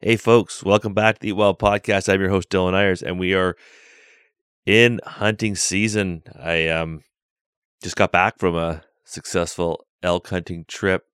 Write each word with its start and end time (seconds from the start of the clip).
Hey, 0.00 0.14
folks, 0.14 0.62
welcome 0.62 0.94
back 0.94 1.16
to 1.16 1.22
the 1.22 1.28
Eat 1.30 1.32
Wild 1.32 1.58
Podcast. 1.58 2.08
I'm 2.08 2.20
your 2.20 2.30
host, 2.30 2.50
Dylan 2.50 2.72
Eyers, 2.72 3.02
and 3.02 3.18
we 3.18 3.34
are 3.34 3.56
in 4.64 5.00
hunting 5.04 5.56
season. 5.56 6.22
I 6.40 6.68
um, 6.68 7.02
just 7.82 7.96
got 7.96 8.12
back 8.12 8.38
from 8.38 8.54
a 8.54 8.82
successful 9.04 9.84
elk 10.00 10.28
hunting 10.28 10.66
trip. 10.68 11.06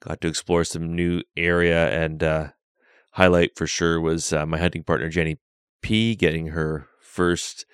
Got 0.00 0.20
to 0.22 0.26
explore 0.26 0.64
some 0.64 0.96
new 0.96 1.22
area, 1.36 1.88
and 1.90 2.20
uh, 2.20 2.48
highlight 3.12 3.56
for 3.56 3.68
sure 3.68 4.00
was 4.00 4.32
uh, 4.32 4.44
my 4.44 4.58
hunting 4.58 4.82
partner, 4.82 5.08
Jenny 5.08 5.38
P, 5.80 6.16
getting 6.16 6.48
her 6.48 6.88
first 7.00 7.64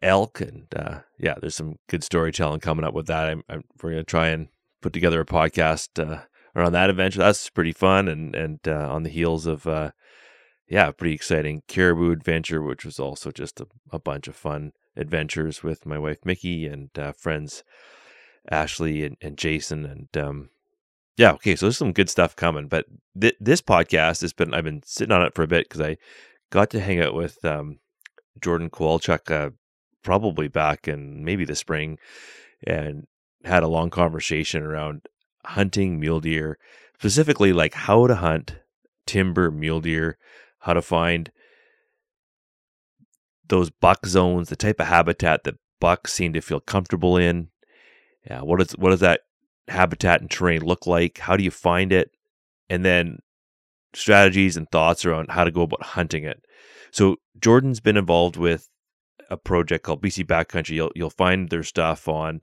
elk. 0.00 0.40
And 0.40 0.72
uh, 0.76 1.00
yeah, 1.18 1.34
there's 1.40 1.56
some 1.56 1.80
good 1.88 2.04
storytelling 2.04 2.60
coming 2.60 2.84
up 2.84 2.94
with 2.94 3.08
that. 3.08 3.28
I'm, 3.28 3.42
I'm 3.48 3.64
we're 3.82 3.90
going 3.90 4.04
to 4.04 4.08
try 4.08 4.28
and 4.28 4.46
put 4.80 4.92
together 4.92 5.20
a 5.20 5.26
podcast 5.26 5.98
uh, 6.58 6.62
around 6.62 6.72
that 6.72 6.90
adventure. 6.90 7.20
That's 7.20 7.50
pretty 7.50 7.72
fun, 7.72 8.08
and 8.08 8.34
and 8.34 8.60
uh, 8.66 8.92
on 8.92 9.02
the 9.02 9.10
heels 9.10 9.46
of 9.46 9.66
uh, 9.66 9.92
yeah, 10.68 10.90
pretty 10.90 11.14
exciting 11.14 11.62
caribou 11.68 12.10
adventure, 12.10 12.62
which 12.62 12.84
was 12.84 12.98
also 12.98 13.30
just 13.30 13.60
a, 13.60 13.66
a 13.90 13.98
bunch 13.98 14.28
of 14.28 14.36
fun 14.36 14.72
adventures 14.96 15.62
with 15.62 15.86
my 15.86 15.98
wife 15.98 16.24
Mickey 16.24 16.66
and 16.66 16.90
uh, 16.98 17.12
friends 17.12 17.62
Ashley 18.50 19.04
and, 19.04 19.16
and 19.20 19.38
Jason 19.38 19.84
and 19.86 20.16
um, 20.16 20.50
yeah, 21.16 21.32
okay, 21.32 21.56
so 21.56 21.66
there's 21.66 21.76
some 21.76 21.92
good 21.92 22.08
stuff 22.08 22.36
coming. 22.36 22.68
But 22.68 22.86
th- 23.20 23.36
this 23.40 23.60
podcast 23.60 24.20
has 24.20 24.32
been 24.32 24.54
I've 24.54 24.64
been 24.64 24.82
sitting 24.84 25.12
on 25.12 25.22
it 25.22 25.34
for 25.34 25.42
a 25.42 25.48
bit 25.48 25.68
because 25.68 25.80
I 25.80 25.96
got 26.50 26.70
to 26.70 26.80
hang 26.80 27.00
out 27.00 27.14
with 27.14 27.44
um, 27.44 27.78
Jordan 28.40 28.70
Kowalchuk 28.70 29.30
uh, 29.30 29.50
probably 30.02 30.48
back 30.48 30.88
in 30.88 31.24
maybe 31.24 31.44
the 31.44 31.56
spring 31.56 31.98
and 32.66 33.06
had 33.44 33.62
a 33.62 33.68
long 33.68 33.90
conversation 33.90 34.62
around 34.62 35.02
hunting 35.48 35.98
mule 35.98 36.20
deer, 36.20 36.58
specifically 36.98 37.52
like 37.52 37.74
how 37.74 38.06
to 38.06 38.16
hunt 38.16 38.56
timber 39.06 39.50
mule 39.50 39.80
deer, 39.80 40.18
how 40.60 40.72
to 40.74 40.82
find 40.82 41.30
those 43.48 43.70
buck 43.70 44.06
zones, 44.06 44.48
the 44.48 44.56
type 44.56 44.80
of 44.80 44.86
habitat 44.86 45.44
that 45.44 45.56
bucks 45.80 46.12
seem 46.12 46.32
to 46.34 46.40
feel 46.40 46.60
comfortable 46.60 47.16
in. 47.16 47.48
Yeah, 48.28 48.42
what 48.42 48.60
is 48.60 48.72
what 48.72 48.90
does 48.90 49.00
that 49.00 49.22
habitat 49.68 50.20
and 50.20 50.30
terrain 50.30 50.62
look 50.62 50.86
like? 50.86 51.18
How 51.18 51.36
do 51.36 51.44
you 51.44 51.50
find 51.50 51.92
it? 51.92 52.10
And 52.68 52.84
then 52.84 53.20
strategies 53.94 54.56
and 54.56 54.68
thoughts 54.70 55.04
around 55.04 55.30
how 55.30 55.44
to 55.44 55.50
go 55.50 55.62
about 55.62 55.82
hunting 55.82 56.24
it. 56.24 56.44
So 56.90 57.16
Jordan's 57.40 57.80
been 57.80 57.96
involved 57.96 58.36
with 58.36 58.68
a 59.28 59.36
project 59.36 59.84
called 59.84 60.02
BC 60.02 60.24
Backcountry. 60.24 60.70
You'll 60.70 60.92
you'll 60.94 61.10
find 61.10 61.50
their 61.50 61.62
stuff 61.62 62.08
on 62.08 62.40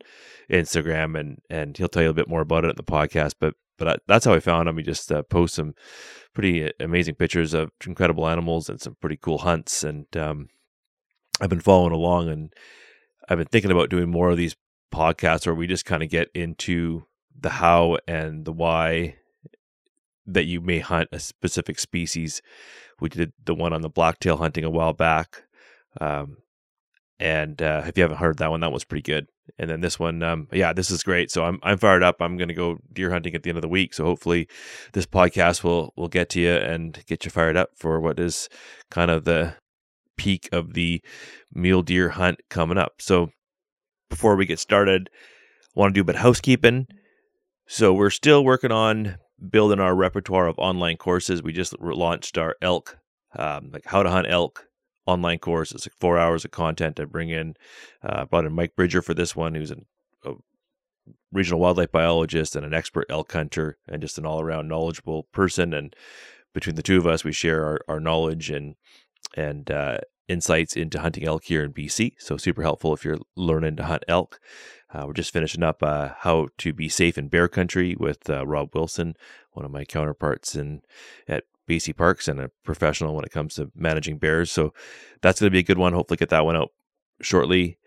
Instagram, 0.50 1.20
and 1.20 1.40
and 1.50 1.78
he'll 1.78 1.88
tell 1.88 2.04
you 2.04 2.10
a 2.10 2.14
bit 2.14 2.30
more 2.30 2.42
about 2.42 2.66
it 2.66 2.70
in 2.70 2.76
the 2.76 2.84
podcast. 2.84 3.36
But 3.40 3.56
but 3.78 3.88
I, 3.88 3.96
that's 4.08 4.26
how 4.26 4.34
I 4.34 4.40
found 4.40 4.70
him. 4.70 4.78
He 4.78 4.84
just 4.84 5.12
uh, 5.12 5.24
posts 5.24 5.58
some 5.58 5.74
pretty 6.34 6.72
amazing 6.80 7.16
pictures 7.16 7.54
of 7.54 7.72
incredible 7.86 8.28
animals 8.28 8.70
and 8.70 8.80
some 8.80 8.96
pretty 9.02 9.18
cool 9.18 9.40
hunts. 9.40 9.84
And 9.84 10.06
um, 10.16 10.50
I've 11.42 11.50
been 11.50 11.60
following 11.60 11.94
along, 11.94 12.30
and 12.30 12.54
I've 13.28 13.38
been 13.38 13.48
thinking 13.48 13.72
about 13.72 13.90
doing 13.90 14.10
more 14.10 14.30
of 14.30 14.38
these 14.38 14.56
podcasts 14.94 15.46
where 15.46 15.56
we 15.56 15.68
just 15.68 15.86
kind 15.86 16.04
of 16.04 16.10
get 16.10 16.30
into 16.34 17.06
the 17.38 17.50
how 17.50 17.98
and 18.08 18.46
the 18.46 18.54
why 18.54 19.16
that 20.26 20.46
you 20.46 20.62
may 20.62 20.80
hunt 20.80 21.10
a 21.12 21.20
specific 21.20 21.80
species. 21.80 22.42
We 23.00 23.10
did 23.10 23.34
the 23.44 23.54
one 23.54 23.74
on 23.74 23.82
the 23.82 23.90
blacktail 23.90 24.38
hunting 24.38 24.64
a 24.64 24.70
while 24.70 24.94
back. 24.94 25.44
Um, 26.00 26.38
and 27.20 27.62
uh, 27.62 27.84
if 27.86 27.98
you 27.98 28.04
haven't 28.04 28.18
heard 28.18 28.38
that 28.40 28.52
one, 28.52 28.60
that 28.60 28.72
was 28.72 28.84
pretty 28.84 29.02
good. 29.02 29.28
And 29.58 29.70
then 29.70 29.82
this 29.82 29.98
one, 29.98 30.22
um, 30.24 30.48
yeah, 30.52 30.74
this 30.74 30.92
is 30.92 31.04
great. 31.04 31.32
So 31.32 31.46
I'm 31.46 31.60
I'm 31.64 31.78
fired 31.78 32.04
up. 32.04 32.18
I'm 32.20 32.36
going 32.36 32.50
to 32.50 32.54
go 32.54 32.78
deer 32.92 33.12
hunting 33.12 33.36
at 33.36 33.44
the 33.44 33.50
end 33.50 33.58
of 33.58 33.62
the 33.62 33.70
week. 33.70 33.94
So 33.94 34.04
hopefully, 34.04 34.48
this 34.94 35.06
podcast 35.06 35.64
will 35.64 35.94
will 35.96 36.10
get 36.10 36.30
to 36.32 36.42
you 36.42 36.52
and 36.52 37.02
get 37.06 37.24
you 37.24 37.32
fired 37.32 37.56
up 37.56 37.70
for 37.76 38.00
what 38.02 38.20
is 38.20 38.50
kind 38.92 39.12
of 39.12 39.24
the 39.24 39.56
peak 40.18 40.50
of 40.52 40.74
the 40.74 41.02
mule 41.54 41.84
deer 41.84 42.10
hunt 42.10 42.42
coming 42.50 42.78
up. 42.78 42.96
So 43.00 43.30
before 44.10 44.36
we 44.36 44.46
get 44.46 44.60
started, 44.60 45.10
I 45.76 45.80
want 45.80 45.94
to 45.94 45.98
do 45.98 46.02
a 46.02 46.06
bit 46.06 46.16
of 46.16 46.22
housekeeping. 46.22 46.88
So 47.68 47.94
we're 47.94 48.10
still 48.10 48.44
working 48.44 48.72
on 48.72 49.18
building 49.50 49.80
our 49.80 49.96
repertoire 49.96 50.48
of 50.48 50.60
online 50.60 50.98
courses. 50.98 51.42
We 51.42 51.54
just 51.54 51.80
launched 51.80 52.38
our 52.38 52.56
elk, 52.62 52.98
um, 53.38 53.72
like 53.74 53.86
how 53.86 54.04
to 54.04 54.10
hunt 54.10 54.28
elk 54.30 54.66
online 55.06 55.40
course. 55.40 55.72
It's 55.72 55.88
like 55.88 55.94
four 55.94 56.18
hours 56.18 56.46
of 56.46 56.52
content. 56.52 57.00
I 57.00 57.06
bring 57.06 57.30
in, 57.30 57.56
uh, 58.04 58.26
brought 58.26 58.46
in 58.46 58.54
Mike 58.54 58.76
Bridger 58.76 59.02
for 59.02 59.14
this 59.14 59.36
one, 59.36 59.56
who's 59.56 59.72
an, 59.72 59.86
a 60.24 60.34
regional 61.32 61.60
wildlife 61.60 61.92
biologist 61.92 62.56
and 62.56 62.66
an 62.66 62.74
expert 62.74 63.06
elk 63.10 63.32
hunter, 63.32 63.78
and 63.88 64.02
just 64.02 64.18
an 64.18 64.26
all 64.26 64.42
around 64.42 64.68
knowledgeable 64.68 65.24
person. 65.32 65.74
And 65.74 65.96
between 66.54 66.76
the 66.76 66.84
two 66.84 66.98
of 66.98 67.08
us, 67.08 67.24
we 67.24 67.32
share 67.32 67.66
our, 67.66 67.82
our 67.88 68.00
knowledge 68.00 68.50
and 68.50 68.76
and 69.36 69.70
uh, 69.70 69.98
insights 70.28 70.76
into 70.76 71.00
hunting 71.00 71.26
elk 71.26 71.44
here 71.44 71.64
in 71.64 71.74
BC. 71.74 72.14
So 72.20 72.38
super 72.38 72.62
helpful 72.62 72.94
if 72.94 73.04
you're 73.04 73.20
learning 73.36 73.76
to 73.78 73.84
hunt 73.84 74.04
elk. 74.08 74.40
Uh, 74.94 75.04
we're 75.08 75.14
just 75.14 75.34
finishing 75.34 75.64
up 75.64 75.84
uh, 75.84 76.10
how 76.20 76.48
to 76.60 76.74
be 76.74 76.88
safe 76.88 77.18
in 77.18 77.28
bear 77.28 77.48
country 77.48 77.96
with 78.00 78.30
uh, 78.30 78.46
Rob 78.46 78.70
Wilson, 78.74 79.16
one 79.52 79.66
of 79.66 79.72
my 79.72 79.84
counterparts 79.84 80.56
in 80.56 80.82
at 81.28 81.44
BC 81.68 81.96
Parks 81.96 82.28
and 82.28 82.40
a 82.40 82.52
professional 82.64 83.16
when 83.16 83.26
it 83.26 83.32
comes 83.32 83.56
to 83.56 83.72
managing 83.76 84.18
bears. 84.18 84.52
So 84.52 84.74
that's 85.22 85.40
going 85.40 85.48
to 85.48 85.52
be 85.52 85.60
a 85.60 85.64
good 85.64 85.78
one. 85.78 85.94
Hopefully, 85.94 86.18
get 86.18 86.30
that 86.30 86.46
one 86.46 86.56
out 86.56 86.72
shortly. 87.22 87.78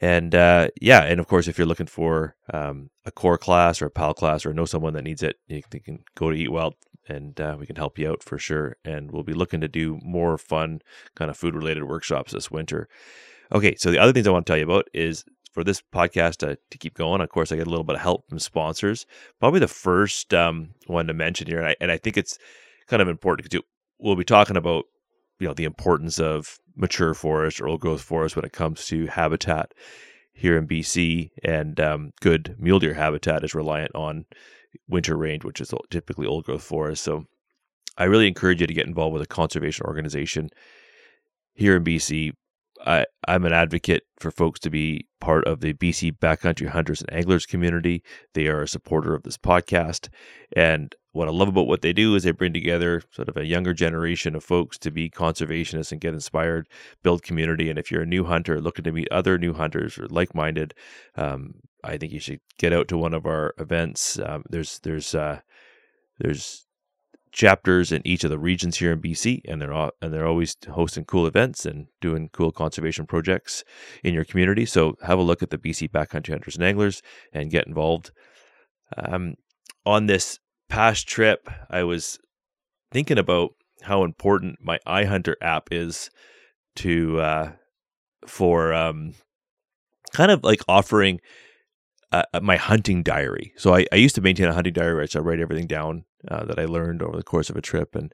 And 0.00 0.34
uh, 0.34 0.68
yeah, 0.80 1.02
and 1.02 1.18
of 1.18 1.26
course, 1.26 1.48
if 1.48 1.58
you're 1.58 1.66
looking 1.66 1.86
for 1.86 2.36
um, 2.52 2.90
a 3.04 3.10
core 3.10 3.38
class 3.38 3.82
or 3.82 3.86
a 3.86 3.90
PAL 3.90 4.14
class 4.14 4.46
or 4.46 4.52
know 4.52 4.64
someone 4.64 4.94
that 4.94 5.02
needs 5.02 5.22
it, 5.22 5.36
you 5.48 5.62
can 5.62 6.04
go 6.14 6.30
to 6.30 6.36
Eat 6.36 6.52
Wild 6.52 6.74
and 7.08 7.40
uh, 7.40 7.56
we 7.58 7.66
can 7.66 7.76
help 7.76 7.98
you 7.98 8.08
out 8.08 8.22
for 8.22 8.38
sure. 8.38 8.76
And 8.84 9.10
we'll 9.10 9.24
be 9.24 9.32
looking 9.32 9.60
to 9.60 9.68
do 9.68 9.98
more 10.02 10.38
fun 10.38 10.80
kind 11.16 11.30
of 11.30 11.36
food 11.36 11.54
related 11.54 11.84
workshops 11.84 12.32
this 12.32 12.50
winter. 12.50 12.88
Okay, 13.52 13.74
so 13.76 13.90
the 13.90 13.98
other 13.98 14.12
things 14.12 14.28
I 14.28 14.30
want 14.30 14.46
to 14.46 14.50
tell 14.50 14.58
you 14.58 14.64
about 14.64 14.88
is 14.94 15.24
for 15.52 15.64
this 15.64 15.82
podcast 15.92 16.36
to, 16.38 16.56
to 16.70 16.78
keep 16.78 16.94
going. 16.94 17.20
Of 17.20 17.28
course, 17.28 17.50
I 17.50 17.56
get 17.56 17.66
a 17.66 17.70
little 17.70 17.84
bit 17.84 17.96
of 17.96 18.02
help 18.02 18.28
from 18.28 18.38
sponsors. 18.38 19.06
Probably 19.40 19.58
the 19.58 19.68
first 19.68 20.32
um, 20.32 20.70
one 20.86 21.08
to 21.08 21.14
mention 21.14 21.48
here, 21.48 21.58
and 21.58 21.66
I, 21.66 21.76
and 21.80 21.90
I 21.90 21.98
think 21.98 22.16
it's 22.16 22.38
kind 22.90 23.00
of 23.00 23.08
important 23.08 23.48
because 23.48 23.64
we'll 24.00 24.16
be 24.16 24.24
talking 24.24 24.56
about 24.56 24.84
you 25.38 25.46
know 25.46 25.54
the 25.54 25.64
importance 25.64 26.18
of 26.18 26.58
mature 26.76 27.14
forest 27.14 27.60
or 27.60 27.68
old 27.68 27.80
growth 27.80 28.02
forest 28.02 28.36
when 28.36 28.44
it 28.44 28.52
comes 28.52 28.86
to 28.86 29.06
habitat 29.06 29.72
here 30.32 30.56
in 30.56 30.66
BC, 30.66 31.30
and 31.44 31.78
um, 31.80 32.10
good 32.20 32.56
mule 32.58 32.78
deer 32.78 32.94
habitat 32.94 33.44
is 33.44 33.54
reliant 33.54 33.94
on 33.94 34.24
winter 34.88 35.16
range, 35.16 35.44
which 35.44 35.60
is 35.60 35.72
typically 35.90 36.26
old 36.26 36.44
growth 36.44 36.62
forest. 36.62 37.04
So 37.04 37.24
I 37.96 38.04
really 38.04 38.28
encourage 38.28 38.60
you 38.60 38.66
to 38.66 38.74
get 38.74 38.86
involved 38.86 39.12
with 39.12 39.22
a 39.22 39.26
conservation 39.26 39.86
organization 39.86 40.48
here 41.54 41.76
in 41.76 41.84
BC. 41.84 42.32
I, 42.86 43.06
I'm 43.28 43.44
an 43.44 43.52
advocate 43.52 44.04
for 44.18 44.30
folks 44.30 44.60
to 44.60 44.70
be 44.70 45.06
part 45.20 45.46
of 45.46 45.60
the 45.60 45.74
BC 45.74 46.18
Backcountry 46.18 46.68
Hunters 46.68 47.00
and 47.00 47.12
Anglers 47.12 47.46
community. 47.46 48.02
They 48.34 48.46
are 48.48 48.62
a 48.62 48.68
supporter 48.68 49.14
of 49.14 49.22
this 49.22 49.36
podcast. 49.36 50.08
And 50.56 50.94
what 51.12 51.28
I 51.28 51.30
love 51.30 51.48
about 51.48 51.66
what 51.66 51.82
they 51.82 51.92
do 51.92 52.14
is 52.14 52.22
they 52.22 52.30
bring 52.30 52.52
together 52.52 53.02
sort 53.10 53.28
of 53.28 53.36
a 53.36 53.46
younger 53.46 53.74
generation 53.74 54.34
of 54.34 54.44
folks 54.44 54.78
to 54.78 54.90
be 54.90 55.10
conservationists 55.10 55.92
and 55.92 56.00
get 56.00 56.14
inspired, 56.14 56.68
build 57.02 57.22
community. 57.22 57.68
And 57.68 57.78
if 57.78 57.90
you're 57.90 58.02
a 58.02 58.06
new 58.06 58.24
hunter 58.24 58.60
looking 58.60 58.84
to 58.84 58.92
meet 58.92 59.10
other 59.10 59.38
new 59.38 59.52
hunters 59.52 59.98
or 59.98 60.06
like 60.08 60.34
minded, 60.34 60.74
um, 61.16 61.54
I 61.82 61.96
think 61.96 62.12
you 62.12 62.20
should 62.20 62.40
get 62.58 62.72
out 62.72 62.88
to 62.88 62.98
one 62.98 63.14
of 63.14 63.26
our 63.26 63.54
events. 63.58 64.18
Um, 64.18 64.44
there's, 64.48 64.78
there's, 64.80 65.14
uh, 65.14 65.40
there's 66.18 66.66
chapters 67.32 67.92
in 67.92 68.02
each 68.04 68.24
of 68.24 68.30
the 68.30 68.38
regions 68.38 68.78
here 68.78 68.92
in 68.92 69.00
BC, 69.00 69.42
and 69.46 69.60
they're 69.60 69.72
all, 69.72 69.90
and 70.02 70.12
they're 70.12 70.26
always 70.26 70.56
hosting 70.70 71.04
cool 71.04 71.26
events 71.26 71.64
and 71.64 71.86
doing 72.00 72.28
cool 72.32 72.52
conservation 72.52 73.06
projects 73.06 73.64
in 74.02 74.14
your 74.14 74.24
community. 74.24 74.66
So 74.66 74.96
have 75.02 75.18
a 75.18 75.22
look 75.22 75.42
at 75.42 75.50
the 75.50 75.58
BC 75.58 75.90
Backcountry 75.90 76.30
Hunters 76.30 76.56
and 76.56 76.64
Anglers 76.64 77.02
and 77.32 77.50
get 77.50 77.66
involved. 77.66 78.10
Um, 78.96 79.34
on 79.86 80.06
this 80.06 80.38
past 80.68 81.08
trip, 81.08 81.48
I 81.70 81.84
was 81.84 82.18
thinking 82.90 83.18
about 83.18 83.50
how 83.82 84.04
important 84.04 84.58
my 84.60 84.78
iHunter 84.86 85.34
app 85.40 85.68
is 85.70 86.10
to 86.76 87.20
uh, 87.20 87.52
for 88.26 88.72
um, 88.72 89.14
kind 90.12 90.30
of 90.30 90.42
like 90.44 90.60
offering 90.68 91.20
uh, 92.12 92.24
my 92.42 92.56
hunting 92.56 93.02
diary. 93.02 93.52
So 93.56 93.74
I, 93.74 93.86
I, 93.92 93.96
used 93.96 94.16
to 94.16 94.20
maintain 94.20 94.48
a 94.48 94.52
hunting 94.52 94.72
diary, 94.72 95.06
so 95.08 95.20
I 95.20 95.22
write 95.22 95.40
everything 95.40 95.68
down 95.68 96.04
uh, 96.28 96.44
that 96.44 96.58
I 96.58 96.64
learned 96.64 97.02
over 97.02 97.16
the 97.16 97.22
course 97.22 97.50
of 97.50 97.56
a 97.56 97.62
trip 97.62 97.94
and 97.94 98.12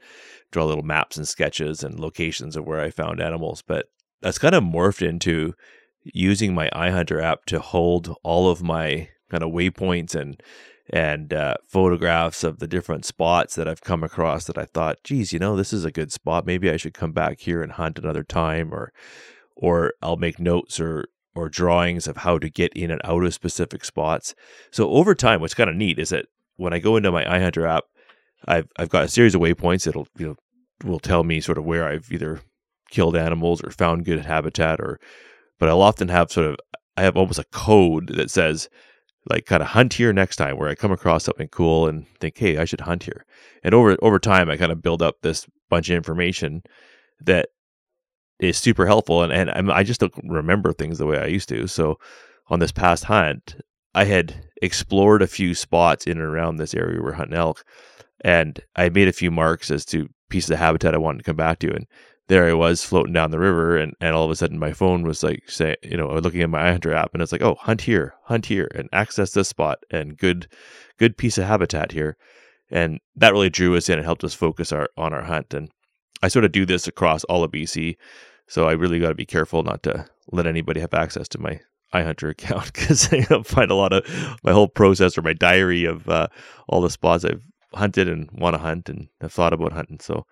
draw 0.50 0.64
little 0.64 0.84
maps 0.84 1.16
and 1.16 1.26
sketches 1.26 1.82
and 1.82 1.98
locations 1.98 2.56
of 2.56 2.64
where 2.64 2.80
I 2.80 2.90
found 2.90 3.20
animals. 3.20 3.62
But 3.62 3.86
that's 4.22 4.38
kind 4.38 4.54
of 4.54 4.62
morphed 4.62 5.06
into 5.06 5.54
using 6.02 6.54
my 6.54 6.68
iHunter 6.72 7.22
app 7.22 7.44
to 7.46 7.58
hold 7.58 8.14
all 8.22 8.50
of 8.50 8.62
my 8.62 9.08
kind 9.30 9.42
of 9.42 9.50
waypoints 9.50 10.14
and 10.14 10.40
and 10.88 11.32
uh, 11.32 11.56
photographs 11.66 12.44
of 12.44 12.60
the 12.60 12.68
different 12.68 13.04
spots 13.04 13.56
that 13.56 13.66
I've 13.66 13.80
come 13.80 14.04
across 14.04 14.44
that 14.44 14.56
I 14.56 14.66
thought, 14.66 15.02
geez, 15.02 15.32
you 15.32 15.40
know, 15.40 15.56
this 15.56 15.72
is 15.72 15.84
a 15.84 15.90
good 15.90 16.12
spot. 16.12 16.46
Maybe 16.46 16.70
I 16.70 16.76
should 16.76 16.94
come 16.94 17.10
back 17.10 17.40
here 17.40 17.60
and 17.60 17.72
hunt 17.72 17.98
another 17.98 18.22
time, 18.22 18.72
or 18.72 18.92
or 19.56 19.94
I'll 20.00 20.16
make 20.16 20.38
notes 20.38 20.78
or 20.78 21.06
or 21.34 21.48
drawings 21.48 22.06
of 22.06 22.18
how 22.18 22.38
to 22.38 22.48
get 22.48 22.72
in 22.74 22.90
and 22.90 23.00
out 23.04 23.24
of 23.24 23.34
specific 23.34 23.84
spots. 23.84 24.34
So 24.70 24.90
over 24.90 25.14
time, 25.14 25.40
what's 25.40 25.54
kind 25.54 25.68
of 25.68 25.76
neat 25.76 25.98
is 25.98 26.10
that 26.10 26.26
when 26.56 26.72
I 26.72 26.78
go 26.78 26.96
into 26.96 27.12
my 27.12 27.24
iHunter 27.24 27.68
app, 27.68 27.84
I've 28.46 28.68
I've 28.78 28.88
got 28.88 29.04
a 29.04 29.08
series 29.08 29.34
of 29.34 29.40
waypoints 29.40 29.84
that'll 29.84 30.08
you 30.18 30.26
know 30.26 30.36
will 30.84 31.00
tell 31.00 31.24
me 31.24 31.40
sort 31.40 31.58
of 31.58 31.64
where 31.64 31.88
I've 31.88 32.10
either 32.10 32.40
killed 32.90 33.16
animals 33.16 33.62
or 33.62 33.70
found 33.70 34.04
good 34.04 34.24
habitat 34.24 34.80
or 34.80 35.00
but 35.58 35.68
I'll 35.68 35.82
often 35.82 36.08
have 36.08 36.30
sort 36.30 36.46
of 36.46 36.56
I 36.96 37.02
have 37.02 37.16
almost 37.16 37.38
a 37.38 37.44
code 37.44 38.08
that 38.14 38.30
says 38.30 38.68
like 39.28 39.46
kind 39.46 39.62
of 39.62 39.68
hunt 39.68 39.94
here 39.94 40.12
next 40.12 40.36
time 40.36 40.56
where 40.56 40.68
I 40.68 40.74
come 40.74 40.92
across 40.92 41.24
something 41.24 41.48
cool 41.48 41.88
and 41.88 42.06
think, 42.20 42.38
hey, 42.38 42.58
I 42.58 42.64
should 42.64 42.82
hunt 42.82 43.02
here. 43.02 43.24
And 43.62 43.74
over 43.74 43.96
over 44.02 44.18
time 44.18 44.50
I 44.50 44.56
kind 44.56 44.72
of 44.72 44.82
build 44.82 45.02
up 45.02 45.16
this 45.22 45.46
bunch 45.68 45.90
of 45.90 45.96
information 45.96 46.62
that 47.20 47.48
is 48.38 48.58
super 48.58 48.86
helpful 48.86 49.22
and, 49.22 49.32
and 49.32 49.72
i 49.72 49.82
just 49.82 49.98
don't 49.98 50.12
remember 50.24 50.70
things 50.70 50.98
the 50.98 51.06
way 51.06 51.18
I 51.18 51.26
used 51.26 51.48
to. 51.48 51.66
So 51.66 51.98
on 52.48 52.60
this 52.60 52.72
past 52.72 53.04
hunt, 53.04 53.56
I 53.94 54.04
had 54.04 54.48
explored 54.62 55.22
a 55.22 55.26
few 55.26 55.54
spots 55.54 56.06
in 56.06 56.18
and 56.18 56.20
around 56.20 56.56
this 56.56 56.74
area 56.74 56.96
where 56.96 57.04
we're 57.04 57.12
hunting 57.12 57.36
elk 57.36 57.64
and 58.22 58.60
I 58.76 58.88
made 58.88 59.08
a 59.08 59.12
few 59.12 59.30
marks 59.30 59.70
as 59.70 59.84
to 59.86 60.08
pieces 60.28 60.50
of 60.50 60.58
habitat 60.58 60.94
I 60.94 60.98
wanted 60.98 61.18
to 61.18 61.24
come 61.24 61.36
back 61.36 61.58
to. 61.60 61.72
And 61.72 61.86
there 62.28 62.48
I 62.48 62.54
was 62.54 62.84
floating 62.84 63.12
down 63.12 63.30
the 63.30 63.38
river, 63.38 63.76
and, 63.76 63.94
and 64.00 64.14
all 64.14 64.24
of 64.24 64.30
a 64.30 64.36
sudden 64.36 64.58
my 64.58 64.72
phone 64.72 65.04
was 65.04 65.22
like 65.22 65.48
saying, 65.48 65.76
you 65.82 65.96
know, 65.96 66.12
looking 66.18 66.42
at 66.42 66.50
my 66.50 66.70
iHunter 66.70 66.94
app, 66.94 67.10
and 67.12 67.22
it's 67.22 67.32
like, 67.32 67.42
oh, 67.42 67.54
hunt 67.54 67.82
here, 67.82 68.14
hunt 68.24 68.46
here, 68.46 68.68
and 68.74 68.88
access 68.92 69.30
this 69.30 69.48
spot, 69.48 69.78
and 69.90 70.18
good, 70.18 70.48
good 70.98 71.16
piece 71.16 71.38
of 71.38 71.44
habitat 71.44 71.92
here, 71.92 72.16
and 72.70 72.98
that 73.14 73.32
really 73.32 73.50
drew 73.50 73.76
us 73.76 73.88
in 73.88 73.98
and 73.98 74.04
helped 74.04 74.24
us 74.24 74.34
focus 74.34 74.72
our 74.72 74.88
on 74.96 75.14
our 75.14 75.22
hunt. 75.22 75.54
And 75.54 75.70
I 76.22 76.28
sort 76.28 76.44
of 76.44 76.50
do 76.50 76.66
this 76.66 76.88
across 76.88 77.22
all 77.24 77.44
of 77.44 77.52
BC, 77.52 77.96
so 78.48 78.68
I 78.68 78.72
really 78.72 78.98
got 78.98 79.10
to 79.10 79.14
be 79.14 79.26
careful 79.26 79.62
not 79.62 79.84
to 79.84 80.06
let 80.32 80.46
anybody 80.46 80.80
have 80.80 80.94
access 80.94 81.28
to 81.28 81.38
my 81.38 81.60
iHunter 81.94 82.30
account 82.30 82.72
because 82.72 83.12
I 83.12 83.22
find 83.44 83.70
a 83.70 83.76
lot 83.76 83.92
of 83.92 84.04
my 84.42 84.50
whole 84.50 84.68
process 84.68 85.16
or 85.16 85.22
my 85.22 85.32
diary 85.32 85.84
of 85.84 86.08
uh, 86.08 86.26
all 86.68 86.80
the 86.80 86.90
spots 86.90 87.24
I've 87.24 87.46
hunted 87.74 88.08
and 88.08 88.30
want 88.32 88.54
to 88.54 88.58
hunt 88.58 88.88
and 88.88 89.08
have 89.20 89.32
thought 89.32 89.52
about 89.52 89.72
hunting. 89.72 90.00
So, 90.00 90.26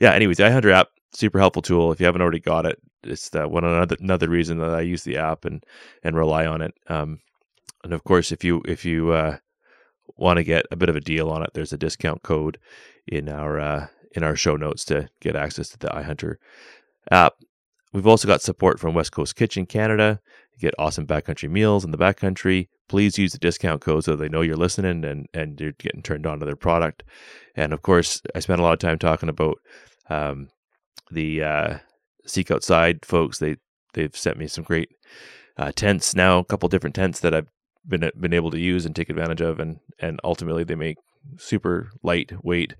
yeah. 0.00 0.12
Anyways, 0.12 0.38
the 0.38 0.44
iHunter 0.44 0.72
app 0.72 0.88
super 1.12 1.38
helpful 1.38 1.62
tool. 1.62 1.92
If 1.92 2.00
you 2.00 2.06
haven't 2.06 2.22
already 2.22 2.40
got 2.40 2.66
it, 2.66 2.80
it's 3.02 3.30
that 3.30 3.50
one 3.50 3.64
another 3.64 3.96
another 4.00 4.28
reason 4.28 4.58
that 4.58 4.70
I 4.70 4.80
use 4.80 5.04
the 5.04 5.16
app 5.16 5.44
and 5.44 5.64
and 6.02 6.16
rely 6.16 6.46
on 6.46 6.62
it. 6.62 6.74
Um, 6.88 7.20
and 7.84 7.92
of 7.92 8.04
course, 8.04 8.32
if 8.32 8.44
you 8.44 8.62
if 8.66 8.84
you 8.84 9.12
uh, 9.12 9.38
want 10.16 10.38
to 10.38 10.44
get 10.44 10.66
a 10.70 10.76
bit 10.76 10.88
of 10.88 10.96
a 10.96 11.00
deal 11.00 11.30
on 11.30 11.42
it, 11.42 11.50
there's 11.54 11.72
a 11.72 11.78
discount 11.78 12.22
code 12.22 12.58
in 13.06 13.28
our 13.28 13.58
uh, 13.58 13.86
in 14.12 14.22
our 14.22 14.36
show 14.36 14.56
notes 14.56 14.84
to 14.86 15.08
get 15.20 15.36
access 15.36 15.68
to 15.70 15.78
the 15.78 15.88
iHunter 15.88 16.36
app. 17.10 17.34
We've 17.92 18.06
also 18.06 18.28
got 18.28 18.42
support 18.42 18.78
from 18.78 18.94
West 18.94 19.12
Coast 19.12 19.36
Kitchen 19.36 19.64
Canada. 19.64 20.20
You 20.52 20.60
get 20.60 20.74
awesome 20.78 21.06
backcountry 21.06 21.50
meals 21.50 21.84
in 21.84 21.90
the 21.90 21.98
backcountry. 21.98 22.68
Please 22.88 23.18
use 23.18 23.32
the 23.32 23.38
discount 23.38 23.80
code 23.80 24.04
so 24.04 24.16
they 24.16 24.28
know 24.28 24.40
you're 24.40 24.56
listening 24.56 25.04
and, 25.04 25.26
and 25.34 25.60
you're 25.60 25.72
getting 25.72 26.02
turned 26.02 26.26
on 26.26 26.40
to 26.40 26.46
their 26.46 26.56
product. 26.56 27.02
And 27.54 27.72
of 27.72 27.82
course, 27.82 28.22
I 28.34 28.40
spent 28.40 28.60
a 28.60 28.62
lot 28.62 28.72
of 28.72 28.78
time 28.78 28.98
talking 28.98 29.28
about 29.28 29.58
um, 30.08 30.48
the 31.10 31.42
uh, 31.42 31.78
Seek 32.26 32.50
Outside 32.50 33.04
folks. 33.04 33.38
They 33.38 33.56
they've 33.94 34.16
sent 34.16 34.38
me 34.38 34.46
some 34.46 34.64
great 34.64 34.90
uh, 35.56 35.72
tents 35.74 36.14
now, 36.14 36.38
a 36.38 36.44
couple 36.44 36.68
different 36.68 36.94
tents 36.94 37.20
that 37.20 37.34
I've 37.34 37.48
been 37.86 38.10
been 38.18 38.32
able 38.34 38.50
to 38.50 38.60
use 38.60 38.86
and 38.86 38.94
take 38.94 39.10
advantage 39.10 39.40
of, 39.40 39.60
and 39.60 39.78
and 39.98 40.20
ultimately 40.24 40.64
they 40.64 40.74
make 40.74 40.96
super 41.36 41.90
lightweight 42.02 42.74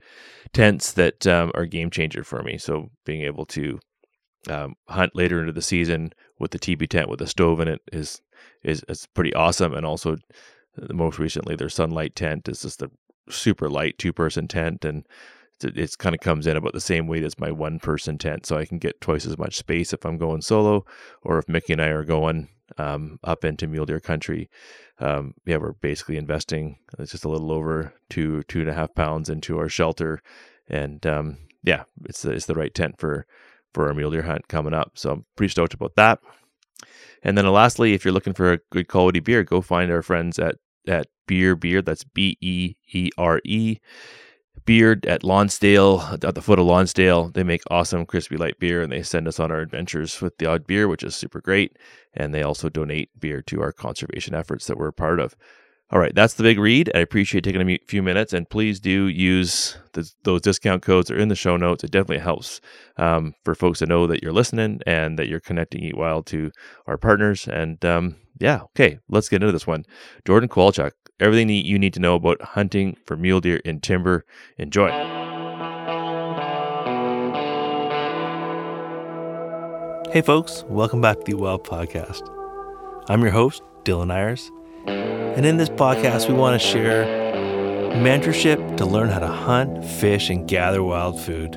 tents 0.53 0.93
that 0.93 1.27
um, 1.27 1.51
are 1.55 1.67
game 1.67 1.91
changer 1.91 2.25
for 2.25 2.43
me. 2.43 2.59
So 2.59 2.91
being 3.05 3.23
able 3.23 3.47
to 3.47 3.79
um, 4.49 4.75
hunt 4.89 5.15
later 5.15 5.41
into 5.41 5.53
the 5.53 5.63
season 5.63 6.13
with 6.39 6.53
the 6.53 6.59
TB 6.59 6.89
tent 6.89 7.09
with 7.09 7.21
a 7.21 7.27
stove 7.27 7.61
in 7.61 7.69
it 7.69 7.81
is 7.93 8.21
is 8.63 8.85
is 8.89 9.07
pretty 9.07 9.35
awesome. 9.35 9.75
And 9.75 9.87
also, 9.87 10.17
most 10.93 11.19
recently, 11.19 11.57
their 11.57 11.69
sunlight 11.69 12.15
tent 12.15 12.49
is 12.49 12.63
just 12.63 12.83
a 12.83 12.91
super 13.31 13.69
light 13.69 13.99
two 13.99 14.13
person 14.13 14.49
tent, 14.49 14.85
and 14.85 15.07
it's 15.63 15.97
kind 15.97 16.15
of 16.15 16.21
comes 16.21 16.47
in 16.47 16.57
about 16.57 16.73
the 16.73 16.81
same 16.81 17.07
weight 17.07 17.25
as 17.25 17.39
my 17.39 17.51
one 17.51 17.79
person 17.79 18.19
tent, 18.19 18.47
so 18.47 18.57
I 18.57 18.65
can 18.65 18.79
get 18.79 19.01
twice 19.01 19.27
as 19.27 19.39
much 19.39 19.57
space 19.57 19.93
if 19.93 20.05
I'm 20.05 20.19
going 20.19 20.41
solo, 20.41 20.85
or 21.23 21.39
if 21.39 21.49
Mickey 21.49 21.73
and 21.73 21.83
I 21.83 21.89
are 21.89 22.05
going 22.05 22.49
um, 22.77 23.19
up 23.25 23.45
into 23.45 23.67
mule 23.67 23.87
deer 23.87 24.01
country. 24.01 24.49
Um, 25.01 25.35
yeah, 25.47 25.57
we're 25.57 25.73
basically 25.73 26.17
investing 26.17 26.79
uh, 26.99 27.05
just 27.05 27.25
a 27.25 27.29
little 27.29 27.53
over 27.53 27.93
two 28.11 28.43
two 28.45 28.61
and 28.61 28.71
a 28.71 28.75
half 28.75 28.95
pounds 28.95 29.29
into 29.29 29.59
our 29.59 29.69
shelter, 29.69 30.21
and 30.69 31.05
um, 31.07 31.39
yeah, 31.63 31.85
it's 32.05 32.23
the, 32.23 32.33
it's 32.33 32.47
the 32.47 32.55
right 32.55 32.75
tent 32.75 32.99
for 32.99 33.27
for 33.75 33.89
our 33.89 33.95
mule 33.95 34.11
deer 34.11 34.23
hunt 34.23 34.49
coming 34.49 34.75
up. 34.75 34.93
So 34.95 35.11
I'm 35.11 35.25
pretty 35.37 35.51
stoked 35.51 35.75
about 35.75 35.97
that. 35.97 36.21
And 37.23 37.37
then 37.37 37.47
lastly, 37.47 37.95
if 37.95 38.05
you're 38.05 38.15
looking 38.15 38.35
for 38.35 38.53
a 38.53 38.61
good 38.71 38.89
quality 38.89 39.21
beer, 39.21 39.43
go 39.43 39.61
find 39.61 39.91
our 39.91 40.03
friends 40.03 40.39
at 40.39 40.57
at 40.87 41.07
Beere 41.27 41.57
Beer. 41.57 41.83
That's 41.83 42.05
B 42.05 42.39
E 42.41 42.75
E 42.93 43.11
R 43.19 43.41
E. 43.45 43.79
Beere 44.65 45.01
at 45.07 45.25
Lonsdale, 45.25 46.01
at 46.23 46.35
the 46.35 46.43
foot 46.43 46.59
of 46.59 46.67
Lonsdale. 46.67 47.31
They 47.31 47.43
make 47.43 47.63
awesome 47.71 48.05
crispy 48.05 48.37
light 48.37 48.59
beer 48.59 48.83
and 48.83 48.93
they 48.93 49.03
send 49.03 49.27
us 49.27 49.41
on 49.41 49.51
our 49.51 49.61
adventures 49.61 50.21
with 50.21 50.37
the 50.39 50.47
odd 50.47 50.67
beer, 50.67 50.89
which 50.89 51.03
is 51.03 51.17
super 51.17 51.41
great. 51.41 51.79
And 52.13 52.35
they 52.35 52.43
also 52.43 52.69
donate 52.69 53.19
beer 53.19 53.41
to 53.43 53.63
our 53.63 53.73
conservation 53.73 54.35
efforts 54.35 54.67
that 54.67 54.77
we're 54.77 54.89
a 54.89 54.93
part 54.93 55.21
of. 55.21 55.37
All 55.91 55.99
right, 55.99 56.15
that's 56.15 56.35
the 56.35 56.43
big 56.43 56.59
read. 56.59 56.91
I 56.95 56.99
appreciate 56.99 57.45
taking 57.45 57.63
a 57.63 57.79
few 57.89 58.03
minutes, 58.03 58.35
and 58.35 58.49
please 58.49 58.79
do 58.79 59.07
use 59.07 59.79
the, 59.95 60.11
those 60.23 60.43
discount 60.43 60.83
codes. 60.83 61.11
are 61.11 61.17
in 61.17 61.29
the 61.29 61.35
show 61.35 61.57
notes. 61.57 61.83
It 61.83 61.91
definitely 61.91 62.19
helps 62.19 62.61
um, 62.99 63.35
for 63.43 63.55
folks 63.55 63.79
to 63.79 63.87
know 63.87 64.07
that 64.07 64.23
you're 64.23 64.33
listening 64.33 64.81
and 64.87 65.19
that 65.19 65.29
you're 65.29 65.41
connecting 65.41 65.83
Eat 65.83 65.97
Wild 65.97 66.27
to 66.27 66.53
our 66.87 66.99
partners. 66.99 67.49
And 67.49 67.83
um, 67.87 68.17
yeah, 68.39 68.61
okay, 68.65 68.99
let's 69.09 69.31
get 69.31 69.43
into 69.43 69.51
this 69.51 69.67
one. 69.67 69.87
Jordan 70.27 70.51
Kowalchuk, 70.51 70.93
everything 71.21 71.49
you 71.49 71.79
need 71.79 71.95
to 71.95 72.01
know 72.01 72.17
about 72.17 72.43
hunting 72.43 72.99
for 73.07 73.17
mule 73.17 73.41
deer 73.41 73.57
in 73.65 73.81
timber. 73.81 74.27
Enjoy. 74.59 74.91
Hey, 80.13 80.21
folks, 80.21 80.65
welcome 80.69 81.01
back 81.01 81.21
to 81.21 81.25
the 81.25 81.35
Wild 81.39 81.65
Podcast. 81.65 82.29
I'm 83.09 83.23
your 83.23 83.31
host, 83.31 83.63
Dylan 83.85 84.13
Eyers 84.13 84.51
and 84.89 85.47
in 85.47 85.57
this 85.57 85.69
podcast, 85.69 86.29
we 86.29 86.35
want 86.35 86.61
to 86.61 86.67
share 86.67 87.05
mentorship 88.03 88.77
to 88.77 88.87
learn 88.87 89.09
how 89.09 89.19
to 89.19 89.27
hunt, 89.27 89.85
fish, 89.85 90.31
and 90.31 90.49
gather 90.49 90.83
wild 90.83 91.21
food. 91.21 91.57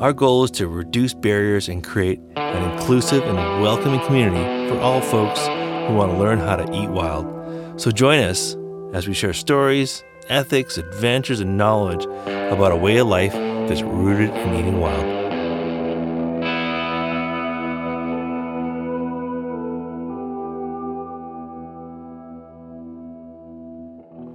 Our 0.00 0.12
goal 0.12 0.44
is 0.44 0.50
to 0.52 0.68
reduce 0.68 1.14
barriers 1.14 1.68
and 1.68 1.84
create 1.84 2.20
an 2.36 2.72
inclusive 2.72 3.22
and 3.24 3.62
welcoming 3.62 4.00
community 4.06 4.68
for 4.68 4.78
all 4.80 5.00
folks 5.00 5.40
who 5.46 5.94
want 5.94 6.12
to 6.12 6.18
learn 6.18 6.38
how 6.38 6.56
to 6.56 6.64
eat 6.74 6.88
wild. 6.88 7.80
So 7.80 7.90
join 7.90 8.20
us 8.20 8.56
as 8.92 9.08
we 9.08 9.14
share 9.14 9.32
stories, 9.32 10.02
ethics, 10.28 10.78
adventures, 10.78 11.40
and 11.40 11.56
knowledge 11.56 12.04
about 12.04 12.72
a 12.72 12.76
way 12.76 12.98
of 12.98 13.06
life 13.06 13.32
that's 13.32 13.82
rooted 13.82 14.30
in 14.30 14.54
eating 14.54 14.80
wild. 14.80 15.23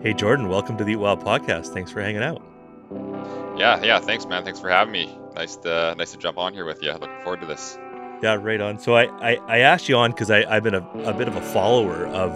Hey, 0.01 0.13
Jordan, 0.13 0.48
welcome 0.48 0.77
to 0.77 0.86
the 0.86 0.94
Eat 0.94 0.96
Wild 0.96 1.20
podcast. 1.20 1.74
Thanks 1.74 1.91
for 1.91 2.01
hanging 2.01 2.24
out. 2.24 2.41
Yeah, 3.60 3.84
yeah, 3.84 4.00
thanks, 4.00 4.25
man. 4.25 4.46
Thanks 4.46 4.58
for 4.58 4.70
having 4.70 4.94
me. 4.94 5.13
Nice 5.36 5.58
to 5.58 5.94
nice 5.98 6.13
to 6.13 6.18
jump 6.18 6.38
on 6.38 6.53
here 6.53 6.63
with 6.63 6.82
you. 6.82 6.94
Looking 6.94 7.20
forward 7.22 7.41
to 7.41 7.46
this. 7.46 7.77
Yeah, 8.24 8.36
right 8.36 8.62
on. 8.62 8.79
So 8.79 8.96
I, 8.96 9.08
I, 9.32 9.36
I 9.48 9.58
asked 9.58 9.89
you 9.89 9.98
on 9.98 10.12
because 10.12 10.32
I 10.32 10.46
I've 10.50 10.63
been 10.63 10.75
a, 10.75 10.89
a 11.03 11.13
bit 11.13 11.27
of 11.27 11.36
a 11.36 11.41
follower 11.41 12.08
of 12.08 12.32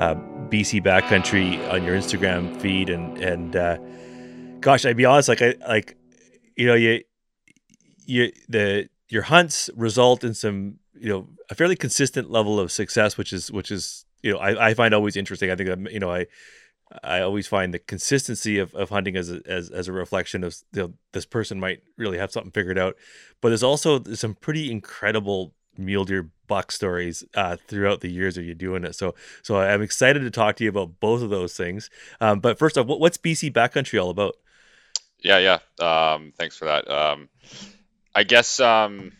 uh, 0.00 0.16
BC 0.48 0.82
Backcountry 0.82 1.72
on 1.72 1.84
your 1.84 1.96
Instagram 1.96 2.60
feed, 2.60 2.90
and 2.90 3.16
and 3.18 3.54
uh, 3.54 3.78
gosh, 4.58 4.84
I'd 4.84 4.96
be 4.96 5.04
honest, 5.04 5.28
like 5.28 5.40
I 5.40 5.54
like 5.68 5.96
you 6.56 6.66
know 6.66 6.74
you 6.74 7.04
you 8.06 8.32
the 8.48 8.88
your 9.08 9.22
hunts 9.22 9.70
result 9.76 10.24
in 10.24 10.34
some 10.34 10.80
you 10.98 11.10
know 11.10 11.28
a 11.48 11.54
fairly 11.54 11.76
consistent 11.76 12.28
level 12.28 12.58
of 12.58 12.72
success, 12.72 13.16
which 13.16 13.32
is 13.32 13.52
which 13.52 13.70
is 13.70 14.04
you 14.20 14.32
know 14.32 14.38
I, 14.38 14.70
I 14.70 14.74
find 14.74 14.92
always 14.92 15.16
interesting. 15.16 15.52
I 15.52 15.54
think 15.54 15.68
that 15.68 15.92
you 15.92 16.00
know 16.00 16.12
I 16.12 16.26
I 17.02 17.20
always 17.20 17.46
find 17.46 17.74
the 17.74 17.78
consistency 17.78 18.58
of, 18.58 18.74
of 18.74 18.90
hunting 18.90 19.16
as 19.16 19.30
a, 19.30 19.40
as, 19.46 19.70
as 19.70 19.88
a 19.88 19.92
reflection 19.92 20.44
of 20.44 20.56
you 20.72 20.82
know, 20.82 20.92
this 21.12 21.26
person 21.26 21.58
might 21.58 21.82
really 21.96 22.18
have 22.18 22.30
something 22.30 22.52
figured 22.52 22.78
out. 22.78 22.96
But 23.40 23.48
there's 23.48 23.62
also 23.62 24.02
some 24.14 24.34
pretty 24.34 24.70
incredible 24.70 25.54
mule 25.76 26.04
deer 26.04 26.30
buck 26.46 26.70
stories 26.70 27.24
uh, 27.34 27.56
throughout 27.66 28.00
the 28.00 28.10
years 28.10 28.36
of 28.36 28.44
you 28.44 28.54
doing 28.54 28.84
it. 28.84 28.94
So 28.94 29.14
so 29.42 29.58
I'm 29.58 29.82
excited 29.82 30.20
to 30.20 30.30
talk 30.30 30.56
to 30.56 30.64
you 30.64 30.70
about 30.70 31.00
both 31.00 31.22
of 31.22 31.30
those 31.30 31.56
things. 31.56 31.90
Um, 32.20 32.40
but 32.40 32.58
first 32.58 32.78
off, 32.78 32.86
what, 32.86 33.00
what's 33.00 33.18
BC 33.18 33.52
Backcountry 33.52 34.02
all 34.02 34.10
about? 34.10 34.36
Yeah, 35.20 35.38
yeah. 35.38 36.14
Um, 36.14 36.32
thanks 36.36 36.56
for 36.56 36.66
that. 36.66 36.88
Um, 36.90 37.28
I 38.14 38.24
guess 38.24 38.60
um, 38.60 39.12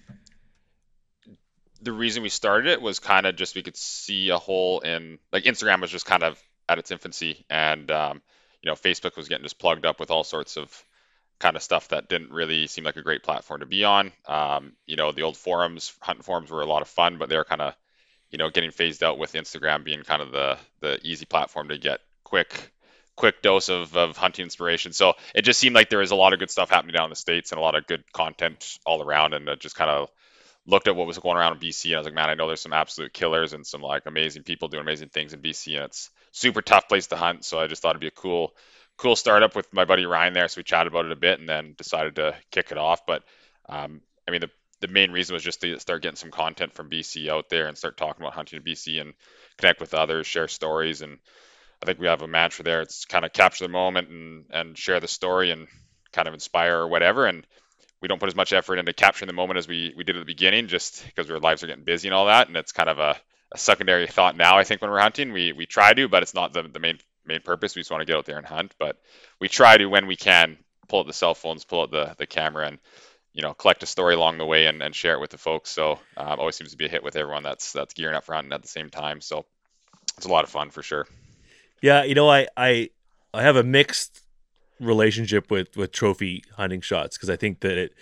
the 1.80 1.92
reason 1.92 2.22
we 2.22 2.28
started 2.28 2.70
it 2.70 2.82
was 2.82 2.98
kind 2.98 3.26
of 3.26 3.36
just 3.36 3.54
we 3.54 3.62
could 3.62 3.76
see 3.76 4.28
a 4.28 4.38
hole 4.38 4.80
in 4.80 5.18
like 5.32 5.44
Instagram 5.44 5.80
was 5.80 5.90
just 5.90 6.06
kind 6.06 6.22
of 6.22 6.42
at 6.68 6.78
its 6.78 6.90
infancy, 6.90 7.44
and 7.50 7.90
um, 7.90 8.22
you 8.62 8.70
know, 8.70 8.74
Facebook 8.74 9.16
was 9.16 9.28
getting 9.28 9.44
just 9.44 9.58
plugged 9.58 9.84
up 9.84 10.00
with 10.00 10.10
all 10.10 10.24
sorts 10.24 10.56
of 10.56 10.84
kind 11.38 11.56
of 11.56 11.62
stuff 11.62 11.88
that 11.88 12.08
didn't 12.08 12.30
really 12.30 12.66
seem 12.66 12.84
like 12.84 12.96
a 12.96 13.02
great 13.02 13.22
platform 13.22 13.60
to 13.60 13.66
be 13.66 13.84
on. 13.84 14.12
Um, 14.26 14.72
you 14.86 14.96
know, 14.96 15.12
the 15.12 15.22
old 15.22 15.36
forums, 15.36 15.92
hunting 16.00 16.22
forums 16.22 16.50
were 16.50 16.62
a 16.62 16.66
lot 16.66 16.82
of 16.82 16.88
fun, 16.88 17.18
but 17.18 17.28
they 17.28 17.36
were 17.36 17.44
kind 17.44 17.60
of, 17.60 17.74
you 18.30 18.38
know, 18.38 18.50
getting 18.50 18.70
phased 18.70 19.02
out 19.02 19.18
with 19.18 19.32
Instagram 19.32 19.84
being 19.84 20.02
kind 20.02 20.22
of 20.22 20.32
the 20.32 20.58
the 20.80 20.98
easy 21.02 21.26
platform 21.26 21.68
to 21.68 21.78
get 21.78 22.00
quick 22.24 22.72
quick 23.16 23.42
dose 23.42 23.68
of, 23.68 23.96
of 23.96 24.16
hunting 24.16 24.44
inspiration. 24.44 24.92
So 24.92 25.14
it 25.34 25.42
just 25.42 25.60
seemed 25.60 25.74
like 25.74 25.88
there 25.88 26.00
was 26.00 26.10
a 26.10 26.16
lot 26.16 26.32
of 26.32 26.38
good 26.40 26.50
stuff 26.50 26.70
happening 26.70 26.94
down 26.94 27.04
in 27.04 27.10
the 27.10 27.16
states 27.16 27.52
and 27.52 27.58
a 27.58 27.62
lot 27.62 27.76
of 27.76 27.86
good 27.86 28.02
content 28.12 28.78
all 28.86 29.02
around, 29.02 29.34
and 29.34 29.48
it 29.48 29.60
just 29.60 29.76
kind 29.76 29.90
of 29.90 30.10
looked 30.66 30.88
at 30.88 30.96
what 30.96 31.06
was 31.06 31.18
going 31.18 31.36
around 31.36 31.52
in 31.52 31.58
BC 31.58 31.86
and 31.86 31.96
I 31.96 31.98
was 31.98 32.06
like, 32.06 32.14
man, 32.14 32.30
I 32.30 32.34
know 32.34 32.46
there's 32.46 32.60
some 32.60 32.72
absolute 32.72 33.12
killers 33.12 33.52
and 33.52 33.66
some 33.66 33.82
like 33.82 34.06
amazing 34.06 34.44
people 34.44 34.68
doing 34.68 34.82
amazing 34.82 35.10
things 35.10 35.34
in 35.34 35.42
BC 35.42 35.76
and 35.76 35.84
it's 35.84 36.10
super 36.34 36.60
tough 36.60 36.88
place 36.88 37.06
to 37.06 37.16
hunt. 37.16 37.44
So 37.44 37.58
I 37.58 37.68
just 37.68 37.80
thought 37.80 37.90
it'd 37.90 38.00
be 38.00 38.08
a 38.08 38.10
cool, 38.10 38.54
cool 38.98 39.16
startup 39.16 39.54
with 39.54 39.72
my 39.72 39.84
buddy 39.84 40.04
Ryan 40.04 40.34
there. 40.34 40.48
So 40.48 40.58
we 40.58 40.64
chatted 40.64 40.92
about 40.92 41.06
it 41.06 41.12
a 41.12 41.16
bit 41.16 41.38
and 41.38 41.48
then 41.48 41.74
decided 41.78 42.16
to 42.16 42.34
kick 42.50 42.72
it 42.72 42.78
off. 42.78 43.06
But 43.06 43.22
um, 43.68 44.02
I 44.28 44.32
mean, 44.32 44.40
the 44.40 44.50
the 44.80 44.88
main 44.88 45.12
reason 45.12 45.32
was 45.32 45.42
just 45.42 45.62
to 45.62 45.78
start 45.78 46.02
getting 46.02 46.16
some 46.16 46.32
content 46.32 46.74
from 46.74 46.90
BC 46.90 47.30
out 47.30 47.48
there 47.48 47.68
and 47.68 47.78
start 47.78 47.96
talking 47.96 48.22
about 48.22 48.34
hunting 48.34 48.58
in 48.58 48.64
BC 48.64 49.00
and 49.00 49.14
connect 49.56 49.80
with 49.80 49.94
others, 49.94 50.26
share 50.26 50.48
stories. 50.48 51.00
And 51.00 51.18
I 51.82 51.86
think 51.86 52.00
we 52.00 52.08
have 52.08 52.20
a 52.20 52.28
mantra 52.28 52.64
there. 52.64 52.82
It's 52.82 53.06
kind 53.06 53.24
of 53.24 53.32
capture 53.32 53.64
the 53.64 53.72
moment 53.72 54.10
and, 54.10 54.44
and 54.50 54.76
share 54.76 55.00
the 55.00 55.08
story 55.08 55.52
and 55.52 55.68
kind 56.12 56.28
of 56.28 56.34
inspire 56.34 56.76
or 56.76 56.88
whatever. 56.88 57.24
And 57.24 57.46
we 58.02 58.08
don't 58.08 58.20
put 58.20 58.28
as 58.28 58.36
much 58.36 58.52
effort 58.52 58.78
into 58.78 58.92
capturing 58.92 59.28
the 59.28 59.32
moment 59.32 59.56
as 59.58 59.68
we, 59.68 59.94
we 59.96 60.04
did 60.04 60.16
at 60.16 60.18
the 60.18 60.26
beginning, 60.26 60.66
just 60.66 61.02
because 61.06 61.30
our 61.30 61.38
lives 61.38 61.62
are 61.62 61.68
getting 61.68 61.84
busy 61.84 62.08
and 62.08 62.14
all 62.14 62.26
that. 62.26 62.48
And 62.48 62.56
it's 62.56 62.72
kind 62.72 62.90
of 62.90 62.98
a, 62.98 63.16
a 63.54 63.58
secondary 63.58 64.06
thought 64.06 64.36
now, 64.36 64.58
I 64.58 64.64
think, 64.64 64.82
when 64.82 64.90
we're 64.90 64.98
hunting. 64.98 65.32
We, 65.32 65.52
we 65.52 65.64
try 65.64 65.94
to, 65.94 66.08
but 66.08 66.22
it's 66.22 66.34
not 66.34 66.52
the, 66.52 66.62
the 66.62 66.80
main 66.80 66.98
main 67.24 67.40
purpose. 67.40 67.74
We 67.74 67.80
just 67.80 67.90
want 67.90 68.02
to 68.02 68.04
get 68.04 68.16
out 68.16 68.26
there 68.26 68.36
and 68.36 68.46
hunt. 68.46 68.74
But 68.78 69.00
we 69.40 69.48
try 69.48 69.78
to, 69.78 69.86
when 69.86 70.06
we 70.06 70.16
can, 70.16 70.58
pull 70.88 71.00
out 71.00 71.06
the 71.06 71.12
cell 71.14 71.34
phones, 71.34 71.64
pull 71.64 71.82
out 71.82 71.90
the, 71.90 72.14
the 72.18 72.26
camera, 72.26 72.66
and 72.66 72.78
you 73.32 73.42
know, 73.42 73.54
collect 73.54 73.82
a 73.82 73.86
story 73.86 74.14
along 74.14 74.38
the 74.38 74.46
way 74.46 74.66
and, 74.66 74.82
and 74.82 74.94
share 74.94 75.14
it 75.14 75.20
with 75.20 75.30
the 75.30 75.38
folks. 75.38 75.70
So 75.70 75.98
um, 76.16 76.38
always 76.38 76.54
seems 76.54 76.70
to 76.70 76.76
be 76.76 76.86
a 76.86 76.88
hit 76.88 77.02
with 77.02 77.16
everyone 77.16 77.42
that's 77.42 77.72
that's 77.72 77.94
gearing 77.94 78.14
up 78.14 78.24
for 78.24 78.34
hunting 78.34 78.52
at 78.52 78.62
the 78.62 78.68
same 78.68 78.90
time. 78.90 79.20
So 79.20 79.44
it's 80.16 80.26
a 80.26 80.30
lot 80.30 80.44
of 80.44 80.50
fun 80.50 80.70
for 80.70 80.82
sure. 80.82 81.06
Yeah, 81.82 82.04
you 82.04 82.14
know, 82.14 82.30
I 82.30 82.46
I 82.56 82.90
I 83.32 83.42
have 83.42 83.56
a 83.56 83.64
mixed 83.64 84.20
relationship 84.80 85.50
with 85.50 85.76
with 85.76 85.92
trophy 85.92 86.44
hunting 86.56 86.80
shots 86.80 87.16
because 87.16 87.30
I 87.30 87.36
think 87.36 87.60
that 87.60 87.76
it, 87.76 87.94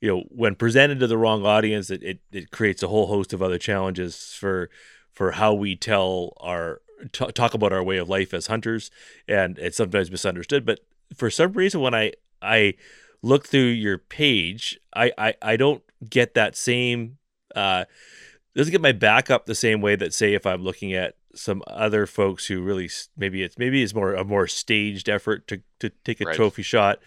you 0.00 0.08
know, 0.08 0.24
when 0.28 0.54
presented 0.56 1.00
to 1.00 1.06
the 1.06 1.18
wrong 1.18 1.46
audience, 1.46 1.90
it, 1.90 2.02
it 2.02 2.18
it 2.32 2.50
creates 2.50 2.82
a 2.82 2.88
whole 2.88 3.06
host 3.06 3.32
of 3.32 3.42
other 3.42 3.58
challenges 3.58 4.34
for 4.38 4.70
for 5.20 5.32
how 5.32 5.52
we 5.52 5.76
tell 5.76 6.32
our 6.40 6.80
t- 7.12 7.30
talk 7.32 7.52
about 7.52 7.74
our 7.74 7.82
way 7.82 7.98
of 7.98 8.08
life 8.08 8.32
as 8.32 8.46
hunters, 8.46 8.90
and 9.28 9.58
it's 9.58 9.76
sometimes 9.76 10.10
misunderstood. 10.10 10.64
But 10.64 10.80
for 11.14 11.28
some 11.28 11.52
reason, 11.52 11.82
when 11.82 11.94
I 11.94 12.12
I 12.40 12.72
look 13.20 13.46
through 13.46 13.66
your 13.66 13.98
page, 13.98 14.80
I 14.96 15.12
I, 15.18 15.34
I 15.42 15.56
don't 15.58 15.82
get 16.08 16.32
that 16.32 16.56
same 16.56 17.18
uh 17.54 17.84
doesn't 18.56 18.72
get 18.72 18.80
my 18.80 18.92
back 18.92 19.30
up 19.30 19.44
the 19.44 19.54
same 19.54 19.82
way 19.82 19.94
that 19.94 20.14
say 20.14 20.32
if 20.32 20.46
I'm 20.46 20.62
looking 20.62 20.94
at 20.94 21.16
some 21.34 21.62
other 21.66 22.06
folks 22.06 22.46
who 22.46 22.62
really 22.62 22.88
maybe 23.14 23.42
it's 23.42 23.58
maybe 23.58 23.82
it's 23.82 23.94
more 23.94 24.14
a 24.14 24.24
more 24.24 24.46
staged 24.46 25.10
effort 25.10 25.46
to 25.48 25.60
to 25.80 25.90
take 26.02 26.22
a 26.22 26.24
right. 26.24 26.34
trophy 26.34 26.62
shot. 26.62 26.98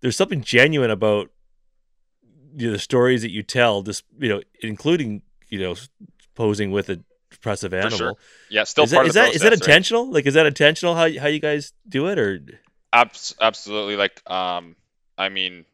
There's 0.00 0.16
something 0.16 0.40
genuine 0.40 0.90
about 0.90 1.28
you 2.56 2.68
know, 2.68 2.72
the 2.72 2.78
stories 2.78 3.20
that 3.20 3.30
you 3.30 3.42
tell, 3.42 3.82
just 3.82 4.04
you 4.18 4.30
know, 4.30 4.40
including 4.62 5.20
you 5.50 5.60
know 5.60 5.74
posing 6.34 6.70
with 6.70 6.88
a 6.88 7.04
impressive 7.32 7.74
animal. 7.74 7.98
Sure. 7.98 8.14
Yeah, 8.50 8.64
still 8.64 8.84
is 8.84 8.92
part 8.92 9.04
that, 9.04 9.08
of 9.08 9.14
the 9.14 9.20
is 9.20 9.22
process, 9.22 9.32
that 9.32 9.36
is 9.36 9.42
that 9.42 9.52
intentional? 9.52 10.04
Right? 10.06 10.14
Like, 10.14 10.26
is 10.26 10.34
that 10.34 10.46
intentional? 10.46 10.94
How 10.94 11.10
how 11.18 11.28
you 11.28 11.40
guys 11.40 11.72
do 11.88 12.08
it, 12.08 12.18
or 12.18 12.40
absolutely? 12.92 13.96
Like, 13.96 14.28
um, 14.30 14.76
I 15.16 15.28
mean, 15.28 15.64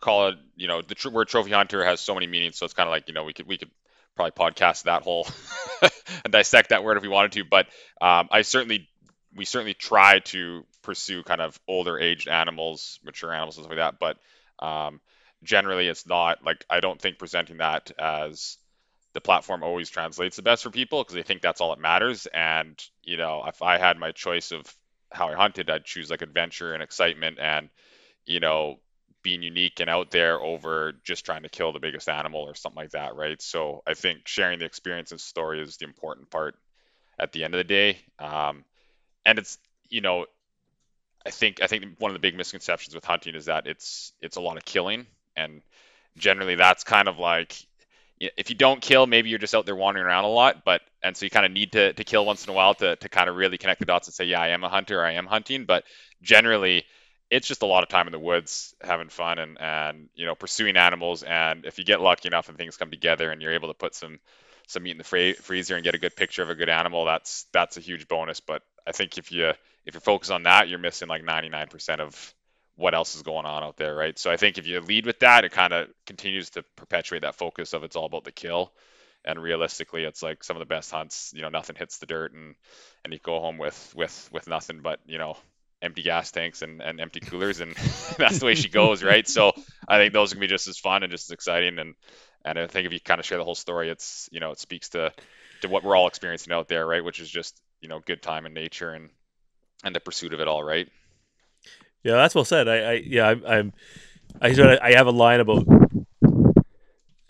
call 0.00 0.28
it 0.28 0.36
you 0.56 0.68
know 0.68 0.82
the 0.82 0.94
tr- 0.94 1.10
word 1.10 1.28
trophy 1.28 1.50
hunter 1.50 1.84
has 1.84 2.00
so 2.00 2.14
many 2.14 2.26
meanings, 2.26 2.58
so 2.58 2.64
it's 2.64 2.74
kind 2.74 2.88
of 2.88 2.92
like 2.92 3.08
you 3.08 3.14
know 3.14 3.24
we 3.24 3.32
could 3.32 3.46
we 3.46 3.58
could 3.58 3.70
probably 4.16 4.32
podcast 4.32 4.84
that 4.84 5.02
whole 5.02 5.26
and 5.82 6.32
dissect 6.32 6.70
that 6.70 6.84
word 6.84 6.96
if 6.96 7.02
we 7.02 7.08
wanted 7.08 7.32
to, 7.32 7.44
but 7.44 7.66
um, 8.00 8.28
I 8.30 8.42
certainly 8.42 8.88
we 9.34 9.44
certainly 9.44 9.74
try 9.74 10.18
to 10.18 10.64
pursue 10.82 11.22
kind 11.22 11.40
of 11.40 11.58
older 11.68 11.98
aged 11.98 12.28
animals, 12.28 12.98
mature 13.04 13.32
animals, 13.32 13.56
and 13.56 13.64
stuff 13.64 13.76
like 13.76 13.78
that, 13.78 13.98
but 13.98 14.66
um, 14.66 15.00
generally 15.42 15.88
it's 15.88 16.06
not 16.06 16.44
like 16.44 16.64
I 16.68 16.80
don't 16.80 17.00
think 17.00 17.18
presenting 17.18 17.58
that 17.58 17.90
as 17.98 18.58
the 19.12 19.20
platform 19.20 19.62
always 19.62 19.90
translates 19.90 20.36
the 20.36 20.42
best 20.42 20.62
for 20.62 20.70
people 20.70 21.02
because 21.02 21.14
they 21.14 21.22
think 21.22 21.42
that's 21.42 21.60
all 21.60 21.70
that 21.70 21.80
matters. 21.80 22.26
And 22.32 22.80
you 23.02 23.16
know, 23.16 23.44
if 23.46 23.62
I 23.62 23.78
had 23.78 23.98
my 23.98 24.12
choice 24.12 24.52
of 24.52 24.62
how 25.12 25.28
I 25.28 25.34
hunted, 25.34 25.68
I'd 25.70 25.84
choose 25.84 26.10
like 26.10 26.22
adventure 26.22 26.74
and 26.74 26.82
excitement 26.82 27.38
and 27.40 27.68
you 28.26 28.40
know 28.40 28.78
being 29.22 29.42
unique 29.42 29.80
and 29.80 29.90
out 29.90 30.10
there 30.10 30.40
over 30.40 30.92
just 31.04 31.26
trying 31.26 31.42
to 31.42 31.48
kill 31.48 31.72
the 31.72 31.80
biggest 31.80 32.08
animal 32.08 32.42
or 32.42 32.54
something 32.54 32.82
like 32.82 32.92
that, 32.92 33.16
right? 33.16 33.40
So 33.42 33.82
I 33.86 33.94
think 33.94 34.26
sharing 34.26 34.58
the 34.58 34.64
experience 34.64 35.10
and 35.10 35.20
story 35.20 35.60
is 35.60 35.76
the 35.76 35.84
important 35.84 36.30
part 36.30 36.56
at 37.18 37.32
the 37.32 37.44
end 37.44 37.54
of 37.54 37.58
the 37.58 37.64
day. 37.64 37.98
Um, 38.18 38.64
and 39.26 39.38
it's 39.38 39.58
you 39.88 40.00
know, 40.00 40.26
I 41.26 41.30
think 41.30 41.62
I 41.62 41.66
think 41.66 41.98
one 41.98 42.10
of 42.10 42.14
the 42.14 42.20
big 42.20 42.36
misconceptions 42.36 42.94
with 42.94 43.04
hunting 43.04 43.34
is 43.34 43.46
that 43.46 43.66
it's 43.66 44.12
it's 44.20 44.36
a 44.36 44.40
lot 44.40 44.56
of 44.56 44.64
killing, 44.64 45.06
and 45.36 45.62
generally 46.16 46.54
that's 46.54 46.84
kind 46.84 47.08
of 47.08 47.18
like 47.18 47.56
if 48.20 48.50
you 48.50 48.56
don't 48.56 48.82
kill, 48.82 49.06
maybe 49.06 49.30
you're 49.30 49.38
just 49.38 49.54
out 49.54 49.64
there 49.64 49.74
wandering 49.74 50.06
around 50.06 50.24
a 50.24 50.28
lot, 50.28 50.64
but 50.64 50.82
and 51.02 51.16
so 51.16 51.24
you 51.24 51.30
kind 51.30 51.46
of 51.46 51.52
need 51.52 51.72
to, 51.72 51.94
to 51.94 52.04
kill 52.04 52.26
once 52.26 52.44
in 52.44 52.50
a 52.50 52.52
while 52.52 52.74
to, 52.74 52.96
to 52.96 53.08
kind 53.08 53.30
of 53.30 53.36
really 53.36 53.56
connect 53.56 53.80
the 53.80 53.86
dots 53.86 54.06
and 54.08 54.14
say, 54.14 54.26
yeah, 54.26 54.40
I 54.40 54.48
am 54.48 54.62
a 54.62 54.68
hunter, 54.68 55.02
I 55.02 55.12
am 55.12 55.26
hunting. 55.26 55.64
But 55.64 55.84
generally, 56.20 56.84
it's 57.30 57.48
just 57.48 57.62
a 57.62 57.66
lot 57.66 57.82
of 57.82 57.88
time 57.88 58.06
in 58.06 58.12
the 58.12 58.18
woods 58.18 58.74
having 58.82 59.08
fun 59.08 59.38
and 59.38 59.58
and 59.60 60.08
you 60.14 60.26
know 60.26 60.34
pursuing 60.34 60.76
animals. 60.76 61.22
And 61.22 61.64
if 61.64 61.78
you 61.78 61.84
get 61.84 62.00
lucky 62.00 62.28
enough 62.28 62.48
and 62.48 62.58
things 62.58 62.76
come 62.76 62.90
together 62.90 63.30
and 63.30 63.40
you're 63.40 63.54
able 63.54 63.68
to 63.68 63.74
put 63.74 63.94
some 63.94 64.18
some 64.66 64.82
meat 64.82 64.92
in 64.92 64.98
the 64.98 65.04
free, 65.04 65.32
freezer 65.32 65.74
and 65.74 65.82
get 65.82 65.94
a 65.94 65.98
good 65.98 66.14
picture 66.14 66.42
of 66.42 66.50
a 66.50 66.54
good 66.54 66.68
animal, 66.68 67.06
that's 67.06 67.46
that's 67.52 67.78
a 67.78 67.80
huge 67.80 68.06
bonus. 68.06 68.40
But 68.40 68.62
I 68.86 68.92
think 68.92 69.16
if 69.16 69.32
you 69.32 69.52
if 69.86 69.94
you're 69.94 70.00
focused 70.00 70.30
on 70.30 70.42
that, 70.42 70.68
you're 70.68 70.78
missing 70.78 71.08
like 71.08 71.22
99% 71.22 72.00
of 72.00 72.34
what 72.80 72.94
else 72.94 73.14
is 73.14 73.22
going 73.22 73.44
on 73.44 73.62
out 73.62 73.76
there, 73.76 73.94
right? 73.94 74.18
So 74.18 74.30
I 74.30 74.38
think 74.38 74.56
if 74.56 74.66
you 74.66 74.80
lead 74.80 75.04
with 75.04 75.20
that, 75.20 75.44
it 75.44 75.52
kind 75.52 75.74
of 75.74 75.88
continues 76.06 76.48
to 76.50 76.64
perpetuate 76.76 77.22
that 77.22 77.34
focus 77.34 77.74
of 77.74 77.84
it's 77.84 77.94
all 77.94 78.06
about 78.06 78.24
the 78.24 78.32
kill. 78.32 78.72
And 79.22 79.40
realistically, 79.40 80.04
it's 80.04 80.22
like 80.22 80.42
some 80.42 80.56
of 80.56 80.60
the 80.60 80.66
best 80.66 80.90
hunts, 80.90 81.30
you 81.36 81.42
know, 81.42 81.50
nothing 81.50 81.76
hits 81.76 81.98
the 81.98 82.06
dirt, 82.06 82.32
and 82.32 82.54
and 83.04 83.12
you 83.12 83.18
go 83.22 83.38
home 83.38 83.58
with 83.58 83.92
with 83.94 84.30
with 84.32 84.48
nothing 84.48 84.80
but 84.80 84.98
you 85.04 85.18
know 85.18 85.36
empty 85.82 86.02
gas 86.02 86.30
tanks 86.30 86.62
and, 86.62 86.80
and 86.80 87.02
empty 87.02 87.20
coolers, 87.20 87.60
and 87.60 87.74
that's 88.18 88.38
the 88.38 88.46
way 88.46 88.54
she 88.54 88.70
goes, 88.70 89.02
right? 89.12 89.28
So 89.28 89.52
I 89.86 89.98
think 89.98 90.14
those 90.14 90.32
can 90.32 90.40
be 90.40 90.46
just 90.46 90.68
as 90.68 90.78
fun 90.78 91.02
and 91.02 91.12
just 91.12 91.28
as 91.28 91.34
exciting, 91.34 91.78
and 91.78 91.94
and 92.46 92.58
I 92.58 92.66
think 92.66 92.86
if 92.86 92.94
you 92.94 93.00
kind 93.00 93.20
of 93.20 93.26
share 93.26 93.36
the 93.36 93.44
whole 93.44 93.54
story, 93.54 93.90
it's 93.90 94.26
you 94.32 94.40
know 94.40 94.52
it 94.52 94.58
speaks 94.58 94.88
to 94.90 95.12
to 95.60 95.68
what 95.68 95.84
we're 95.84 95.96
all 95.96 96.08
experiencing 96.08 96.54
out 96.54 96.68
there, 96.68 96.86
right? 96.86 97.04
Which 97.04 97.20
is 97.20 97.28
just 97.28 97.60
you 97.82 97.90
know 97.90 98.00
good 98.00 98.22
time 98.22 98.46
in 98.46 98.54
nature 98.54 98.90
and 98.90 99.10
and 99.84 99.94
the 99.94 100.00
pursuit 100.00 100.32
of 100.32 100.40
it 100.40 100.48
all, 100.48 100.64
right? 100.64 100.88
Yeah, 102.02 102.14
that's 102.14 102.34
well 102.34 102.44
said. 102.44 102.68
I, 102.68 102.76
I 102.76 102.92
yeah, 103.04 103.28
I'm, 103.28 103.44
I'm 103.46 103.72
I 104.40 104.52
sort 104.52 104.70
of, 104.70 104.78
I 104.82 104.92
have 104.92 105.06
a 105.06 105.12
line 105.12 105.40
about 105.40 105.66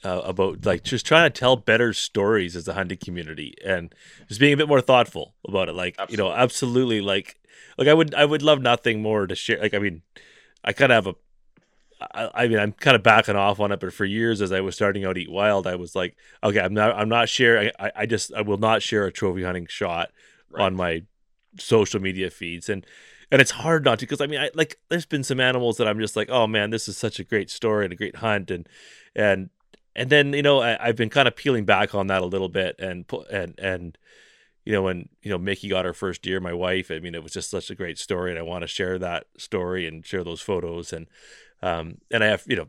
uh, 0.04 0.22
about 0.24 0.64
like 0.64 0.84
just 0.84 1.04
trying 1.06 1.30
to 1.30 1.38
tell 1.38 1.56
better 1.56 1.92
stories 1.92 2.56
as 2.56 2.66
a 2.68 2.74
hunting 2.74 2.98
community 2.98 3.54
and 3.64 3.94
just 4.28 4.40
being 4.40 4.52
a 4.52 4.56
bit 4.56 4.68
more 4.68 4.80
thoughtful 4.80 5.34
about 5.46 5.68
it. 5.68 5.74
Like 5.74 5.96
absolutely. 5.98 6.12
you 6.12 6.30
know, 6.30 6.34
absolutely. 6.36 7.00
Like 7.00 7.36
like 7.78 7.88
I 7.88 7.94
would 7.94 8.14
I 8.14 8.24
would 8.24 8.42
love 8.42 8.60
nothing 8.60 9.02
more 9.02 9.26
to 9.26 9.34
share. 9.34 9.60
Like 9.60 9.74
I 9.74 9.78
mean, 9.78 10.02
I 10.64 10.72
kind 10.72 10.92
of 10.92 11.04
have 11.04 11.14
a. 11.14 11.18
I, 12.14 12.44
I 12.44 12.48
mean, 12.48 12.58
I'm 12.58 12.72
kind 12.72 12.94
of 12.94 13.02
backing 13.02 13.36
off 13.36 13.60
on 13.60 13.72
it, 13.72 13.80
but 13.80 13.92
for 13.92 14.06
years, 14.06 14.40
as 14.40 14.52
I 14.52 14.62
was 14.62 14.74
starting 14.74 15.04
out 15.04 15.18
Eat 15.18 15.30
Wild, 15.30 15.66
I 15.66 15.74
was 15.74 15.94
like, 15.94 16.16
okay, 16.42 16.58
I'm 16.58 16.72
not, 16.72 16.96
I'm 16.96 17.10
not 17.10 17.28
sharing. 17.28 17.72
I, 17.78 17.92
I 17.94 18.06
just, 18.06 18.32
I 18.32 18.40
will 18.40 18.56
not 18.56 18.82
share 18.82 19.04
a 19.04 19.12
trophy 19.12 19.42
hunting 19.42 19.66
shot 19.68 20.10
right. 20.50 20.64
on 20.64 20.74
my 20.74 21.02
social 21.58 22.00
media 22.00 22.30
feeds, 22.30 22.70
and 22.70 22.86
and 23.30 23.40
it's 23.40 23.52
hard 23.52 23.84
not 23.84 23.98
to 24.00 24.06
because 24.06 24.20
I 24.20 24.26
mean, 24.26 24.40
I 24.40 24.50
like 24.54 24.78
there's 24.88 25.06
been 25.06 25.24
some 25.24 25.40
animals 25.40 25.76
that 25.76 25.86
I'm 25.86 26.00
just 26.00 26.16
like, 26.16 26.30
oh 26.30 26.46
man, 26.46 26.70
this 26.70 26.88
is 26.88 26.96
such 26.96 27.18
a 27.18 27.24
great 27.24 27.50
story 27.50 27.84
and 27.84 27.92
a 27.92 27.96
great 27.96 28.16
hunt, 28.16 28.50
and 28.50 28.68
and 29.14 29.50
and 29.94 30.10
then 30.10 30.32
you 30.32 30.42
know 30.42 30.60
I, 30.60 30.86
have 30.86 30.96
been 30.96 31.10
kind 31.10 31.28
of 31.28 31.36
peeling 31.36 31.64
back 31.64 31.94
on 31.94 32.08
that 32.08 32.22
a 32.22 32.26
little 32.26 32.48
bit, 32.48 32.76
and 32.78 33.04
and 33.30 33.58
and 33.58 33.98
you 34.64 34.72
know 34.72 34.82
when 34.82 35.08
you 35.22 35.30
know 35.30 35.38
Mickey 35.38 35.68
got 35.68 35.84
her 35.84 35.94
first 35.94 36.22
deer, 36.22 36.40
my 36.40 36.52
wife, 36.52 36.90
I 36.90 36.98
mean, 36.98 37.14
it 37.14 37.22
was 37.22 37.32
just 37.32 37.50
such 37.50 37.70
a 37.70 37.74
great 37.74 37.98
story, 37.98 38.30
and 38.30 38.38
I 38.38 38.42
want 38.42 38.62
to 38.62 38.68
share 38.68 38.98
that 38.98 39.26
story 39.38 39.86
and 39.86 40.04
share 40.04 40.24
those 40.24 40.40
photos, 40.40 40.92
and 40.92 41.06
um 41.62 41.98
and 42.10 42.24
I 42.24 42.28
have 42.28 42.44
you 42.46 42.56
know 42.56 42.68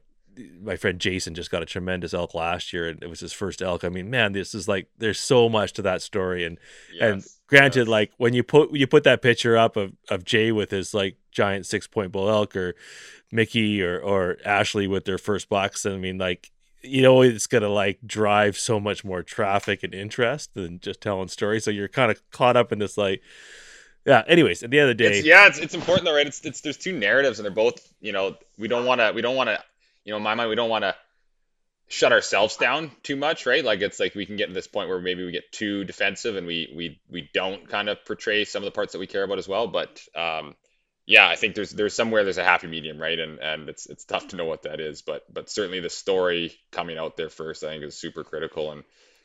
my 0.62 0.76
friend 0.76 1.00
Jason 1.00 1.34
just 1.36 1.52
got 1.52 1.64
a 1.64 1.66
tremendous 1.66 2.14
elk 2.14 2.34
last 2.34 2.72
year, 2.72 2.88
and 2.88 3.02
it 3.04 3.10
was 3.10 3.20
his 3.20 3.34
first 3.34 3.62
elk. 3.62 3.84
I 3.84 3.90
mean, 3.90 4.10
man, 4.10 4.32
this 4.32 4.54
is 4.54 4.68
like 4.68 4.88
there's 4.98 5.20
so 5.20 5.50
much 5.50 5.74
to 5.74 5.82
that 5.82 6.02
story, 6.02 6.46
and 6.46 6.58
yes, 6.94 7.02
and 7.02 7.24
granted, 7.52 7.82
yes. 7.82 7.88
like 7.88 8.12
when 8.18 8.34
you 8.34 8.44
put 8.44 8.72
you 8.72 8.88
put 8.88 9.04
that 9.04 9.22
picture 9.22 9.56
up 9.56 9.78
of 9.78 9.94
of 10.10 10.24
Jay 10.26 10.52
with 10.52 10.72
his 10.72 10.94
like 10.94 11.18
giant 11.32 11.66
six 11.68 11.86
point 11.86 12.12
bull 12.12 12.30
elk, 12.30 12.56
or 12.56 12.74
Mickey 13.32 13.84
or 13.84 14.00
or 14.00 14.38
Ashley 14.44 14.88
with 14.88 15.06
their 15.06 15.20
first 15.20 15.50
box, 15.50 15.86
I 15.86 15.98
mean, 15.98 16.18
like 16.18 16.52
you 16.82 17.04
know, 17.04 17.22
it's 17.22 17.46
gonna 17.46 17.70
like 17.70 18.00
drive 18.06 18.58
so 18.58 18.80
much 18.80 19.06
more 19.06 19.22
traffic 19.22 19.84
and 19.84 19.94
interest 19.94 20.56
than 20.56 20.80
just 20.80 21.02
telling 21.02 21.28
stories. 21.28 21.64
So 21.64 21.72
you're 21.72 21.88
kind 21.88 22.10
of 22.10 22.20
caught 22.32 22.58
up 22.58 22.72
in 22.72 22.80
this 22.80 22.98
like 22.98 23.22
yeah 24.04 24.24
anyways 24.28 24.64
at 24.64 24.72
the 24.72 24.80
end 24.80 24.90
of 24.90 24.98
the 24.98 25.04
day 25.04 25.20
it's, 25.20 25.28
yeah 25.28 25.46
it's, 25.46 25.60
it's 25.60 25.76
important 25.76 26.06
though 26.06 26.16
right 26.16 26.26
it's, 26.26 26.44
it's 26.44 26.62
there's 26.62 26.76
two 26.76 26.92
narratives 26.92 27.38
and 27.38 27.46
they're 27.46 27.54
both 27.54 27.94
you 28.02 28.12
know 28.12 28.36
we 28.58 28.68
don't 28.68 28.88
want 28.88 29.00
to 29.00 29.12
we 29.14 29.22
don't 29.22 29.36
want 29.36 29.48
to 29.48 29.64
you 30.06 30.12
know, 30.12 30.18
in 30.18 30.24
my 30.24 30.36
mind, 30.36 30.50
we 30.50 30.56
don't 30.56 30.70
want 30.70 30.84
to 30.84 30.96
shut 31.92 32.14
ourselves 32.14 32.56
down 32.56 32.90
too 33.04 33.18
much, 33.18 33.46
right? 33.46 33.66
Like 33.66 33.82
it's 33.82 34.00
like 34.00 34.16
we 34.16 34.26
can 34.26 34.38
get 34.38 34.48
to 34.48 34.54
this 34.54 34.68
point 34.68 34.88
where 34.88 35.02
maybe 35.02 35.26
we 35.26 35.32
get 35.32 35.52
too 35.52 35.84
defensive 35.84 36.38
and 36.38 36.48
we 36.48 36.72
we 36.76 37.02
we 37.10 37.30
don't 37.34 37.68
kind 37.68 37.90
of 37.90 38.04
portray 38.06 38.46
some 38.46 38.64
of 38.64 38.66
the 38.66 38.72
parts 38.72 38.94
that 38.94 39.00
we 39.00 39.08
care 39.08 39.24
about 39.24 39.40
as 39.40 39.48
well. 39.48 39.68
But 39.68 40.02
um, 40.16 40.56
yeah, 41.06 41.28
I 41.28 41.36
think 41.36 41.54
there's 41.54 41.72
there's 41.72 41.94
somewhere 41.94 42.24
there's 42.24 42.38
a 42.38 42.46
happy 42.46 42.68
medium, 42.68 42.98
right? 42.98 43.20
And 43.20 43.40
and 43.40 43.68
it's 43.68 43.88
it's 43.88 44.06
tough 44.06 44.30
to 44.30 44.38
know 44.38 44.46
what 44.46 44.64
that 44.64 44.80
is, 44.80 45.02
but 45.02 45.24
but 45.32 45.50
certainly 45.50 45.82
the 45.82 45.90
story 45.90 46.54
coming 46.72 46.98
out 46.98 47.18
there 47.18 47.30
first, 47.30 47.64
I 47.64 47.68
think, 47.68 47.84
is 47.84 48.00
super 48.00 48.24
critical. 48.24 48.72
And 48.72 48.84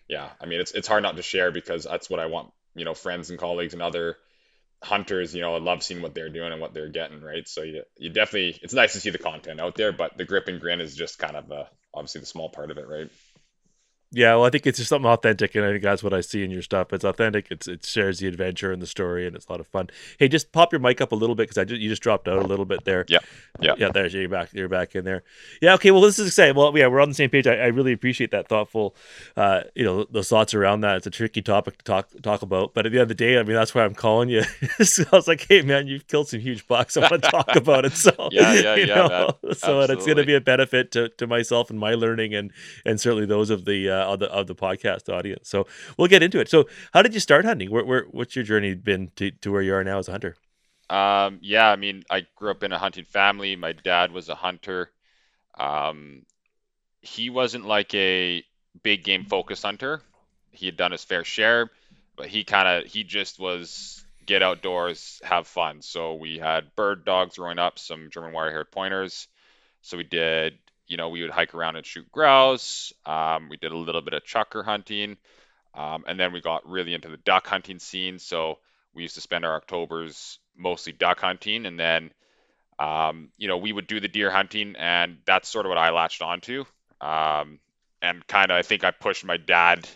yeah, 0.08 0.28
I 0.40 0.46
mean, 0.46 0.58
it's 0.60 0.72
it's 0.72 0.88
hard 0.88 1.04
not 1.04 1.16
to 1.16 1.22
share 1.22 1.52
because 1.52 1.84
that's 1.84 2.10
what 2.10 2.18
I 2.20 2.26
want, 2.26 2.50
you 2.74 2.84
know, 2.84 2.94
friends 2.94 3.30
and 3.30 3.38
colleagues 3.38 3.74
and 3.74 3.82
other 3.82 4.16
hunters, 4.82 5.34
you 5.34 5.40
know, 5.40 5.54
I 5.54 5.58
love 5.58 5.82
seeing 5.82 6.02
what 6.02 6.14
they're 6.14 6.28
doing 6.28 6.52
and 6.52 6.60
what 6.60 6.74
they're 6.74 6.88
getting, 6.88 7.22
right? 7.22 7.46
So 7.48 7.62
you 7.62 7.82
you 7.96 8.10
definitely 8.10 8.58
it's 8.62 8.74
nice 8.74 8.94
to 8.94 9.00
see 9.00 9.10
the 9.10 9.18
content 9.18 9.60
out 9.60 9.76
there, 9.76 9.92
but 9.92 10.16
the 10.16 10.24
grip 10.24 10.48
and 10.48 10.60
grin 10.60 10.80
is 10.80 10.96
just 10.96 11.18
kind 11.18 11.36
of 11.36 11.50
a, 11.50 11.68
obviously 11.96 12.20
the 12.20 12.26
small 12.26 12.50
part 12.50 12.70
of 12.70 12.78
it, 12.78 12.86
right? 12.88 13.10
Yeah, 14.16 14.36
well, 14.36 14.46
I 14.46 14.50
think 14.50 14.66
it's 14.66 14.78
just 14.78 14.88
something 14.88 15.10
authentic, 15.10 15.54
and 15.54 15.62
I 15.66 15.72
think 15.72 15.82
that's 15.82 16.02
what 16.02 16.14
I 16.14 16.22
see 16.22 16.42
in 16.42 16.50
your 16.50 16.62
stuff. 16.62 16.90
It's 16.94 17.04
authentic. 17.04 17.48
It's 17.50 17.68
it 17.68 17.84
shares 17.84 18.18
the 18.18 18.26
adventure 18.26 18.72
and 18.72 18.80
the 18.80 18.86
story, 18.86 19.26
and 19.26 19.36
it's 19.36 19.44
a 19.44 19.52
lot 19.52 19.60
of 19.60 19.66
fun. 19.66 19.90
Hey, 20.18 20.26
just 20.26 20.52
pop 20.52 20.72
your 20.72 20.80
mic 20.80 21.02
up 21.02 21.12
a 21.12 21.14
little 21.14 21.34
bit 21.34 21.42
because 21.42 21.58
I 21.58 21.64
just, 21.64 21.82
you 21.82 21.90
just 21.90 22.00
dropped 22.00 22.26
out 22.26 22.38
a 22.38 22.46
little 22.46 22.64
bit 22.64 22.86
there. 22.86 23.04
Yeah, 23.08 23.18
yeah, 23.60 23.74
yeah. 23.76 23.90
There's 23.90 24.14
you're 24.14 24.26
back. 24.26 24.54
You're 24.54 24.70
back 24.70 24.96
in 24.96 25.04
there. 25.04 25.22
Yeah. 25.60 25.74
Okay. 25.74 25.90
Well, 25.90 26.00
this 26.00 26.18
is 26.18 26.28
exciting. 26.28 26.56
Well, 26.56 26.72
yeah, 26.78 26.86
we're 26.86 27.02
on 27.02 27.10
the 27.10 27.14
same 27.14 27.28
page. 27.28 27.46
I, 27.46 27.56
I 27.56 27.66
really 27.66 27.92
appreciate 27.92 28.30
that 28.30 28.48
thoughtful, 28.48 28.96
uh, 29.36 29.64
you 29.74 29.84
know, 29.84 30.04
those 30.04 30.30
thoughts 30.30 30.54
around 30.54 30.80
that. 30.80 30.96
It's 30.96 31.06
a 31.06 31.10
tricky 31.10 31.42
topic 31.42 31.76
to 31.76 31.84
talk 31.84 32.08
talk 32.22 32.40
about, 32.40 32.72
but 32.72 32.86
at 32.86 32.92
the 32.92 32.98
end 32.98 33.02
of 33.02 33.08
the 33.08 33.14
day, 33.14 33.38
I 33.38 33.42
mean, 33.42 33.54
that's 33.54 33.74
why 33.74 33.84
I'm 33.84 33.94
calling 33.94 34.30
you. 34.30 34.44
so 34.82 35.04
I 35.12 35.16
was 35.16 35.28
like, 35.28 35.44
hey, 35.46 35.60
man, 35.60 35.88
you've 35.88 36.06
killed 36.06 36.28
some 36.28 36.40
huge 36.40 36.66
bucks. 36.66 36.96
I 36.96 37.00
want 37.00 37.22
to 37.22 37.30
talk 37.30 37.54
about 37.54 37.84
it. 37.84 37.92
So 37.92 38.30
yeah, 38.32 38.54
yeah, 38.54 38.74
yeah. 38.76 38.94
Know? 38.94 39.36
So 39.52 39.80
it's 39.80 40.06
going 40.06 40.16
to 40.16 40.24
be 40.24 40.36
a 40.36 40.40
benefit 40.40 40.90
to, 40.92 41.10
to 41.10 41.26
myself 41.26 41.68
and 41.68 41.78
my 41.78 41.92
learning, 41.92 42.34
and 42.34 42.50
and 42.86 42.98
certainly 42.98 43.26
those 43.26 43.50
of 43.50 43.66
the 43.66 43.90
uh, 43.90 44.05
of 44.06 44.20
the 44.20 44.30
of 44.30 44.46
the 44.46 44.54
podcast 44.54 45.12
audience. 45.12 45.48
So 45.48 45.66
we'll 45.96 46.08
get 46.08 46.22
into 46.22 46.40
it. 46.40 46.48
So 46.48 46.68
how 46.92 47.02
did 47.02 47.14
you 47.14 47.20
start 47.20 47.44
hunting? 47.44 47.70
Where, 47.70 47.84
where 47.84 48.04
what's 48.10 48.34
your 48.36 48.44
journey 48.44 48.74
been 48.74 49.10
to, 49.16 49.30
to 49.30 49.52
where 49.52 49.62
you 49.62 49.74
are 49.74 49.84
now 49.84 49.98
as 49.98 50.08
a 50.08 50.12
hunter? 50.12 50.36
Um, 50.88 51.38
yeah, 51.42 51.68
I 51.68 51.76
mean, 51.76 52.04
I 52.10 52.26
grew 52.36 52.50
up 52.50 52.62
in 52.62 52.72
a 52.72 52.78
hunting 52.78 53.04
family. 53.04 53.56
My 53.56 53.72
dad 53.72 54.12
was 54.12 54.28
a 54.28 54.34
hunter. 54.36 54.90
Um, 55.58 56.22
he 57.00 57.30
wasn't 57.30 57.66
like 57.66 57.92
a 57.94 58.44
big 58.82 59.04
game 59.04 59.24
focused 59.24 59.64
hunter. 59.64 60.00
He 60.50 60.66
had 60.66 60.76
done 60.76 60.92
his 60.92 61.04
fair 61.04 61.24
share, 61.24 61.70
but 62.16 62.28
he 62.28 62.44
kind 62.44 62.68
of 62.68 62.90
he 62.90 63.04
just 63.04 63.38
was 63.38 64.04
get 64.26 64.42
outdoors, 64.42 65.20
have 65.24 65.46
fun. 65.46 65.82
So 65.82 66.14
we 66.14 66.38
had 66.38 66.74
bird 66.74 67.04
dogs 67.04 67.36
growing 67.36 67.58
up, 67.58 67.78
some 67.78 68.10
German 68.10 68.32
wire-haired 68.32 68.70
pointers. 68.70 69.28
So 69.82 69.96
we 69.96 70.02
did 70.02 70.58
you 70.86 70.96
know, 70.96 71.08
we 71.08 71.22
would 71.22 71.30
hike 71.30 71.54
around 71.54 71.76
and 71.76 71.86
shoot 71.86 72.10
grouse. 72.10 72.92
Um, 73.04 73.48
we 73.48 73.56
did 73.56 73.72
a 73.72 73.76
little 73.76 74.02
bit 74.02 74.14
of 74.14 74.24
chukar 74.24 74.64
hunting. 74.64 75.16
Um, 75.74 76.04
and 76.06 76.18
then 76.18 76.32
we 76.32 76.40
got 76.40 76.68
really 76.68 76.94
into 76.94 77.08
the 77.08 77.18
duck 77.18 77.46
hunting 77.46 77.78
scene. 77.78 78.18
So 78.18 78.58
we 78.94 79.02
used 79.02 79.16
to 79.16 79.20
spend 79.20 79.44
our 79.44 79.56
Octobers 79.56 80.38
mostly 80.56 80.92
duck 80.92 81.20
hunting. 81.20 81.66
And 81.66 81.78
then, 81.78 82.10
um, 82.78 83.28
you 83.36 83.48
know, 83.48 83.58
we 83.58 83.72
would 83.72 83.86
do 83.86 84.00
the 84.00 84.08
deer 84.08 84.30
hunting. 84.30 84.74
And 84.78 85.18
that's 85.26 85.48
sort 85.48 85.66
of 85.66 85.70
what 85.70 85.78
I 85.78 85.90
latched 85.90 86.22
onto. 86.22 86.64
Um, 87.00 87.58
and 88.00 88.26
kind 88.26 88.50
of, 88.50 88.56
I 88.56 88.62
think 88.62 88.84
I 88.84 88.90
pushed 88.90 89.24
my 89.24 89.36
dad 89.36 89.88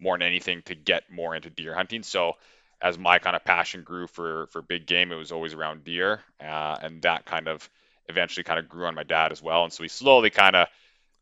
more 0.00 0.16
than 0.16 0.26
anything 0.26 0.62
to 0.62 0.74
get 0.74 1.10
more 1.10 1.34
into 1.34 1.50
deer 1.50 1.74
hunting. 1.74 2.02
So 2.02 2.34
as 2.80 2.98
my 2.98 3.18
kind 3.18 3.36
of 3.36 3.44
passion 3.44 3.82
grew 3.82 4.06
for 4.06 4.46
for 4.48 4.62
big 4.62 4.86
game, 4.86 5.12
it 5.12 5.16
was 5.16 5.32
always 5.32 5.54
around 5.54 5.84
deer, 5.84 6.20
uh, 6.40 6.76
and 6.80 7.02
that 7.02 7.24
kind 7.24 7.48
of 7.48 7.68
eventually 8.08 8.44
kind 8.44 8.58
of 8.58 8.68
grew 8.68 8.86
on 8.86 8.94
my 8.94 9.02
dad 9.02 9.32
as 9.32 9.42
well. 9.42 9.64
And 9.64 9.72
so 9.72 9.82
we 9.82 9.88
slowly 9.88 10.30
kind 10.30 10.56
of 10.56 10.68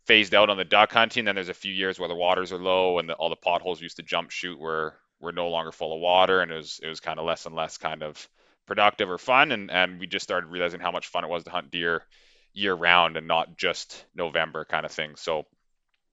phased 0.07 0.35
out 0.35 0.51
on 0.51 0.57
the 0.57 0.65
duck 0.65 0.93
hunting. 0.93 1.25
Then 1.25 1.35
there's 1.35 1.49
a 1.49 1.55
few 1.55 1.73
years 1.73 1.99
where 1.99 2.09
the 2.09 2.15
waters 2.15 2.53
are 2.53 2.59
low 2.59 2.99
and 2.99 3.09
the, 3.09 3.15
all 3.15 3.29
the 3.29 3.37
potholes 3.37 3.81
used 3.81 3.97
to 3.97 4.03
jump 4.03 4.31
shoot 4.31 4.59
were 4.59 4.95
were 5.21 5.33
no 5.33 5.49
longer 5.49 5.73
full 5.73 5.95
of 5.95 6.01
water, 6.01 6.41
and 6.41 6.53
it 6.53 6.57
was 6.57 6.81
it 6.83 6.89
was 6.89 7.01
kind 7.01 7.19
of 7.19 7.25
less 7.25 7.47
and 7.47 7.55
less 7.55 7.79
kind 7.79 8.03
of 8.03 8.29
productive 8.67 9.11
or 9.11 9.19
fun. 9.19 9.53
And 9.53 9.71
and 9.71 9.99
we 9.99 10.07
just 10.07 10.25
started 10.25 10.49
realizing 10.49 10.81
how 10.81 10.93
much 10.93 11.09
fun 11.09 11.25
it 11.25 11.31
was 11.31 11.45
to 11.45 11.51
hunt 11.51 11.71
deer 11.71 12.05
year 12.53 12.75
round 12.75 13.17
and 13.17 13.27
not 13.27 13.57
just 13.57 14.05
November 14.15 14.65
kind 14.65 14.87
of 14.87 14.93
thing. 14.93 15.17
So 15.17 15.45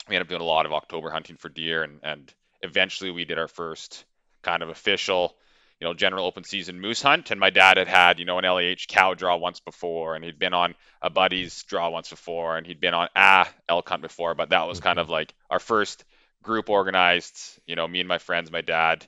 we 0.07 0.15
ended 0.15 0.27
up 0.27 0.29
doing 0.29 0.41
a 0.41 0.45
lot 0.45 0.65
of 0.65 0.73
October 0.73 1.09
hunting 1.09 1.37
for 1.37 1.49
deer, 1.49 1.83
and 1.83 1.99
and 2.03 2.33
eventually 2.61 3.11
we 3.11 3.25
did 3.25 3.39
our 3.39 3.47
first 3.47 4.05
kind 4.41 4.63
of 4.63 4.69
official 4.69 5.35
you 5.83 5.89
know, 5.89 5.93
general 5.93 6.25
open 6.25 6.45
season 6.45 6.79
moose 6.79 7.01
hunt. 7.01 7.29
And 7.29 7.41
my 7.41 7.49
dad 7.49 7.75
had 7.75 7.89
had, 7.89 8.17
you 8.17 8.23
know, 8.23 8.39
an 8.39 8.45
LEH 8.45 8.87
cow 8.87 9.15
draw 9.15 9.35
once 9.35 9.59
before, 9.59 10.15
and 10.15 10.23
he'd 10.23 10.39
been 10.39 10.53
on 10.53 10.75
a 11.01 11.09
buddy's 11.09 11.61
draw 11.63 11.89
once 11.89 12.09
before, 12.09 12.55
and 12.55 12.65
he'd 12.65 12.79
been 12.79 12.93
on 12.93 13.09
a 13.13 13.47
elk 13.67 13.89
hunt 13.89 14.01
before. 14.01 14.33
But 14.33 14.51
that 14.51 14.65
was 14.65 14.79
kind 14.79 14.97
of 14.97 15.09
like 15.09 15.33
our 15.49 15.59
first 15.59 16.05
group 16.41 16.69
organized, 16.69 17.59
you 17.65 17.75
know, 17.75 17.85
me 17.85 17.99
and 17.99 18.07
my 18.07 18.17
friends, 18.17 18.49
my 18.49 18.61
dad, 18.61 19.05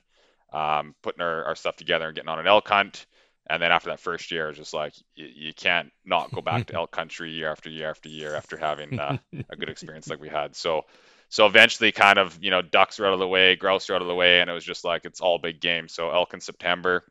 um, 0.52 0.94
putting 1.02 1.22
our, 1.22 1.44
our 1.46 1.54
stuff 1.54 1.76
together 1.76 2.08
and 2.08 2.14
getting 2.14 2.28
on 2.28 2.40
an 2.40 2.46
elk 2.46 2.68
hunt. 2.68 3.06
And 3.48 3.62
then 3.62 3.72
after 3.72 3.88
that 3.88 4.00
first 4.00 4.30
year, 4.30 4.44
it 4.44 4.48
was 4.48 4.58
just 4.58 4.74
like 4.74 4.92
you, 5.14 5.28
you 5.34 5.54
can't 5.54 5.90
not 6.04 6.30
go 6.30 6.42
back 6.42 6.66
to 6.66 6.74
elk 6.76 6.90
country 6.90 7.30
year 7.30 7.50
after 7.50 7.70
year 7.70 7.88
after 7.88 8.10
year 8.10 8.34
after 8.34 8.58
having 8.58 9.00
uh, 9.00 9.16
a 9.48 9.56
good 9.56 9.70
experience 9.70 10.10
like 10.10 10.20
we 10.20 10.28
had. 10.28 10.54
So 10.54 10.84
so 11.28 11.46
eventually, 11.46 11.92
kind 11.92 12.18
of, 12.18 12.38
you 12.40 12.50
know, 12.50 12.62
ducks 12.62 13.00
are 13.00 13.06
out 13.06 13.12
of 13.12 13.18
the 13.18 13.26
way, 13.26 13.56
grouse 13.56 13.90
are 13.90 13.94
out 13.94 14.02
of 14.02 14.08
the 14.08 14.14
way, 14.14 14.40
and 14.40 14.48
it 14.48 14.52
was 14.52 14.64
just 14.64 14.84
like 14.84 15.04
it's 15.04 15.20
all 15.20 15.38
big 15.38 15.60
game. 15.60 15.88
So 15.88 16.10
elk 16.10 16.34
in 16.34 16.40
September, 16.40 17.04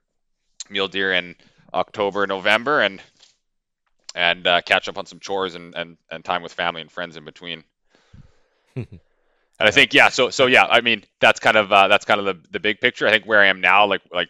mule 0.70 0.88
deer 0.88 1.14
in 1.14 1.36
October, 1.74 2.26
November, 2.26 2.82
and 2.82 3.02
and 4.16 4.48
uh, 4.48 4.62
catch 4.62 4.88
up 4.88 4.98
on 4.98 5.06
some 5.06 5.20
chores 5.20 5.56
and, 5.56 5.76
and 5.76 5.98
and 6.10 6.24
time 6.24 6.42
with 6.42 6.54
family 6.54 6.82
and 6.82 6.92
friends 6.92 7.18
in 7.18 7.26
between. 7.26 7.64
and 8.76 8.88
I 9.60 9.72
think 9.72 9.94
yeah, 9.94 10.10
so 10.10 10.30
so 10.30 10.46
yeah, 10.46 10.66
I 10.66 10.82
mean 10.82 11.04
that's 11.20 11.42
kind 11.42 11.58
of 11.58 11.72
uh, 11.72 11.90
that's 11.90 12.06
kind 12.06 12.20
of 12.20 12.26
the 12.26 12.50
the 12.52 12.60
big 12.60 12.80
picture. 12.80 13.08
I 13.08 13.12
think 13.12 13.26
where 13.26 13.42
I 13.42 13.48
am 13.48 13.60
now, 13.60 13.86
like 13.86 14.02
like 14.12 14.30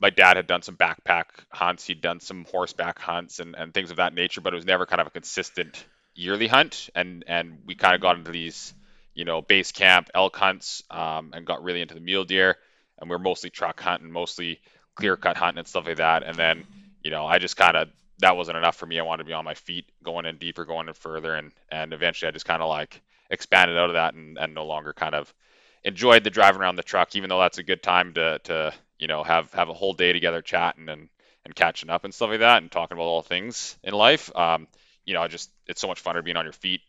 my 0.00 0.10
dad 0.10 0.36
had 0.36 0.46
done 0.46 0.62
some 0.62 0.76
backpack 0.76 1.24
hunts, 1.50 1.86
he'd 1.86 2.00
done 2.00 2.20
some 2.20 2.46
horseback 2.50 2.98
hunts 2.98 3.40
and 3.40 3.54
and 3.54 3.74
things 3.74 3.90
of 3.90 3.98
that 3.98 4.14
nature, 4.14 4.40
but 4.40 4.54
it 4.54 4.56
was 4.56 4.66
never 4.66 4.86
kind 4.86 5.02
of 5.02 5.06
a 5.06 5.10
consistent 5.10 5.84
yearly 6.14 6.46
hunt. 6.46 6.88
And 6.94 7.24
and 7.26 7.58
we 7.66 7.74
kind 7.74 7.94
of 7.94 8.00
got 8.00 8.16
into 8.16 8.30
these 8.30 8.72
you 9.18 9.24
know, 9.24 9.42
base 9.42 9.72
camp 9.72 10.08
elk 10.14 10.36
hunts 10.36 10.84
um, 10.92 11.32
and 11.34 11.44
got 11.44 11.64
really 11.64 11.80
into 11.80 11.94
the 11.94 12.00
mule 12.00 12.24
deer. 12.24 12.56
And 12.98 13.10
we 13.10 13.16
are 13.16 13.18
mostly 13.18 13.50
truck 13.50 13.80
hunting, 13.80 14.12
mostly 14.12 14.60
clear 14.94 15.16
cut 15.16 15.36
hunting 15.36 15.58
and 15.58 15.66
stuff 15.66 15.86
like 15.86 15.96
that. 15.96 16.22
And 16.22 16.36
then, 16.36 16.64
you 17.02 17.10
know, 17.10 17.26
I 17.26 17.40
just 17.40 17.56
kind 17.56 17.76
of 17.76 17.88
that 18.20 18.36
wasn't 18.36 18.58
enough 18.58 18.76
for 18.76 18.86
me. 18.86 18.96
I 19.00 19.02
wanted 19.02 19.24
to 19.24 19.26
be 19.26 19.32
on 19.32 19.44
my 19.44 19.54
feet, 19.54 19.86
going 20.04 20.24
in 20.24 20.38
deeper, 20.38 20.64
going 20.64 20.86
in 20.86 20.94
further, 20.94 21.34
and 21.34 21.50
and 21.68 21.92
eventually 21.92 22.28
I 22.28 22.30
just 22.30 22.46
kind 22.46 22.62
of 22.62 22.68
like 22.68 23.02
expanded 23.28 23.76
out 23.76 23.90
of 23.90 23.94
that 23.94 24.14
and, 24.14 24.38
and 24.38 24.54
no 24.54 24.64
longer 24.64 24.92
kind 24.92 25.16
of 25.16 25.34
enjoyed 25.82 26.22
the 26.22 26.30
driving 26.30 26.60
around 26.60 26.76
the 26.76 26.84
truck, 26.84 27.16
even 27.16 27.28
though 27.28 27.40
that's 27.40 27.58
a 27.58 27.64
good 27.64 27.82
time 27.82 28.14
to 28.14 28.38
to 28.44 28.72
you 29.00 29.08
know 29.08 29.24
have 29.24 29.52
have 29.52 29.68
a 29.68 29.74
whole 29.74 29.94
day 29.94 30.12
together 30.12 30.42
chatting 30.42 30.88
and 30.88 31.08
and 31.44 31.56
catching 31.56 31.90
up 31.90 32.04
and 32.04 32.14
stuff 32.14 32.30
like 32.30 32.38
that 32.38 32.62
and 32.62 32.70
talking 32.70 32.96
about 32.96 33.02
all 33.08 33.22
things 33.22 33.76
in 33.82 33.94
life. 33.94 34.34
Um, 34.36 34.68
you 35.04 35.14
know, 35.14 35.22
I 35.22 35.26
just 35.26 35.50
it's 35.66 35.80
so 35.80 35.88
much 35.88 36.04
funner 36.04 36.22
being 36.22 36.36
on 36.36 36.44
your 36.44 36.52
feet 36.52 36.82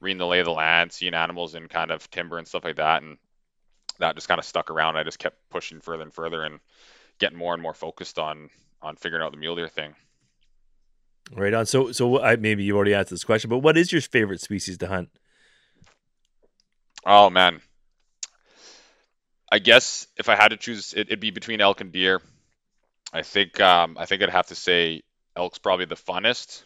reading 0.00 0.18
the 0.18 0.26
lay 0.26 0.40
of 0.40 0.44
the 0.44 0.52
land, 0.52 0.92
seeing 0.92 1.14
animals 1.14 1.54
in 1.54 1.68
kind 1.68 1.90
of 1.90 2.10
timber 2.10 2.38
and 2.38 2.46
stuff 2.46 2.64
like 2.64 2.76
that, 2.76 3.02
and 3.02 3.18
that 3.98 4.14
just 4.14 4.28
kind 4.28 4.38
of 4.38 4.44
stuck 4.44 4.70
around. 4.70 4.96
I 4.96 5.02
just 5.02 5.18
kept 5.18 5.36
pushing 5.50 5.80
further 5.80 6.02
and 6.02 6.12
further 6.12 6.44
and 6.44 6.60
getting 7.18 7.38
more 7.38 7.54
and 7.54 7.62
more 7.62 7.74
focused 7.74 8.18
on 8.18 8.50
on 8.82 8.96
figuring 8.96 9.24
out 9.24 9.32
the 9.32 9.38
mule 9.38 9.56
deer 9.56 9.68
thing. 9.68 9.94
Right 11.32 11.54
on. 11.54 11.66
So 11.66 11.92
so 11.92 12.20
I, 12.20 12.36
maybe 12.36 12.64
you 12.64 12.76
already 12.76 12.94
answered 12.94 13.14
this 13.14 13.24
question, 13.24 13.50
but 13.50 13.58
what 13.58 13.76
is 13.76 13.92
your 13.92 14.00
favorite 14.00 14.40
species 14.40 14.78
to 14.78 14.86
hunt? 14.86 15.10
Oh 17.04 17.30
man, 17.30 17.60
I 19.50 19.58
guess 19.58 20.06
if 20.16 20.28
I 20.28 20.36
had 20.36 20.48
to 20.48 20.56
choose, 20.56 20.92
it, 20.92 21.08
would 21.10 21.20
be 21.20 21.30
between 21.30 21.60
elk 21.60 21.80
and 21.80 21.92
deer. 21.92 22.20
I 23.12 23.22
think 23.22 23.60
um, 23.60 23.96
I 23.98 24.06
think 24.06 24.22
I'd 24.22 24.30
have 24.30 24.48
to 24.48 24.54
say 24.54 25.02
elk's 25.34 25.58
probably 25.58 25.86
the 25.86 25.94
funnest. 25.94 26.64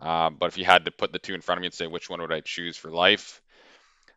Um, 0.00 0.36
but 0.38 0.46
if 0.46 0.58
you 0.58 0.64
had 0.64 0.84
to 0.84 0.90
put 0.90 1.12
the 1.12 1.18
two 1.18 1.34
in 1.34 1.40
front 1.40 1.58
of 1.58 1.60
me 1.62 1.66
and 1.66 1.74
say 1.74 1.86
which 1.86 2.10
one 2.10 2.20
would 2.20 2.32
I 2.32 2.40
choose 2.40 2.76
for 2.76 2.90
life, 2.90 3.40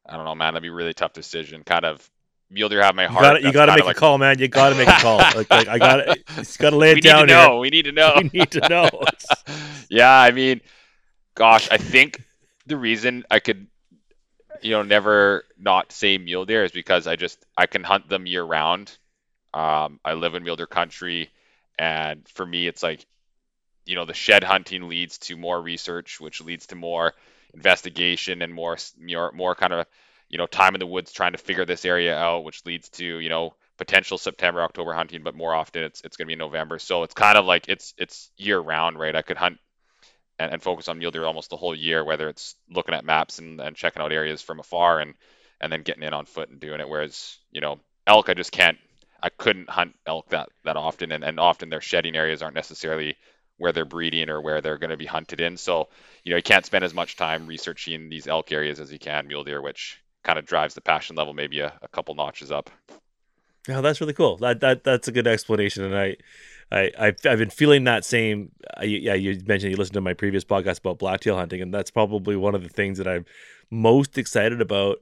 I 0.05 0.15
don't 0.15 0.25
know, 0.25 0.35
man. 0.35 0.53
That'd 0.53 0.63
be 0.63 0.69
a 0.69 0.73
really 0.73 0.93
tough 0.93 1.13
decision. 1.13 1.63
Kind 1.63 1.85
of 1.85 2.09
mule 2.49 2.69
deer 2.69 2.81
have 2.81 2.95
my 2.95 3.05
heart. 3.05 3.41
You 3.41 3.51
got 3.51 3.67
to 3.67 3.75
make 3.75 3.85
like... 3.85 3.97
a 3.97 3.99
call, 3.99 4.17
man. 4.17 4.39
You 4.39 4.47
got 4.47 4.69
to 4.69 4.75
make 4.75 4.87
a 4.87 4.91
call. 4.93 5.17
like, 5.35 5.49
like, 5.49 5.67
I 5.67 5.77
got 5.77 5.95
to, 5.97 6.17
it's 6.37 6.57
got 6.57 6.71
to 6.71 6.77
lay 6.77 6.91
it 6.91 6.95
we 6.95 7.01
down 7.01 7.27
need 7.27 7.33
to 7.33 7.39
here. 7.39 7.47
Know. 7.47 7.59
We 7.59 7.69
need 7.69 7.85
to 7.85 7.91
know. 7.91 8.13
we 8.21 8.29
need 8.33 8.51
to 8.51 8.69
know. 8.69 8.89
yeah, 9.89 10.11
I 10.11 10.31
mean, 10.31 10.61
gosh, 11.35 11.69
I 11.71 11.77
think 11.77 12.21
the 12.65 12.77
reason 12.77 13.23
I 13.29 13.39
could, 13.39 13.67
you 14.61 14.71
know, 14.71 14.83
never 14.83 15.45
not 15.57 15.91
say 15.91 16.17
mule 16.17 16.45
deer 16.45 16.63
is 16.63 16.71
because 16.71 17.07
I 17.07 17.15
just 17.15 17.45
I 17.57 17.65
can 17.67 17.83
hunt 17.83 18.09
them 18.09 18.25
year 18.25 18.43
round. 18.43 18.97
Um, 19.53 19.99
I 20.03 20.13
live 20.13 20.35
in 20.35 20.43
mule 20.43 20.55
deer 20.55 20.67
country, 20.67 21.29
and 21.77 22.27
for 22.27 22.45
me, 22.45 22.67
it's 22.67 22.83
like 22.83 23.05
you 23.89 23.95
know 23.95 24.05
the 24.05 24.13
shed 24.13 24.43
hunting 24.43 24.87
leads 24.87 25.17
to 25.17 25.35
more 25.35 25.59
research, 25.59 26.21
which 26.21 26.41
leads 26.41 26.67
to 26.67 26.75
more 26.75 27.15
investigation 27.55 28.43
and 28.43 28.53
more 28.53 28.77
more, 28.99 29.31
more 29.31 29.55
kind 29.55 29.73
of 29.73 29.87
you 30.29 30.37
know 30.37 30.45
time 30.45 30.75
in 30.75 30.79
the 30.79 30.85
woods 30.85 31.11
trying 31.11 31.31
to 31.31 31.39
figure 31.39 31.65
this 31.65 31.85
area 31.85 32.15
out, 32.15 32.43
which 32.43 32.63
leads 32.67 32.89
to 32.89 33.03
you 33.03 33.29
know 33.29 33.55
potential 33.79 34.19
September 34.19 34.61
October 34.61 34.93
hunting, 34.93 35.23
but 35.23 35.33
more 35.33 35.55
often 35.55 35.83
it's 35.83 36.01
it's 36.01 36.17
going 36.17 36.27
to 36.27 36.31
be 36.31 36.35
November. 36.35 36.77
So 36.77 37.01
it's 37.01 37.15
kind 37.15 37.35
of 37.35 37.45
like 37.45 37.67
it's 37.67 37.95
it's 37.97 38.29
year 38.37 38.59
round, 38.59 38.99
right? 38.99 39.15
I 39.15 39.23
could 39.23 39.37
hunt 39.37 39.57
and, 40.37 40.53
and 40.53 40.61
focus 40.61 40.87
on 40.87 40.99
mule 40.99 41.09
deer 41.09 41.25
almost 41.25 41.49
the 41.49 41.57
whole 41.57 41.75
year, 41.75 42.05
whether 42.05 42.29
it's 42.29 42.53
looking 42.69 42.93
at 42.93 43.03
maps 43.03 43.39
and, 43.39 43.59
and 43.59 43.75
checking 43.75 44.03
out 44.03 44.11
areas 44.11 44.43
from 44.43 44.59
afar 44.59 44.99
and 44.99 45.15
and 45.59 45.73
then 45.73 45.81
getting 45.81 46.03
in 46.03 46.13
on 46.13 46.27
foot 46.27 46.49
and 46.49 46.59
doing 46.59 46.79
it. 46.79 46.87
Whereas 46.87 47.39
you 47.51 47.61
know 47.61 47.79
elk, 48.05 48.29
I 48.29 48.35
just 48.35 48.51
can't 48.51 48.77
I 49.19 49.29
couldn't 49.29 49.67
hunt 49.67 49.95
elk 50.05 50.29
that 50.29 50.49
that 50.63 50.77
often, 50.77 51.11
and, 51.11 51.23
and 51.23 51.39
often 51.39 51.69
their 51.69 51.81
shedding 51.81 52.15
areas 52.15 52.43
aren't 52.43 52.53
necessarily 52.53 53.17
where 53.59 53.71
they're 53.71 53.85
breeding 53.85 54.29
or 54.29 54.41
where 54.41 54.61
they're 54.61 54.77
going 54.77 54.89
to 54.89 54.97
be 54.97 55.05
hunted 55.05 55.39
in. 55.39 55.55
So, 55.55 55.89
you 56.23 56.31
know, 56.31 56.37
you 56.37 56.43
can't 56.43 56.65
spend 56.65 56.83
as 56.83 56.93
much 56.93 57.15
time 57.15 57.45
researching 57.45 58.09
these 58.09 58.27
elk 58.27 58.51
areas 58.51 58.79
as 58.79 58.91
you 58.91 58.99
can 58.99 59.27
mule 59.27 59.43
deer, 59.43 59.61
which 59.61 60.01
kind 60.23 60.39
of 60.39 60.45
drives 60.45 60.73
the 60.73 60.81
passion 60.81 61.15
level 61.15 61.33
maybe 61.33 61.59
a, 61.59 61.77
a 61.81 61.87
couple 61.87 62.15
notches 62.15 62.51
up. 62.51 62.69
Yeah, 63.67 63.81
that's 63.81 64.01
really 64.01 64.13
cool. 64.13 64.37
That 64.37 64.61
that 64.61 64.83
that's 64.83 65.07
a 65.07 65.11
good 65.11 65.27
explanation, 65.27 65.83
and 65.83 65.95
I, 65.95 66.15
I 66.71 66.91
I've, 66.97 67.17
I've 67.25 67.37
been 67.37 67.49
feeling 67.49 67.83
that 67.83 68.03
same. 68.05 68.51
Uh, 68.79 68.85
yeah, 68.85 69.13
you 69.13 69.39
mentioned 69.45 69.71
you 69.71 69.77
listened 69.77 69.93
to 69.93 70.01
my 70.01 70.13
previous 70.13 70.43
podcast 70.43 70.79
about 70.79 70.97
blacktail 70.97 71.35
hunting, 71.35 71.61
and 71.61 71.73
that's 71.73 71.91
probably 71.91 72.35
one 72.35 72.55
of 72.55 72.63
the 72.63 72.69
things 72.69 72.97
that 72.97 73.07
I'm 73.07 73.25
most 73.69 74.17
excited 74.17 74.61
about 74.61 74.99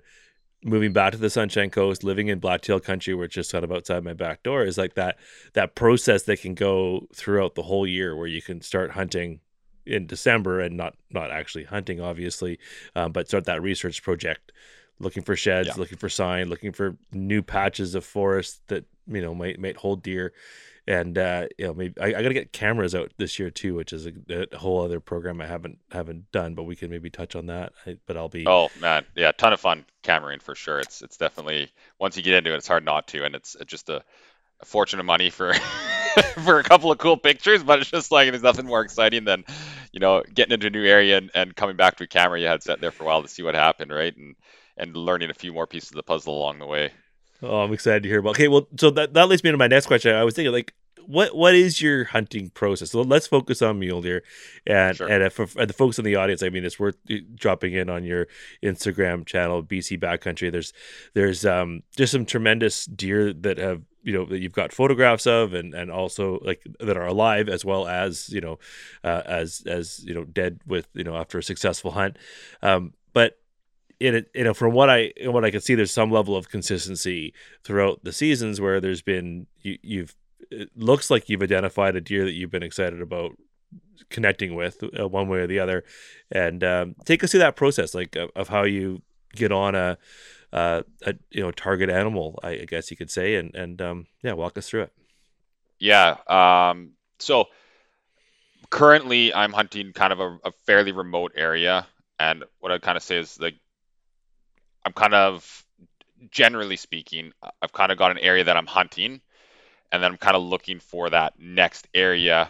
moving 0.64 0.94
back 0.94 1.12
to 1.14 1.18
the 1.18 1.30
Sunshine 1.30 1.70
Coast, 1.70 2.04
living 2.04 2.28
in 2.28 2.40
blacktail 2.40 2.80
country, 2.80 3.14
which 3.14 3.38
is 3.38 3.52
kind 3.52 3.64
of 3.64 3.72
outside 3.72 4.04
my 4.04 4.14
back 4.14 4.44
door, 4.44 4.64
is 4.64 4.78
like 4.78 4.96
that 4.96 5.18
that 5.54 5.76
process 5.76 6.24
that 6.24 6.42
can 6.42 6.54
go 6.56 7.08
throughout 7.14 7.56
the 7.56 7.64
whole 7.64 7.88
year, 7.88 8.16
where 8.16 8.28
you 8.28 8.42
can 8.42 8.62
start 8.62 8.92
hunting 8.92 9.40
in 9.86 10.06
December 10.06 10.60
and 10.60 10.76
not 10.76 10.96
not 11.12 11.32
actually 11.32 11.64
hunting, 11.64 12.02
obviously, 12.02 12.60
um, 12.96 13.12
but 13.12 13.28
start 13.28 13.46
that 13.46 13.62
research 13.62 14.04
project 14.04 14.52
looking 15.00 15.24
for 15.24 15.36
sheds, 15.36 15.70
yeah. 15.70 15.74
looking 15.78 15.98
for 15.98 16.10
sign, 16.10 16.50
looking 16.50 16.72
for 16.72 16.98
new 17.12 17.42
patches 17.42 17.96
of 17.96 18.04
forest 18.04 18.62
that 18.68 18.86
you 19.08 19.22
know 19.22 19.34
might 19.34 19.60
might 19.60 19.78
hold 19.78 20.04
deer. 20.04 20.34
And 20.88 21.18
uh, 21.18 21.48
you 21.58 21.68
know, 21.68 21.74
maybe 21.74 22.00
I, 22.00 22.08
I 22.08 22.22
got 22.22 22.30
to 22.30 22.34
get 22.34 22.54
cameras 22.54 22.96
out 22.96 23.12
this 23.18 23.40
year 23.40 23.50
too, 23.50 23.76
which 23.76 23.92
is 23.92 24.06
a, 24.06 24.14
a, 24.30 24.58
whole 24.58 24.82
other 24.82 25.02
program 25.02 25.42
I 25.42 25.46
haven't 25.46 25.80
haven't 25.92 26.32
done, 26.32 26.56
but 26.56 26.64
we 26.64 26.78
can 26.78 26.90
maybe 26.90 27.10
touch 27.10 27.36
on 27.36 27.48
that. 27.48 27.74
I, 27.86 27.98
but 28.06 28.16
I'll 28.16 28.30
be 28.30 28.48
oh 28.48 28.70
man, 28.80 29.06
yeah, 29.14 29.34
ton 29.34 29.52
of 29.52 29.60
fun 29.60 29.86
cameraing 30.04 30.42
for 30.42 30.56
sure. 30.56 30.80
It's 30.80 31.02
it's 31.02 31.18
definitely 31.18 31.70
once 32.00 32.16
you 32.16 32.24
get 32.24 32.36
into 32.36 32.54
it, 32.54 32.58
it's 32.58 32.70
hard 32.70 32.86
not 32.86 33.08
to, 33.10 33.26
and 33.26 33.36
it's, 33.36 33.58
just 33.66 33.90
a, 33.90 34.02
a 34.62 34.66
fortune 34.66 35.02
of 35.02 35.06
money 35.06 35.30
for 35.30 35.54
for 36.46 36.60
a 36.60 36.64
couple 36.64 36.90
of 36.90 37.00
cool 37.00 37.18
pictures, 37.18 37.64
but 37.64 37.80
it's 37.80 37.92
just 37.92 38.10
like 38.10 38.30
there's 38.30 38.42
nothing 38.42 38.66
more 38.66 38.82
exciting 38.82 39.26
than 39.26 39.44
you 39.92 40.00
know 40.00 40.24
getting 40.34 40.54
into 40.54 40.68
a 40.68 40.70
new 40.70 40.86
area 40.86 41.18
and, 41.18 41.32
and 41.36 41.54
coming 41.54 41.76
back 41.76 41.98
to 41.98 42.06
a 42.06 42.08
camera 42.08 42.40
you 42.40 42.48
had 42.48 42.64
set 42.64 42.80
there 42.80 42.92
for 42.92 43.04
a 43.04 43.08
while 43.08 43.22
to 43.22 43.28
see 43.28 43.44
what 43.44 43.56
happened, 43.56 43.92
right? 43.92 44.16
And 44.16 44.36
and 44.78 44.96
learning 44.96 45.32
a 45.32 45.34
few 45.34 45.52
more 45.52 45.68
pieces 45.68 45.90
of 45.90 45.98
the 45.98 46.04
puzzle 46.04 46.38
along 46.38 46.60
the 46.60 46.66
way. 46.66 46.94
Oh, 47.42 47.62
I'm 47.62 47.74
excited 47.74 48.04
to 48.04 48.10
hear 48.10 48.20
about. 48.20 48.32
Okay, 48.32 48.48
well, 48.48 48.68
so 48.78 48.90
that 48.92 49.14
that 49.14 49.30
leads 49.30 49.44
me 49.44 49.52
to 49.52 49.58
my 49.58 49.68
next 49.68 49.86
question. 49.86 50.16
I 50.16 50.24
was 50.24 50.34
thinking, 50.34 50.52
like, 50.52 50.74
what 51.06 51.36
what 51.36 51.56
is 51.56 51.82
your 51.82 52.06
hunting 52.06 52.50
process? 52.50 52.92
So 52.92 53.02
let's 53.02 53.28
focus 53.28 53.62
on 53.62 53.80
mule 53.80 54.02
deer, 54.02 54.24
and 54.66 54.98
sure. 54.98 55.08
and 55.08 55.24
if, 55.24 55.40
and 55.40 55.70
the 55.70 55.74
folks 55.74 56.00
in 56.00 56.06
the 56.06 56.16
audience, 56.16 56.42
I 56.42 56.50
mean, 56.50 56.66
it's 56.66 56.80
worth 56.80 56.98
dropping 57.36 57.74
in 57.74 57.90
on 57.90 58.04
your 58.04 58.28
Instagram 58.64 59.26
channel, 59.26 59.64
BC 59.64 60.00
Backcountry. 60.00 60.52
There's 60.52 60.74
there's 61.14 61.46
um 61.46 61.84
just 61.96 62.12
some 62.12 62.26
tremendous 62.26 62.86
deer 62.86 63.34
that 63.34 63.58
have 63.58 63.84
you 64.04 64.14
know 64.14 64.26
that 64.26 64.40
you've 64.40 64.54
got 64.54 64.72
photographs 64.72 65.28
of 65.28 65.54
and 65.54 65.74
and 65.74 65.92
also 65.92 66.40
like 66.44 66.62
that 66.80 66.98
are 66.98 67.06
alive 67.06 67.50
as 67.50 67.64
well 67.64 67.88
as 67.88 68.30
you 68.30 68.42
know 68.42 68.58
uh, 69.04 69.22
as 69.26 69.64
as 69.66 70.04
you 70.06 70.14
know 70.14 70.24
dead 70.24 70.62
with 70.66 70.88
you 70.94 71.04
know 71.04 71.18
after 71.18 71.38
a 71.38 71.44
successful 71.44 71.92
hunt 71.92 72.18
um 72.62 72.94
but 73.12 73.38
it 74.00 74.30
you 74.34 74.44
know 74.44 74.54
from 74.54 74.74
what 74.74 74.90
I 74.90 75.14
what 75.26 75.46
I 75.46 75.52
can 75.52 75.62
see, 75.62 75.76
there's 75.76 75.92
some 75.92 76.12
level 76.12 76.36
of 76.36 76.50
consistency 76.50 77.34
throughout 77.64 78.04
the 78.04 78.14
seasons 78.14 78.62
where 78.62 78.80
there's 78.80 79.02
been 79.02 79.48
you, 79.62 79.78
you've 79.82 80.16
it 80.52 80.70
looks 80.76 81.10
like 81.10 81.30
you've 81.30 81.42
identified 81.42 81.96
a 81.96 82.02
deer 82.02 82.26
that 82.26 82.34
you've 82.34 82.52
been 82.52 82.64
excited 82.64 83.02
about 83.02 83.32
connecting 84.10 84.56
with 84.56 84.84
uh, 84.98 85.08
one 85.08 85.28
way 85.28 85.40
or 85.40 85.48
the 85.48 85.60
other, 85.60 85.84
and 86.32 86.64
um, 86.64 86.96
take 87.06 87.24
us 87.24 87.32
through 87.32 87.40
that 87.40 87.56
process, 87.56 87.94
like 87.94 88.16
of, 88.16 88.30
of 88.36 88.48
how 88.50 88.64
you 88.64 89.02
get 89.36 89.52
on 89.52 89.76
a, 89.76 89.98
uh, 90.54 90.82
a 91.06 91.16
you 91.32 91.42
know 91.42 91.52
target 91.52 91.90
animal, 91.90 92.40
I, 92.44 92.50
I, 92.52 92.66
guess 92.66 92.90
you 92.92 92.98
could 92.98 93.12
say, 93.12 93.36
and 93.36 93.54
and 93.56 93.82
um, 93.82 94.08
yeah, 94.24 94.34
walk 94.34 94.58
us 94.58 94.70
through 94.70 94.84
it. 94.84 94.94
Yeah. 95.80 96.18
Um, 96.28 96.92
so 97.20 97.46
currently, 98.70 99.34
I'm 99.34 99.54
hunting 99.54 99.94
kind 99.94 100.14
of 100.14 100.20
a, 100.20 100.38
a 100.46 100.52
fairly 100.66 100.92
remote 100.92 101.34
area, 101.36 101.88
and 102.20 102.44
what 102.60 102.72
I 102.72 102.80
kind 102.80 102.98
of 102.98 103.04
say 103.04 103.18
is 103.18 103.40
like 103.40 103.56
I'm 104.88 104.94
kind 104.94 105.14
of 105.14 105.66
generally 106.32 106.78
speaking, 106.78 107.34
I've 107.62 107.74
kind 107.74 107.92
of 107.92 107.98
got 107.98 108.12
an 108.12 108.20
area 108.20 108.46
that 108.46 108.56
I'm 108.56 108.66
hunting, 108.66 109.20
and 109.92 110.02
then 110.02 110.12
I'm 110.14 110.18
kind 110.18 110.38
of 110.38 110.44
looking 110.44 110.80
for 110.80 111.10
that 111.10 111.34
next 111.38 111.90
area. 111.94 112.50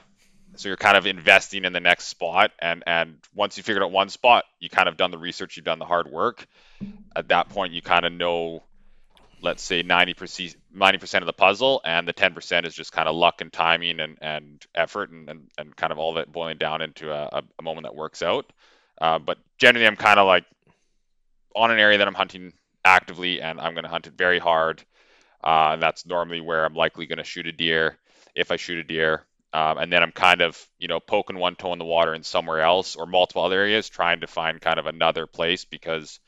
So 0.56 0.70
you're 0.70 0.78
kind 0.78 0.98
of 0.98 1.08
investing 1.08 1.66
in 1.66 1.74
the 1.74 1.80
next 1.80 2.06
spot, 2.06 2.52
and 2.60 2.84
and 2.86 3.18
once 3.34 3.58
you 3.58 3.64
figured 3.64 3.82
out 3.84 3.92
one 3.92 4.10
spot, 4.10 4.46
you 4.60 4.70
kind 4.70 4.88
of 4.88 4.98
done 4.98 5.10
the 5.10 5.18
research, 5.18 5.58
you've 5.58 5.66
done 5.66 5.80
the 5.80 5.86
hard 5.86 6.08
work. 6.12 6.46
At 7.16 7.30
that 7.30 7.50
point, 7.50 7.74
you 7.74 7.82
kind 7.82 8.06
of 8.06 8.14
know, 8.14 8.62
let's 9.42 9.64
say 9.64 9.82
90 9.82 10.14
percent 10.14 10.56
90 10.72 11.00
percent 11.00 11.24
of 11.24 11.26
the 11.26 11.34
puzzle, 11.34 11.82
and 11.84 12.08
the 12.08 12.14
10 12.14 12.36
percent 12.36 12.68
is 12.68 12.76
just 12.76 12.92
kind 12.92 13.10
of 13.10 13.16
luck 13.16 13.42
and 13.42 13.52
timing 13.52 14.00
and 14.00 14.20
and 14.22 14.64
effort, 14.76 15.10
and 15.10 15.28
and, 15.28 15.50
and 15.58 15.76
kind 15.76 15.92
of 15.92 15.98
all 15.98 16.14
that 16.14 16.32
boiling 16.32 16.60
down 16.60 16.84
into 16.84 17.12
a, 17.12 17.42
a 17.58 17.64
moment 17.64 17.86
that 17.86 17.96
works 17.96 18.22
out. 18.22 18.54
Uh, 19.02 19.18
but 19.18 19.40
generally, 19.58 19.88
I'm 19.88 19.96
kind 19.96 20.20
of 20.20 20.28
like 20.28 20.46
on 21.58 21.72
an 21.72 21.80
area 21.80 21.98
that 21.98 22.08
I'm 22.08 22.14
hunting 22.14 22.54
actively, 22.86 23.42
and 23.42 23.60
I'm 23.60 23.74
going 23.74 23.84
to 23.84 23.90
hunt 23.90 24.08
it 24.08 24.14
very 24.14 24.40
hard. 24.40 24.84
Uh, 25.44 25.72
and 25.74 25.82
that's 25.82 26.06
normally 26.06 26.42
where 26.42 26.66
I'm 26.66 26.74
likely 26.74 27.06
going 27.06 27.18
to 27.18 27.24
shoot 27.24 27.48
a 27.48 27.52
deer 27.52 27.98
if 28.36 28.52
I 28.52 28.56
shoot 28.56 28.80
a 28.80 28.84
deer. 28.84 29.26
Um, 29.54 29.78
and 29.78 29.92
then 29.92 30.04
I'm 30.04 30.12
kind 30.12 30.42
of, 30.42 30.62
you 30.78 30.88
know, 30.88 31.00
poking 31.00 31.38
one 31.38 31.56
toe 31.56 31.74
in 31.74 31.80
the 31.80 31.86
water 31.86 32.14
in 32.14 32.24
somewhere 32.24 32.62
else 32.62 32.96
or 32.96 33.06
multiple 33.06 33.44
other 33.44 33.60
areas, 33.60 33.90
trying 33.90 34.22
to 34.22 34.28
find 34.28 34.62
kind 34.62 34.78
of 34.78 34.86
another 34.86 35.26
place 35.26 35.66
because 35.66 36.20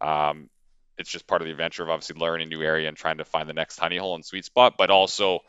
um, 0.00 0.50
it's 0.98 1.10
just 1.10 1.26
part 1.26 1.40
of 1.40 1.46
the 1.46 1.52
adventure 1.52 1.82
of 1.82 1.90
obviously 1.90 2.20
learning 2.20 2.48
a 2.48 2.50
new 2.50 2.62
area 2.62 2.88
and 2.88 2.96
trying 2.96 3.18
to 3.18 3.24
find 3.24 3.48
the 3.48 3.54
next 3.54 3.78
honey 3.78 3.96
hole 3.96 4.14
and 4.14 4.24
sweet 4.24 4.44
spot. 4.44 4.74
But 4.76 4.90
also, 4.90 5.40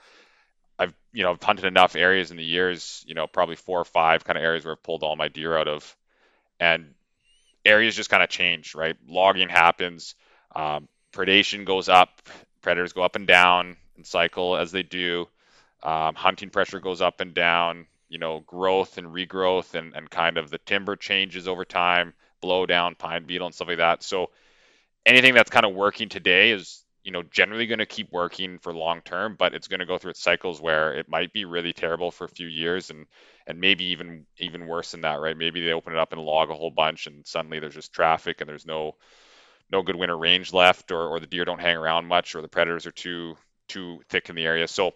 I've, 0.77 0.93
you 1.13 1.23
know, 1.23 1.31
I've 1.31 1.43
hunted 1.43 1.65
enough 1.65 1.95
areas 1.95 2.31
in 2.31 2.37
the 2.37 2.43
years, 2.43 3.03
you 3.07 3.15
know, 3.15 3.27
probably 3.27 3.55
four 3.55 3.79
or 3.79 3.85
five 3.85 4.23
kind 4.23 4.37
of 4.37 4.43
areas 4.43 4.63
where 4.63 4.73
I've 4.73 4.83
pulled 4.83 5.03
all 5.03 5.15
my 5.15 5.27
deer 5.27 5.57
out 5.57 5.67
of. 5.67 5.95
And 6.59 6.93
areas 7.65 7.95
just 7.95 8.09
kind 8.09 8.23
of 8.23 8.29
change, 8.29 8.75
right? 8.75 8.95
Logging 9.07 9.49
happens, 9.49 10.15
um, 10.55 10.87
predation 11.11 11.65
goes 11.65 11.89
up, 11.89 12.21
predators 12.61 12.93
go 12.93 13.03
up 13.03 13.15
and 13.15 13.27
down 13.27 13.75
and 13.95 14.05
cycle 14.05 14.55
as 14.55 14.71
they 14.71 14.83
do. 14.83 15.27
Um, 15.83 16.15
hunting 16.15 16.49
pressure 16.49 16.79
goes 16.79 17.01
up 17.01 17.21
and 17.21 17.33
down. 17.33 17.87
You 18.07 18.19
know, 18.19 18.41
growth 18.41 18.99
and 18.99 19.07
regrowth 19.07 19.73
and, 19.73 19.95
and 19.95 20.09
kind 20.09 20.37
of 20.37 20.49
the 20.51 20.59
timber 20.59 20.95
changes 20.95 21.47
over 21.47 21.65
time, 21.65 22.13
blow 22.39 22.67
down, 22.67 22.95
pine 22.95 23.25
beetle, 23.25 23.47
and 23.47 23.53
stuff 23.53 23.67
like 23.67 23.77
that. 23.77 24.03
So 24.03 24.29
anything 25.05 25.33
that's 25.33 25.49
kind 25.49 25.65
of 25.65 25.73
working 25.73 26.07
today 26.07 26.51
is 26.51 26.84
you 27.05 27.11
know 27.11 27.23
generally 27.23 27.67
going 27.67 27.79
to 27.79 27.85
keep 27.85 28.11
working 28.11 28.57
for 28.57 28.73
long 28.73 28.99
term 29.01 29.35
but 29.37 29.53
it's 29.53 29.67
going 29.67 29.79
to 29.79 29.85
go 29.85 29.97
through 29.97 30.09
its 30.09 30.21
cycles 30.21 30.59
where 30.59 30.95
it 30.95 31.07
might 31.07 31.31
be 31.31 31.45
really 31.45 31.71
terrible 31.71 32.09
for 32.11 32.25
a 32.25 32.29
few 32.29 32.47
years 32.47 32.89
and 32.89 33.05
and 33.47 33.59
maybe 33.59 33.85
even 33.85 34.25
even 34.39 34.67
worse 34.67 34.91
than 34.91 35.01
that 35.01 35.19
right? 35.19 35.37
Maybe 35.37 35.63
they 35.63 35.71
open 35.71 35.93
it 35.93 35.99
up 35.99 36.11
and 36.11 36.21
log 36.21 36.49
a 36.49 36.55
whole 36.55 36.71
bunch 36.71 37.07
and 37.07 37.25
suddenly 37.25 37.59
there's 37.59 37.75
just 37.75 37.93
traffic 37.93 38.41
and 38.41 38.49
there's 38.49 38.65
no 38.65 38.95
no 39.71 39.83
good 39.83 39.95
winter 39.95 40.17
range 40.17 40.51
left 40.51 40.91
or, 40.91 41.07
or 41.07 41.19
the 41.19 41.27
deer 41.27 41.45
don't 41.45 41.61
hang 41.61 41.77
around 41.77 42.07
much 42.07 42.35
or 42.35 42.41
the 42.41 42.47
predators 42.47 42.87
are 42.87 42.91
too 42.91 43.35
too 43.67 43.99
thick 44.09 44.29
in 44.29 44.35
the 44.35 44.45
area. 44.45 44.67
So 44.67 44.93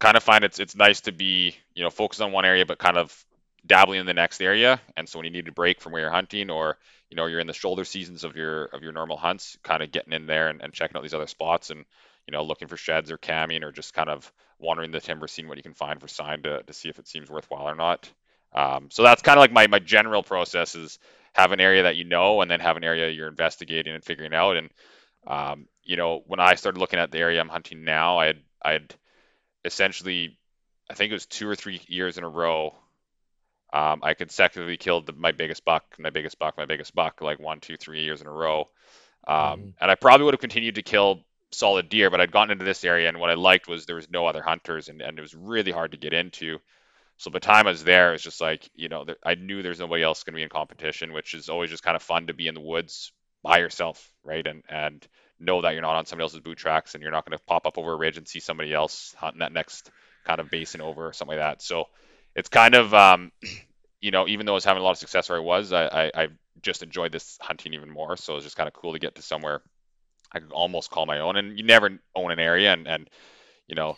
kind 0.00 0.16
of 0.16 0.24
find 0.24 0.42
it's 0.42 0.58
it's 0.58 0.74
nice 0.74 1.02
to 1.02 1.12
be 1.12 1.54
you 1.74 1.84
know 1.84 1.90
focused 1.90 2.20
on 2.20 2.32
one 2.32 2.44
area 2.44 2.66
but 2.66 2.78
kind 2.78 2.96
of 2.96 3.24
dabbling 3.64 4.00
in 4.00 4.06
the 4.06 4.14
next 4.14 4.40
area. 4.40 4.80
And 4.96 5.08
so 5.08 5.18
when 5.18 5.26
you 5.26 5.30
need 5.32 5.46
to 5.46 5.52
break 5.52 5.80
from 5.80 5.92
where 5.92 6.02
you're 6.02 6.10
hunting 6.10 6.50
or 6.50 6.78
you 7.12 7.16
know 7.16 7.26
you're 7.26 7.40
in 7.40 7.46
the 7.46 7.52
shoulder 7.52 7.84
seasons 7.84 8.24
of 8.24 8.36
your 8.36 8.64
of 8.66 8.82
your 8.82 8.92
normal 8.92 9.18
hunts 9.18 9.58
kind 9.62 9.82
of 9.82 9.92
getting 9.92 10.14
in 10.14 10.26
there 10.26 10.48
and, 10.48 10.62
and 10.62 10.72
checking 10.72 10.96
out 10.96 11.02
these 11.02 11.12
other 11.12 11.26
spots 11.26 11.68
and 11.68 11.84
you 12.26 12.32
know 12.32 12.42
looking 12.42 12.68
for 12.68 12.78
sheds 12.78 13.10
or 13.10 13.18
camming 13.18 13.62
or 13.62 13.70
just 13.70 13.92
kind 13.92 14.08
of 14.08 14.32
wandering 14.58 14.92
the 14.92 15.00
timber 15.00 15.28
seeing 15.28 15.46
what 15.46 15.58
you 15.58 15.62
can 15.62 15.74
find 15.74 16.00
for 16.00 16.08
sign 16.08 16.42
to, 16.42 16.62
to 16.62 16.72
see 16.72 16.88
if 16.88 16.98
it 16.98 17.06
seems 17.06 17.30
worthwhile 17.30 17.68
or 17.68 17.74
not. 17.74 18.10
Um, 18.54 18.88
so 18.90 19.02
that's 19.02 19.22
kind 19.22 19.38
of 19.38 19.42
like 19.42 19.52
my, 19.52 19.66
my 19.66 19.78
general 19.78 20.22
process 20.22 20.74
is 20.74 20.98
have 21.34 21.52
an 21.52 21.60
area 21.60 21.82
that 21.82 21.96
you 21.96 22.04
know 22.04 22.40
and 22.40 22.50
then 22.50 22.60
have 22.60 22.76
an 22.78 22.84
area 22.84 23.10
you're 23.10 23.28
investigating 23.28 23.94
and 23.94 24.04
figuring 24.04 24.32
out. 24.32 24.56
And 24.56 24.70
um, 25.26 25.66
you 25.84 25.96
know 25.96 26.22
when 26.26 26.40
i 26.40 26.54
started 26.54 26.78
looking 26.78 26.98
at 26.98 27.10
the 27.10 27.18
area 27.18 27.40
i'm 27.40 27.48
hunting 27.48 27.84
now 27.84 28.18
i 28.18 28.26
had 28.26 28.38
i 28.62 28.72
had 28.72 28.94
essentially 29.64 30.38
i 30.90 30.94
think 30.94 31.10
it 31.10 31.14
was 31.14 31.26
two 31.26 31.48
or 31.48 31.56
three 31.56 31.80
years 31.86 32.18
in 32.18 32.24
a 32.24 32.28
row 32.28 32.74
um, 33.72 34.00
I 34.02 34.14
consecutively 34.14 34.76
killed 34.76 35.06
the, 35.06 35.12
my 35.12 35.32
biggest 35.32 35.64
buck, 35.64 35.84
my 35.98 36.10
biggest 36.10 36.38
buck, 36.38 36.58
my 36.58 36.66
biggest 36.66 36.94
buck, 36.94 37.20
like 37.20 37.40
one, 37.40 37.60
two, 37.60 37.76
three 37.76 38.02
years 38.02 38.20
in 38.20 38.26
a 38.26 38.32
row. 38.32 38.68
Um, 39.26 39.36
mm-hmm. 39.36 39.68
And 39.80 39.90
I 39.90 39.94
probably 39.94 40.24
would 40.24 40.34
have 40.34 40.40
continued 40.40 40.74
to 40.74 40.82
kill 40.82 41.24
solid 41.52 41.88
deer, 41.88 42.10
but 42.10 42.20
I'd 42.20 42.32
gotten 42.32 42.50
into 42.50 42.64
this 42.64 42.84
area, 42.84 43.08
and 43.08 43.18
what 43.18 43.30
I 43.30 43.34
liked 43.34 43.68
was 43.68 43.86
there 43.86 43.96
was 43.96 44.10
no 44.10 44.26
other 44.26 44.42
hunters, 44.42 44.88
and, 44.88 45.00
and 45.00 45.18
it 45.18 45.22
was 45.22 45.34
really 45.34 45.70
hard 45.70 45.92
to 45.92 45.96
get 45.96 46.12
into. 46.12 46.58
So 47.18 47.30
by 47.30 47.36
the 47.36 47.46
time 47.46 47.66
I 47.66 47.70
was 47.70 47.84
there, 47.84 48.14
it's 48.14 48.22
just 48.22 48.40
like 48.40 48.68
you 48.74 48.88
know, 48.88 49.04
there, 49.04 49.16
I 49.24 49.36
knew 49.36 49.62
there's 49.62 49.78
nobody 49.78 50.02
else 50.02 50.22
going 50.24 50.32
to 50.32 50.38
be 50.38 50.42
in 50.42 50.48
competition, 50.48 51.12
which 51.12 51.34
is 51.34 51.48
always 51.48 51.70
just 51.70 51.82
kind 51.82 51.96
of 51.96 52.02
fun 52.02 52.26
to 52.26 52.34
be 52.34 52.48
in 52.48 52.54
the 52.54 52.60
woods 52.60 53.12
by 53.42 53.58
yourself, 53.58 54.10
right? 54.24 54.46
And 54.46 54.62
and 54.68 55.06
know 55.38 55.62
that 55.62 55.72
you're 55.72 55.82
not 55.82 55.96
on 55.96 56.06
somebody 56.06 56.24
else's 56.24 56.40
boot 56.40 56.58
tracks, 56.58 56.94
and 56.94 57.02
you're 57.02 57.12
not 57.12 57.24
going 57.24 57.38
to 57.38 57.44
pop 57.44 57.66
up 57.66 57.78
over 57.78 57.92
a 57.92 57.96
ridge 57.96 58.18
and 58.18 58.26
see 58.26 58.40
somebody 58.40 58.72
else 58.72 59.14
hunting 59.18 59.40
that 59.40 59.52
next 59.52 59.90
kind 60.24 60.40
of 60.40 60.50
basin 60.50 60.80
over 60.80 61.08
or 61.08 61.12
something 61.12 61.36
like 61.36 61.44
that. 61.44 61.62
So 61.62 61.86
it's 62.34 62.48
kind 62.48 62.74
of 62.74 62.94
um, 62.94 63.32
you 64.00 64.10
know 64.10 64.28
even 64.28 64.46
though 64.46 64.52
I 64.52 64.54
was 64.54 64.64
having 64.64 64.80
a 64.80 64.84
lot 64.84 64.92
of 64.92 64.98
success 64.98 65.28
where 65.28 65.38
I 65.38 65.42
was, 65.42 65.72
I, 65.72 65.86
I, 65.86 66.10
I 66.14 66.28
just 66.62 66.82
enjoyed 66.82 67.12
this 67.12 67.38
hunting 67.40 67.74
even 67.74 67.90
more. 67.90 68.16
So 68.16 68.36
it's 68.36 68.44
just 68.44 68.56
kind 68.56 68.68
of 68.68 68.74
cool 68.74 68.92
to 68.92 68.98
get 68.98 69.14
to 69.16 69.22
somewhere 69.22 69.62
I 70.32 70.40
could 70.40 70.52
almost 70.52 70.90
call 70.90 71.06
my 71.06 71.20
own. 71.20 71.36
And 71.36 71.58
you 71.58 71.64
never 71.64 71.98
own 72.14 72.30
an 72.30 72.38
area, 72.38 72.72
and 72.72 72.86
and 72.86 73.10
you 73.68 73.74
know 73.74 73.96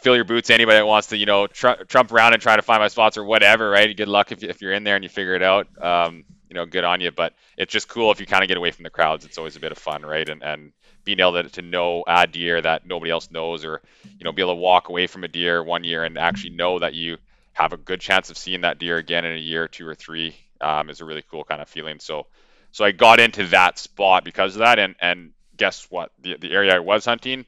fill 0.00 0.14
your 0.14 0.24
boots. 0.24 0.50
Anybody 0.50 0.78
that 0.78 0.86
wants 0.86 1.08
to, 1.08 1.16
you 1.16 1.26
know, 1.26 1.46
tr- 1.46 1.82
trump 1.88 2.12
around 2.12 2.32
and 2.32 2.40
try 2.40 2.56
to 2.56 2.62
find 2.62 2.80
my 2.80 2.88
spots 2.88 3.16
or 3.16 3.24
whatever, 3.24 3.70
right? 3.70 3.96
Good 3.96 4.08
luck 4.08 4.32
if, 4.32 4.42
if 4.42 4.62
you're 4.62 4.72
in 4.72 4.84
there 4.84 4.94
and 4.94 5.02
you 5.02 5.08
figure 5.08 5.34
it 5.34 5.42
out. 5.42 5.66
Um, 5.82 6.24
you 6.48 6.54
know, 6.54 6.64
good 6.64 6.84
on 6.84 7.00
you. 7.00 7.10
But 7.10 7.34
it's 7.56 7.72
just 7.72 7.88
cool 7.88 8.10
if 8.10 8.20
you 8.20 8.26
kind 8.26 8.42
of 8.42 8.48
get 8.48 8.56
away 8.56 8.70
from 8.70 8.84
the 8.84 8.90
crowds. 8.90 9.24
It's 9.24 9.38
always 9.38 9.56
a 9.56 9.60
bit 9.60 9.72
of 9.72 9.78
fun, 9.78 10.02
right? 10.02 10.28
And 10.28 10.42
and 10.42 10.72
being 11.04 11.20
able 11.20 11.42
to, 11.42 11.48
to 11.48 11.62
know 11.62 12.04
a 12.06 12.26
deer 12.26 12.60
that 12.60 12.86
nobody 12.86 13.10
else 13.10 13.30
knows, 13.30 13.64
or 13.64 13.82
you 14.04 14.24
know, 14.24 14.32
be 14.32 14.42
able 14.42 14.54
to 14.54 14.60
walk 14.60 14.88
away 14.88 15.06
from 15.06 15.24
a 15.24 15.28
deer 15.28 15.62
one 15.62 15.84
year 15.84 16.04
and 16.04 16.16
actually 16.18 16.50
know 16.50 16.78
that 16.78 16.94
you 16.94 17.18
have 17.58 17.72
a 17.72 17.76
good 17.76 18.00
chance 18.00 18.30
of 18.30 18.38
seeing 18.38 18.60
that 18.60 18.78
deer 18.78 18.98
again 18.98 19.24
in 19.24 19.32
a 19.32 19.40
year, 19.40 19.66
two 19.66 19.86
or 19.86 19.96
three, 19.96 20.36
um, 20.60 20.88
is 20.90 21.00
a 21.00 21.04
really 21.04 21.24
cool 21.28 21.42
kind 21.42 21.60
of 21.60 21.68
feeling. 21.68 21.98
So, 21.98 22.26
so 22.70 22.84
I 22.84 22.92
got 22.92 23.18
into 23.18 23.48
that 23.48 23.78
spot 23.78 24.24
because 24.24 24.54
of 24.54 24.60
that, 24.60 24.78
and 24.78 24.94
and 25.00 25.32
guess 25.56 25.88
what? 25.90 26.12
The 26.20 26.36
the 26.36 26.52
area 26.52 26.76
I 26.76 26.78
was 26.78 27.04
hunting, 27.04 27.46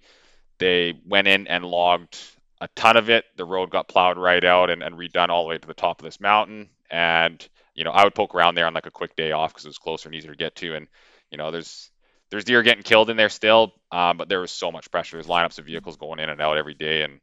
they 0.59 0.95
went 1.07 1.29
in 1.29 1.47
and 1.47 1.65
logged 1.65 2.19
a 2.61 2.69
ton 2.75 2.97
of 2.97 3.09
it. 3.09 3.25
The 3.37 3.45
road 3.45 3.71
got 3.71 3.89
plowed 3.89 4.19
right 4.19 4.45
out 4.45 4.69
and, 4.69 4.83
and 4.83 4.97
redone 4.97 5.29
all 5.29 5.45
the 5.45 5.51
way 5.51 5.59
to 5.59 5.69
the 5.69 5.75
top 5.75 6.01
of 6.01 6.05
this 6.05 6.21
mountain. 6.21 6.71
And 6.91 7.47
you 7.75 7.85
know, 7.85 7.93
I 7.93 8.03
would 8.03 8.15
poke 8.15 8.35
around 8.35 8.57
there 8.57 8.67
on 8.67 8.75
like 8.75 8.87
a 8.87 8.91
quick 8.91 9.15
day 9.15 9.31
off 9.31 9.53
because 9.53 9.65
it 9.65 9.69
was 9.69 9.79
closer 9.79 10.09
and 10.09 10.17
easier 10.17 10.33
to 10.33 10.37
get 10.37 10.57
to. 10.57 10.75
And 10.75 10.89
you 11.31 11.39
know, 11.39 11.53
there's 11.53 11.89
there's 12.31 12.45
deer 12.45 12.65
getting 12.65 12.83
killed 12.83 13.11
in 13.11 13.17
there 13.17 13.29
still, 13.29 13.75
um, 13.93 14.17
but 14.17 14.29
there 14.29 14.41
was 14.41 14.51
so 14.51 14.73
much 14.73 14.91
pressure. 14.91 15.17
There's 15.17 15.27
lineups 15.27 15.61
of 15.61 15.67
vehicles 15.67 15.97
going 15.97 16.19
in 16.19 16.29
and 16.29 16.41
out 16.41 16.59
every 16.59 16.75
day, 16.75 17.03
and 17.03 17.21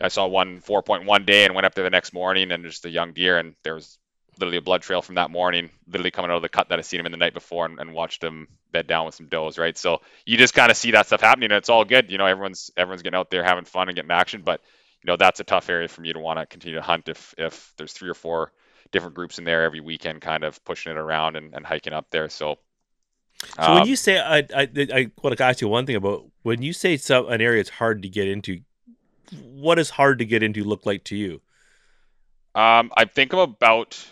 I 0.00 0.08
saw 0.08 0.26
one 0.26 0.60
4.1 0.60 1.26
day 1.26 1.44
and 1.44 1.54
went 1.54 1.66
up 1.66 1.74
there 1.74 1.84
the 1.84 1.90
next 1.90 2.12
morning 2.12 2.50
and 2.52 2.64
just 2.64 2.84
a 2.84 2.90
young 2.90 3.12
deer, 3.12 3.38
and 3.38 3.54
there 3.62 3.74
was 3.74 3.98
literally 4.38 4.58
a 4.58 4.62
blood 4.62 4.82
trail 4.82 5.02
from 5.02 5.14
that 5.14 5.30
morning, 5.30 5.70
literally 5.86 6.10
coming 6.10 6.30
out 6.30 6.36
of 6.36 6.42
the 6.42 6.48
cut 6.48 6.68
that 6.68 6.78
I 6.78 6.82
seen 6.82 7.00
him 7.00 7.06
in 7.06 7.12
the 7.12 7.18
night 7.18 7.34
before 7.34 7.64
and, 7.64 7.80
and 7.80 7.94
watched 7.94 8.22
him 8.22 8.48
bed 8.72 8.86
down 8.86 9.06
with 9.06 9.14
some 9.14 9.26
does, 9.26 9.58
right? 9.58 9.76
So 9.76 10.02
you 10.24 10.36
just 10.36 10.54
kind 10.54 10.70
of 10.70 10.76
see 10.76 10.90
that 10.92 11.06
stuff 11.06 11.20
happening, 11.20 11.50
and 11.50 11.58
it's 11.58 11.68
all 11.68 11.84
good. 11.84 12.10
You 12.10 12.18
know, 12.18 12.26
everyone's 12.26 12.70
everyone's 12.76 13.02
getting 13.02 13.18
out 13.18 13.30
there 13.30 13.42
having 13.42 13.64
fun 13.64 13.88
and 13.88 13.96
getting 13.96 14.10
action, 14.10 14.42
but 14.44 14.60
you 15.02 15.08
know 15.08 15.16
that's 15.16 15.40
a 15.40 15.44
tough 15.44 15.68
area 15.68 15.88
for 15.88 16.00
me 16.00 16.12
to 16.12 16.18
want 16.18 16.38
to 16.38 16.46
continue 16.46 16.76
to 16.76 16.82
hunt 16.82 17.08
if 17.08 17.34
if 17.38 17.72
there's 17.76 17.92
three 17.92 18.10
or 18.10 18.14
four 18.14 18.52
different 18.92 19.14
groups 19.14 19.38
in 19.38 19.44
there 19.44 19.64
every 19.64 19.80
weekend, 19.80 20.20
kind 20.20 20.44
of 20.44 20.62
pushing 20.64 20.92
it 20.92 20.98
around 20.98 21.36
and, 21.36 21.54
and 21.54 21.64
hiking 21.66 21.92
up 21.92 22.06
there. 22.10 22.28
So. 22.28 22.58
So 23.56 23.64
um, 23.64 23.74
when 23.74 23.86
you 23.86 23.96
say 23.96 24.18
I, 24.18 24.38
I 24.54 24.68
I 24.94 25.10
want 25.22 25.36
to 25.36 25.44
ask 25.44 25.60
you 25.60 25.68
one 25.68 25.84
thing 25.84 25.96
about 25.96 26.24
when 26.42 26.62
you 26.62 26.72
say 26.72 26.96
some 26.96 27.28
an 27.28 27.42
area 27.42 27.60
it's 27.60 27.68
hard 27.68 28.02
to 28.02 28.08
get 28.08 28.26
into, 28.26 28.60
what 29.32 29.76
does 29.76 29.90
hard 29.90 30.18
to 30.18 30.24
get 30.24 30.42
into 30.42 30.64
look 30.64 30.86
like 30.86 31.04
to 31.04 31.16
you? 31.16 31.40
Um, 32.54 32.90
I 32.96 33.04
think 33.04 33.32
I'm 33.32 33.40
about 33.40 34.02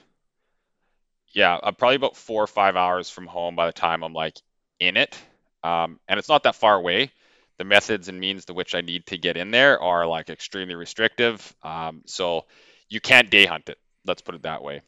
yeah, 1.35 1.59
I'm 1.63 1.75
probably 1.75 1.97
about 1.97 2.17
four 2.17 2.43
or 2.43 2.47
five 2.47 2.77
hours 2.77 3.11
from 3.11 3.27
home 3.27 3.57
by 3.57 3.67
the 3.67 3.73
time 3.73 4.03
I'm 4.05 4.13
like 4.13 4.37
in 4.79 4.97
it. 4.97 5.19
Um, 5.65 5.99
and 6.09 6.19
it's 6.19 6.29
not 6.29 6.45
that 6.45 6.55
far 6.55 6.77
away. 6.77 7.11
The 7.59 7.65
methods 7.65 8.09
and 8.09 8.21
means 8.21 8.45
to 8.47 8.55
which 8.55 8.75
I 8.75 8.81
need 8.81 9.07
to 9.07 9.19
get 9.19 9.37
in 9.37 9.51
there 9.51 9.81
are 9.81 10.07
like 10.07 10.31
extremely 10.31 10.75
restrictive. 10.75 11.55
Um, 11.63 12.03
so 12.07 12.47
you 12.89 13.01
can't 13.01 13.31
day 13.31 13.47
hunt 13.47 13.69
it. 13.69 13.79
Let's 14.07 14.23
put 14.23 14.35
it 14.35 14.43
that 14.43 14.63
way. 14.63 14.83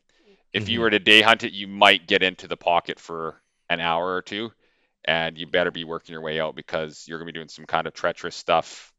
If 0.53 0.65
mm-hmm. 0.65 0.73
you 0.73 0.81
were 0.81 0.91
to 0.91 0.99
day 0.99 1.23
hunt 1.23 1.43
it, 1.43 1.53
you 1.53 1.67
might 1.67 2.07
get 2.07 2.23
into 2.23 2.47
the 2.49 2.57
pocket 2.57 3.01
for 3.01 3.41
an 3.69 3.81
hour 3.81 4.15
or 4.15 4.23
two, 4.23 4.53
and 5.05 5.37
you 5.37 5.47
better 5.47 5.71
be 5.71 5.85
working 5.85 6.13
your 6.13 6.23
way 6.23 6.41
out 6.41 6.55
because 6.55 7.05
you're 7.07 7.19
going 7.19 7.27
to 7.27 7.33
be 7.33 7.39
doing 7.39 7.49
some 7.49 7.67
kind 7.67 7.87
of 7.87 7.95
treacherous 7.95 8.37
stuff 8.37 8.93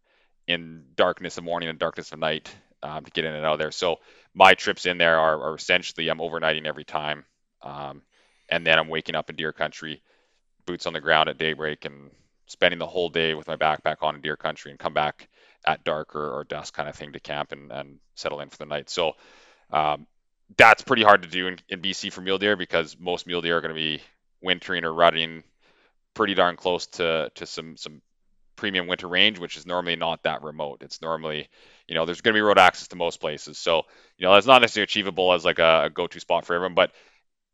in 0.48 0.84
darkness 0.96 1.38
of 1.38 1.44
morning 1.44 1.70
and 1.70 1.80
darkness 1.80 2.12
of 2.12 2.20
night 2.20 2.54
um, 2.84 3.04
to 3.04 3.12
get 3.12 3.26
in 3.26 3.34
and 3.34 3.46
out 3.46 3.54
of 3.54 3.60
there. 3.60 3.72
So 3.72 3.98
my 4.34 4.54
trips 4.54 4.86
in 4.86 4.98
there 4.98 5.20
are, 5.20 5.42
are 5.42 5.56
essentially 5.56 6.08
I'm 6.10 6.20
overnighting 6.20 6.66
every 6.66 6.86
time. 6.86 7.26
Um, 7.62 8.02
and 8.50 8.66
then 8.66 8.80
I'm 8.80 8.88
waking 8.88 9.16
up 9.16 9.30
in 9.30 9.36
deer 9.36 9.52
country, 9.52 10.02
boots 10.66 10.86
on 10.86 10.94
the 10.94 11.02
ground 11.02 11.30
at 11.30 11.38
daybreak, 11.38 11.86
and 11.86 12.12
spending 12.46 12.80
the 12.80 12.88
whole 12.88 13.10
day 13.10 13.34
with 13.34 13.48
my 13.48 13.58
backpack 13.58 13.98
on 14.02 14.16
in 14.16 14.22
deer 14.22 14.38
country, 14.38 14.72
and 14.72 14.80
come 14.80 14.94
back 14.94 15.28
at 15.66 15.84
dark 15.84 16.16
or, 16.16 16.40
or 16.40 16.44
dusk 16.46 16.74
kind 16.74 16.88
of 16.88 16.96
thing 16.96 17.12
to 17.14 17.20
camp 17.20 17.52
and, 17.52 17.72
and 17.72 18.00
settle 18.16 18.40
in 18.40 18.50
for 18.50 18.58
the 18.58 18.66
night. 18.66 18.90
So 18.90 19.14
um, 19.72 20.08
that's 20.56 20.82
pretty 20.82 21.04
hard 21.04 21.24
to 21.24 21.28
do 21.28 21.48
in, 21.48 21.60
in 21.68 21.82
BC 21.82 22.12
for 22.14 22.22
mule 22.22 22.38
deer 22.38 22.56
because 22.56 22.98
most 22.98 23.28
mule 23.28 23.42
deer 23.42 23.58
are 23.58 23.62
going 23.62 23.74
to 23.74 23.80
be 23.80 24.02
wintering 24.42 24.86
or 24.86 24.94
rutting 24.94 25.44
pretty 26.14 26.34
darn 26.34 26.56
close 26.56 26.88
to 26.88 27.32
to 27.36 27.46
some 27.46 27.78
some 27.78 28.02
premium 28.58 28.88
winter 28.88 29.08
range, 29.08 29.40
which 29.40 29.58
is 29.58 29.66
normally 29.66 29.96
not 29.96 30.24
that 30.24 30.44
remote. 30.44 30.82
It's 30.82 31.02
normally, 31.02 31.48
you 31.88 31.96
know, 31.96 32.06
there's 32.06 32.22
going 32.22 32.34
to 32.34 32.38
be 32.38 32.42
road 32.42 32.60
access 32.60 32.90
to 32.90 32.98
most 32.98 33.22
places. 33.22 33.58
So, 33.58 33.84
you 34.18 34.26
know, 34.28 34.34
that's 34.34 34.48
not 34.48 34.62
necessarily 34.62 34.86
achievable 34.86 35.34
as 35.34 35.46
like 35.46 35.60
a, 35.60 35.84
a 35.86 35.90
go-to 35.90 36.20
spot 36.20 36.46
for 36.46 36.56
everyone, 36.56 36.76
but 36.76 36.92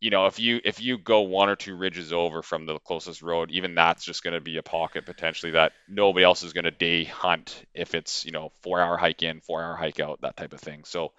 you 0.03 0.09
know, 0.09 0.25
if 0.25 0.37
you 0.37 0.59
if 0.65 0.81
you 0.81 0.97
go 0.97 1.21
one 1.21 1.47
or 1.47 1.55
two 1.55 1.77
ridges 1.77 2.11
over 2.11 2.41
from 2.41 2.65
the 2.65 2.77
closest 2.79 3.21
road, 3.21 3.51
even 3.51 3.73
that's 3.73 4.03
just 4.03 4.21
going 4.21 4.33
to 4.33 4.41
be 4.41 4.57
a 4.57 4.63
pocket 4.63 5.05
potentially 5.05 5.53
that 5.53 5.71
nobody 5.87 6.25
else 6.25 6.43
is 6.43 6.51
going 6.51 6.65
to 6.65 6.71
day 6.71 7.05
hunt 7.05 7.63
if 7.73 7.95
it's 7.95 8.25
you 8.25 8.33
know 8.33 8.51
four 8.63 8.81
hour 8.81 8.97
hike 8.97 9.23
in, 9.23 9.39
four 9.39 9.63
hour 9.63 9.77
hike 9.77 10.01
out, 10.01 10.19
that 10.19 10.35
type 10.35 10.51
of 10.51 10.59
thing. 10.59 10.83
So 10.83 11.13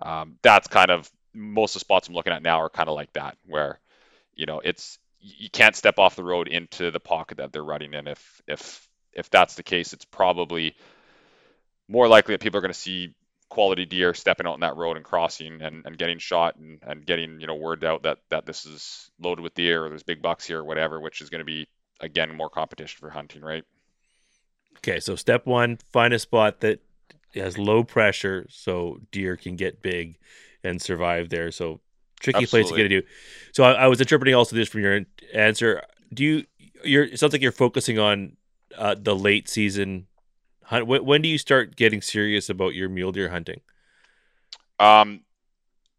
um, 0.00 0.36
that's 0.42 0.68
kind 0.68 0.90
of 0.90 1.10
most 1.34 1.74
of 1.74 1.80
the 1.80 1.84
spots 1.84 2.08
I'm 2.08 2.14
looking 2.14 2.34
at 2.34 2.42
now 2.42 2.60
are 2.60 2.68
kind 2.70 2.90
of 2.90 2.96
like 2.96 3.14
that, 3.14 3.38
where 3.46 3.80
you 4.34 4.46
know 4.46 4.60
it's 4.60 4.98
you 5.20 5.50
can't 5.50 5.74
step 5.74 5.98
off 5.98 6.16
the 6.16 6.24
road 6.24 6.48
into 6.48 6.90
the 6.90 7.00
pocket 7.00 7.38
that 7.38 7.52
they're 7.52 7.64
running 7.64 7.94
in. 7.94 8.06
If 8.08 8.42
if 8.46 8.87
if 9.12 9.30
that's 9.30 9.54
the 9.54 9.62
case, 9.62 9.92
it's 9.92 10.04
probably 10.04 10.74
more 11.88 12.08
likely 12.08 12.34
that 12.34 12.40
people 12.40 12.58
are 12.58 12.60
going 12.60 12.72
to 12.72 12.78
see 12.78 13.14
quality 13.48 13.86
deer 13.86 14.12
stepping 14.12 14.46
out 14.46 14.52
on 14.54 14.60
that 14.60 14.76
road 14.76 14.96
and 14.96 15.04
crossing 15.04 15.62
and, 15.62 15.86
and 15.86 15.96
getting 15.96 16.18
shot 16.18 16.56
and, 16.56 16.80
and 16.82 17.06
getting 17.06 17.40
you 17.40 17.46
know 17.46 17.54
word 17.54 17.82
out 17.82 18.02
that 18.02 18.18
that 18.28 18.44
this 18.44 18.66
is 18.66 19.10
loaded 19.18 19.42
with 19.42 19.54
deer 19.54 19.86
or 19.86 19.88
there's 19.88 20.02
big 20.02 20.20
bucks 20.20 20.46
here 20.46 20.58
or 20.58 20.64
whatever 20.64 21.00
which 21.00 21.22
is 21.22 21.30
going 21.30 21.38
to 21.38 21.46
be 21.46 21.66
again 21.98 22.34
more 22.36 22.50
competition 22.50 22.98
for 23.00 23.08
hunting 23.08 23.40
right? 23.40 23.64
Okay 24.78 25.00
so 25.00 25.16
step 25.16 25.46
one 25.46 25.78
find 25.90 26.12
a 26.12 26.18
spot 26.18 26.60
that 26.60 26.80
has 27.34 27.58
low 27.58 27.84
pressure 27.84 28.46
so 28.50 28.98
deer 29.10 29.36
can 29.36 29.56
get 29.56 29.82
big 29.82 30.18
and 30.64 30.80
survive 30.80 31.28
there. 31.28 31.50
So 31.50 31.80
tricky 32.20 32.42
Absolutely. 32.42 32.62
place 32.62 32.70
to 32.70 32.76
get 32.76 32.88
to. 32.88 33.00
Do 33.00 33.06
so 33.52 33.64
I, 33.64 33.72
I, 33.72 33.86
was 33.86 34.00
interpreting 34.00 34.34
also 34.34 34.56
this 34.56 34.68
from 34.68 34.82
your 34.82 35.00
answer. 35.34 35.82
Do 36.12 36.24
you 36.24 36.44
you're 36.84 37.04
it 37.04 37.18
sounds 37.18 37.32
like 37.32 37.42
you're 37.42 37.52
focusing 37.52 37.98
on 37.98 38.36
uh, 38.76 38.94
the 38.98 39.14
late 39.14 39.48
season 39.48 40.06
Hunt, 40.68 40.86
when 40.86 41.22
do 41.22 41.30
you 41.30 41.38
start 41.38 41.76
getting 41.76 42.02
serious 42.02 42.50
about 42.50 42.74
your 42.74 42.90
mule 42.90 43.10
deer 43.10 43.30
hunting? 43.30 43.62
Um, 44.78 45.22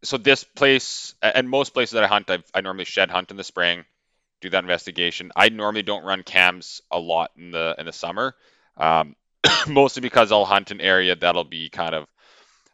so 0.04 0.16
this 0.16 0.44
place 0.44 1.16
and 1.20 1.50
most 1.50 1.70
places 1.74 1.94
that 1.94 2.04
I 2.04 2.06
hunt, 2.06 2.30
I've, 2.30 2.44
I 2.54 2.60
normally 2.60 2.84
shed 2.84 3.10
hunt 3.10 3.32
in 3.32 3.36
the 3.36 3.42
spring, 3.42 3.84
do 4.40 4.48
that 4.50 4.62
investigation. 4.62 5.32
I 5.34 5.48
normally 5.48 5.82
don't 5.82 6.04
run 6.04 6.22
cams 6.22 6.82
a 6.88 7.00
lot 7.00 7.32
in 7.36 7.50
the 7.50 7.74
in 7.80 7.86
the 7.86 7.92
summer, 7.92 8.36
um, 8.76 9.16
mostly 9.68 10.02
because 10.02 10.30
I'll 10.30 10.44
hunt 10.44 10.70
an 10.70 10.80
area 10.80 11.16
that'll 11.16 11.42
be 11.42 11.68
kind 11.68 11.96
of 11.96 12.06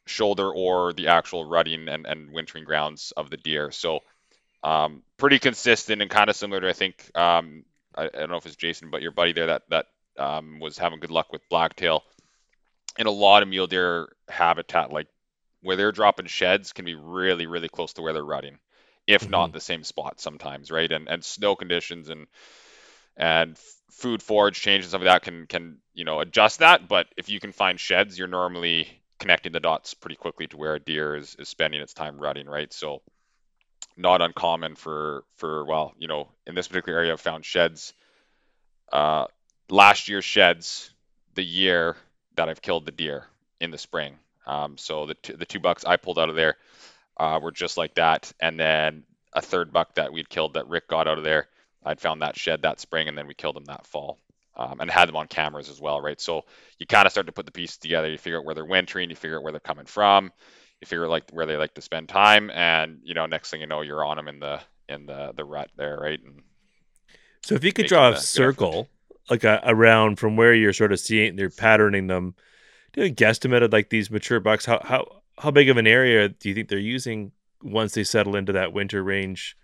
shoulder 0.05 0.53
or 0.53 0.93
the 0.93 1.09
actual 1.09 1.47
rutting 1.47 1.89
and, 1.89 2.07
and 2.07 2.31
wintering 2.31 2.65
grounds 2.65 3.15
of 3.17 3.31
the 3.31 3.39
deer. 3.39 3.71
So 3.71 4.01
um, 4.63 5.03
pretty 5.17 5.39
consistent 5.39 6.03
and 6.03 6.11
kind 6.11 6.29
of 6.29 6.37
similar 6.37 6.61
to 6.61 6.69
I 6.69 6.75
think 6.75 7.11
um, 7.15 7.65
I, 7.97 8.05
I, 8.05 8.09
don't 8.09 8.31
know 8.31 8.37
if 8.37 8.47
it's 8.47 8.57
Jason, 8.57 8.91
but 8.91 9.03
your 9.03 9.13
buddy 9.13 9.33
there 9.33 9.47
that 9.47 9.63
that 9.71 9.87
um, 10.19 10.61
was 10.61 10.79
having 10.79 11.01
good 11.01 11.11
luck 11.11 11.33
with 11.33 11.49
blacktail. 11.49 12.03
And 12.99 13.07
a 13.07 13.11
lot 13.11 13.43
of 13.43 13.49
mule 13.49 13.67
deer 13.67 14.09
habitat, 14.29 14.91
like 14.91 15.09
where 15.61 15.77
they're 15.77 15.93
dropping 15.93 16.27
sheds, 16.27 16.73
can 16.73 16.85
be 16.85 16.95
really, 16.95 17.47
really 17.47 17.69
close 17.69 17.93
to 17.95 18.03
where 18.03 18.15
they're 18.15 18.25
rutting, 18.25 18.59
if 19.07 19.23
mm-hmm. 19.23 19.31
not 19.33 19.53
the 19.53 19.61
same 19.61 19.85
spot 19.85 20.21
sometimes, 20.21 20.71
right? 20.71 20.91
And 20.91 21.09
and 21.09 21.25
snow 21.25 21.57
conditions 21.57 22.09
and 22.09 22.27
and 23.17 23.59
food 23.91 24.23
forage 24.23 24.61
change 24.61 24.85
and 24.85 24.91
stuff 24.91 25.01
like 25.01 25.09
that 25.09 25.23
can 25.23 25.47
can 25.47 25.79
you 25.95 26.05
know 26.05 26.21
adjust 26.21 26.61
that. 26.61 26.89
But 26.89 27.07
if 27.17 27.29
you 27.29 27.41
can 27.41 27.53
find 27.53 27.79
sheds, 27.79 28.19
you're 28.19 28.29
normally 28.29 28.89
connecting 29.19 29.53
the 29.53 29.61
dots 29.61 29.95
pretty 29.95 30.17
quickly 30.17 30.47
to 30.49 30.57
where 30.57 30.75
a 30.75 30.81
deer 30.81 31.17
is, 31.17 31.37
is 31.39 31.49
spending 31.49 31.81
its 31.81 31.95
time 31.95 32.19
rutting, 32.19 32.47
right? 32.47 32.73
So 32.73 33.03
not 33.97 34.23
uncommon 34.23 34.75
for 34.77 35.25
for 35.37 35.65
well, 35.65 35.95
you 35.99 36.09
know, 36.09 36.29
in 36.47 36.55
this 36.55 36.69
particular 36.69 36.99
area, 36.99 37.13
I've 37.13 37.21
found 37.21 37.45
sheds 37.45 37.93
uh, 38.93 39.27
last 39.69 40.09
year's 40.09 40.25
sheds 40.25 40.91
the 41.35 41.45
year 41.45 41.97
that 42.37 42.49
I've 42.49 42.63
killed 42.63 42.87
the 42.87 42.93
deer 42.93 43.27
in 43.61 43.71
the 43.71 43.79
spring. 43.79 44.15
Um, 44.47 44.79
so 44.79 45.07
the 45.07 45.15
two, 45.15 45.37
the 45.37 45.47
two 45.47 45.61
bucks 45.61 45.85
I 45.85 45.97
pulled 45.97 46.19
out 46.19 46.29
of 46.29 46.37
there 46.37 46.57
uh, 47.17 47.41
were 47.43 47.53
just 47.53 47.77
like 47.77 47.95
that, 47.95 48.33
and 48.41 48.59
then 48.59 49.05
a 49.33 49.43
third 49.43 49.73
buck 49.73 49.95
that 49.95 50.13
we'd 50.13 50.29
killed 50.29 50.55
that 50.55 50.69
Rick 50.69 50.89
got 50.89 51.09
out 51.09 51.19
of 51.19 51.25
there. 51.25 51.49
I'd 51.85 52.01
found 52.01 52.23
that 52.23 52.39
shed 52.39 52.63
that 52.63 52.81
spring, 52.81 53.09
and 53.09 53.17
then 53.17 53.27
we 53.27 53.35
killed 53.35 53.57
them 53.57 53.65
that 53.67 53.87
fall, 53.87 54.19
um, 54.57 54.81
and 54.81 54.91
had 54.91 55.09
them 55.09 55.17
on 55.17 55.27
cameras 55.27 55.69
as 55.69 55.81
well, 55.81 56.01
right? 56.01 56.21
So 56.21 56.45
you 56.79 56.87
kind 56.87 57.07
of 57.07 57.13
start 57.13 57.27
to 57.27 57.33
put 57.33 57.47
the 57.47 57.53
pieces 57.53 57.79
together. 57.79 58.09
You 58.09 58.19
figure 58.19 58.39
out 58.39 58.45
where 58.45 58.55
they're 58.55 58.65
wintering, 58.65 59.11
you 59.11 59.17
figure 59.17 59.37
out 59.37 59.43
where 59.43 59.53
they're 59.53 59.61
coming 59.61 59.87
from, 59.87 60.33
you 60.81 60.87
figure 60.87 61.09
like 61.09 61.31
where 61.31 61.47
they 61.47 61.57
like 61.57 61.75
to 61.75 61.83
spend 61.83 62.09
time, 62.09 62.51
and 62.51 63.01
you 63.03 63.15
know, 63.15 63.27
next 63.27 63.51
thing 63.51 63.61
you 63.61 63.67
know, 63.67 63.81
you're 63.83 64.05
on 64.05 64.17
them 64.17 64.29
in 64.29 64.41
the 64.41 64.61
in 64.89 65.07
the 65.07 65.33
the 65.37 65.45
rut 65.45 65.71
there, 65.77 65.99
right? 65.99 66.21
And 66.23 66.43
so 67.43 67.55
if 67.55 67.65
you 67.65 67.73
could 67.73 67.87
draw 67.87 68.11
a 68.11 68.17
circle 68.17 68.89
like 69.31 69.45
a, 69.45 69.61
around 69.65 70.19
from 70.19 70.37
where 70.37 70.55
you're 70.55 70.73
sort 70.73 70.93
of 70.93 71.01
seeing 71.01 71.37
they're 71.37 71.51
patterning 71.51 72.07
them. 72.07 72.35
Do 72.93 73.05
you 73.05 73.15
guesstimate 73.15 73.63
of 73.63 73.73
like 73.73 73.91
these 73.91 74.11
mature 74.11 74.41
bucks? 74.41 74.65
How 74.65 74.81
how 74.83 75.23
how 75.39 75.51
big 75.51 75.69
of 75.69 75.77
an 75.77 75.87
area 75.87 76.29
do 76.29 76.49
you 76.49 76.55
think 76.55 76.69
they're 76.69 76.79
using 76.79 77.33
once 77.63 77.93
they 77.93 78.05
settle 78.05 78.37
into 78.37 78.53
that 78.53 78.73
winter 78.73 79.03
range 79.03 79.57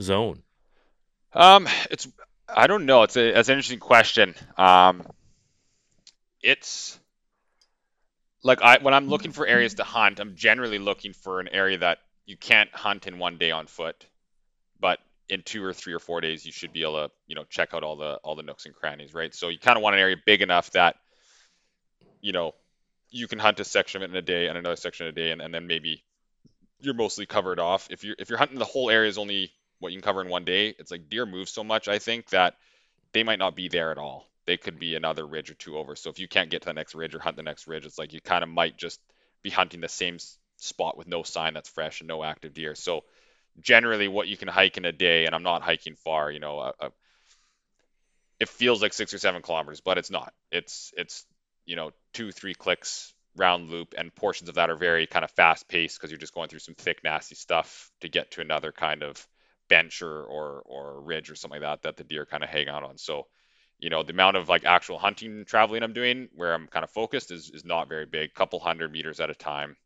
zone? 0.00 0.42
Um, 1.32 1.68
it's 1.90 2.08
I 2.48 2.66
don't 2.66 2.86
know. 2.86 3.02
It's 3.04 3.16
a 3.16 3.38
it's 3.38 3.48
an 3.48 3.54
interesting 3.54 3.80
question. 3.80 4.34
Um, 4.56 5.06
it's 6.42 6.97
like 8.42 8.62
I 8.62 8.78
when 8.78 8.94
I'm 8.94 9.04
mm-hmm. 9.04 9.10
looking 9.10 9.32
for 9.32 9.46
areas 9.46 9.74
to 9.74 9.84
hunt, 9.84 10.20
I'm 10.20 10.36
generally 10.36 10.78
looking 10.78 11.12
for 11.12 11.40
an 11.40 11.48
area 11.48 11.78
that 11.78 11.98
you 12.26 12.36
can't 12.36 12.70
hunt 12.74 13.06
in 13.06 13.18
one 13.18 13.38
day 13.38 13.50
on 13.50 13.66
foot, 13.66 14.06
but 14.80 14.98
in 15.28 15.42
two 15.42 15.62
or 15.62 15.72
three 15.72 15.92
or 15.92 15.98
four 15.98 16.20
days 16.20 16.46
you 16.46 16.52
should 16.52 16.72
be 16.72 16.82
able 16.82 17.08
to 17.08 17.10
you 17.26 17.34
know 17.34 17.44
check 17.44 17.74
out 17.74 17.82
all 17.82 17.96
the 17.96 18.14
all 18.24 18.36
the 18.36 18.42
nooks 18.42 18.66
and 18.66 18.74
crannies, 18.74 19.14
right? 19.14 19.34
So 19.34 19.48
you 19.48 19.58
kind 19.58 19.76
of 19.76 19.82
want 19.82 19.94
an 19.94 20.00
area 20.00 20.16
big 20.24 20.42
enough 20.42 20.70
that 20.72 20.96
you 22.20 22.32
know 22.32 22.54
you 23.10 23.26
can 23.26 23.38
hunt 23.38 23.60
a 23.60 23.64
section 23.64 24.02
of 24.02 24.08
it 24.08 24.12
in 24.12 24.16
a 24.16 24.22
day 24.22 24.48
and 24.48 24.58
another 24.58 24.76
section 24.76 25.06
in 25.06 25.12
a 25.12 25.14
day, 25.14 25.30
and, 25.30 25.40
and 25.40 25.52
then 25.52 25.66
maybe 25.66 26.04
you're 26.80 26.94
mostly 26.94 27.26
covered 27.26 27.58
off. 27.58 27.88
If 27.90 28.04
you're 28.04 28.16
if 28.18 28.28
you're 28.28 28.38
hunting 28.38 28.58
the 28.58 28.64
whole 28.64 28.90
area 28.90 29.08
is 29.08 29.18
only 29.18 29.50
what 29.80 29.92
you 29.92 29.98
can 29.98 30.04
cover 30.04 30.20
in 30.20 30.28
one 30.28 30.44
day, 30.44 30.74
it's 30.78 30.90
like 30.90 31.08
deer 31.08 31.26
move 31.26 31.48
so 31.48 31.64
much. 31.64 31.88
I 31.88 31.98
think 31.98 32.30
that 32.30 32.54
they 33.12 33.22
might 33.22 33.38
not 33.38 33.56
be 33.56 33.68
there 33.68 33.90
at 33.90 33.98
all. 33.98 34.28
They 34.48 34.56
could 34.56 34.78
be 34.78 34.94
another 34.94 35.26
ridge 35.26 35.50
or 35.50 35.54
two 35.54 35.76
over. 35.76 35.94
So 35.94 36.08
if 36.08 36.18
you 36.18 36.26
can't 36.26 36.48
get 36.48 36.62
to 36.62 36.68
the 36.70 36.72
next 36.72 36.94
ridge 36.94 37.14
or 37.14 37.18
hunt 37.18 37.36
the 37.36 37.42
next 37.42 37.66
ridge, 37.66 37.84
it's 37.84 37.98
like 37.98 38.14
you 38.14 38.20
kind 38.22 38.42
of 38.42 38.48
might 38.48 38.78
just 38.78 38.98
be 39.42 39.50
hunting 39.50 39.82
the 39.82 39.90
same 39.90 40.16
spot 40.56 40.96
with 40.96 41.06
no 41.06 41.22
sign 41.22 41.52
that's 41.52 41.68
fresh 41.68 42.00
and 42.00 42.08
no 42.08 42.24
active 42.24 42.54
deer. 42.54 42.74
So 42.74 43.04
generally, 43.60 44.08
what 44.08 44.26
you 44.26 44.38
can 44.38 44.48
hike 44.48 44.78
in 44.78 44.86
a 44.86 44.90
day, 44.90 45.26
and 45.26 45.34
I'm 45.34 45.42
not 45.42 45.60
hiking 45.60 45.96
far, 45.96 46.30
you 46.30 46.40
know, 46.40 46.60
a, 46.60 46.72
a, 46.80 46.90
it 48.40 48.48
feels 48.48 48.80
like 48.80 48.94
six 48.94 49.12
or 49.12 49.18
seven 49.18 49.42
kilometers, 49.42 49.82
but 49.82 49.98
it's 49.98 50.10
not. 50.10 50.32
It's 50.50 50.94
it's 50.96 51.26
you 51.66 51.76
know 51.76 51.90
two 52.14 52.32
three 52.32 52.54
clicks 52.54 53.12
round 53.36 53.68
loop, 53.68 53.92
and 53.98 54.14
portions 54.14 54.48
of 54.48 54.54
that 54.54 54.70
are 54.70 54.76
very 54.76 55.06
kind 55.06 55.26
of 55.26 55.30
fast 55.32 55.68
paced 55.68 55.98
because 55.98 56.10
you're 56.10 56.18
just 56.18 56.32
going 56.32 56.48
through 56.48 56.60
some 56.60 56.74
thick 56.74 57.04
nasty 57.04 57.34
stuff 57.34 57.90
to 58.00 58.08
get 58.08 58.30
to 58.30 58.40
another 58.40 58.72
kind 58.72 59.02
of 59.02 59.28
bench 59.68 60.00
or 60.00 60.24
or, 60.24 60.62
or 60.64 61.02
ridge 61.02 61.30
or 61.30 61.34
something 61.34 61.60
like 61.60 61.82
that 61.82 61.82
that 61.82 61.98
the 61.98 62.04
deer 62.04 62.24
kind 62.24 62.42
of 62.42 62.48
hang 62.48 62.68
out 62.68 62.82
on. 62.82 62.96
So 62.96 63.26
you 63.78 63.90
know 63.90 64.02
the 64.02 64.12
amount 64.12 64.36
of 64.36 64.48
like 64.48 64.64
actual 64.64 64.98
hunting 64.98 65.44
traveling 65.44 65.82
I'm 65.82 65.92
doing 65.92 66.28
where 66.34 66.54
I'm 66.54 66.66
kind 66.68 66.84
of 66.84 66.90
focused 66.90 67.30
is 67.30 67.50
is 67.50 67.64
not 67.64 67.88
very 67.88 68.06
big, 68.06 68.34
couple 68.34 68.60
hundred 68.60 68.92
meters 68.92 69.20
at 69.20 69.30
a 69.30 69.34
time. 69.34 69.76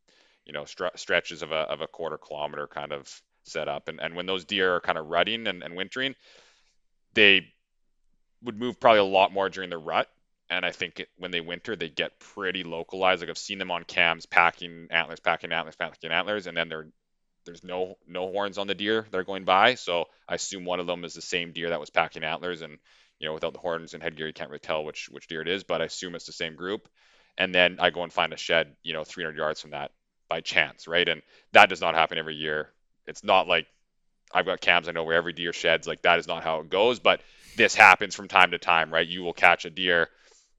You 0.44 0.52
know 0.52 0.62
stre- 0.62 0.98
stretches 0.98 1.42
of 1.42 1.52
a 1.52 1.56
of 1.56 1.80
a 1.80 1.86
quarter 1.86 2.18
kilometer 2.18 2.66
kind 2.66 2.92
of 2.92 3.22
set 3.44 3.68
up, 3.68 3.88
and 3.88 4.00
and 4.00 4.14
when 4.14 4.26
those 4.26 4.44
deer 4.44 4.76
are 4.76 4.80
kind 4.80 4.98
of 4.98 5.06
rutting 5.06 5.46
and, 5.46 5.62
and 5.62 5.76
wintering, 5.76 6.14
they 7.14 7.52
would 8.42 8.58
move 8.58 8.80
probably 8.80 9.00
a 9.00 9.04
lot 9.04 9.32
more 9.32 9.48
during 9.48 9.70
the 9.70 9.78
rut 9.78 10.08
and 10.52 10.66
I 10.66 10.70
think 10.70 11.06
when 11.16 11.30
they 11.30 11.40
winter, 11.40 11.76
they 11.76 11.88
get 11.88 12.18
pretty 12.20 12.62
localized. 12.62 13.22
Like 13.22 13.30
I've 13.30 13.38
seen 13.38 13.58
them 13.58 13.70
on 13.70 13.84
cams 13.84 14.26
packing 14.26 14.88
antlers, 14.90 15.18
packing 15.18 15.50
antlers, 15.50 15.76
packing 15.76 16.10
antlers, 16.10 16.46
and 16.46 16.54
then 16.54 16.68
they're 16.68 16.88
there's 17.46 17.64
no 17.64 17.96
no 18.06 18.30
horns 18.30 18.58
on 18.58 18.66
the 18.66 18.74
deer 18.74 19.06
that 19.10 19.18
are 19.18 19.24
going 19.24 19.44
by. 19.44 19.76
So 19.76 20.04
I 20.28 20.34
assume 20.34 20.66
one 20.66 20.78
of 20.78 20.86
them 20.86 21.04
is 21.04 21.14
the 21.14 21.22
same 21.22 21.52
deer 21.52 21.70
that 21.70 21.80
was 21.80 21.88
packing 21.88 22.22
antlers, 22.22 22.60
and 22.60 22.78
you 23.22 23.28
know 23.28 23.34
without 23.34 23.52
the 23.52 23.60
horns 23.60 23.94
and 23.94 24.02
headgear, 24.02 24.26
you 24.26 24.32
can't 24.32 24.50
really 24.50 24.58
tell 24.58 24.84
which 24.84 25.08
which 25.10 25.28
deer 25.28 25.40
it 25.40 25.48
is. 25.48 25.62
But 25.62 25.80
I 25.80 25.84
assume 25.84 26.14
it's 26.14 26.26
the 26.26 26.32
same 26.32 26.56
group. 26.56 26.88
And 27.38 27.54
then 27.54 27.78
I 27.80 27.90
go 27.90 28.02
and 28.02 28.12
find 28.12 28.32
a 28.34 28.36
shed, 28.36 28.76
you 28.82 28.92
know, 28.92 29.04
300 29.04 29.36
yards 29.38 29.60
from 29.60 29.70
that 29.70 29.92
by 30.28 30.42
chance, 30.42 30.86
right? 30.86 31.08
And 31.08 31.22
that 31.52 31.70
does 31.70 31.80
not 31.80 31.94
happen 31.94 32.18
every 32.18 32.34
year. 32.34 32.70
It's 33.06 33.24
not 33.24 33.48
like 33.48 33.66
I've 34.34 34.44
got 34.44 34.60
cams 34.60 34.88
I 34.88 34.92
know 34.92 35.04
where 35.04 35.16
every 35.16 35.32
deer 35.32 35.52
sheds. 35.52 35.86
Like 35.86 36.02
that 36.02 36.18
is 36.18 36.26
not 36.26 36.42
how 36.42 36.60
it 36.60 36.68
goes. 36.68 36.98
But 36.98 37.22
this 37.56 37.74
happens 37.74 38.14
from 38.14 38.28
time 38.28 38.50
to 38.50 38.58
time, 38.58 38.92
right? 38.92 39.06
You 39.06 39.22
will 39.22 39.32
catch 39.32 39.64
a 39.64 39.70
deer 39.70 40.08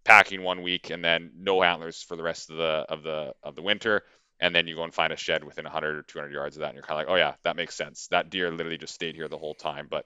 packing 0.06 0.42
one 0.42 0.62
week 0.64 0.90
and 0.90 1.04
then 1.04 1.32
no 1.38 1.64
antlers 1.64 2.02
for 2.02 2.16
the 2.16 2.24
rest 2.24 2.50
of 2.50 2.58
the 2.58 2.86
of 2.90 3.04
the 3.04 3.34
of 3.44 3.56
the 3.56 3.62
winter 3.62 4.04
and 4.40 4.54
then 4.54 4.68
you 4.68 4.76
go 4.76 4.84
and 4.84 4.94
find 4.94 5.14
a 5.14 5.16
shed 5.16 5.44
within 5.44 5.64
100 5.64 5.96
or 5.96 6.02
200 6.02 6.32
yards 6.32 6.58
of 6.58 6.62
that 6.62 6.68
and 6.68 6.76
you're 6.76 6.84
kind 6.84 7.00
of 7.00 7.08
like 7.08 7.14
oh 7.14 7.18
yeah 7.18 7.36
that 7.44 7.56
makes 7.56 7.76
sense 7.76 8.08
that 8.08 8.30
deer 8.30 8.52
literally 8.52 8.78
just 8.78 8.94
stayed 8.94 9.16
here 9.16 9.30
the 9.30 9.38
whole 9.38 9.54
time 9.54 9.88
but 9.90 10.06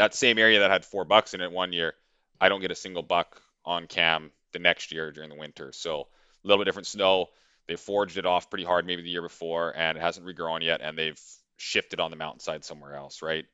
that 0.00 0.14
same 0.14 0.38
area 0.38 0.60
that 0.60 0.70
had 0.70 0.84
four 0.84 1.04
bucks 1.04 1.34
in 1.34 1.40
it 1.40 1.52
one 1.52 1.72
year 1.72 1.94
i 2.40 2.48
don't 2.48 2.60
get 2.60 2.70
a 2.70 2.74
single 2.74 3.02
buck 3.02 3.40
on 3.64 3.86
cam 3.86 4.30
the 4.52 4.58
next 4.58 4.92
year 4.92 5.12
during 5.12 5.30
the 5.30 5.36
winter 5.36 5.72
so 5.72 6.08
a 6.44 6.48
little 6.48 6.62
bit 6.62 6.66
different 6.66 6.86
snow 6.86 7.28
they 7.66 7.76
foraged 7.76 8.18
it 8.18 8.26
off 8.26 8.50
pretty 8.50 8.64
hard 8.64 8.86
maybe 8.86 9.02
the 9.02 9.10
year 9.10 9.22
before 9.22 9.76
and 9.76 9.96
it 9.96 10.00
hasn't 10.00 10.26
regrown 10.26 10.62
yet 10.62 10.80
and 10.80 10.96
they've 10.98 11.20
shifted 11.56 12.00
on 12.00 12.10
the 12.10 12.16
mountainside 12.16 12.64
somewhere 12.64 12.94
else 12.94 13.22
right 13.22 13.44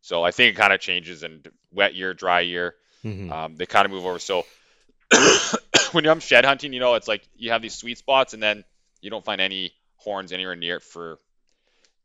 so 0.00 0.22
i 0.22 0.30
think 0.30 0.54
it 0.54 0.58
kind 0.58 0.72
of 0.72 0.80
changes 0.80 1.22
in 1.22 1.42
wet 1.72 1.94
year 1.94 2.12
dry 2.12 2.40
year 2.40 2.74
mm-hmm. 3.04 3.32
um, 3.32 3.56
they 3.56 3.66
kind 3.66 3.86
of 3.86 3.92
move 3.92 4.04
over 4.04 4.18
so 4.18 4.44
when 5.92 6.06
I'm 6.06 6.20
shed 6.20 6.44
hunting, 6.44 6.72
you 6.72 6.80
know, 6.80 6.94
it's 6.94 7.08
like 7.08 7.26
you 7.36 7.50
have 7.50 7.62
these 7.62 7.74
sweet 7.74 7.98
spots 7.98 8.34
and 8.34 8.42
then 8.42 8.64
you 9.00 9.10
don't 9.10 9.24
find 9.24 9.40
any 9.40 9.72
horns 9.96 10.32
anywhere 10.32 10.56
near 10.56 10.76
it 10.76 10.82
for 10.82 11.18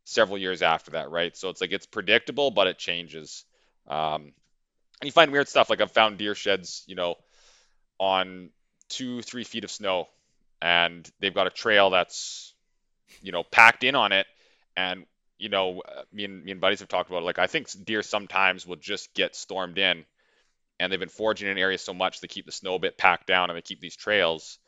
several 0.03 0.37
years 0.37 0.61
after 0.61 0.91
that, 0.91 1.09
right? 1.09 1.35
So 1.35 1.49
it's 1.49 1.61
like 1.61 1.71
it's 1.71 1.85
predictable, 1.85 2.51
but 2.51 2.67
it 2.67 2.77
changes. 2.77 3.45
Um, 3.87 4.33
and 4.99 5.05
you 5.05 5.11
find 5.11 5.31
weird 5.31 5.47
stuff. 5.47 5.69
Like 5.69 5.81
I've 5.81 5.91
found 5.91 6.17
deer 6.17 6.35
sheds, 6.35 6.83
you 6.87 6.95
know, 6.95 7.15
on 7.99 8.49
two, 8.89 9.21
three 9.21 9.43
feet 9.43 9.63
of 9.63 9.71
snow, 9.71 10.07
and 10.61 11.09
they've 11.19 11.33
got 11.33 11.47
a 11.47 11.51
trail 11.51 11.89
that's, 11.89 12.53
you 13.21 13.31
know, 13.31 13.43
packed 13.43 13.83
in 13.83 13.95
on 13.95 14.11
it. 14.11 14.27
And 14.75 15.05
you 15.37 15.49
know, 15.49 15.83
me 16.11 16.25
and 16.25 16.43
me 16.43 16.51
and 16.51 16.61
buddies 16.61 16.79
have 16.79 16.89
talked 16.89 17.09
about 17.09 17.21
it. 17.21 17.25
like 17.25 17.39
I 17.39 17.47
think 17.47 17.69
deer 17.85 18.01
sometimes 18.01 18.65
will 18.65 18.75
just 18.75 19.13
get 19.13 19.35
stormed 19.35 19.77
in 19.77 20.05
and 20.79 20.91
they've 20.91 20.99
been 20.99 21.09
foraging 21.09 21.47
in 21.47 21.53
an 21.53 21.57
area 21.57 21.77
so 21.77 21.93
much 21.93 22.21
they 22.21 22.27
keep 22.27 22.45
the 22.45 22.51
snow 22.51 22.75
a 22.75 22.79
bit 22.79 22.97
packed 22.97 23.27
down 23.27 23.49
and 23.49 23.57
they 23.57 23.61
keep 23.61 23.79
these 23.79 23.95
trails 23.95 24.59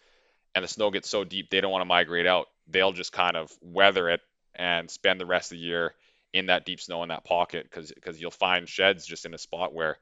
and 0.55 0.63
the 0.63 0.67
snow 0.67 0.91
gets 0.91 1.09
so 1.09 1.23
deep 1.23 1.49
they 1.49 1.61
don't 1.61 1.71
want 1.71 1.81
to 1.81 1.85
migrate 1.85 2.27
out 2.27 2.47
they'll 2.67 2.91
just 2.91 3.11
kind 3.11 3.35
of 3.35 3.51
weather 3.61 4.09
it 4.09 4.21
and 4.55 4.89
spend 4.89 5.19
the 5.19 5.25
rest 5.25 5.51
of 5.51 5.57
the 5.57 5.63
year 5.63 5.93
in 6.33 6.47
that 6.47 6.65
deep 6.65 6.79
snow 6.79 7.03
in 7.03 7.09
that 7.09 7.23
pocket 7.23 7.63
because 7.63 7.91
because 7.91 8.19
you'll 8.21 8.31
find 8.31 8.67
sheds 8.69 9.05
just 9.05 9.25
in 9.25 9.33
a 9.33 9.37
spot 9.37 9.73
where 9.73 9.97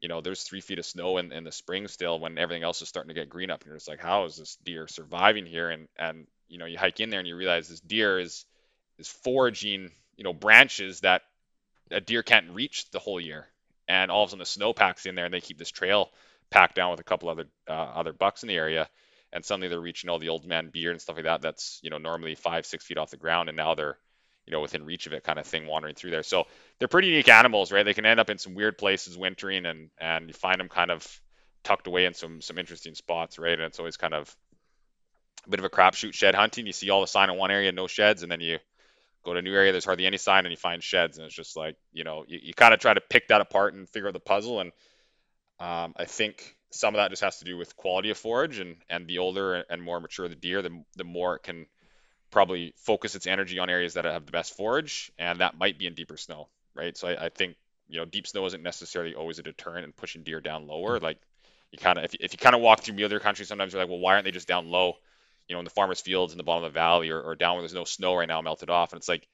you 0.00 0.08
know 0.08 0.20
there's 0.20 0.42
three 0.42 0.60
feet 0.60 0.78
of 0.78 0.86
snow 0.86 1.18
in, 1.18 1.32
in 1.32 1.44
the 1.44 1.52
spring 1.52 1.86
still 1.88 2.18
when 2.18 2.38
everything 2.38 2.62
else 2.62 2.80
is 2.82 2.88
starting 2.88 3.08
to 3.08 3.14
get 3.14 3.28
green 3.28 3.50
up. 3.50 3.60
And 3.60 3.68
you're 3.68 3.76
just 3.76 3.88
like 3.88 4.00
how 4.00 4.24
is 4.24 4.36
this 4.36 4.56
deer 4.64 4.86
surviving 4.88 5.46
here? 5.46 5.70
And 5.70 5.88
and 5.98 6.26
you 6.48 6.58
know 6.58 6.66
you 6.66 6.78
hike 6.78 7.00
in 7.00 7.10
there 7.10 7.20
and 7.20 7.28
you 7.28 7.36
realize 7.36 7.68
this 7.68 7.80
deer 7.80 8.18
is 8.18 8.46
is 8.98 9.08
foraging 9.08 9.90
you 10.16 10.24
know 10.24 10.32
branches 10.32 11.00
that 11.00 11.22
a 11.90 12.00
deer 12.00 12.22
can't 12.22 12.50
reach 12.50 12.90
the 12.90 12.98
whole 12.98 13.20
year. 13.20 13.46
And 13.88 14.10
all 14.10 14.22
of 14.22 14.28
a 14.28 14.30
sudden 14.30 14.38
the 14.38 14.46
snow 14.46 14.72
packs 14.72 15.06
in 15.06 15.16
there, 15.16 15.24
and 15.24 15.34
they 15.34 15.40
keep 15.40 15.58
this 15.58 15.70
trail 15.70 16.10
packed 16.50 16.76
down 16.76 16.92
with 16.92 17.00
a 17.00 17.04
couple 17.04 17.28
other 17.28 17.46
uh, 17.68 17.72
other 17.72 18.12
bucks 18.12 18.42
in 18.42 18.48
the 18.48 18.56
area, 18.56 18.88
and 19.32 19.44
suddenly 19.44 19.68
they're 19.68 19.80
reaching 19.80 20.10
all 20.10 20.18
the 20.18 20.28
old 20.28 20.46
man 20.46 20.70
beard 20.70 20.92
and 20.92 21.02
stuff 21.02 21.16
like 21.16 21.24
that. 21.24 21.42
That's 21.42 21.80
you 21.82 21.90
know 21.90 21.98
normally 21.98 22.34
five 22.36 22.66
six 22.66 22.84
feet 22.84 22.98
off 22.98 23.10
the 23.10 23.16
ground, 23.16 23.48
and 23.48 23.56
now 23.56 23.74
they're 23.74 23.98
you 24.50 24.56
know 24.56 24.62
within 24.62 24.84
reach 24.84 25.06
of 25.06 25.12
it, 25.12 25.22
kind 25.22 25.38
of 25.38 25.46
thing, 25.46 25.68
wandering 25.68 25.94
through 25.94 26.10
there. 26.10 26.24
So 26.24 26.48
they're 26.78 26.88
pretty 26.88 27.06
unique 27.06 27.28
animals, 27.28 27.70
right? 27.70 27.84
They 27.84 27.94
can 27.94 28.04
end 28.04 28.18
up 28.18 28.30
in 28.30 28.38
some 28.38 28.56
weird 28.56 28.76
places 28.76 29.16
wintering, 29.16 29.64
and 29.64 29.90
and 29.96 30.26
you 30.26 30.34
find 30.34 30.58
them 30.58 30.68
kind 30.68 30.90
of 30.90 31.06
tucked 31.62 31.86
away 31.86 32.04
in 32.04 32.14
some 32.14 32.40
some 32.40 32.58
interesting 32.58 32.96
spots, 32.96 33.38
right? 33.38 33.52
And 33.52 33.62
it's 33.62 33.78
always 33.78 33.96
kind 33.96 34.12
of 34.12 34.34
a 35.46 35.50
bit 35.50 35.60
of 35.60 35.64
a 35.64 35.70
crapshoot 35.70 36.14
shed 36.14 36.34
hunting. 36.34 36.66
You 36.66 36.72
see 36.72 36.90
all 36.90 37.00
the 37.00 37.06
sign 37.06 37.30
in 37.30 37.36
one 37.36 37.52
area, 37.52 37.70
no 37.70 37.86
sheds, 37.86 38.24
and 38.24 38.32
then 38.32 38.40
you 38.40 38.58
go 39.24 39.34
to 39.34 39.38
a 39.38 39.42
new 39.42 39.54
area, 39.54 39.70
there's 39.70 39.84
hardly 39.84 40.06
any 40.06 40.16
sign, 40.16 40.46
and 40.46 40.50
you 40.50 40.56
find 40.56 40.82
sheds, 40.82 41.16
and 41.16 41.26
it's 41.26 41.34
just 41.34 41.56
like 41.56 41.76
you 41.92 42.02
know 42.02 42.24
you, 42.26 42.40
you 42.42 42.52
kind 42.52 42.74
of 42.74 42.80
try 42.80 42.92
to 42.92 43.00
pick 43.00 43.28
that 43.28 43.40
apart 43.40 43.74
and 43.74 43.88
figure 43.88 44.08
out 44.08 44.14
the 44.14 44.18
puzzle. 44.18 44.58
And 44.58 44.72
um, 45.60 45.94
I 45.96 46.06
think 46.06 46.56
some 46.72 46.92
of 46.96 46.98
that 46.98 47.10
just 47.10 47.22
has 47.22 47.38
to 47.38 47.44
do 47.44 47.56
with 47.56 47.76
quality 47.76 48.10
of 48.10 48.18
forage, 48.18 48.58
and 48.58 48.78
and 48.88 49.06
the 49.06 49.18
older 49.18 49.64
and 49.70 49.80
more 49.80 50.00
mature 50.00 50.28
the 50.28 50.34
deer, 50.34 50.60
the 50.60 50.82
the 50.96 51.04
more 51.04 51.36
it 51.36 51.44
can 51.44 51.66
probably 52.30 52.74
focus 52.76 53.14
its 53.14 53.26
energy 53.26 53.58
on 53.58 53.70
areas 53.70 53.94
that 53.94 54.04
have 54.04 54.26
the 54.26 54.32
best 54.32 54.56
forage, 54.56 55.12
and 55.18 55.40
that 55.40 55.58
might 55.58 55.78
be 55.78 55.86
in 55.86 55.94
deeper 55.94 56.16
snow, 56.16 56.48
right? 56.74 56.96
So 56.96 57.08
I, 57.08 57.26
I 57.26 57.28
think 57.28 57.56
you 57.88 57.98
know 57.98 58.04
deep 58.04 58.26
snow 58.26 58.46
isn't 58.46 58.62
necessarily 58.62 59.14
always 59.14 59.38
a 59.38 59.42
deterrent 59.42 59.84
in 59.84 59.92
pushing 59.92 60.22
deer 60.22 60.40
down 60.40 60.66
lower. 60.66 60.96
Mm-hmm. 60.96 61.04
Like 61.04 61.18
you 61.72 61.78
kind 61.78 61.98
of 61.98 62.04
if, 62.04 62.14
if 62.14 62.32
you 62.32 62.38
kind 62.38 62.54
of 62.54 62.60
walk 62.60 62.80
through 62.80 63.04
other 63.04 63.20
country, 63.20 63.44
sometimes 63.44 63.72
you're 63.72 63.82
like, 63.82 63.90
well, 63.90 63.98
why 63.98 64.14
aren't 64.14 64.24
they 64.24 64.30
just 64.30 64.48
down 64.48 64.70
low? 64.70 64.96
you 65.50 65.54
know, 65.54 65.58
in 65.58 65.64
the 65.64 65.70
farmers' 65.70 66.00
fields 66.00 66.32
in 66.32 66.38
the 66.38 66.44
bottom 66.44 66.62
of 66.62 66.72
the 66.72 66.78
valley 66.78 67.10
or, 67.10 67.20
or 67.20 67.34
down 67.34 67.54
where 67.54 67.62
there's 67.62 67.74
no 67.74 67.82
snow 67.82 68.14
right 68.14 68.28
now 68.28 68.40
melted 68.40 68.70
off. 68.70 68.92
And 68.92 69.00
it's 69.00 69.08
like 69.08 69.26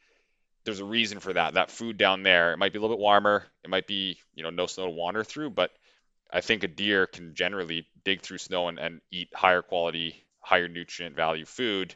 there's 0.64 0.80
a 0.80 0.84
reason 0.84 1.20
for 1.20 1.34
that. 1.34 1.54
That 1.54 1.70
food 1.70 1.98
down 1.98 2.22
there, 2.22 2.54
it 2.54 2.56
might 2.56 2.72
be 2.72 2.78
a 2.78 2.80
little 2.80 2.96
bit 2.96 3.02
warmer. 3.02 3.44
It 3.62 3.68
might 3.68 3.86
be, 3.86 4.18
you 4.34 4.42
know, 4.42 4.48
no 4.48 4.64
snow 4.64 4.86
to 4.86 4.90
wander 4.90 5.24
through, 5.24 5.50
but 5.50 5.72
I 6.32 6.40
think 6.40 6.64
a 6.64 6.68
deer 6.68 7.06
can 7.06 7.34
generally 7.34 7.86
dig 8.02 8.22
through 8.22 8.38
snow 8.38 8.68
and, 8.68 8.78
and 8.78 9.02
eat 9.10 9.28
higher 9.34 9.60
quality, 9.60 10.24
higher 10.40 10.68
nutrient 10.68 11.14
value 11.14 11.44
food 11.44 11.94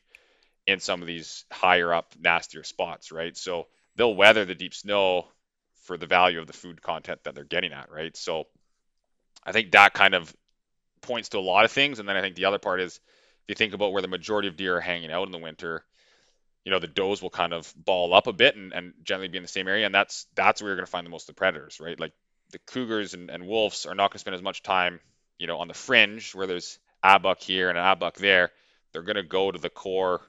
in 0.71 0.81
some 0.81 1.03
of 1.03 1.09
these 1.09 1.45
higher 1.51 1.93
up, 1.93 2.15
nastier 2.21 2.65
spots, 2.65 3.13
right? 3.13 3.37
So 3.37 3.67
they'll 3.97 4.15
weather 4.15 4.45
the 4.45 4.55
deep 4.55 4.75
snow 4.75 5.27
for 5.85 5.97
the 5.97 6.07
value 6.07 6.41
of 6.41 6.47
the 6.47 6.53
food 6.53 6.81
content 6.81 7.25
that 7.25 7.35
they're 7.35 7.45
getting 7.45 7.73
at, 7.73 7.91
right? 7.91 8.17
So 8.17 8.45
I 9.45 9.53
think 9.53 9.73
that 9.73 9.95
kind 9.95 10.15
of 10.15 10.35
points 11.01 11.31
to 11.31 11.39
a 11.39 11.41
lot 11.41 11.65
of 11.65 11.73
things. 11.73 11.99
And 11.99 12.09
then 12.09 12.17
I 12.17 12.21
think 12.21 12.37
the 12.37 12.45
other 12.45 12.59
part 12.59 12.81
is 12.81 12.97
if 12.97 13.49
you 13.49 13.55
think 13.55 13.75
about 13.75 13.93
where 13.93 14.03
the 14.03 14.09
majority 14.09 14.49
of 14.49 14.57
deer 14.57 14.77
are 14.77 14.81
hanging 14.81 15.11
out 15.11 15.27
in 15.27 15.33
the 15.33 15.39
winter, 15.39 15.85
you 16.65 16.71
know, 16.71 16.79
the 16.79 16.87
does 16.87 17.23
will 17.23 17.31
kind 17.31 17.53
of 17.53 17.73
ball 17.77 18.15
up 18.15 18.27
a 18.27 18.33
bit 18.33 18.55
and, 18.55 18.73
and 18.73 18.93
generally 19.03 19.29
be 19.29 19.39
in 19.39 19.43
the 19.43 19.49
same 19.49 19.67
area. 19.67 19.87
And 19.87 19.95
that's 19.95 20.27
that's 20.35 20.61
where 20.61 20.71
you're 20.71 20.77
going 20.77 20.87
to 20.87 20.91
find 20.91 21.07
the 21.07 21.11
most 21.11 21.29
of 21.29 21.35
the 21.35 21.39
predators, 21.39 21.81
right? 21.81 21.99
Like 21.99 22.13
the 22.51 22.59
cougars 22.59 23.15
and, 23.15 23.31
and 23.31 23.47
wolves 23.47 23.87
are 23.87 23.95
not 23.95 24.11
going 24.11 24.17
to 24.17 24.19
spend 24.21 24.37
as 24.37 24.43
much 24.43 24.63
time, 24.63 25.01
you 25.39 25.47
know, 25.47 25.59
on 25.59 25.69
the 25.69 25.75
fringe 25.75 26.35
where 26.35 26.47
there's 26.47 26.79
a 27.03 27.19
buck 27.19 27.41
here 27.41 27.71
and 27.71 27.79
a 27.79 27.97
buck 27.97 28.17
there. 28.17 28.51
They're 28.93 29.03
going 29.03 29.17
to 29.17 29.23
go 29.23 29.51
to 29.51 29.59
the 29.59 29.71
core, 29.71 30.21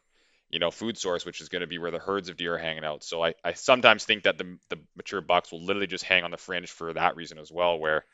you 0.51 0.59
know, 0.59 0.71
food 0.71 0.97
source, 0.97 1.25
which 1.25 1.41
is 1.41 1.49
going 1.49 1.61
to 1.61 1.67
be 1.67 1.77
where 1.77 1.91
the 1.91 1.99
herds 1.99 2.29
of 2.29 2.37
deer 2.37 2.55
are 2.55 2.57
hanging 2.57 2.83
out. 2.83 3.03
So 3.03 3.23
I, 3.23 3.33
I 3.43 3.53
sometimes 3.53 4.03
think 4.03 4.23
that 4.23 4.37
the, 4.37 4.57
the 4.69 4.77
mature 4.95 5.21
bucks 5.21 5.51
will 5.51 5.63
literally 5.63 5.87
just 5.87 6.03
hang 6.03 6.23
on 6.23 6.31
the 6.31 6.37
fringe 6.37 6.69
for 6.69 6.93
that 6.93 7.15
reason 7.15 7.37
as 7.39 7.51
well, 7.51 7.79
where 7.79 8.05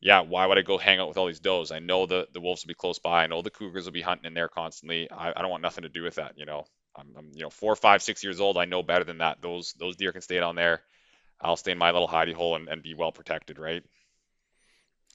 yeah, 0.00 0.20
why 0.20 0.46
would 0.46 0.58
I 0.58 0.62
go 0.62 0.78
hang 0.78 1.00
out 1.00 1.08
with 1.08 1.16
all 1.16 1.26
these 1.26 1.40
does? 1.40 1.72
I 1.72 1.78
know 1.78 2.06
the 2.06 2.28
the 2.32 2.40
wolves 2.40 2.64
will 2.64 2.68
be 2.68 2.74
close 2.74 2.98
by. 2.98 3.24
I 3.24 3.26
know 3.26 3.42
the 3.42 3.50
cougars 3.50 3.84
will 3.84 3.92
be 3.92 4.02
hunting 4.02 4.26
in 4.26 4.34
there 4.34 4.48
constantly. 4.48 5.10
I, 5.10 5.32
I 5.34 5.42
don't 5.42 5.50
want 5.50 5.62
nothing 5.62 5.82
to 5.82 5.88
do 5.88 6.02
with 6.02 6.16
that. 6.16 6.34
You 6.36 6.46
know, 6.46 6.64
I'm, 6.96 7.08
I'm 7.16 7.30
you 7.34 7.42
know 7.42 7.50
four, 7.50 7.74
five, 7.76 8.02
six 8.02 8.22
years 8.22 8.40
old. 8.40 8.58
I 8.58 8.66
know 8.66 8.82
better 8.82 9.04
than 9.04 9.18
that. 9.18 9.40
Those 9.40 9.74
those 9.78 9.96
deer 9.96 10.12
can 10.12 10.22
stay 10.22 10.38
down 10.38 10.54
there. 10.54 10.82
I'll 11.40 11.56
stay 11.56 11.72
in 11.72 11.78
my 11.78 11.90
little 11.90 12.08
hidey 12.08 12.34
hole 12.34 12.56
and, 12.56 12.68
and 12.68 12.82
be 12.82 12.94
well 12.94 13.12
protected, 13.12 13.58
right? 13.58 13.82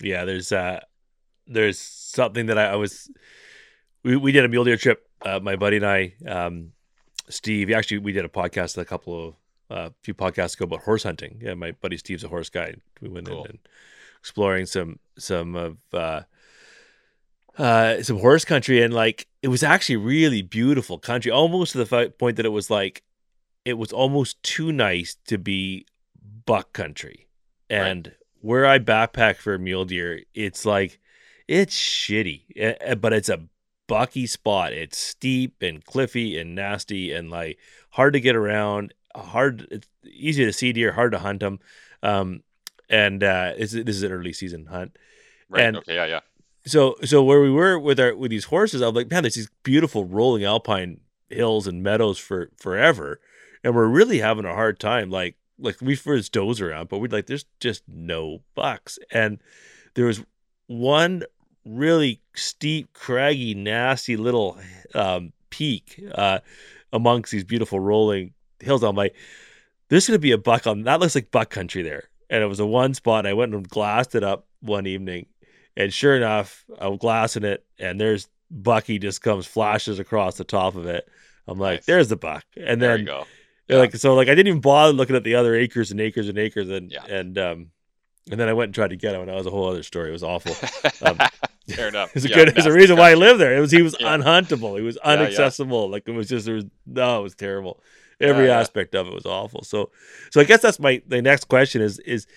Yeah, 0.01 0.26
there's 0.26 0.51
uh 0.51 0.80
there's 1.47 1.80
something 1.80 2.47
that 2.47 2.57
I, 2.57 2.68
I 2.68 2.76
was 2.76 3.09
we, 4.03 4.16
we 4.16 4.32
did 4.32 4.45
a 4.45 4.49
mule 4.49 4.64
deer 4.64 4.78
trip, 4.78 5.07
uh, 5.24 5.39
my 5.41 5.55
buddy 5.55 5.78
and 5.78 5.86
I, 5.86 6.13
um, 6.28 6.72
Steve. 7.30 7.72
Actually, 7.72 7.99
we 7.99 8.11
did 8.11 8.26
a 8.26 8.30
podcast 8.30 8.78
a 8.78 8.86
couple 8.86 9.28
of 9.28 9.36
a 9.69 9.74
uh, 9.74 9.89
few 10.01 10.13
podcasts 10.13 10.55
ago 10.55 10.65
about 10.65 10.82
horse 10.82 11.03
hunting. 11.03 11.39
Yeah, 11.41 11.53
my 11.53 11.72
buddy 11.72 11.95
Steve's 11.95 12.26
a 12.26 12.28
horse 12.28 12.49
guy. 12.49 12.76
We 12.99 13.07
went 13.07 13.28
cool. 13.28 13.45
in 13.45 13.51
and 13.51 13.59
exploring 14.19 14.65
some 14.65 14.99
some 15.17 15.55
of 15.55 15.78
uh, 15.93 16.22
uh, 17.57 18.03
some 18.03 18.19
horse 18.19 18.43
country, 18.43 18.82
and 18.82 18.93
like 18.93 19.28
it 19.41 19.47
was 19.47 19.63
actually 19.63 19.97
really 19.97 20.41
beautiful 20.41 20.97
country, 20.97 21.32
almost 21.32 21.72
to 21.74 21.84
the 21.84 22.13
point 22.17 22.38
that 22.38 22.45
it 22.45 22.49
was 22.49 22.69
like 22.69 23.03
it 23.63 23.76
was 23.76 23.93
almost 23.93 24.41
too 24.43 24.72
nice 24.72 25.15
to 25.28 25.38
be 25.38 25.86
buck 26.45 26.74
country. 26.74 27.28
And 27.69 28.07
right. 28.07 28.15
where 28.41 28.65
I 28.65 28.80
backpack 28.80 29.38
for 29.38 29.57
mule 29.57 29.86
deer, 29.86 30.24
it's 30.34 30.65
like 30.65 30.99
it's 31.47 31.76
shitty, 31.78 32.41
eh, 32.55 32.74
eh, 32.82 32.95
but 32.95 33.13
it's 33.13 33.30
a 33.30 33.41
bucky 33.91 34.25
spot. 34.25 34.71
It's 34.71 34.97
steep 34.97 35.61
and 35.61 35.83
cliffy 35.83 36.39
and 36.39 36.55
nasty 36.55 37.11
and 37.11 37.29
like 37.29 37.59
hard 37.89 38.13
to 38.13 38.21
get 38.21 38.37
around. 38.37 38.93
Hard, 39.13 39.67
it's 39.69 39.89
easy 40.09 40.45
to 40.45 40.53
see 40.53 40.71
deer, 40.71 40.93
hard 40.93 41.11
to 41.11 41.19
hunt 41.19 41.41
them. 41.41 41.59
Um, 42.01 42.43
and 42.89 43.21
uh, 43.21 43.51
this 43.57 43.73
is 43.73 44.03
an 44.03 44.13
early 44.13 44.31
season 44.31 44.67
hunt. 44.67 44.97
Right. 45.49 45.65
And 45.65 45.77
okay. 45.77 45.95
Yeah. 45.95 46.05
Yeah. 46.05 46.19
So, 46.65 46.95
so 47.03 47.21
where 47.21 47.41
we 47.41 47.51
were 47.51 47.77
with 47.77 47.99
our 47.99 48.15
with 48.15 48.31
these 48.31 48.45
horses, 48.45 48.81
I 48.81 48.85
was 48.85 48.95
like, 48.95 49.11
man, 49.11 49.23
there's 49.23 49.35
these 49.35 49.51
beautiful 49.63 50.05
rolling 50.05 50.45
alpine 50.45 51.01
hills 51.29 51.67
and 51.67 51.83
meadows 51.83 52.17
for 52.17 52.49
forever, 52.55 53.19
and 53.65 53.75
we're 53.75 53.87
really 53.87 54.19
having 54.19 54.45
a 54.45 54.53
hard 54.53 54.79
time. 54.79 55.09
Like, 55.09 55.35
like 55.59 55.81
we 55.81 55.95
first 55.95 56.31
doze 56.31 56.61
around, 56.61 56.87
but 56.87 56.99
we'd 56.99 57.11
like, 57.11 57.25
there's 57.25 57.45
just 57.59 57.83
no 57.89 58.43
bucks, 58.55 58.99
and 59.11 59.39
there 59.95 60.05
was 60.05 60.23
one 60.67 61.23
really 61.66 62.22
steep, 62.36 62.93
craggy, 62.93 63.53
nasty 63.53 64.18
little 64.18 64.57
um, 64.93 65.32
peak 65.49 66.03
uh, 66.16 66.39
amongst 66.93 67.32
these 67.32 67.43
beautiful 67.43 67.80
rolling 67.80 68.34
hills. 68.59 68.84
I'm 68.84 68.95
like, 68.95 69.16
there's 69.89 70.07
going 70.07 70.16
to 70.16 70.20
be 70.20 70.32
a 70.32 70.38
buck 70.38 70.68
on 70.68 70.84
that. 70.84 70.99
Looks 70.99 71.16
like 71.16 71.32
buck 71.32 71.49
country 71.49 71.84
there. 71.84 72.09
And 72.30 72.41
it 72.41 72.47
was 72.47 72.59
a 72.59 72.66
one 72.66 72.93
spot. 72.93 73.20
And 73.20 73.28
I 73.28 73.34
went 73.34 73.53
and 73.53 73.68
glassed 73.68 74.16
it 74.16 74.24
up 74.24 74.47
one 74.62 74.88
evening. 74.88 75.28
And 75.78 75.93
sure 75.93 76.16
enough, 76.16 76.66
I'm 76.80 76.97
glassing 76.97 77.43
it, 77.43 77.66
and 77.80 77.99
there's 77.99 78.28
Bucky 78.49 78.99
just 78.99 79.22
comes 79.22 79.45
flashes 79.45 79.99
across 79.99 80.36
the 80.36 80.43
top 80.43 80.76
of 80.76 80.86
it. 80.86 81.07
I'm 81.47 81.57
like, 81.57 81.80
nice. 81.80 81.86
there's 81.86 82.09
the 82.09 82.18
buck. 82.18 82.43
And 82.57 82.82
then, 82.82 83.07
yeah. 83.07 83.24
like, 83.78 83.95
so 83.95 84.14
like 84.14 84.28
I 84.28 84.36
didn't 84.36 84.49
even 84.49 84.59
bother 84.59 84.91
looking 84.91 85.16
at 85.16 85.24
the 85.24 85.36
other 85.36 85.55
acres 85.55 85.91
and 85.91 86.01
acres 86.01 86.28
and 86.28 86.38
acres, 86.38 86.70
and 86.70 86.91
yeah. 86.91 87.05
and 87.05 87.38
um, 87.38 87.72
and 88.30 88.39
then 88.39 88.49
I 88.49 88.53
went 88.53 88.68
and 88.68 88.76
tried 88.76 88.89
to 88.89 88.97
get 88.97 89.16
him, 89.16 89.22
and 89.22 89.30
that 89.30 89.36
was 89.36 89.47
a 89.47 89.49
whole 89.49 89.70
other 89.70 89.84
story. 89.84 90.09
It 90.09 90.14
was 90.14 90.24
awful. 90.24 90.55
Um, 91.03 91.18
Fair 91.76 91.88
enough. 91.88 92.16
It's 92.16 92.26
a 92.26 92.30
yeah, 92.30 92.36
good. 92.36 92.55
There's 92.55 92.66
a 92.66 92.72
reason 92.72 92.97
why 92.97 93.12
I 93.12 93.14
lived 93.14 93.39
there. 93.39 93.55
It 93.55 93.59
was 93.59 93.72
he 93.72 93.82
was 93.82 93.95
yeah. 93.99 94.16
unhuntable. 94.16 94.78
He 94.78 94.84
was 94.84 94.97
unaccessible. 95.05 95.89
Like 95.89 96.07
it 96.07 96.12
was 96.12 96.28
just 96.28 96.45
there 96.45 96.55
was 96.55 96.66
no. 96.86 97.20
It 97.20 97.24
was 97.24 97.36
terrible. 97.36 97.82
Every 98.20 98.51
aspect 98.51 98.93
of 98.93 99.07
it 99.07 99.14
was 99.14 99.26
awful. 99.26 99.64
So, 99.64 99.89
so 100.32 100.41
I 100.41 100.43
guess 100.43 100.62
that's 100.62 100.80
my 100.80 101.01
the 101.07 101.22
next 101.22 101.47
question 101.47 101.82
is 101.82 101.99
is 101.99 102.28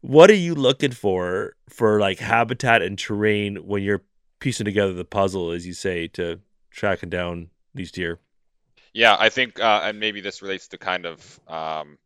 what 0.00 0.30
are 0.30 0.34
you 0.34 0.54
looking 0.54 0.92
for 0.92 1.54
for 1.68 2.00
like 2.00 2.18
habitat 2.18 2.82
and 2.82 2.98
terrain 2.98 3.56
when 3.66 3.82
you're 3.82 4.02
piecing 4.40 4.64
together 4.64 4.92
the 4.92 5.04
puzzle, 5.04 5.50
as 5.50 5.66
you 5.66 5.72
say, 5.72 6.08
to 6.08 6.40
tracking 6.70 7.08
down 7.08 7.50
these 7.74 7.90
deer? 7.90 8.20
Yeah, 8.92 9.16
I 9.18 9.28
think, 9.28 9.60
uh, 9.60 9.82
and 9.84 10.00
maybe 10.00 10.20
this 10.20 10.42
relates 10.42 10.68
to 10.68 10.78
kind 10.78 11.06
of 11.06 11.40
um, 11.46 11.98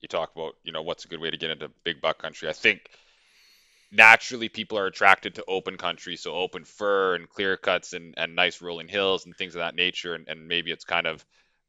you 0.00 0.08
talk 0.08 0.32
about, 0.34 0.56
you 0.64 0.72
know, 0.72 0.82
what's 0.82 1.04
a 1.04 1.08
good 1.08 1.20
way 1.20 1.30
to 1.30 1.36
get 1.36 1.50
into 1.50 1.70
big 1.84 2.00
buck 2.00 2.18
country. 2.18 2.48
I 2.48 2.52
think 2.52 2.90
naturally 3.90 4.48
people 4.48 4.78
are 4.78 4.86
attracted 4.86 5.34
to 5.34 5.44
open 5.46 5.76
country, 5.76 6.16
so 6.16 6.34
open 6.34 6.64
fir 6.64 7.14
and 7.14 7.28
clear 7.28 7.56
cuts 7.56 7.92
and, 7.92 8.14
and 8.16 8.36
nice 8.36 8.62
rolling 8.62 8.88
hills 8.88 9.26
and 9.26 9.36
things 9.36 9.54
of 9.54 9.60
that 9.60 9.74
nature. 9.74 10.14
And, 10.14 10.28
and 10.28 10.48
maybe 10.48 10.70
it's 10.70 10.84
kind 10.84 11.06
of 11.06 11.24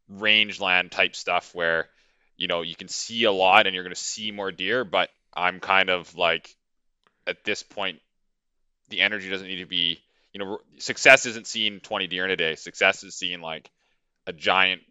rangeland 0.08 0.92
type 0.92 1.16
stuff 1.16 1.54
where, 1.56 1.90
you 2.38 2.48
know, 2.48 2.62
you 2.62 2.76
can 2.76 2.88
see 2.88 3.24
a 3.24 3.32
lot 3.32 3.66
and 3.66 3.74
you're 3.74 3.84
going 3.84 3.96
to 3.96 4.02
see 4.02 4.32
more 4.32 4.52
deer. 4.52 4.84
But 4.84 5.10
I'm 5.34 5.60
kind 5.60 5.90
of 5.90 6.16
like, 6.16 6.56
at 7.26 7.44
this 7.44 7.64
point, 7.64 8.00
the 8.90 9.02
energy 9.02 9.30
doesn't 9.30 9.48
need 9.48 9.60
to 9.60 9.66
be, 9.66 10.00
you 10.34 10.40
know, 10.40 10.60
success 10.78 11.26
isn't 11.26 11.48
seeing 11.48 11.80
20 11.80 12.08
deer 12.08 12.26
in 12.26 12.32
a 12.32 12.36
day. 12.36 12.56
Success 12.56 13.04
is 13.04 13.16
seeing 13.16 13.42
like 13.42 13.70
a 14.28 14.34
giant 14.34 14.82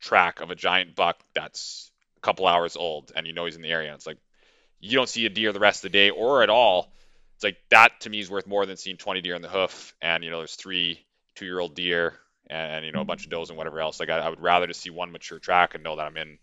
track 0.00 0.40
of 0.40 0.50
a 0.50 0.56
giant 0.56 0.96
buck 0.96 1.22
that's 1.32 1.90
a 2.16 2.20
couple 2.20 2.46
hours 2.46 2.76
old 2.76 3.12
and 3.14 3.26
you 3.26 3.32
know 3.32 3.44
he's 3.44 3.56
in 3.56 3.62
the 3.62 3.70
area. 3.70 3.94
It's 3.94 4.06
like 4.06 4.18
you 4.82 4.96
don't 4.96 5.08
see 5.08 5.24
a 5.24 5.30
deer 5.30 5.52
the 5.52 5.60
rest 5.60 5.84
of 5.84 5.92
the 5.92 5.96
day 5.96 6.10
or 6.10 6.42
at 6.42 6.50
all. 6.50 6.92
It's 7.36 7.44
like 7.44 7.56
that 7.70 8.00
to 8.00 8.10
me 8.10 8.18
is 8.18 8.30
worth 8.30 8.46
more 8.46 8.66
than 8.66 8.76
seeing 8.76 8.96
20 8.96 9.22
deer 9.22 9.34
in 9.34 9.42
the 9.42 9.48
hoof. 9.48 9.94
And 10.02 10.22
you 10.22 10.30
know, 10.30 10.38
there's 10.38 10.56
three 10.56 11.00
two 11.36 11.46
year 11.46 11.58
old 11.58 11.74
deer 11.74 12.18
and 12.50 12.84
you 12.84 12.92
know 12.92 13.00
a 13.00 13.04
bunch 13.04 13.24
of 13.24 13.30
does 13.30 13.48
and 13.48 13.56
whatever 13.56 13.80
else. 13.80 14.00
Like 14.00 14.10
I, 14.10 14.18
I 14.18 14.28
would 14.28 14.42
rather 14.42 14.66
just 14.66 14.82
see 14.82 14.90
one 14.90 15.12
mature 15.12 15.38
track 15.38 15.74
and 15.74 15.84
know 15.84 15.96
that 15.96 16.06
I'm 16.06 16.16
in 16.16 16.38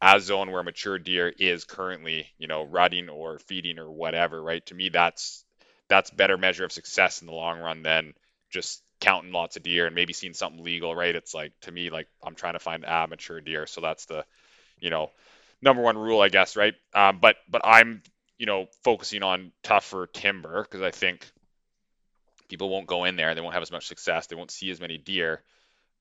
a 0.00 0.18
zone 0.18 0.50
where 0.50 0.62
mature 0.62 0.98
deer 0.98 1.28
is 1.28 1.64
currently 1.64 2.26
you 2.38 2.48
know 2.48 2.64
rutting 2.64 3.10
or 3.10 3.38
feeding 3.38 3.78
or 3.78 3.90
whatever. 3.90 4.42
Right? 4.42 4.64
To 4.66 4.74
me, 4.74 4.88
that's 4.88 5.44
that's 5.88 6.10
better 6.10 6.38
measure 6.38 6.64
of 6.64 6.72
success 6.72 7.20
in 7.20 7.26
the 7.26 7.34
long 7.34 7.60
run 7.60 7.82
than 7.82 8.14
just 8.50 8.82
counting 9.00 9.32
lots 9.32 9.56
of 9.56 9.62
deer 9.62 9.86
and 9.86 9.94
maybe 9.94 10.12
seeing 10.14 10.34
something 10.34 10.64
legal. 10.64 10.94
Right? 10.94 11.14
It's 11.14 11.34
like 11.34 11.52
to 11.62 11.72
me 11.72 11.90
like 11.90 12.08
I'm 12.22 12.34
trying 12.34 12.54
to 12.54 12.60
find 12.60 12.84
a 12.84 13.06
mature 13.06 13.42
deer. 13.42 13.66
So 13.66 13.82
that's 13.82 14.06
the 14.06 14.24
you 14.80 14.88
know 14.90 15.10
number 15.62 15.82
one 15.82 15.98
rule, 15.98 16.20
I 16.20 16.28
guess, 16.28 16.56
right? 16.56 16.74
Um, 16.94 17.18
but 17.20 17.36
but 17.48 17.62
I'm 17.64 18.02
you 18.38 18.46
know 18.46 18.66
focusing 18.84 19.22
on 19.22 19.52
tougher 19.62 20.06
timber 20.06 20.62
because 20.62 20.82
I 20.82 20.90
think 20.90 21.30
people 22.48 22.68
won't 22.68 22.86
go 22.86 23.04
in 23.04 23.16
there. 23.16 23.34
They 23.34 23.40
won't 23.40 23.54
have 23.54 23.62
as 23.62 23.72
much 23.72 23.86
success. 23.86 24.26
They 24.26 24.36
won't 24.36 24.50
see 24.50 24.70
as 24.70 24.80
many 24.80 24.98
deer. 24.98 25.42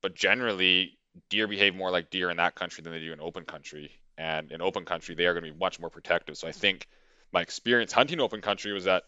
But 0.01 0.15
generally, 0.15 0.97
deer 1.29 1.47
behave 1.47 1.75
more 1.75 1.91
like 1.91 2.09
deer 2.09 2.29
in 2.29 2.37
that 2.37 2.55
country 2.55 2.83
than 2.83 2.93
they 2.93 2.99
do 2.99 3.13
in 3.13 3.19
open 3.19 3.45
country. 3.45 3.91
And 4.17 4.51
in 4.51 4.61
open 4.61 4.85
country, 4.85 5.15
they 5.15 5.25
are 5.25 5.33
going 5.33 5.45
to 5.45 5.51
be 5.51 5.59
much 5.59 5.79
more 5.79 5.89
protective. 5.89 6.37
So 6.37 6.47
I 6.47 6.51
think 6.51 6.87
my 7.31 7.41
experience 7.41 7.91
hunting 7.91 8.19
open 8.19 8.41
country 8.41 8.73
was 8.73 8.85
that 8.85 9.03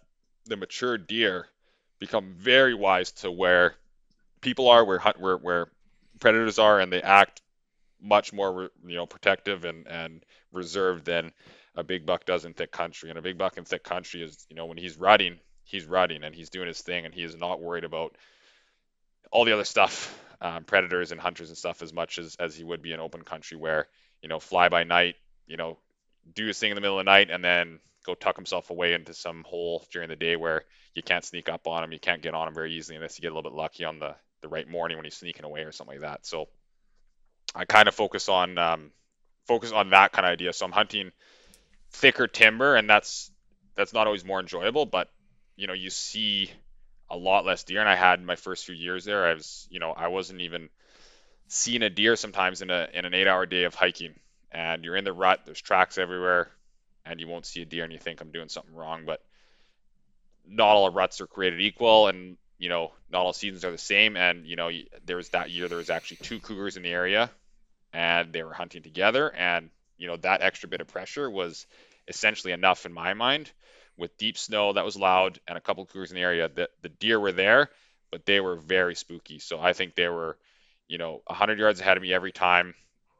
the 0.45 0.57
mature 0.57 0.97
deer 0.97 1.47
become 1.99 2.33
very 2.37 2.73
wise 2.73 3.11
to 3.11 3.31
where 3.31 3.75
people 4.41 4.69
are, 4.69 4.83
where 4.83 4.99
hunt, 4.99 5.19
where 5.19 5.37
where 5.37 5.67
predators 6.19 6.59
are, 6.59 6.79
and 6.79 6.91
they 6.91 7.01
act 7.01 7.41
much 8.01 8.33
more 8.33 8.69
you 8.85 8.95
know 8.95 9.05
protective 9.05 9.65
and 9.65 9.87
and 9.87 10.23
reserved 10.51 11.05
than 11.05 11.31
a 11.75 11.83
big 11.83 12.05
buck 12.05 12.25
does 12.25 12.45
in 12.45 12.53
thick 12.53 12.71
country. 12.71 13.09
And 13.09 13.19
a 13.19 13.21
big 13.21 13.37
buck 13.37 13.57
in 13.57 13.65
thick 13.65 13.83
country 13.83 14.23
is 14.23 14.45
you 14.49 14.55
know 14.55 14.65
when 14.65 14.77
he's 14.77 14.97
rutting, 14.97 15.39
he's 15.63 15.85
rutting 15.85 16.23
and 16.23 16.33
he's 16.35 16.49
doing 16.49 16.67
his 16.67 16.81
thing, 16.81 17.05
and 17.05 17.13
he 17.13 17.23
is 17.23 17.35
not 17.35 17.61
worried 17.61 17.83
about 17.83 18.15
all 19.31 19.45
the 19.45 19.53
other 19.53 19.65
stuff, 19.65 20.17
um, 20.41 20.63
predators 20.63 21.11
and 21.11 21.21
hunters 21.21 21.49
and 21.49 21.57
stuff 21.57 21.81
as 21.81 21.93
much 21.93 22.19
as 22.19 22.35
as 22.39 22.55
he 22.55 22.63
would 22.63 22.81
be 22.81 22.93
in 22.93 22.99
open 22.99 23.23
country 23.23 23.57
where 23.57 23.87
you 24.21 24.29
know 24.29 24.39
fly 24.39 24.69
by 24.69 24.83
night, 24.83 25.15
you 25.47 25.57
know 25.57 25.77
do 26.33 26.45
his 26.45 26.59
thing 26.59 26.71
in 26.71 26.75
the 26.75 26.81
middle 26.81 26.99
of 26.99 27.05
the 27.05 27.11
night 27.11 27.29
and 27.31 27.43
then 27.43 27.79
go 28.05 28.13
tuck 28.13 28.35
himself 28.35 28.69
away 28.69 28.93
into 28.93 29.13
some 29.13 29.43
hole 29.43 29.85
during 29.91 30.09
the 30.09 30.15
day 30.15 30.35
where 30.35 30.63
you 30.93 31.01
can't 31.01 31.25
sneak 31.25 31.49
up 31.49 31.67
on 31.67 31.83
him, 31.83 31.91
you 31.91 31.99
can't 31.99 32.21
get 32.21 32.33
on 32.33 32.47
him 32.47 32.53
very 32.53 32.73
easily 32.73 32.95
unless 32.95 33.17
you 33.17 33.21
get 33.21 33.31
a 33.31 33.35
little 33.35 33.49
bit 33.49 33.55
lucky 33.55 33.83
on 33.83 33.99
the 33.99 34.15
the 34.41 34.47
right 34.47 34.69
morning 34.69 34.97
when 34.97 35.05
he's 35.05 35.15
sneaking 35.15 35.45
away 35.45 35.61
or 35.61 35.71
something 35.71 35.95
like 35.99 36.09
that. 36.09 36.25
So 36.25 36.47
I 37.55 37.65
kind 37.65 37.87
of 37.87 37.95
focus 37.95 38.29
on 38.29 38.57
um, 38.57 38.91
focus 39.47 39.71
on 39.71 39.89
that 39.91 40.11
kind 40.11 40.25
of 40.25 40.31
idea. 40.31 40.53
So 40.53 40.65
I'm 40.65 40.71
hunting 40.71 41.11
thicker 41.91 42.27
timber, 42.27 42.75
and 42.75 42.89
that's 42.89 43.31
that's 43.75 43.93
not 43.93 44.07
always 44.07 44.25
more 44.25 44.39
enjoyable, 44.39 44.85
but 44.85 45.09
you 45.55 45.67
know 45.67 45.73
you 45.73 45.89
see 45.89 46.51
a 47.09 47.17
lot 47.17 47.45
less 47.45 47.63
deer. 47.63 47.79
And 47.79 47.89
I 47.89 47.95
had 47.95 48.23
my 48.23 48.35
first 48.35 48.65
few 48.65 48.75
years 48.75 49.05
there, 49.05 49.25
I 49.25 49.33
was 49.33 49.67
you 49.69 49.79
know 49.79 49.91
I 49.91 50.07
wasn't 50.07 50.41
even 50.41 50.69
seeing 51.47 51.81
a 51.81 51.89
deer 51.89 52.15
sometimes 52.15 52.61
in 52.61 52.69
a 52.69 52.87
in 52.93 53.05
an 53.05 53.13
eight 53.13 53.27
hour 53.27 53.45
day 53.45 53.63
of 53.63 53.75
hiking, 53.75 54.13
and 54.51 54.83
you're 54.83 54.95
in 54.97 55.05
the 55.05 55.13
rut. 55.13 55.41
There's 55.45 55.61
tracks 55.61 55.97
everywhere, 55.97 56.51
and 57.05 57.19
you 57.19 57.27
won't 57.27 57.45
see 57.45 57.61
a 57.61 57.65
deer, 57.65 57.83
and 57.83 57.93
you 57.93 57.99
think 57.99 58.21
I'm 58.21 58.31
doing 58.31 58.49
something 58.49 58.75
wrong, 58.75 59.03
but 59.05 59.23
not 60.47 60.75
all 60.75 60.89
ruts 60.91 61.21
are 61.21 61.27
created 61.27 61.61
equal, 61.61 62.07
and 62.07 62.37
you 62.59 62.67
know, 62.67 62.91
not 63.09 63.21
all 63.21 63.33
seasons 63.33 63.63
are 63.63 63.71
the 63.71 63.77
same. 63.77 64.17
And, 64.17 64.45
you 64.45 64.57
know, 64.57 64.69
there 65.05 65.15
was 65.15 65.29
that 65.29 65.49
year, 65.49 65.69
there 65.69 65.77
was 65.77 65.89
actually 65.89 66.17
two 66.17 66.39
cougars 66.39 66.75
in 66.75 66.83
the 66.83 66.89
area 66.89 67.31
and 67.93 68.33
they 68.33 68.43
were 68.43 68.53
hunting 68.53 68.83
together. 68.83 69.29
And, 69.29 69.69
you 69.97 70.07
know, 70.07 70.17
that 70.17 70.41
extra 70.41 70.69
bit 70.69 70.81
of 70.81 70.87
pressure 70.87 71.29
was 71.29 71.65
essentially 72.07 72.53
enough 72.53 72.85
in 72.85 72.93
my 72.93 73.13
mind 73.13 73.51
with 73.97 74.17
deep 74.17 74.37
snow 74.37 74.73
that 74.73 74.85
was 74.85 74.95
loud 74.95 75.39
and 75.47 75.57
a 75.57 75.61
couple 75.61 75.83
of 75.83 75.89
cougars 75.89 76.11
in 76.11 76.15
the 76.15 76.21
area 76.21 76.49
that 76.55 76.69
the 76.81 76.89
deer 76.89 77.19
were 77.19 77.31
there, 77.31 77.69
but 78.11 78.25
they 78.25 78.39
were 78.39 78.55
very 78.55 78.95
spooky. 78.95 79.39
So 79.39 79.59
I 79.59 79.73
think 79.73 79.95
they 79.95 80.07
were, 80.07 80.37
you 80.87 80.97
know, 80.97 81.21
100 81.27 81.59
yards 81.59 81.79
ahead 81.79 81.97
of 81.97 82.03
me 82.03 82.13
every 82.13 82.31
time, 82.31 82.73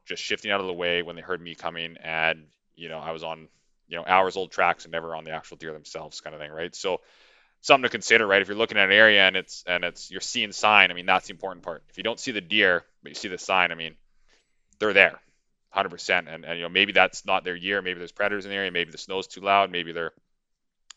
just 0.06 0.24
shifting 0.24 0.52
out 0.52 0.62
of 0.62 0.68
the 0.68 0.74
way 0.74 1.02
when 1.02 1.16
they 1.16 1.22
heard 1.22 1.42
me 1.42 1.54
coming. 1.54 1.98
And, 2.02 2.46
you 2.76 2.90
know, 2.90 3.00
I 3.00 3.12
was 3.12 3.24
on 3.24 3.50
you 3.90 3.98
know 3.98 4.06
hours 4.08 4.38
old 4.38 4.52
tracks 4.52 4.86
and 4.86 4.92
never 4.92 5.16
on 5.16 5.26
the 5.26 5.32
actual 5.32 5.58
deer 5.58 5.74
themselves, 5.74 6.22
kind 6.22 6.34
of 6.34 6.40
thing, 6.40 6.52
right? 6.52 6.74
So 6.74 7.02
something 7.62 7.84
to 7.84 7.90
consider, 7.90 8.26
right? 8.26 8.42
If 8.42 8.48
you're 8.48 8.58
looking 8.58 8.78
at 8.78 8.86
an 8.86 8.96
area 8.96 9.28
and 9.28 9.36
it's 9.36 9.64
and 9.68 9.84
it's 9.84 10.10
you're 10.10 10.22
seeing 10.22 10.52
sign, 10.52 10.92
I 10.92 10.94
mean 10.94 11.06
that's 11.06 11.28
the 11.28 11.34
important 11.34 11.66
part. 11.66 11.84
If 11.90 11.98
you 11.98 12.04
don't 12.04 12.20
see 12.20 12.32
the 12.32 12.42
deer 12.42 12.86
but 13.04 13.10
you 13.10 13.16
see 13.16 13.28
the 13.28 13.38
sign, 13.38 13.72
I 13.72 13.76
mean 13.76 13.96
they're 14.80 14.94
there, 14.94 15.20
100%. 15.76 16.34
And 16.34 16.46
and 16.46 16.58
you 16.58 16.64
know 16.64 16.70
maybe 16.70 16.92
that's 16.92 17.26
not 17.26 17.44
their 17.44 17.56
year. 17.56 17.82
Maybe 17.82 18.00
there's 18.00 18.12
predators 18.12 18.46
in 18.46 18.52
the 18.52 18.58
area. 18.58 18.72
Maybe 18.72 18.92
the 18.92 18.98
snow's 18.98 19.28
too 19.28 19.42
loud. 19.42 19.72
Maybe 19.72 19.92
they're 19.92 20.12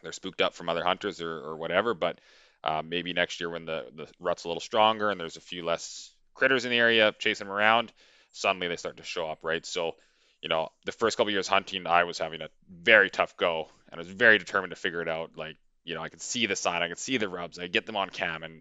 they're 0.02 0.12
spooked 0.12 0.40
up 0.40 0.54
from 0.54 0.68
other 0.68 0.84
hunters 0.84 1.20
or, 1.20 1.30
or 1.30 1.56
whatever. 1.56 1.94
But 1.94 2.20
uh, 2.64 2.82
maybe 2.84 3.12
next 3.12 3.40
year 3.40 3.50
when 3.50 3.64
the 3.64 3.86
the 3.94 4.08
rut's 4.20 4.44
a 4.44 4.48
little 4.48 4.60
stronger 4.60 5.10
and 5.10 5.20
there's 5.20 5.36
a 5.36 5.40
few 5.40 5.64
less 5.64 6.12
critters 6.34 6.64
in 6.64 6.70
the 6.70 6.78
area 6.78 7.14
chasing 7.18 7.46
them 7.46 7.54
around, 7.54 7.92
suddenly 8.32 8.68
they 8.68 8.76
start 8.76 8.96
to 8.96 9.02
show 9.02 9.28
up, 9.28 9.40
right? 9.42 9.64
So 9.66 9.96
you 10.42 10.48
know, 10.48 10.70
the 10.84 10.92
first 10.92 11.16
couple 11.16 11.32
years 11.32 11.46
hunting, 11.46 11.86
I 11.86 12.04
was 12.04 12.18
having 12.18 12.42
a 12.42 12.48
very 12.68 13.10
tough 13.10 13.36
go, 13.36 13.68
and 13.90 13.98
I 14.00 14.02
was 14.02 14.08
very 14.08 14.38
determined 14.38 14.72
to 14.72 14.76
figure 14.76 15.00
it 15.00 15.08
out. 15.08 15.30
Like, 15.36 15.56
you 15.84 15.94
know, 15.94 16.02
I 16.02 16.08
could 16.08 16.20
see 16.20 16.46
the 16.46 16.56
sign, 16.56 16.82
I 16.82 16.88
could 16.88 16.98
see 16.98 17.16
the 17.16 17.28
rubs, 17.28 17.60
I 17.60 17.68
get 17.68 17.86
them 17.86 17.96
on 17.96 18.10
cam, 18.10 18.42
and 18.42 18.60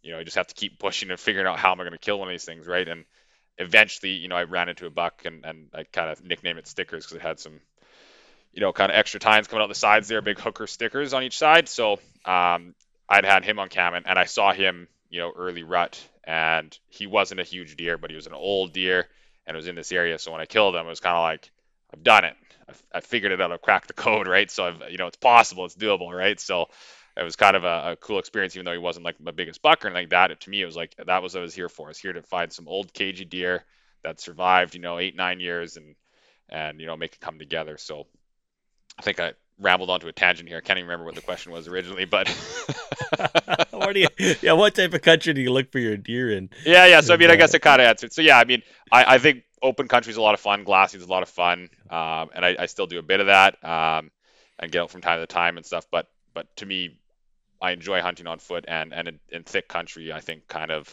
you 0.00 0.12
know, 0.12 0.20
I 0.20 0.22
just 0.22 0.36
have 0.36 0.46
to 0.46 0.54
keep 0.54 0.78
pushing 0.78 1.10
and 1.10 1.18
figuring 1.18 1.46
out 1.46 1.58
how 1.58 1.72
am 1.72 1.80
I 1.80 1.82
going 1.82 1.92
to 1.92 1.98
kill 1.98 2.20
one 2.20 2.28
of 2.28 2.32
these 2.32 2.44
things, 2.44 2.68
right? 2.68 2.86
And 2.86 3.04
eventually, 3.58 4.12
you 4.12 4.28
know, 4.28 4.36
I 4.36 4.44
ran 4.44 4.68
into 4.68 4.86
a 4.86 4.90
buck, 4.90 5.22
and 5.24 5.44
and 5.44 5.68
I 5.74 5.84
kind 5.84 6.10
of 6.10 6.24
nicknamed 6.24 6.58
it 6.58 6.66
stickers 6.66 7.04
because 7.04 7.16
it 7.16 7.22
had 7.22 7.40
some, 7.40 7.60
you 8.52 8.60
know, 8.60 8.72
kind 8.72 8.90
of 8.90 8.96
extra 8.96 9.20
tines 9.20 9.48
coming 9.48 9.62
out 9.62 9.68
the 9.68 9.74
sides 9.74 10.08
there, 10.08 10.22
big 10.22 10.38
hooker 10.38 10.66
stickers 10.66 11.14
on 11.14 11.22
each 11.22 11.38
side. 11.38 11.68
So 11.68 11.94
um, 12.24 12.74
I'd 13.08 13.24
had 13.24 13.44
him 13.44 13.58
on 13.58 13.68
cam, 13.68 13.94
and, 13.94 14.06
and 14.06 14.18
I 14.18 14.24
saw 14.24 14.52
him, 14.52 14.88
you 15.10 15.20
know, 15.20 15.32
early 15.36 15.62
rut, 15.62 16.02
and 16.24 16.76
he 16.88 17.06
wasn't 17.06 17.40
a 17.40 17.44
huge 17.44 17.76
deer, 17.76 17.98
but 17.98 18.10
he 18.10 18.16
was 18.16 18.26
an 18.26 18.34
old 18.34 18.72
deer 18.72 19.08
and 19.48 19.56
it 19.56 19.58
was 19.58 19.66
in 19.66 19.74
this 19.74 19.90
area. 19.90 20.18
So 20.18 20.30
when 20.30 20.42
I 20.42 20.46
killed 20.46 20.76
him, 20.76 20.86
it 20.86 20.90
was 20.90 21.00
kind 21.00 21.16
of 21.16 21.22
like 21.22 21.50
I've 21.92 22.04
done 22.04 22.24
it. 22.24 22.36
I've, 22.68 22.82
I 22.92 23.00
figured 23.00 23.32
it 23.32 23.40
out. 23.40 23.50
I've 23.50 23.62
cracked 23.62 23.88
the 23.88 23.94
code, 23.94 24.28
right? 24.28 24.50
So 24.50 24.66
I've, 24.66 24.90
you 24.90 24.98
know, 24.98 25.06
it's 25.06 25.16
possible, 25.16 25.64
it's 25.64 25.74
doable, 25.74 26.12
right? 26.12 26.38
So 26.38 26.66
it 27.18 27.24
was 27.24 27.36
kind 27.36 27.56
of 27.56 27.64
a, 27.64 27.92
a, 27.92 27.96
cool 27.96 28.18
experience, 28.18 28.54
even 28.54 28.64
though 28.64 28.72
he 28.72 28.78
wasn't 28.78 29.04
like 29.04 29.20
my 29.20 29.32
biggest 29.32 29.60
buck 29.60 29.84
or 29.84 29.88
anything 29.88 30.04
like 30.04 30.10
that. 30.10 30.30
It, 30.30 30.40
to 30.40 30.50
me, 30.50 30.62
it 30.62 30.66
was 30.66 30.76
like 30.76 30.94
that 31.04 31.22
was 31.22 31.34
what 31.34 31.40
I 31.40 31.42
was 31.42 31.54
here 31.54 31.68
for. 31.68 31.88
I 31.88 31.90
was 31.90 31.98
here 31.98 32.12
to 32.12 32.22
find 32.22 32.52
some 32.52 32.68
old 32.68 32.92
cagey 32.92 33.24
deer 33.24 33.64
that 34.04 34.20
survived, 34.20 34.74
you 34.74 34.80
know, 34.80 34.98
eight 34.98 35.16
nine 35.16 35.40
years 35.40 35.76
and 35.76 35.96
and 36.48 36.80
you 36.80 36.86
know 36.86 36.96
make 36.96 37.14
it 37.14 37.20
come 37.20 37.38
together. 37.38 37.76
So 37.76 38.06
I 38.98 39.02
think 39.02 39.18
I 39.20 39.32
rambled 39.58 39.90
onto 39.90 40.06
a 40.06 40.12
tangent 40.12 40.48
here. 40.48 40.58
I 40.58 40.60
can't 40.60 40.78
even 40.78 40.88
remember 40.88 41.06
what 41.06 41.16
the 41.16 41.20
question 41.20 41.52
was 41.52 41.66
originally, 41.66 42.04
but 42.04 42.28
what 43.70 43.92
do 43.92 44.00
you, 44.00 44.08
yeah, 44.42 44.52
what 44.52 44.74
type 44.74 44.94
of 44.94 45.02
country 45.02 45.34
do 45.34 45.40
you 45.40 45.52
look 45.52 45.72
for 45.72 45.78
your 45.80 45.96
deer 45.96 46.30
in? 46.30 46.50
Yeah, 46.64 46.86
yeah. 46.86 47.00
So 47.00 47.14
I 47.14 47.16
mean, 47.16 47.30
I 47.30 47.36
guess 47.36 47.54
it 47.54 47.60
kind 47.60 47.80
of 47.82 47.88
answered. 47.88 48.12
So 48.12 48.22
yeah, 48.22 48.38
I 48.38 48.44
mean, 48.44 48.62
I, 48.92 49.16
I 49.16 49.18
think 49.18 49.42
open 49.62 49.88
country 49.88 50.10
is 50.10 50.16
a 50.16 50.22
lot 50.22 50.34
of 50.34 50.40
fun. 50.40 50.64
Glassing 50.64 51.00
is 51.00 51.06
a 51.06 51.10
lot 51.10 51.22
of 51.22 51.28
fun, 51.28 51.68
um, 51.90 52.30
and 52.34 52.44
I, 52.44 52.56
I, 52.60 52.66
still 52.66 52.86
do 52.86 53.00
a 53.00 53.02
bit 53.02 53.18
of 53.18 53.26
that 53.26 53.62
um, 53.64 54.12
and 54.58 54.70
get 54.70 54.82
out 54.82 54.90
from 54.90 55.00
time 55.00 55.18
to 55.18 55.26
time 55.26 55.56
and 55.56 55.66
stuff. 55.66 55.86
But 55.90 56.06
but 56.34 56.54
to 56.56 56.66
me, 56.66 56.98
I 57.60 57.72
enjoy 57.72 58.00
hunting 58.00 58.26
on 58.26 58.38
foot 58.38 58.64
and 58.68 58.92
and 58.92 59.08
in, 59.08 59.20
in 59.30 59.42
thick 59.44 59.68
country. 59.68 60.12
I 60.12 60.20
think 60.20 60.48
kind 60.48 60.70
of 60.70 60.92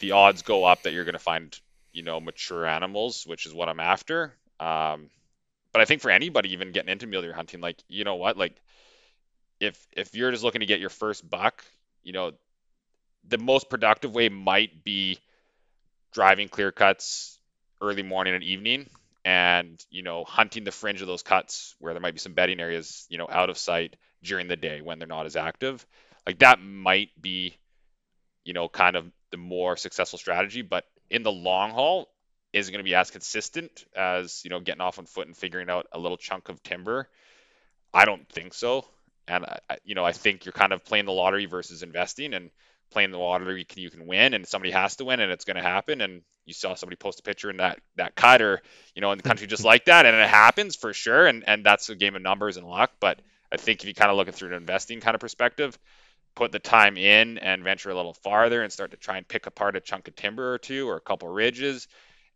the 0.00 0.12
odds 0.12 0.42
go 0.42 0.64
up 0.64 0.82
that 0.82 0.92
you're 0.92 1.04
going 1.04 1.12
to 1.14 1.18
find 1.18 1.58
you 1.92 2.02
know 2.02 2.20
mature 2.20 2.66
animals, 2.66 3.26
which 3.26 3.46
is 3.46 3.54
what 3.54 3.68
I'm 3.68 3.80
after. 3.80 4.34
Um, 4.58 5.10
but 5.72 5.80
I 5.80 5.84
think 5.84 6.02
for 6.02 6.10
anybody 6.10 6.52
even 6.52 6.72
getting 6.72 6.90
into 6.90 7.06
mule 7.06 7.22
deer 7.22 7.32
hunting, 7.32 7.60
like 7.60 7.82
you 7.88 8.04
know 8.04 8.16
what, 8.16 8.36
like 8.36 8.60
if 9.60 9.86
if 9.92 10.14
you're 10.14 10.30
just 10.30 10.42
looking 10.42 10.60
to 10.60 10.66
get 10.66 10.80
your 10.80 10.90
first 10.90 11.28
buck, 11.28 11.64
you 12.02 12.12
know, 12.12 12.32
the 13.28 13.38
most 13.38 13.70
productive 13.70 14.14
way 14.14 14.28
might 14.28 14.82
be 14.82 15.18
driving 16.12 16.48
clear 16.48 16.72
cuts 16.72 17.38
early 17.80 18.02
morning 18.02 18.34
and 18.34 18.42
evening 18.42 18.88
and 19.24 19.84
you 19.90 20.02
know 20.02 20.24
hunting 20.24 20.64
the 20.64 20.72
fringe 20.72 21.00
of 21.02 21.06
those 21.06 21.22
cuts 21.22 21.74
where 21.78 21.92
there 21.92 22.00
might 22.00 22.14
be 22.14 22.20
some 22.20 22.32
bedding 22.32 22.60
areas 22.60 23.06
you 23.10 23.18
know 23.18 23.28
out 23.30 23.50
of 23.50 23.58
sight 23.58 23.96
during 24.22 24.48
the 24.48 24.56
day 24.56 24.80
when 24.80 24.98
they're 24.98 25.08
not 25.08 25.26
as 25.26 25.36
active. 25.36 25.86
Like 26.26 26.38
that 26.40 26.60
might 26.60 27.10
be 27.20 27.56
you 28.44 28.52
know 28.52 28.68
kind 28.68 28.96
of 28.96 29.10
the 29.30 29.36
more 29.36 29.76
successful 29.76 30.18
strategy 30.18 30.62
but 30.62 30.84
in 31.10 31.22
the 31.22 31.30
long 31.30 31.70
haul 31.70 32.08
is 32.52 32.68
it 32.68 32.72
going 32.72 32.80
to 32.80 32.88
be 32.88 32.94
as 32.94 33.10
consistent 33.10 33.84
as 33.96 34.42
you 34.44 34.50
know 34.50 34.60
getting 34.60 34.80
off 34.80 34.98
on 34.98 35.06
foot 35.06 35.26
and 35.26 35.36
figuring 35.36 35.70
out 35.70 35.86
a 35.92 35.98
little 35.98 36.16
chunk 36.16 36.48
of 36.48 36.62
timber? 36.62 37.08
I 37.92 38.04
don't 38.04 38.28
think 38.28 38.54
so. 38.54 38.84
And 39.28 39.44
I, 39.44 39.78
you 39.84 39.94
know 39.94 40.04
i 40.04 40.12
think 40.12 40.44
you're 40.44 40.52
kind 40.52 40.72
of 40.72 40.84
playing 40.84 41.04
the 41.04 41.12
lottery 41.12 41.46
versus 41.46 41.82
investing 41.82 42.34
and 42.34 42.50
playing 42.90 43.12
the 43.12 43.18
lottery 43.18 43.64
you 43.76 43.90
can 43.90 44.06
win 44.06 44.34
and 44.34 44.46
somebody 44.46 44.72
has 44.72 44.96
to 44.96 45.04
win 45.04 45.20
and 45.20 45.30
it's 45.30 45.44
going 45.44 45.56
to 45.56 45.62
happen. 45.62 46.00
And 46.00 46.22
you 46.44 46.54
saw 46.54 46.74
somebody 46.74 46.96
post 46.96 47.20
a 47.20 47.22
picture 47.22 47.50
in 47.50 47.58
that 47.58 47.78
that 47.96 48.16
cut 48.16 48.42
or 48.42 48.60
you 48.94 49.00
know 49.00 49.12
in 49.12 49.18
the 49.18 49.22
country 49.22 49.46
just 49.46 49.64
like 49.72 49.84
that 49.84 50.06
and 50.06 50.16
it 50.16 50.28
happens 50.28 50.74
for 50.74 50.92
sure 50.92 51.26
and 51.26 51.44
and 51.46 51.64
that's 51.64 51.88
a 51.88 51.94
game 51.94 52.16
of 52.16 52.22
numbers 52.22 52.56
and 52.56 52.66
luck. 52.66 52.90
But 53.00 53.20
i 53.52 53.56
think 53.56 53.82
if 53.82 53.88
you 53.88 53.94
kind 53.94 54.10
of 54.10 54.16
look 54.16 54.28
at 54.28 54.34
through 54.34 54.48
an 54.48 54.54
investing 54.54 55.00
kind 55.00 55.14
of 55.14 55.20
perspective 55.20 55.78
put 56.34 56.52
the 56.52 56.58
time 56.58 56.96
in 56.96 57.38
and 57.38 57.64
venture 57.64 57.90
a 57.90 57.94
little 57.94 58.14
farther 58.14 58.62
and 58.62 58.72
start 58.72 58.92
to 58.92 58.96
try 58.96 59.16
and 59.16 59.26
pick 59.26 59.46
apart 59.46 59.76
a 59.76 59.80
chunk 59.80 60.08
of 60.08 60.14
timber 60.14 60.54
or 60.54 60.58
two 60.58 60.88
or 60.88 60.96
a 60.96 61.00
couple 61.00 61.28
ridges 61.28 61.88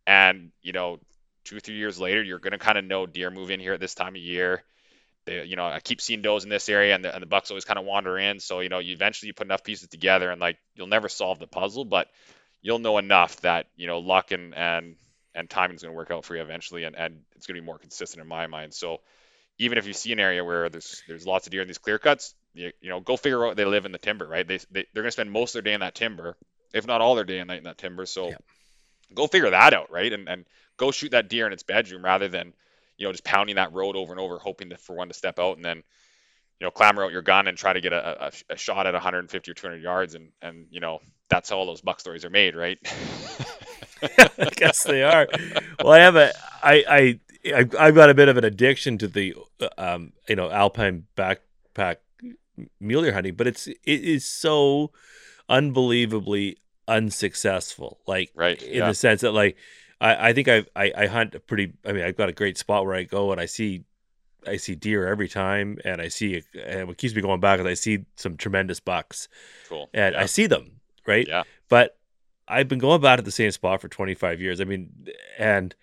and 0.06 0.50
you 0.62 0.72
know 0.72 0.98
two 1.44 1.60
three 1.60 1.76
years 1.76 1.98
later 1.98 2.22
you're 2.22 2.38
going 2.38 2.52
to 2.52 2.58
kind 2.58 2.78
of 2.78 2.84
know 2.84 3.06
deer 3.06 3.30
move 3.30 3.50
in 3.50 3.60
here 3.60 3.74
at 3.74 3.80
this 3.80 3.94
time 3.94 4.14
of 4.14 4.20
year 4.20 4.64
they, 5.24 5.44
you 5.44 5.56
know, 5.56 5.66
I 5.66 5.80
keep 5.80 6.00
seeing 6.00 6.22
does 6.22 6.44
in 6.44 6.50
this 6.50 6.68
area, 6.68 6.94
and 6.94 7.04
the, 7.04 7.12
and 7.12 7.22
the 7.22 7.26
bucks 7.26 7.50
always 7.50 7.64
kind 7.64 7.78
of 7.78 7.84
wander 7.84 8.18
in. 8.18 8.40
So 8.40 8.60
you 8.60 8.68
know, 8.68 8.78
you 8.78 8.92
eventually 8.92 9.28
you 9.28 9.34
put 9.34 9.46
enough 9.46 9.64
pieces 9.64 9.88
together, 9.88 10.30
and 10.30 10.40
like 10.40 10.58
you'll 10.74 10.86
never 10.86 11.08
solve 11.08 11.38
the 11.38 11.46
puzzle, 11.46 11.84
but 11.84 12.08
you'll 12.62 12.78
know 12.78 12.98
enough 12.98 13.40
that 13.40 13.66
you 13.76 13.86
know 13.86 14.00
luck 14.00 14.32
and 14.32 14.54
and 14.54 14.96
and 15.34 15.50
timing 15.50 15.76
is 15.76 15.82
going 15.82 15.92
to 15.92 15.96
work 15.96 16.10
out 16.10 16.24
for 16.24 16.36
you 16.36 16.42
eventually, 16.42 16.84
and 16.84 16.96
and 16.96 17.20
it's 17.36 17.46
going 17.46 17.56
to 17.56 17.62
be 17.62 17.66
more 17.66 17.78
consistent 17.78 18.22
in 18.22 18.28
my 18.28 18.46
mind. 18.46 18.74
So 18.74 19.00
even 19.58 19.78
if 19.78 19.86
you 19.86 19.92
see 19.92 20.12
an 20.12 20.20
area 20.20 20.44
where 20.44 20.68
there's 20.68 21.02
there's 21.08 21.26
lots 21.26 21.46
of 21.46 21.50
deer 21.52 21.62
in 21.62 21.68
these 21.68 21.78
clear 21.78 21.98
cuts, 21.98 22.34
you, 22.54 22.72
you 22.80 22.90
know, 22.90 23.00
go 23.00 23.16
figure 23.16 23.46
out 23.46 23.56
they 23.56 23.64
live 23.64 23.86
in 23.86 23.92
the 23.92 23.98
timber, 23.98 24.26
right? 24.26 24.46
They, 24.46 24.58
they 24.70 24.86
they're 24.92 25.02
going 25.02 25.06
to 25.06 25.12
spend 25.12 25.30
most 25.30 25.54
of 25.54 25.62
their 25.62 25.70
day 25.70 25.74
in 25.74 25.80
that 25.80 25.94
timber, 25.94 26.36
if 26.72 26.86
not 26.86 27.00
all 27.00 27.14
their 27.14 27.24
day 27.24 27.38
and 27.38 27.48
night 27.48 27.58
in 27.58 27.64
that 27.64 27.78
timber. 27.78 28.06
So 28.06 28.28
yeah. 28.28 28.36
go 29.14 29.26
figure 29.26 29.50
that 29.50 29.74
out, 29.74 29.90
right? 29.90 30.12
And 30.12 30.28
and 30.28 30.44
go 30.76 30.90
shoot 30.90 31.12
that 31.12 31.28
deer 31.28 31.46
in 31.46 31.52
its 31.52 31.62
bedroom 31.62 32.04
rather 32.04 32.28
than 32.28 32.52
you 32.96 33.06
know, 33.06 33.12
just 33.12 33.24
pounding 33.24 33.56
that 33.56 33.72
road 33.72 33.96
over 33.96 34.12
and 34.12 34.20
over, 34.20 34.38
hoping 34.38 34.70
to, 34.70 34.76
for 34.76 34.94
one 34.94 35.08
to 35.08 35.14
step 35.14 35.38
out 35.38 35.56
and 35.56 35.64
then, 35.64 35.78
you 36.60 36.66
know, 36.66 36.70
clamber 36.70 37.04
out 37.04 37.12
your 37.12 37.22
gun 37.22 37.48
and 37.48 37.58
try 37.58 37.72
to 37.72 37.80
get 37.80 37.92
a, 37.92 38.26
a, 38.26 38.32
a 38.50 38.56
shot 38.56 38.86
at 38.86 38.94
150 38.94 39.50
or 39.50 39.54
200 39.54 39.82
yards. 39.82 40.14
And, 40.14 40.28
and, 40.40 40.66
you 40.70 40.80
know, 40.80 41.00
that's 41.28 41.50
how 41.50 41.58
all 41.58 41.66
those 41.66 41.80
buck 41.80 42.00
stories 42.00 42.24
are 42.24 42.30
made, 42.30 42.54
right? 42.54 42.78
I 44.18 44.50
guess 44.54 44.82
they 44.84 45.02
are. 45.02 45.26
Well, 45.82 45.92
I 45.92 45.98
have 46.00 46.16
a, 46.16 46.32
I, 46.62 46.84
I, 46.88 47.20
I've 47.52 47.94
got 47.94 48.10
a 48.10 48.14
bit 48.14 48.28
of 48.28 48.36
an 48.36 48.44
addiction 48.44 48.98
to 48.98 49.08
the, 49.08 49.34
um, 49.76 50.12
you 50.28 50.36
know, 50.36 50.50
alpine 50.50 51.06
backpack 51.16 51.96
mule 52.80 53.02
deer 53.02 53.12
hunting, 53.12 53.34
but 53.34 53.46
it's, 53.46 53.66
it 53.66 53.80
is 53.84 54.24
so 54.24 54.92
unbelievably 55.48 56.58
unsuccessful. 56.88 58.00
Like, 58.06 58.30
right. 58.34 58.60
in 58.62 58.78
yeah. 58.78 58.88
the 58.88 58.94
sense 58.94 59.20
that, 59.20 59.32
like, 59.32 59.56
I, 60.00 60.30
I 60.30 60.32
think 60.32 60.48
I, 60.48 60.64
I, 60.74 60.92
I 60.96 61.06
hunt 61.06 61.34
a 61.34 61.40
pretty. 61.40 61.72
I 61.84 61.92
mean, 61.92 62.04
I've 62.04 62.16
got 62.16 62.28
a 62.28 62.32
great 62.32 62.58
spot 62.58 62.84
where 62.84 62.94
I 62.94 63.04
go 63.04 63.32
and 63.32 63.40
I 63.40 63.46
see, 63.46 63.84
I 64.46 64.56
see 64.56 64.74
deer 64.74 65.06
every 65.06 65.28
time, 65.28 65.78
and 65.84 66.00
I 66.00 66.08
see, 66.08 66.42
and 66.62 66.88
what 66.88 66.98
keeps 66.98 67.14
me 67.14 67.22
going 67.22 67.40
back 67.40 67.60
is 67.60 67.66
I 67.66 67.74
see 67.74 68.04
some 68.16 68.36
tremendous 68.36 68.80
bucks. 68.80 69.28
Cool. 69.68 69.88
And 69.94 70.14
yeah. 70.14 70.22
I 70.22 70.26
see 70.26 70.46
them, 70.46 70.80
right? 71.06 71.26
Yeah. 71.26 71.44
But 71.68 71.96
I've 72.46 72.68
been 72.68 72.78
going 72.78 73.00
back 73.00 73.18
at 73.18 73.24
the 73.24 73.30
same 73.30 73.50
spot 73.50 73.80
for 73.80 73.88
25 73.88 74.40
years. 74.40 74.60
I 74.60 74.64
mean, 74.64 74.90
and 75.38 75.74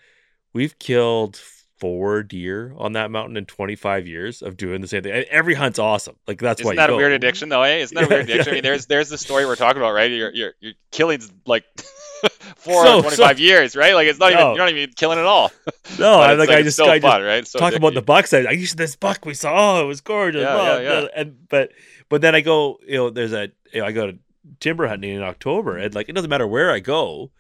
we've 0.54 0.78
killed 0.80 1.40
four 1.82 2.22
deer 2.22 2.76
on 2.78 2.94
that 2.94 3.10
mountain 3.10 3.36
in 3.36 3.46
25 3.46 4.08
years 4.08 4.44
of 4.44 4.56
doing 4.56 4.82
the 4.82 4.88
same 4.88 5.02
thing. 5.02 5.12
Every 5.32 5.56
hunt's 5.56 5.80
awesome. 5.80 6.16
Like 6.28 6.40
that's 6.40 6.62
Isn't 6.62 6.68
why. 6.68 6.74
Isn't 6.74 6.78
that 6.78 6.88
go. 6.88 6.94
a 6.94 6.98
weird 6.98 7.12
addiction 7.12 7.50
though? 7.50 7.64
Eh? 7.64 7.78
Isn't 7.78 7.96
that 7.96 8.06
a 8.06 8.08
weird 8.08 8.22
addiction? 8.30 8.52
I 8.52 8.54
mean, 8.54 8.64
there's 8.64 8.86
there's 8.86 9.10
the 9.10 9.18
story 9.18 9.46
we're 9.46 9.56
talking 9.56 9.82
about, 9.82 9.94
right? 9.94 10.12
You're 10.12 10.32
you're, 10.32 10.54
you're 10.60 10.74
killing 10.92 11.22
like 11.48 11.66
four 12.56 12.86
so, 12.86 13.02
25 13.02 13.38
so, 13.38 13.42
years, 13.42 13.76
right? 13.76 13.96
Like 13.96 14.08
it's 14.08 14.20
not 14.20 14.32
no. 14.32 14.40
even 14.40 14.48
you're 14.56 14.66
not 14.66 14.70
even 14.70 14.94
killing 14.94 15.20
at 15.20 15.26
all. 15.26 15.52
No, 16.00 16.22
I'm 16.22 16.38
like, 16.38 16.48
like 16.48 16.60
I 16.60 16.62
just, 16.62 16.78
so 16.78 16.90
I 16.90 17.02
fun, 17.02 17.22
right? 17.22 17.46
So 17.46 17.60
talk 17.60 17.74
about 17.74 17.94
the 17.94 18.02
bucks. 18.02 18.34
I, 18.34 18.40
I 18.44 18.52
used 18.52 18.78
this 18.78 18.96
buck 18.96 19.26
we 19.26 19.34
saw. 19.34 19.80
Oh, 19.80 19.84
it 19.84 19.88
was 19.88 20.00
gorgeous. 20.00 20.42
Yeah, 20.42 20.56
oh, 20.56 20.80
yeah, 20.80 21.02
yeah. 21.02 21.08
And 21.14 21.50
but 21.50 21.74
but 22.08 22.22
then 22.22 22.34
I 22.34 22.40
go, 22.40 22.80
you 22.88 22.96
know, 22.96 23.10
there's 23.10 23.34
a 23.34 23.50
you 23.74 23.82
know, 23.82 23.88
I 23.88 23.92
go 23.92 24.08
to 24.12 24.18
timber 24.62 24.88
hunting 24.88 25.16
in 25.16 25.22
October, 25.22 25.78
and 25.78 25.94
like 25.94 26.08
it 26.08 26.14
doesn't 26.14 26.30
matter 26.30 26.48
where 26.48 26.72
I 26.72 26.80
go. 26.80 27.32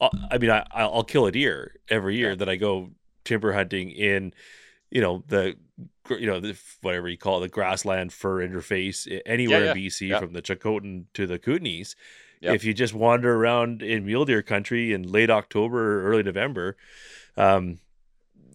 I'll, 0.00 0.10
mean, 0.38 0.50
I 0.50 0.66
I'll 0.72 1.04
kill 1.04 1.26
a 1.26 1.32
deer 1.32 1.76
every 1.88 2.16
year 2.16 2.30
yeah. 2.30 2.36
that 2.36 2.48
I 2.48 2.56
go 2.56 2.90
timber 3.24 3.52
hunting 3.52 3.90
in, 3.90 4.32
you 4.90 5.00
know 5.00 5.22
the 5.28 5.56
you 6.18 6.26
know, 6.26 6.40
the, 6.40 6.56
whatever 6.80 7.08
you 7.08 7.16
call 7.16 7.38
it, 7.38 7.40
the 7.42 7.48
grassland 7.48 8.12
fir 8.12 8.46
interface 8.46 9.20
anywhere 9.26 9.60
yeah, 9.60 9.64
yeah. 9.66 9.72
in 9.72 9.76
BC 9.76 10.18
from 10.18 10.32
the 10.32 10.42
Chilcotin 10.42 11.04
to 11.14 11.26
the 11.26 11.38
Kootenays. 11.38 11.94
If 12.42 12.64
you 12.64 12.72
just 12.72 12.94
wander 12.94 13.34
around 13.34 13.82
in 13.82 14.06
mule 14.06 14.24
deer 14.24 14.42
country 14.42 14.94
in 14.94 15.02
late 15.02 15.28
October 15.28 16.00
or 16.00 16.10
early 16.10 16.22
November, 16.22 16.76
um, 17.36 17.80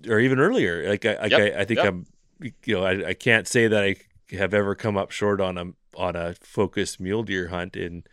or 0.08 0.20
even 0.20 0.40
earlier, 0.40 0.90
like 0.90 1.06
I, 1.06 1.18
like. 1.22 1.34
I, 1.34 1.62
I, 1.62 1.66
think. 1.66 1.80
I'm, 1.80 2.08
you 2.40 2.76
know, 2.76 2.84
I, 2.84 3.10
I 3.10 3.14
can't 3.14 3.48
say 3.48 3.68
that 3.68 3.84
I 3.84 3.96
have 4.36 4.56
ever 4.56 4.74
come 4.74 4.98
up 4.98 5.12
short 5.12 5.40
on 5.40 5.58
a 5.58 5.66
on 5.96 6.16
a 6.16 6.34
focused 6.42 7.00
mule 7.00 7.22
deer 7.22 7.50
hunt 7.50 7.76
in 7.76 8.04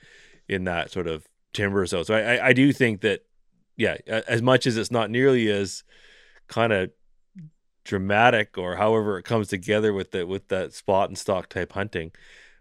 in 0.47 0.65
that 0.65 0.91
sort 0.91 1.07
of 1.07 1.27
timber 1.53 1.85
zone. 1.87 2.05
So 2.05 2.15
I, 2.15 2.49
I 2.49 2.53
do 2.53 2.73
think 2.73 3.03
that, 3.03 3.25
yeah, 3.77 3.97
as 4.07 4.43
much 4.43 4.67
as 4.67 4.77
it's 4.77 4.91
not 4.91 5.11
nearly 5.11 5.51
as 5.51 5.83
kind 6.49 6.73
of 6.73 6.91
dramatic 7.85 8.57
or 8.59 8.77
however 8.77 9.19
it 9.19 9.25
comes 9.25 9.49
together 9.49 9.93
with 9.93 10.13
the 10.13 10.27
with 10.27 10.49
that 10.49 10.73
spot 10.73 11.09
and 11.09 11.19
stock 11.19 11.49
type 11.49 11.73
hunting. 11.73 12.13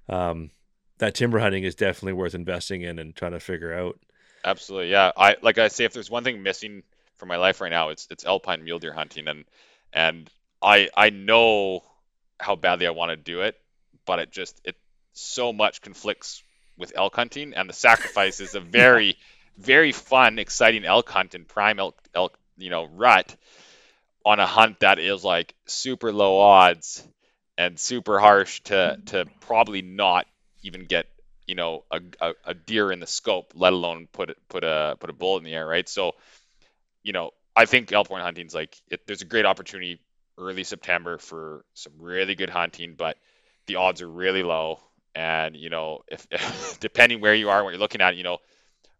Um, 0.09 0.51
that 0.97 1.15
timber 1.15 1.39
hunting 1.39 1.63
is 1.63 1.75
definitely 1.75 2.13
worth 2.13 2.35
investing 2.35 2.81
in 2.81 2.99
and 2.99 3.15
trying 3.15 3.31
to 3.31 3.39
figure 3.39 3.73
out. 3.73 3.99
Absolutely, 4.43 4.89
yeah. 4.89 5.11
I 5.15 5.35
like 5.41 5.57
I 5.57 5.67
say, 5.67 5.85
if 5.85 5.93
there's 5.93 6.09
one 6.09 6.23
thing 6.23 6.41
missing 6.43 6.83
from 7.17 7.29
my 7.29 7.37
life 7.37 7.61
right 7.61 7.69
now, 7.69 7.89
it's 7.89 8.07
it's 8.09 8.25
alpine 8.25 8.63
mule 8.63 8.79
deer 8.79 8.93
hunting, 8.93 9.27
and 9.27 9.45
and 9.93 10.29
I 10.61 10.89
I 10.95 11.09
know 11.09 11.83
how 12.39 12.55
badly 12.55 12.87
I 12.87 12.91
want 12.91 13.11
to 13.11 13.17
do 13.17 13.41
it, 13.41 13.55
but 14.05 14.19
it 14.19 14.31
just 14.31 14.59
it 14.63 14.75
so 15.13 15.53
much 15.53 15.81
conflicts 15.81 16.43
with 16.77 16.93
elk 16.95 17.15
hunting, 17.15 17.53
and 17.53 17.69
the 17.69 17.73
sacrifice 17.73 18.39
is 18.39 18.55
a 18.55 18.59
very 18.79 19.17
very 19.57 19.91
fun, 19.91 20.39
exciting 20.39 20.85
elk 20.85 21.09
hunt 21.09 21.35
and 21.35 21.47
prime 21.47 21.79
elk 21.79 21.97
elk 22.15 22.37
you 22.57 22.69
know 22.69 22.85
rut 22.85 23.35
on 24.25 24.39
a 24.39 24.45
hunt 24.45 24.79
that 24.81 24.99
is 24.99 25.23
like 25.23 25.53
super 25.65 26.11
low 26.11 26.39
odds 26.39 27.05
and 27.57 27.79
super 27.79 28.19
harsh 28.19 28.61
to 28.61 28.73
mm-hmm. 28.73 29.03
to 29.05 29.25
probably 29.41 29.81
not 29.81 30.25
even 30.63 30.85
get 30.85 31.07
you 31.47 31.55
know 31.55 31.83
a, 31.91 31.99
a, 32.19 32.33
a 32.45 32.53
deer 32.53 32.91
in 32.91 32.99
the 32.99 33.07
scope, 33.07 33.53
let 33.55 33.73
alone 33.73 34.07
put 34.11 34.29
it, 34.29 34.37
put 34.49 34.63
a 34.63 34.95
put 34.99 35.09
a 35.09 35.13
bullet 35.13 35.39
in 35.39 35.43
the 35.43 35.53
air, 35.53 35.67
right? 35.67 35.87
So, 35.87 36.13
you 37.03 37.13
know, 37.13 37.31
I 37.55 37.65
think 37.65 37.91
elk 37.91 38.07
point 38.07 38.23
hunting's 38.23 38.55
like 38.55 38.75
it, 38.89 39.05
there's 39.05 39.21
a 39.21 39.25
great 39.25 39.45
opportunity 39.45 39.99
early 40.37 40.63
September 40.63 41.17
for 41.17 41.65
some 41.73 41.93
really 41.99 42.35
good 42.35 42.49
hunting, 42.49 42.95
but 42.97 43.17
the 43.67 43.75
odds 43.75 44.01
are 44.01 44.09
really 44.09 44.43
low. 44.43 44.79
And 45.15 45.55
you 45.55 45.69
know, 45.69 46.01
if, 46.07 46.27
depending 46.79 47.21
where 47.21 47.35
you 47.35 47.49
are, 47.49 47.63
what 47.63 47.71
you're 47.71 47.79
looking 47.79 48.01
at, 48.01 48.15
you 48.15 48.23
know, 48.23 48.37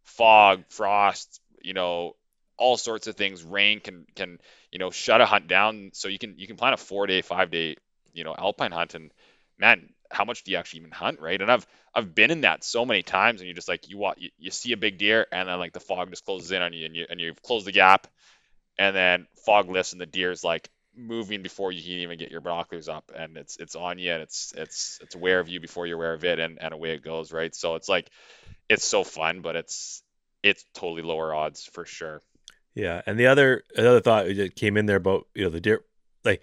fog, 0.03 0.63
frost, 0.69 1.39
you 1.61 1.73
know, 1.73 2.15
all 2.57 2.77
sorts 2.77 3.07
of 3.07 3.15
things. 3.15 3.43
Rain 3.43 3.79
can 3.79 4.05
can 4.15 4.39
you 4.71 4.79
know 4.79 4.91
shut 4.91 5.19
a 5.19 5.25
hunt 5.25 5.47
down. 5.47 5.91
So 5.93 6.07
you 6.07 6.19
can 6.19 6.37
you 6.37 6.47
can 6.47 6.55
plan 6.55 6.73
a 6.73 6.77
four 6.77 7.07
day, 7.07 7.21
five 7.21 7.51
day, 7.51 7.75
you 8.13 8.23
know, 8.23 8.35
alpine 8.37 8.71
hunt, 8.71 8.93
and 8.93 9.11
man, 9.57 9.89
how 10.11 10.25
much 10.25 10.43
do 10.43 10.51
you 10.51 10.57
actually 10.57 10.81
even 10.81 10.91
hunt, 10.91 11.19
right? 11.19 11.41
And 11.41 11.51
I've 11.51 11.65
I've 11.93 12.13
been 12.13 12.31
in 12.31 12.41
that 12.41 12.63
so 12.63 12.85
many 12.85 13.03
times, 13.03 13.41
and 13.41 13.47
you're 13.47 13.55
just 13.55 13.67
like 13.67 13.89
you 13.89 13.97
watch, 13.97 14.17
you, 14.19 14.29
you 14.37 14.51
see 14.51 14.73
a 14.73 14.77
big 14.77 14.97
deer, 14.97 15.25
and 15.31 15.49
then 15.49 15.59
like 15.59 15.73
the 15.73 15.79
fog 15.79 16.09
just 16.11 16.25
closes 16.25 16.51
in 16.51 16.61
on 16.61 16.73
you, 16.73 16.85
and 16.85 16.95
you 16.95 17.05
and 17.09 17.19
you've 17.19 17.41
closed 17.41 17.65
the 17.65 17.71
gap, 17.71 18.07
and 18.77 18.95
then 18.95 19.27
fog 19.45 19.69
lifts, 19.69 19.93
and 19.93 20.01
the 20.01 20.05
deer 20.05 20.31
is 20.31 20.43
like 20.43 20.69
moving 20.95 21.41
before 21.41 21.71
you 21.71 21.81
can 21.81 21.91
even 21.91 22.17
get 22.17 22.31
your 22.31 22.41
binoculars 22.41 22.89
up, 22.89 23.11
and 23.15 23.37
it's 23.37 23.57
it's 23.57 23.75
on 23.75 23.99
you, 23.99 24.11
and 24.11 24.21
it's 24.21 24.53
it's 24.55 24.99
it's 25.01 25.15
aware 25.15 25.39
of 25.39 25.49
you 25.49 25.59
before 25.59 25.87
you're 25.87 25.97
aware 25.97 26.13
of 26.13 26.23
it, 26.23 26.39
and 26.39 26.61
and 26.61 26.73
away 26.73 26.91
it 26.91 27.03
goes, 27.03 27.31
right? 27.31 27.53
So 27.55 27.75
it's 27.75 27.89
like 27.89 28.09
it's 28.69 28.83
so 28.83 29.03
fun, 29.03 29.41
but 29.41 29.55
it's 29.55 30.03
it's 30.43 30.65
totally 30.73 31.01
lower 31.01 31.33
odds 31.33 31.65
for 31.65 31.85
sure. 31.85 32.21
Yeah, 32.73 33.01
and 33.05 33.19
the 33.19 33.27
other 33.27 33.63
another 33.75 34.01
thought 34.01 34.25
that 34.27 34.55
came 34.55 34.77
in 34.77 34.85
there 34.85 34.97
about 34.97 35.27
you 35.35 35.43
know 35.43 35.49
the 35.49 35.61
deer, 35.61 35.83
like 36.23 36.41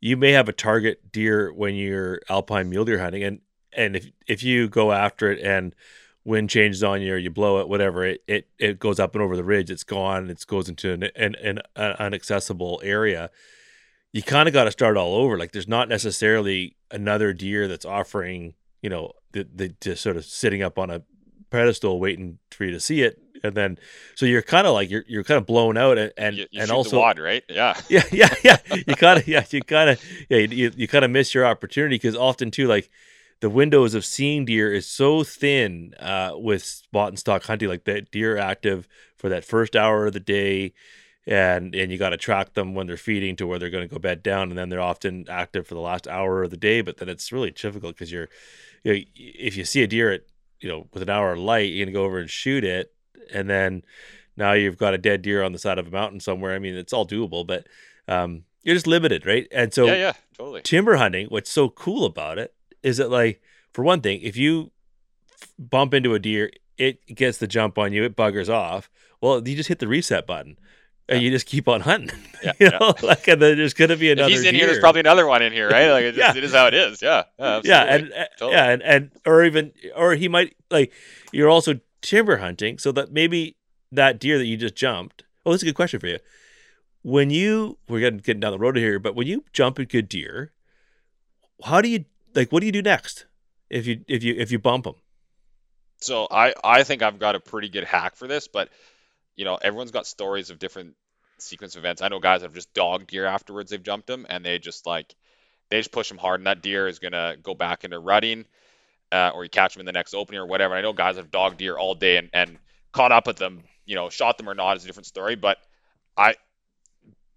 you 0.00 0.16
may 0.16 0.32
have 0.32 0.48
a 0.48 0.52
target 0.52 1.12
deer 1.12 1.52
when 1.52 1.74
you're 1.74 2.20
alpine 2.28 2.70
mule 2.70 2.84
deer 2.84 2.98
hunting, 2.98 3.24
and 3.24 3.40
and 3.72 3.96
if 3.96 4.06
if 4.26 4.42
you 4.42 4.68
go 4.68 4.92
after 4.92 5.30
it 5.32 5.40
and 5.40 5.74
wind 6.24 6.48
changes 6.48 6.82
on 6.82 7.02
you 7.02 7.14
or 7.14 7.18
you 7.18 7.30
blow 7.30 7.60
it, 7.60 7.68
whatever, 7.68 8.04
it 8.04 8.22
it, 8.26 8.48
it 8.58 8.78
goes 8.78 9.00
up 9.00 9.14
and 9.14 9.22
over 9.22 9.36
the 9.36 9.44
ridge, 9.44 9.70
it's 9.70 9.84
gone, 9.84 10.30
it 10.30 10.44
goes 10.46 10.68
into 10.68 10.92
an 10.92 11.04
an, 11.16 11.34
an, 11.36 11.60
an 11.76 11.96
inaccessible 12.06 12.80
area. 12.84 13.30
You 14.14 14.22
kind 14.22 14.48
of 14.48 14.52
got 14.54 14.64
to 14.64 14.70
start 14.70 14.96
all 14.96 15.16
over. 15.16 15.36
Like 15.36 15.50
there's 15.50 15.66
not 15.66 15.88
necessarily 15.88 16.76
another 16.90 17.32
deer 17.32 17.66
that's 17.66 17.84
offering, 17.84 18.54
you 18.80 18.88
know, 18.88 19.12
the, 19.32 19.46
the 19.52 19.74
just 19.80 20.02
sort 20.02 20.16
of 20.16 20.24
sitting 20.24 20.62
up 20.62 20.78
on 20.78 20.88
a 20.88 21.02
pedestal 21.50 21.98
waiting 21.98 22.38
for 22.50 22.64
you 22.64 22.70
to 22.70 22.78
see 22.78 23.02
it. 23.02 23.20
And 23.42 23.54
then 23.56 23.76
so 24.14 24.24
you're 24.24 24.40
kind 24.40 24.66
of 24.66 24.72
like 24.72 24.88
you're 24.88 25.04
you're 25.08 25.24
kind 25.24 25.36
of 25.38 25.46
blown 25.46 25.76
out 25.76 25.98
and 25.98 26.12
and, 26.16 26.36
you, 26.36 26.46
you 26.52 26.62
and 26.62 26.70
also 26.70 26.98
wad, 27.00 27.18
right? 27.18 27.42
Yeah. 27.48 27.74
Yeah 27.90 28.04
yeah 28.12 28.32
yeah. 28.44 28.56
You 28.86 28.94
kind 28.94 29.18
of 29.18 29.26
yeah 29.28 29.44
you 29.50 29.62
kind 29.62 29.90
of 29.90 30.02
yeah 30.30 30.38
you, 30.38 30.70
you 30.76 30.88
kind 30.88 31.04
of 31.04 31.10
miss 31.10 31.34
your 31.34 31.44
opportunity 31.44 31.96
because 31.96 32.16
often 32.16 32.50
too 32.52 32.68
like 32.68 32.88
the 33.40 33.50
windows 33.50 33.94
of 33.94 34.04
seeing 34.04 34.44
deer 34.44 34.72
is 34.72 34.86
so 34.86 35.22
thin 35.24 35.92
uh, 35.98 36.32
with 36.34 36.64
spot 36.64 37.08
and 37.08 37.18
stock 37.18 37.42
hunting. 37.44 37.68
Like 37.68 37.84
that 37.84 38.10
deer 38.10 38.38
active 38.38 38.88
for 39.18 39.28
that 39.28 39.44
first 39.44 39.76
hour 39.76 40.06
of 40.06 40.14
the 40.14 40.20
day 40.20 40.72
and 41.26 41.74
and 41.74 41.90
you 41.90 41.98
got 41.98 42.10
to 42.10 42.16
track 42.16 42.54
them 42.54 42.74
when 42.74 42.86
they're 42.86 42.96
feeding 42.96 43.36
to 43.36 43.46
where 43.46 43.58
they're 43.58 43.70
going 43.70 43.86
to 43.86 43.92
go 43.92 43.98
bed 43.98 44.22
down 44.22 44.50
and 44.50 44.58
then 44.58 44.68
they're 44.68 44.80
often 44.80 45.24
active 45.28 45.66
for 45.66 45.74
the 45.74 45.80
last 45.80 46.06
hour 46.06 46.42
of 46.42 46.50
the 46.50 46.56
day 46.56 46.80
but 46.80 46.98
then 46.98 47.08
it's 47.08 47.32
really 47.32 47.50
difficult 47.50 47.94
because 47.94 48.12
you're 48.12 48.28
you 48.82 48.92
know, 48.92 49.00
if 49.16 49.56
you 49.56 49.64
see 49.64 49.82
a 49.82 49.86
deer 49.86 50.12
at 50.12 50.22
you 50.60 50.68
know 50.68 50.86
with 50.92 51.02
an 51.02 51.10
hour 51.10 51.32
of 51.32 51.38
light 51.38 51.70
you're 51.70 51.86
going 51.86 51.94
to 51.94 51.98
go 51.98 52.04
over 52.04 52.18
and 52.18 52.28
shoot 52.28 52.62
it 52.62 52.92
and 53.32 53.48
then 53.48 53.82
now 54.36 54.52
you've 54.52 54.78
got 54.78 54.94
a 54.94 54.98
dead 54.98 55.22
deer 55.22 55.42
on 55.42 55.52
the 55.52 55.58
side 55.58 55.78
of 55.78 55.86
a 55.86 55.90
mountain 55.90 56.20
somewhere. 56.20 56.54
I 56.54 56.58
mean, 56.58 56.74
it's 56.74 56.92
all 56.92 57.06
doable, 57.06 57.46
but 57.46 57.66
um, 58.08 58.44
you're 58.62 58.74
just 58.74 58.86
limited, 58.86 59.26
right? 59.26 59.46
And 59.52 59.72
so, 59.72 59.86
yeah, 59.86 59.94
yeah, 59.94 60.12
totally. 60.36 60.62
Timber 60.62 60.96
hunting. 60.96 61.28
What's 61.28 61.50
so 61.50 61.68
cool 61.68 62.04
about 62.04 62.38
it 62.38 62.54
is 62.82 62.96
that, 62.96 63.10
like, 63.10 63.40
for 63.72 63.84
one 63.84 64.00
thing, 64.00 64.20
if 64.22 64.36
you 64.36 64.72
bump 65.58 65.94
into 65.94 66.14
a 66.14 66.18
deer, 66.18 66.50
it 66.78 67.04
gets 67.06 67.38
the 67.38 67.46
jump 67.46 67.78
on 67.78 67.92
you, 67.92 68.04
it 68.04 68.16
buggers 68.16 68.48
off. 68.48 68.90
Well, 69.20 69.46
you 69.46 69.56
just 69.56 69.68
hit 69.68 69.78
the 69.78 69.88
reset 69.88 70.26
button. 70.26 70.58
And 71.08 71.22
you 71.22 71.30
just 71.30 71.46
keep 71.46 71.68
on 71.68 71.80
hunting. 71.80 72.16
Yeah, 72.44 72.52
you 72.60 72.68
know, 72.68 72.92
yeah. 73.00 73.02
like 73.06 73.26
and 73.26 73.40
then 73.40 73.56
there's 73.56 73.72
gonna 73.72 73.96
be 73.96 74.12
another. 74.12 74.28
If 74.28 74.36
he's 74.36 74.44
in 74.44 74.52
deer. 74.52 74.58
here. 74.58 74.66
There's 74.66 74.78
probably 74.78 75.00
another 75.00 75.26
one 75.26 75.40
in 75.40 75.50
here, 75.50 75.70
right? 75.70 75.88
Like 75.88 76.04
it, 76.04 76.14
yeah. 76.18 76.36
it 76.36 76.44
is 76.44 76.52
how 76.52 76.66
it 76.66 76.74
is. 76.74 77.00
Yeah, 77.00 77.22
yeah, 77.38 77.62
yeah 77.64 77.82
and 77.84 78.12
uh, 78.12 78.24
totally. 78.36 78.52
yeah, 78.52 78.68
and 78.68 78.82
and 78.82 79.10
or 79.24 79.42
even 79.44 79.72
or 79.96 80.14
he 80.14 80.28
might 80.28 80.54
like 80.70 80.92
you're 81.32 81.48
also 81.48 81.80
timber 82.02 82.36
hunting 82.36 82.76
so 82.76 82.92
that 82.92 83.10
maybe 83.10 83.56
that 83.92 84.20
deer 84.20 84.36
that 84.36 84.44
you 84.44 84.58
just 84.58 84.74
jumped. 84.74 85.24
Oh, 85.46 85.52
that's 85.52 85.62
a 85.62 85.66
good 85.66 85.74
question 85.74 86.00
for 86.00 86.06
you. 86.06 86.18
When 87.00 87.30
you 87.30 87.78
we're 87.88 88.00
getting 88.00 88.18
getting 88.18 88.40
down 88.40 88.52
the 88.52 88.58
road 88.58 88.76
here, 88.76 88.98
but 88.98 89.14
when 89.14 89.26
you 89.26 89.42
jump 89.54 89.78
a 89.78 89.86
good 89.86 90.06
deer, 90.06 90.52
how 91.64 91.80
do 91.80 91.88
you 91.88 92.04
like? 92.34 92.52
What 92.52 92.60
do 92.60 92.66
you 92.66 92.72
do 92.72 92.82
next 92.82 93.24
if 93.70 93.86
you 93.86 94.04
if 94.06 94.22
you 94.22 94.34
if 94.36 94.52
you 94.52 94.58
bump 94.58 94.84
them? 94.84 94.96
So 95.98 96.28
I 96.30 96.52
I 96.62 96.82
think 96.82 97.00
I've 97.00 97.18
got 97.18 97.34
a 97.36 97.40
pretty 97.40 97.70
good 97.70 97.84
hack 97.84 98.16
for 98.16 98.28
this, 98.28 98.48
but 98.48 98.68
you 99.36 99.44
know 99.44 99.56
everyone's 99.60 99.90
got 99.90 100.06
stories 100.06 100.50
of 100.50 100.58
different 100.58 100.94
sequence 101.38 101.76
events. 101.76 102.02
I 102.02 102.08
know 102.08 102.20
guys 102.20 102.42
have 102.42 102.54
just 102.54 102.72
dogged 102.74 103.08
deer 103.08 103.26
afterwards 103.26 103.70
they've 103.70 103.82
jumped 103.82 104.06
them, 104.06 104.26
and 104.28 104.44
they 104.44 104.58
just 104.58 104.86
like 104.86 105.14
they 105.70 105.78
just 105.78 105.92
push 105.92 106.08
them 106.08 106.18
hard, 106.18 106.40
and 106.40 106.46
that 106.46 106.62
deer 106.62 106.88
is 106.88 106.98
gonna 106.98 107.36
go 107.42 107.54
back 107.54 107.84
into 107.84 107.98
rutting 107.98 108.44
uh, 109.14 109.30
or 109.32 109.44
you 109.44 109.50
catch 109.50 109.74
them 109.74 109.80
in 109.80 109.86
the 109.86 109.92
next 109.92 110.12
opening 110.12 110.40
or 110.40 110.46
whatever. 110.46 110.74
I 110.74 110.82
know 110.82 110.92
guys 110.92 111.16
have 111.16 111.30
dogged 111.30 111.58
deer 111.58 111.76
all 111.76 111.94
day 111.94 112.16
and, 112.16 112.30
and 112.32 112.58
caught 112.92 113.12
up 113.12 113.28
with 113.28 113.36
them, 113.36 113.62
you 113.86 113.94
know, 113.94 114.10
shot 114.10 114.38
them 114.38 114.48
or 114.48 114.54
not 114.54 114.76
is 114.76 114.84
a 114.84 114.86
different 114.88 115.06
story. 115.06 115.36
But 115.36 115.58
I 116.16 116.34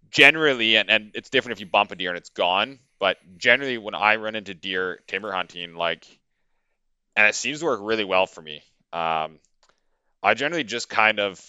generally, 0.10 0.76
and, 0.76 0.90
and 0.90 1.12
it's 1.14 1.30
different 1.30 1.58
if 1.58 1.60
you 1.60 1.68
bump 1.68 1.92
a 1.92 1.96
deer 1.96 2.10
and 2.10 2.18
it's 2.18 2.32
gone, 2.32 2.80
but 3.00 3.18
generally 3.38 3.78
when 3.78 3.94
I 3.94 4.16
run 4.16 4.36
into 4.36 4.56
deer 4.56 5.02
timber 5.08 5.32
hunting, 5.32 5.76
like, 5.76 6.08
and 7.16 7.28
it 7.28 7.36
seems 7.36 7.60
to 7.60 7.66
work 7.66 7.80
really 7.84 8.06
well 8.06 8.26
for 8.26 8.42
me. 8.42 8.64
Um, 8.92 9.40
I 10.24 10.34
generally 10.34 10.64
just 10.64 10.90
kind 10.90 11.20
of 11.20 11.40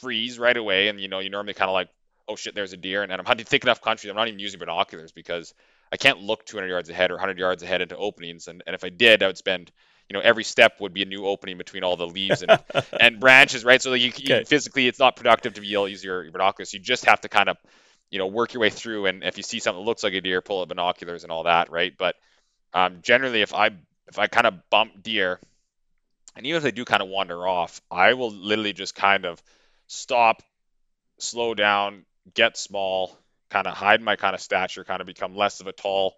freeze 0.00 0.38
right 0.38 0.56
away. 0.56 0.88
And, 0.88 1.00
you 1.00 1.08
know, 1.08 1.18
you 1.18 1.30
normally 1.30 1.54
kind 1.54 1.68
of 1.68 1.74
like, 1.74 1.88
oh 2.28 2.36
shit, 2.36 2.54
there's 2.54 2.72
a 2.72 2.76
deer. 2.76 3.02
And, 3.02 3.12
and 3.12 3.20
I'm 3.20 3.26
hunting 3.26 3.46
thick 3.46 3.64
enough 3.64 3.80
country. 3.80 4.10
I'm 4.10 4.16
not 4.16 4.28
even 4.28 4.40
using 4.40 4.60
binoculars 4.60 5.12
because 5.12 5.54
I 5.92 5.96
can't 5.96 6.20
look 6.20 6.44
200 6.44 6.68
yards 6.68 6.90
ahead 6.90 7.10
or 7.10 7.14
100 7.14 7.38
yards 7.38 7.62
ahead 7.62 7.80
into 7.80 7.96
openings. 7.96 8.48
And, 8.48 8.62
and 8.66 8.74
if 8.74 8.84
I 8.84 8.90
did, 8.90 9.22
I 9.22 9.26
would 9.26 9.38
spend, 9.38 9.70
you 10.08 10.14
know, 10.14 10.20
every 10.20 10.44
step 10.44 10.80
would 10.80 10.92
be 10.92 11.02
a 11.02 11.06
new 11.06 11.26
opening 11.26 11.58
between 11.58 11.84
all 11.84 11.96
the 11.96 12.06
leaves 12.06 12.42
and, 12.42 12.58
and 13.00 13.20
branches, 13.20 13.64
right? 13.64 13.80
So 13.80 13.94
you, 13.94 14.12
you 14.16 14.44
physically, 14.44 14.88
it's 14.88 14.98
not 14.98 15.16
productive 15.16 15.54
to 15.54 15.60
be 15.60 15.72
able 15.72 15.86
to 15.86 15.90
use 15.90 16.04
your, 16.04 16.22
your 16.22 16.32
binoculars. 16.32 16.72
You 16.72 16.80
just 16.80 17.06
have 17.06 17.20
to 17.22 17.28
kind 17.28 17.48
of, 17.48 17.56
you 18.10 18.18
know, 18.18 18.26
work 18.26 18.54
your 18.54 18.60
way 18.60 18.70
through. 18.70 19.06
And 19.06 19.22
if 19.24 19.36
you 19.36 19.42
see 19.42 19.58
something 19.60 19.82
that 19.82 19.86
looks 19.86 20.02
like 20.02 20.14
a 20.14 20.20
deer, 20.20 20.40
pull 20.40 20.62
up 20.62 20.68
binoculars 20.68 21.24
and 21.24 21.32
all 21.32 21.44
that, 21.44 21.70
right? 21.70 21.92
But 21.96 22.16
um, 22.74 22.98
generally, 23.02 23.42
if 23.42 23.54
I 23.54 23.70
if 24.08 24.18
I 24.18 24.26
kind 24.26 24.46
of 24.46 24.54
bump 24.70 25.02
deer, 25.02 25.38
and 26.36 26.46
even 26.46 26.56
if 26.56 26.62
they 26.62 26.70
do 26.70 26.84
kind 26.84 27.02
of 27.02 27.08
wander 27.08 27.46
off, 27.46 27.80
I 27.90 28.14
will 28.14 28.30
literally 28.30 28.72
just 28.72 28.94
kind 28.94 29.26
of 29.26 29.42
stop, 29.88 30.42
slow 31.18 31.54
down, 31.54 32.04
get 32.32 32.56
small, 32.56 33.18
kind 33.50 33.66
of 33.66 33.74
hide 33.74 34.00
my 34.00 34.14
kind 34.14 34.34
of 34.34 34.40
stature, 34.40 34.84
kind 34.84 35.00
of 35.00 35.06
become 35.06 35.34
less 35.34 35.60
of 35.60 35.66
a 35.66 35.72
tall, 35.72 36.14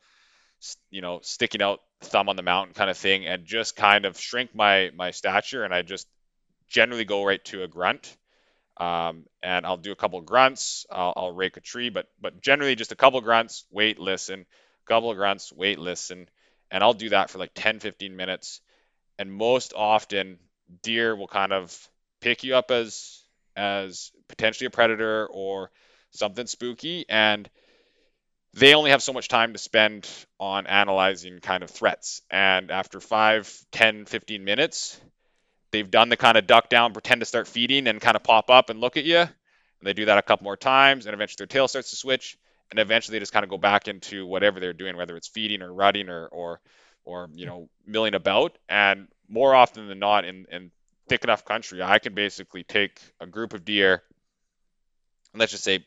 you 0.91 1.01
know, 1.01 1.21
sticking 1.23 1.63
out 1.63 1.81
thumb 2.03 2.29
on 2.29 2.37
the 2.37 2.43
mountain 2.43 2.75
kind 2.75 2.91
of 2.91 2.99
thing, 2.99 3.27
and 3.27 3.47
just 3.47 3.77
kind 3.77 4.05
of 4.05 4.19
shrink 4.19 4.55
my 4.55 4.91
my 4.95 5.13
stature. 5.13 5.65
And 5.65 5.73
I 5.73 5.83
just 5.83 6.07
generally 6.69 7.05
go 7.05 7.25
right 7.25 7.43
to 7.47 7.63
a 7.63 7.69
grunt. 7.69 8.17
Um, 8.77 9.27
and 9.43 9.67
I'll 9.67 9.77
do 9.77 9.93
a 9.93 9.97
couple 9.97 10.23
grunts. 10.23 10.87
I'll, 10.91 11.13
I'll, 11.15 11.33
rake 11.33 11.59
a 11.59 11.61
tree, 11.61 11.91
but 11.91 12.07
but 12.19 12.41
generally 12.41 12.75
just 12.75 12.93
a 12.93 12.97
couple 12.97 13.21
grunts, 13.21 13.67
wait, 13.71 13.99
listen, 13.99 14.47
couple 14.87 15.13
grunts, 15.15 15.53
wait, 15.53 15.79
listen, 15.79 16.29
and 16.71 16.83
I'll 16.83 16.95
do 16.95 17.11
that 17.11 17.29
for 17.29 17.39
like 17.39 17.53
10, 17.55 17.81
15 17.81 18.17
minutes. 18.17 18.63
And 19.19 19.31
most 19.31 19.75
often, 19.77 20.39
deer 20.83 21.15
will 21.15 21.29
kind 21.29 21.53
of 21.53 21.77
pick 22.21 22.43
you 22.43 22.57
up 22.57 22.71
as 22.71 23.23
as 23.57 24.13
potentially 24.29 24.67
a 24.67 24.71
predator 24.71 25.27
or 25.27 25.71
something 26.11 26.47
spooky 26.47 27.05
and 27.09 27.49
they 28.53 28.75
only 28.75 28.91
have 28.91 29.03
so 29.03 29.13
much 29.13 29.29
time 29.29 29.53
to 29.53 29.59
spend 29.59 30.09
on 30.41 30.67
analyzing 30.67 31.39
kind 31.39 31.63
of 31.63 31.71
threats 31.71 32.23
and 32.31 32.71
after 32.71 33.01
5 33.01 33.67
10 33.71 34.07
15 34.07 34.45
minutes 34.45 35.01
they've 35.71 35.91
done 35.91 36.09
the 36.09 36.17
kind 36.17 36.37
of 36.37 36.47
duck 36.47 36.69
down 36.69 36.93
pretend 36.93 37.21
to 37.21 37.27
start 37.27 37.47
feeding 37.47 37.87
and 37.87 38.01
kind 38.01 38.17
of 38.17 38.23
pop 38.23 38.51
up 38.51 38.71
and 38.71 38.81
look 38.81 38.97
at 38.97 39.05
you 39.05 39.19
and 39.19 39.29
they 39.83 39.93
do 39.93 40.07
that 40.07 40.19
a 40.19 40.23
couple 40.23 40.45
more 40.45 40.57
times 40.57 41.07
and 41.07 41.15
eventually 41.15 41.37
their 41.39 41.47
tail 41.47 41.69
starts 41.69 41.91
to 41.91 41.97
switch 41.97 42.37
and 42.71 42.79
eventually 42.79 43.17
they 43.17 43.21
just 43.21 43.33
kind 43.33 43.45
of 43.45 43.51
go 43.51 43.59
back 43.59 43.89
into 43.89 44.27
whatever 44.27 44.61
they're 44.61 44.73
doing, 44.73 44.97
whether 44.97 45.17
it's 45.17 45.29
feeding 45.29 45.63
or 45.63 45.73
rutting 45.73 46.09
or 46.09 46.27
or 46.29 46.61
or 47.05 47.29
you 47.35 47.47
know 47.47 47.69
milling 47.87 48.15
about. 48.15 48.57
And 48.69 49.09
more 49.29 49.55
often 49.55 49.89
than 49.89 49.99
not, 49.99 50.25
in 50.25 50.47
in 50.51 50.71
thick 51.11 51.25
enough 51.25 51.45
country, 51.45 51.83
I 51.83 51.99
can 51.99 52.15
basically 52.15 52.63
take 52.63 53.01
a 53.21 53.27
group 53.27 53.53
of 53.53 53.65
deer, 53.65 54.05
and 55.33 55.41
let's 55.41 55.51
just 55.51 55.65
say, 55.65 55.85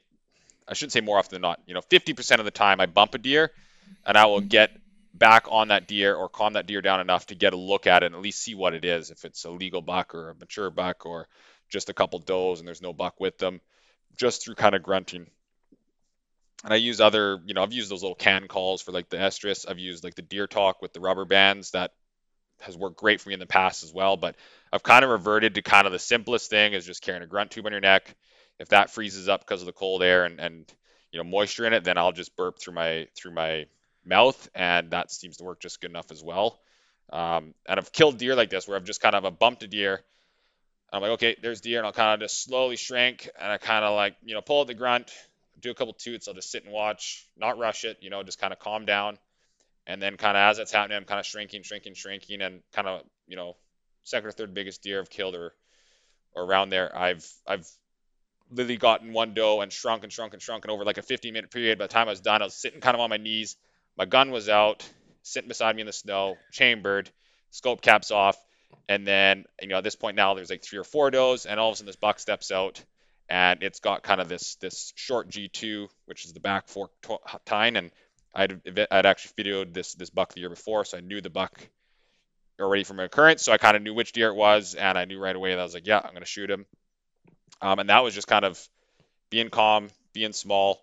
I 0.67 0.73
shouldn't 0.73 0.91
say 0.91 0.99
more 0.99 1.17
often 1.17 1.35
than 1.35 1.41
not, 1.41 1.61
you 1.65 1.73
know, 1.73 1.81
50% 1.81 2.39
of 2.39 2.45
the 2.45 2.51
time 2.51 2.81
I 2.81 2.87
bump 2.87 3.15
a 3.15 3.17
deer, 3.17 3.51
and 4.05 4.17
I 4.17 4.25
will 4.25 4.41
get 4.41 4.71
back 5.13 5.45
on 5.49 5.69
that 5.69 5.87
deer 5.87 6.13
or 6.13 6.27
calm 6.27 6.53
that 6.53 6.67
deer 6.67 6.81
down 6.81 6.99
enough 6.99 7.27
to 7.27 7.35
get 7.35 7.53
a 7.53 7.57
look 7.57 7.87
at 7.87 8.03
it 8.03 8.07
and 8.07 8.15
at 8.15 8.21
least 8.21 8.41
see 8.41 8.53
what 8.53 8.73
it 8.73 8.83
is, 8.83 9.11
if 9.11 9.23
it's 9.23 9.45
a 9.45 9.49
legal 9.49 9.81
buck 9.81 10.13
or 10.13 10.31
a 10.31 10.35
mature 10.35 10.69
buck 10.69 11.05
or 11.05 11.29
just 11.69 11.89
a 11.89 11.93
couple 11.93 12.19
does 12.19 12.59
and 12.59 12.67
there's 12.67 12.81
no 12.81 12.91
buck 12.91 13.21
with 13.21 13.37
them, 13.37 13.61
just 14.17 14.43
through 14.43 14.55
kind 14.55 14.75
of 14.75 14.83
grunting. 14.83 15.27
And 16.65 16.73
I 16.73 16.77
use 16.77 16.99
other, 16.99 17.39
you 17.45 17.53
know, 17.53 17.63
I've 17.63 17.71
used 17.71 17.89
those 17.89 18.03
little 18.03 18.15
can 18.15 18.49
calls 18.49 18.81
for 18.81 18.91
like 18.91 19.09
the 19.09 19.17
estrus. 19.17 19.65
I've 19.69 19.79
used 19.79 20.03
like 20.03 20.15
the 20.15 20.21
deer 20.21 20.47
talk 20.47 20.81
with 20.81 20.91
the 20.91 20.99
rubber 20.99 21.23
bands 21.23 21.71
that 21.71 21.91
has 22.63 22.77
worked 22.77 22.97
great 22.97 23.21
for 23.21 23.29
me 23.29 23.33
in 23.33 23.39
the 23.39 23.45
past 23.45 23.83
as 23.83 23.93
well. 23.93 24.17
But 24.17 24.35
I've 24.71 24.83
kind 24.83 25.03
of 25.03 25.11
reverted 25.11 25.55
to 25.55 25.61
kind 25.61 25.85
of 25.85 25.93
the 25.93 25.99
simplest 25.99 26.49
thing 26.49 26.73
is 26.73 26.85
just 26.85 27.01
carrying 27.01 27.23
a 27.23 27.27
grunt 27.27 27.51
tube 27.51 27.65
on 27.65 27.71
your 27.71 27.81
neck. 27.81 28.15
If 28.59 28.69
that 28.69 28.89
freezes 28.89 29.27
up 29.27 29.41
because 29.41 29.61
of 29.61 29.65
the 29.65 29.73
cold 29.73 30.03
air 30.03 30.25
and, 30.25 30.39
and 30.39 30.73
you 31.11 31.19
know 31.19 31.29
moisture 31.29 31.65
in 31.65 31.73
it, 31.73 31.83
then 31.83 31.97
I'll 31.97 32.11
just 32.11 32.35
burp 32.35 32.59
through 32.59 32.73
my 32.73 33.07
through 33.15 33.33
my 33.33 33.65
mouth, 34.05 34.49
and 34.55 34.91
that 34.91 35.11
seems 35.11 35.37
to 35.37 35.43
work 35.43 35.59
just 35.59 35.81
good 35.81 35.91
enough 35.91 36.11
as 36.11 36.23
well. 36.23 36.59
Um, 37.11 37.53
and 37.67 37.79
I've 37.79 37.91
killed 37.91 38.17
deer 38.17 38.35
like 38.35 38.49
this 38.49 38.67
where 38.67 38.77
I've 38.77 38.85
just 38.85 39.01
kind 39.01 39.15
of 39.15 39.25
a 39.25 39.31
bumped 39.31 39.63
a 39.63 39.67
deer. 39.67 40.01
I'm 40.91 41.01
like, 41.01 41.11
okay, 41.11 41.35
there's 41.41 41.61
deer, 41.61 41.79
and 41.79 41.87
I'll 41.87 41.93
kind 41.93 42.13
of 42.13 42.27
just 42.27 42.43
slowly 42.43 42.75
shrink, 42.75 43.29
and 43.39 43.51
I 43.51 43.57
kind 43.57 43.83
of 43.83 43.95
like 43.95 44.15
you 44.23 44.35
know 44.35 44.41
pull 44.41 44.61
out 44.61 44.67
the 44.67 44.73
grunt, 44.73 45.11
do 45.59 45.71
a 45.71 45.75
couple 45.75 45.93
toots. 45.93 46.27
I'll 46.27 46.33
just 46.33 46.51
sit 46.51 46.63
and 46.63 46.73
watch, 46.73 47.27
not 47.37 47.57
rush 47.57 47.83
it, 47.83 47.97
you 48.01 48.09
know, 48.09 48.23
just 48.23 48.39
kind 48.39 48.53
of 48.53 48.59
calm 48.59 48.85
down 48.85 49.17
and 49.85 50.01
then 50.01 50.17
kind 50.17 50.37
of 50.37 50.41
as 50.41 50.59
it's 50.59 50.71
happening, 50.71 50.97
I'm 50.97 51.05
kind 51.05 51.19
of 51.19 51.25
shrinking, 51.25 51.63
shrinking, 51.63 51.93
shrinking, 51.93 52.41
and 52.41 52.61
kind 52.71 52.87
of 52.87 53.03
you 53.27 53.35
know 53.35 53.55
second 54.03 54.29
or 54.29 54.31
third 54.31 54.53
biggest 54.53 54.81
deer 54.83 54.99
I've 54.99 55.09
killed 55.09 55.35
or 55.35 55.53
or 56.33 56.43
around 56.43 56.69
there. 56.69 56.95
I've 56.95 57.27
I've 57.47 57.67
literally 58.51 58.77
gotten 58.77 59.13
one 59.13 59.33
doe 59.33 59.61
and 59.61 59.71
shrunk 59.71 60.03
and 60.03 60.11
shrunk 60.11 60.33
and 60.33 60.41
shrunk 60.41 60.65
and 60.65 60.71
over 60.71 60.83
like 60.83 60.97
a 60.97 61.01
15 61.01 61.33
minute 61.33 61.51
period. 61.51 61.79
By 61.79 61.85
the 61.85 61.93
time 61.93 62.07
I 62.07 62.11
was 62.11 62.21
done, 62.21 62.41
I 62.41 62.45
was 62.45 62.55
sitting 62.55 62.81
kind 62.81 62.95
of 62.95 63.01
on 63.01 63.09
my 63.09 63.17
knees. 63.17 63.55
My 63.97 64.05
gun 64.05 64.31
was 64.31 64.49
out, 64.49 64.87
sitting 65.21 65.47
beside 65.47 65.75
me 65.75 65.81
in 65.81 65.87
the 65.87 65.93
snow, 65.93 66.37
chambered, 66.51 67.09
scope 67.51 67.81
caps 67.81 68.11
off, 68.11 68.37
and 68.89 69.05
then 69.05 69.45
you 69.61 69.67
know 69.67 69.77
at 69.77 69.83
this 69.83 69.95
point 69.95 70.15
now 70.15 70.33
there's 70.33 70.49
like 70.49 70.63
three 70.63 70.79
or 70.79 70.83
four 70.83 71.11
does, 71.11 71.45
and 71.45 71.59
all 71.59 71.69
of 71.69 71.73
a 71.73 71.77
sudden 71.77 71.87
this 71.87 71.95
buck 71.95 72.19
steps 72.19 72.51
out, 72.51 72.83
and 73.29 73.63
it's 73.63 73.79
got 73.79 74.03
kind 74.03 74.21
of 74.21 74.29
this 74.29 74.55
this 74.55 74.93
short 74.95 75.29
G2, 75.29 75.87
which 76.05 76.25
is 76.25 76.33
the 76.33 76.39
back 76.39 76.67
fork 76.67 76.91
tine, 77.45 77.75
and 77.75 77.91
I'd 78.33 78.61
I'd 78.91 79.05
actually 79.05 79.43
videoed 79.43 79.73
this 79.73 79.93
this 79.93 80.09
buck 80.09 80.33
the 80.33 80.39
year 80.39 80.49
before, 80.49 80.85
so 80.85 80.97
I 80.97 81.01
knew 81.01 81.21
the 81.21 81.29
buck 81.29 81.69
already 82.59 82.83
from 82.83 82.99
occurrence. 82.99 83.43
So 83.43 83.51
I 83.51 83.57
kind 83.57 83.75
of 83.75 83.83
knew 83.83 83.93
which 83.93 84.11
deer 84.11 84.29
it 84.29 84.35
was, 84.35 84.75
and 84.75 84.97
I 84.97 85.05
knew 85.05 85.19
right 85.19 85.35
away 85.35 85.51
that 85.51 85.59
I 85.59 85.63
was 85.63 85.73
like, 85.73 85.87
yeah, 85.87 86.01
I'm 86.03 86.13
gonna 86.13 86.25
shoot 86.25 86.49
him. 86.49 86.65
Um, 87.61 87.79
and 87.79 87.89
that 87.89 88.03
was 88.03 88.13
just 88.13 88.27
kind 88.27 88.45
of 88.45 88.59
being 89.29 89.49
calm, 89.49 89.89
being 90.13 90.33
small, 90.33 90.81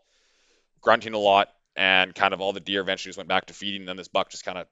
grunting 0.81 1.15
a 1.15 1.19
lot, 1.19 1.49
and 1.77 2.15
kind 2.15 2.35
of 2.35 2.41
all 2.41 2.53
the 2.53 2.61
deer 2.61 2.81
eventually 2.81 3.11
just 3.11 3.19
went 3.19 3.29
back 3.29 3.47
to 3.47 3.55
feeding. 3.55 3.83
And 3.83 3.89
then 3.89 3.97
this 3.97 4.09
buck 4.09 4.31
just 4.31 4.45
kind 4.45 4.59
of, 4.59 4.67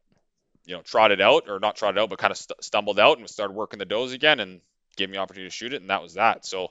you 0.65 0.75
know, 0.75 0.83
trotted 0.83 1.21
out, 1.21 1.49
or 1.49 1.59
not 1.61 1.77
trotted 1.77 2.01
out, 2.01 2.11
but 2.11 2.19
kind 2.19 2.31
of 2.31 2.37
st- 2.37 2.63
stumbled 2.65 2.99
out 2.99 3.19
and 3.19 3.29
started 3.29 3.55
working 3.55 3.79
the 3.79 3.85
does 3.85 4.13
again, 4.13 4.41
and 4.41 4.61
gave 4.97 5.11
me 5.11 5.17
opportunity 5.17 5.49
to 5.49 5.55
shoot 5.55 5.73
it, 5.73 5.81
and 5.81 5.91
that 5.91 6.03
was 6.03 6.15
that. 6.15 6.45
So 6.45 6.69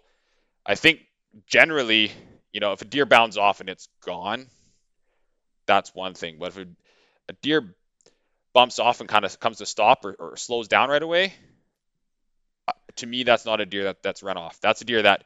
I 0.65 0.75
think 0.75 1.01
generally, 1.45 2.11
you 2.51 2.59
know, 2.59 2.73
if 2.73 2.81
a 2.81 2.85
deer 2.85 3.05
bounds 3.05 3.37
off 3.37 3.59
and 3.59 3.69
it's 3.69 3.87
gone, 4.01 4.47
that's 5.67 5.93
one 5.93 6.13
thing. 6.13 6.37
But 6.39 6.49
if 6.49 6.57
a, 6.57 6.67
a 7.29 7.33
deer 7.41 7.75
bumps 8.53 8.79
off 8.79 9.01
and 9.01 9.09
kind 9.09 9.25
of 9.25 9.39
comes 9.39 9.57
to 9.57 9.65
stop 9.65 10.03
or, 10.05 10.13
or, 10.13 10.37
slows 10.37 10.67
down 10.67 10.89
right 10.89 11.03
away, 11.03 11.33
uh, 12.67 12.71
to 12.95 13.05
me, 13.05 13.23
that's 13.23 13.45
not 13.45 13.61
a 13.61 13.65
deer 13.65 13.83
that, 13.83 14.01
that's 14.01 14.23
run 14.23 14.37
off. 14.37 14.59
That's 14.61 14.81
a 14.81 14.85
deer 14.85 15.03
that 15.03 15.23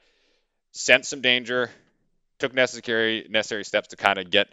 sensed 0.71 1.09
some 1.09 1.21
danger, 1.21 1.69
took 2.39 2.53
necessary 2.53 3.27
necessary 3.29 3.63
steps 3.63 3.89
to 3.89 3.95
kind 3.95 4.17
of 4.17 4.29
get, 4.29 4.47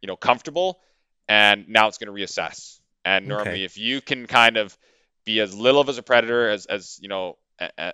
you 0.00 0.08
know, 0.08 0.16
comfortable, 0.16 0.80
and 1.28 1.68
now 1.68 1.88
it's 1.88 1.98
going 1.98 2.14
to 2.14 2.22
reassess. 2.22 2.80
And 3.04 3.28
normally, 3.28 3.50
okay. 3.50 3.64
if 3.64 3.76
you 3.76 4.00
can 4.00 4.26
kind 4.26 4.56
of 4.56 4.76
be 5.24 5.40
as 5.40 5.54
little 5.54 5.80
of 5.80 5.88
as 5.88 5.98
a 5.98 6.02
predator 6.02 6.48
as 6.48 6.66
as 6.66 6.98
you 7.02 7.08
know, 7.08 7.36
a, 7.60 7.70
a, 7.78 7.92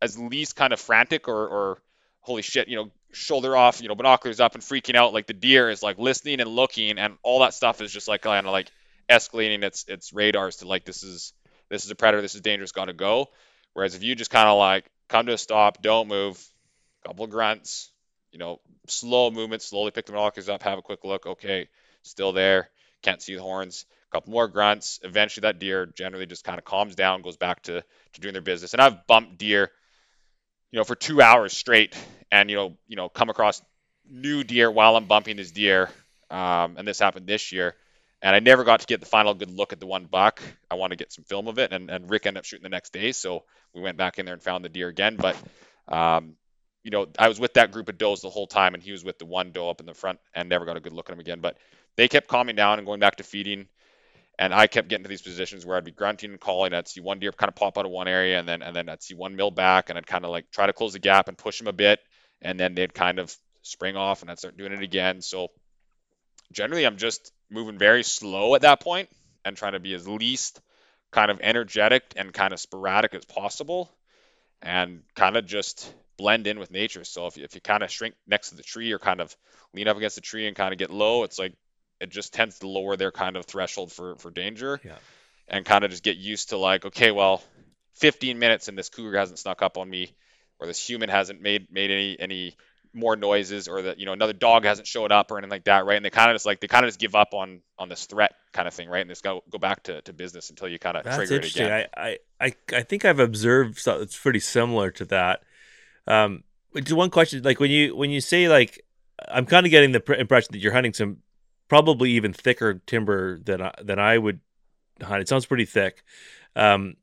as 0.00 0.18
least 0.18 0.56
kind 0.56 0.72
of 0.72 0.80
frantic 0.80 1.28
or 1.28 1.46
or 1.46 1.82
holy 2.20 2.42
shit, 2.42 2.68
you 2.68 2.76
know, 2.76 2.90
shoulder 3.12 3.56
off, 3.56 3.80
you 3.80 3.88
know, 3.88 3.94
binoculars 3.94 4.40
up 4.40 4.54
and 4.54 4.62
freaking 4.62 4.94
out. 4.94 5.12
Like 5.12 5.26
the 5.26 5.34
deer 5.34 5.70
is 5.70 5.82
like 5.82 5.98
listening 5.98 6.40
and 6.40 6.50
looking, 6.50 6.98
and 6.98 7.16
all 7.22 7.40
that 7.40 7.54
stuff 7.54 7.80
is 7.80 7.92
just 7.92 8.08
like 8.08 8.22
kind 8.22 8.46
of 8.46 8.52
like 8.52 8.70
escalating 9.08 9.62
its 9.62 9.84
its 9.88 10.12
radars 10.12 10.56
to 10.56 10.68
like 10.68 10.84
this 10.84 11.02
is 11.02 11.32
this 11.68 11.84
is 11.84 11.90
a 11.90 11.94
predator, 11.94 12.22
this 12.22 12.34
is 12.34 12.40
dangerous, 12.40 12.72
got 12.72 12.86
to 12.86 12.92
go. 12.92 13.28
Whereas 13.74 13.94
if 13.94 14.02
you 14.02 14.14
just 14.14 14.30
kind 14.30 14.48
of 14.48 14.58
like 14.58 14.90
come 15.08 15.26
to 15.26 15.34
a 15.34 15.38
stop, 15.38 15.82
don't 15.82 16.08
move, 16.08 16.42
couple 17.04 17.24
of 17.24 17.30
grunts, 17.30 17.90
you 18.30 18.38
know, 18.38 18.60
slow 18.86 19.30
movement, 19.30 19.62
slowly 19.62 19.90
pick 19.90 20.06
the 20.06 20.12
binoculars 20.12 20.48
up, 20.48 20.62
have 20.62 20.78
a 20.78 20.82
quick 20.82 21.04
look. 21.04 21.26
Okay, 21.26 21.68
still 22.02 22.32
there, 22.32 22.70
can't 23.02 23.22
see 23.22 23.34
the 23.34 23.42
horns. 23.42 23.86
A 24.10 24.16
couple 24.16 24.32
more 24.32 24.48
grunts. 24.48 25.00
Eventually, 25.02 25.42
that 25.42 25.58
deer 25.58 25.86
generally 25.86 26.26
just 26.26 26.44
kind 26.44 26.58
of 26.58 26.64
calms 26.64 26.94
down, 26.94 27.22
goes 27.22 27.36
back 27.36 27.62
to 27.64 27.82
to 28.14 28.20
doing 28.20 28.34
their 28.34 28.42
business. 28.42 28.74
And 28.74 28.82
I've 28.82 29.06
bumped 29.06 29.38
deer 29.38 29.70
you 30.72 30.78
know, 30.78 30.84
for 30.84 30.96
two 30.96 31.22
hours 31.22 31.56
straight, 31.56 31.96
and 32.32 32.50
you 32.50 32.56
know, 32.56 32.76
you 32.88 32.96
know, 32.96 33.08
come 33.08 33.30
across 33.30 33.62
new 34.10 34.42
deer 34.42 34.70
while 34.70 34.96
I'm 34.96 35.06
bumping 35.06 35.36
this 35.36 35.52
deer. 35.52 35.90
Um, 36.30 36.76
and 36.78 36.88
this 36.88 36.98
happened 36.98 37.26
this 37.26 37.52
year, 37.52 37.74
and 38.22 38.34
I 38.34 38.40
never 38.40 38.64
got 38.64 38.80
to 38.80 38.86
get 38.86 39.00
the 39.00 39.06
final 39.06 39.34
good 39.34 39.50
look 39.50 39.74
at 39.74 39.80
the 39.80 39.86
one 39.86 40.06
buck. 40.06 40.42
I 40.70 40.76
want 40.76 40.92
to 40.92 40.96
get 40.96 41.12
some 41.12 41.24
film 41.24 41.46
of 41.46 41.58
it, 41.58 41.72
and, 41.72 41.90
and 41.90 42.08
Rick 42.08 42.26
ended 42.26 42.40
up 42.40 42.46
shooting 42.46 42.62
the 42.62 42.70
next 42.70 42.92
day, 42.92 43.12
so 43.12 43.44
we 43.74 43.82
went 43.82 43.98
back 43.98 44.18
in 44.18 44.24
there 44.24 44.34
and 44.34 44.42
found 44.42 44.64
the 44.64 44.70
deer 44.70 44.88
again. 44.88 45.16
But 45.16 45.36
um, 45.88 46.36
you 46.82 46.90
know, 46.90 47.06
I 47.18 47.28
was 47.28 47.38
with 47.38 47.54
that 47.54 47.70
group 47.70 47.88
of 47.88 47.98
does 47.98 48.22
the 48.22 48.30
whole 48.30 48.46
time, 48.46 48.74
and 48.74 48.82
he 48.82 48.92
was 48.92 49.04
with 49.04 49.18
the 49.18 49.26
one 49.26 49.52
doe 49.52 49.68
up 49.68 49.80
in 49.80 49.86
the 49.86 49.94
front, 49.94 50.20
and 50.34 50.48
never 50.48 50.64
got 50.64 50.76
a 50.76 50.80
good 50.80 50.94
look 50.94 51.10
at 51.10 51.12
him 51.12 51.20
again. 51.20 51.40
But 51.40 51.58
they 51.96 52.08
kept 52.08 52.28
calming 52.28 52.56
down 52.56 52.78
and 52.78 52.86
going 52.86 53.00
back 53.00 53.16
to 53.16 53.24
feeding. 53.24 53.68
And 54.42 54.52
I 54.52 54.66
kept 54.66 54.88
getting 54.88 55.04
to 55.04 55.08
these 55.08 55.22
positions 55.22 55.64
where 55.64 55.76
I'd 55.76 55.84
be 55.84 55.92
grunting 55.92 56.32
and 56.32 56.40
calling. 56.40 56.74
I'd 56.74 56.88
see 56.88 57.00
one 57.00 57.20
deer 57.20 57.30
kind 57.30 57.48
of 57.48 57.54
pop 57.54 57.78
out 57.78 57.84
of 57.84 57.92
one 57.92 58.08
area, 58.08 58.40
and 58.40 58.48
then 58.48 58.60
and 58.60 58.74
then 58.74 58.88
I'd 58.88 59.00
see 59.00 59.14
one 59.14 59.36
mill 59.36 59.52
back, 59.52 59.88
and 59.88 59.96
I'd 59.96 60.04
kind 60.04 60.24
of 60.24 60.32
like 60.32 60.50
try 60.50 60.66
to 60.66 60.72
close 60.72 60.94
the 60.94 60.98
gap 60.98 61.28
and 61.28 61.38
push 61.38 61.58
them 61.58 61.68
a 61.68 61.72
bit, 61.72 62.00
and 62.40 62.58
then 62.58 62.74
they'd 62.74 62.92
kind 62.92 63.20
of 63.20 63.32
spring 63.62 63.96
off, 63.96 64.20
and 64.20 64.28
I'd 64.32 64.40
start 64.40 64.56
doing 64.56 64.72
it 64.72 64.82
again. 64.82 65.22
So 65.22 65.52
generally, 66.50 66.84
I'm 66.84 66.96
just 66.96 67.32
moving 67.52 67.78
very 67.78 68.02
slow 68.02 68.56
at 68.56 68.62
that 68.62 68.80
point 68.80 69.10
and 69.44 69.56
trying 69.56 69.74
to 69.74 69.78
be 69.78 69.94
as 69.94 70.08
least 70.08 70.60
kind 71.12 71.30
of 71.30 71.38
energetic 71.40 72.02
and 72.16 72.32
kind 72.32 72.52
of 72.52 72.58
sporadic 72.58 73.14
as 73.14 73.24
possible, 73.24 73.92
and 74.60 75.04
kind 75.14 75.36
of 75.36 75.46
just 75.46 75.94
blend 76.16 76.48
in 76.48 76.58
with 76.58 76.72
nature. 76.72 77.04
So 77.04 77.28
if 77.28 77.36
you, 77.36 77.44
if 77.44 77.54
you 77.54 77.60
kind 77.60 77.84
of 77.84 77.92
shrink 77.92 78.16
next 78.26 78.48
to 78.48 78.56
the 78.56 78.64
tree 78.64 78.90
or 78.90 78.98
kind 78.98 79.20
of 79.20 79.36
lean 79.72 79.86
up 79.86 79.96
against 79.96 80.16
the 80.16 80.20
tree 80.20 80.48
and 80.48 80.56
kind 80.56 80.72
of 80.72 80.80
get 80.80 80.90
low, 80.90 81.22
it's 81.22 81.38
like 81.38 81.54
it 82.02 82.10
just 82.10 82.34
tends 82.34 82.58
to 82.58 82.68
lower 82.68 82.96
their 82.96 83.12
kind 83.12 83.36
of 83.36 83.46
threshold 83.46 83.92
for 83.92 84.16
for 84.16 84.30
danger 84.30 84.80
yeah. 84.84 84.96
and 85.48 85.64
kind 85.64 85.84
of 85.84 85.90
just 85.90 86.02
get 86.02 86.16
used 86.16 86.50
to 86.50 86.58
like 86.58 86.84
okay 86.84 87.10
well 87.10 87.42
15 87.94 88.38
minutes 88.38 88.68
and 88.68 88.76
this 88.76 88.88
cougar 88.88 89.16
hasn't 89.16 89.38
snuck 89.38 89.62
up 89.62 89.78
on 89.78 89.88
me 89.88 90.10
or 90.58 90.66
this 90.66 90.84
human 90.84 91.08
hasn't 91.08 91.40
made 91.40 91.70
made 91.70 91.90
any 91.90 92.16
any 92.18 92.56
more 92.94 93.16
noises 93.16 93.68
or 93.68 93.82
that 93.82 93.98
you 93.98 94.04
know 94.04 94.12
another 94.12 94.32
dog 94.32 94.64
hasn't 94.64 94.86
showed 94.86 95.12
up 95.12 95.30
or 95.30 95.38
anything 95.38 95.50
like 95.50 95.64
that 95.64 95.86
right 95.86 95.96
and 95.96 96.04
they 96.04 96.10
kind 96.10 96.30
of 96.30 96.34
just 96.34 96.44
like 96.44 96.60
they 96.60 96.66
kind 96.66 96.84
of 96.84 96.88
just 96.88 97.00
give 97.00 97.14
up 97.14 97.32
on 97.32 97.60
on 97.78 97.88
this 97.88 98.04
threat 98.06 98.34
kind 98.52 98.68
of 98.68 98.74
thing 98.74 98.88
right 98.88 99.00
and 99.00 99.08
just 99.08 99.22
go 99.22 99.42
go 99.50 99.58
back 99.58 99.82
to, 99.84 100.02
to 100.02 100.12
business 100.12 100.50
until 100.50 100.68
you 100.68 100.78
kind 100.78 100.96
of 100.96 101.04
That's 101.04 101.16
trigger 101.16 101.36
interesting. 101.36 101.64
it 101.64 101.66
again 101.66 101.86
I, 101.96 102.18
I 102.40 102.54
i 102.72 102.82
think 102.82 103.04
i've 103.04 103.18
observed 103.18 103.78
something 103.78 104.00
that's 104.00 104.18
pretty 104.18 104.40
similar 104.40 104.90
to 104.92 105.04
that 105.06 105.42
um 106.06 106.44
just 106.74 106.92
one 106.92 107.10
question 107.10 107.42
like 107.42 107.60
when 107.60 107.70
you 107.70 107.96
when 107.96 108.10
you 108.10 108.20
say 108.20 108.48
like 108.48 108.84
i'm 109.28 109.46
kind 109.46 109.64
of 109.64 109.70
getting 109.70 109.92
the 109.92 110.02
impression 110.18 110.48
that 110.52 110.58
you're 110.58 110.72
hunting 110.72 110.92
some 110.92 111.18
probably 111.72 112.10
even 112.10 112.34
thicker 112.34 112.74
timber 112.84 113.38
than 113.38 113.62
I, 113.62 113.72
than 113.82 113.98
I 113.98 114.18
would 114.18 114.40
hunt. 115.00 115.22
It 115.22 115.28
sounds 115.28 115.46
pretty 115.46 115.64
thick. 115.64 116.04
Um, 116.54 116.96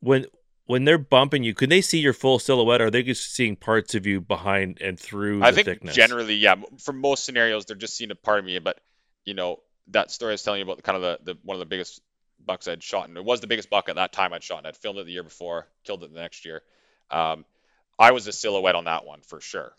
when 0.00 0.26
when 0.66 0.84
they're 0.84 0.98
bumping 0.98 1.44
you, 1.44 1.54
can 1.54 1.70
they 1.70 1.80
see 1.80 2.00
your 2.00 2.12
full 2.12 2.40
silhouette? 2.40 2.80
Or 2.80 2.86
are 2.86 2.90
they 2.90 3.04
just 3.04 3.32
seeing 3.32 3.54
parts 3.54 3.94
of 3.94 4.06
you 4.06 4.20
behind 4.20 4.78
and 4.80 4.98
through 4.98 5.44
I 5.44 5.52
the 5.52 5.54
think 5.54 5.66
thickness? 5.66 5.94
generally, 5.94 6.34
yeah. 6.34 6.56
For 6.78 6.92
most 6.92 7.24
scenarios, 7.24 7.66
they're 7.66 7.76
just 7.76 7.96
seeing 7.96 8.10
a 8.10 8.16
part 8.16 8.40
of 8.40 8.44
me. 8.44 8.58
But 8.58 8.80
you 9.24 9.34
know, 9.34 9.60
that 9.92 10.10
story 10.10 10.32
I 10.32 10.34
was 10.34 10.42
telling 10.42 10.58
you 10.58 10.64
about 10.64 10.82
kind 10.82 10.96
of 10.96 11.02
the, 11.02 11.34
the 11.34 11.38
one 11.44 11.54
of 11.54 11.60
the 11.60 11.66
biggest 11.66 12.02
bucks 12.44 12.66
I'd 12.66 12.82
shot, 12.82 13.06
and 13.06 13.16
it 13.16 13.24
was 13.24 13.40
the 13.40 13.46
biggest 13.46 13.70
buck 13.70 13.88
at 13.88 13.94
that 13.94 14.12
time 14.12 14.32
I'd 14.32 14.42
shot. 14.42 14.58
And 14.58 14.66
I'd 14.66 14.76
filmed 14.76 14.98
it 14.98 15.06
the 15.06 15.12
year 15.12 15.22
before, 15.22 15.68
killed 15.84 16.02
it 16.02 16.12
the 16.12 16.18
next 16.18 16.44
year. 16.44 16.62
Um, 17.12 17.44
I 17.96 18.10
was 18.10 18.26
a 18.26 18.32
silhouette 18.32 18.74
on 18.74 18.86
that 18.86 19.04
one 19.04 19.20
for 19.20 19.40
sure. 19.40 19.72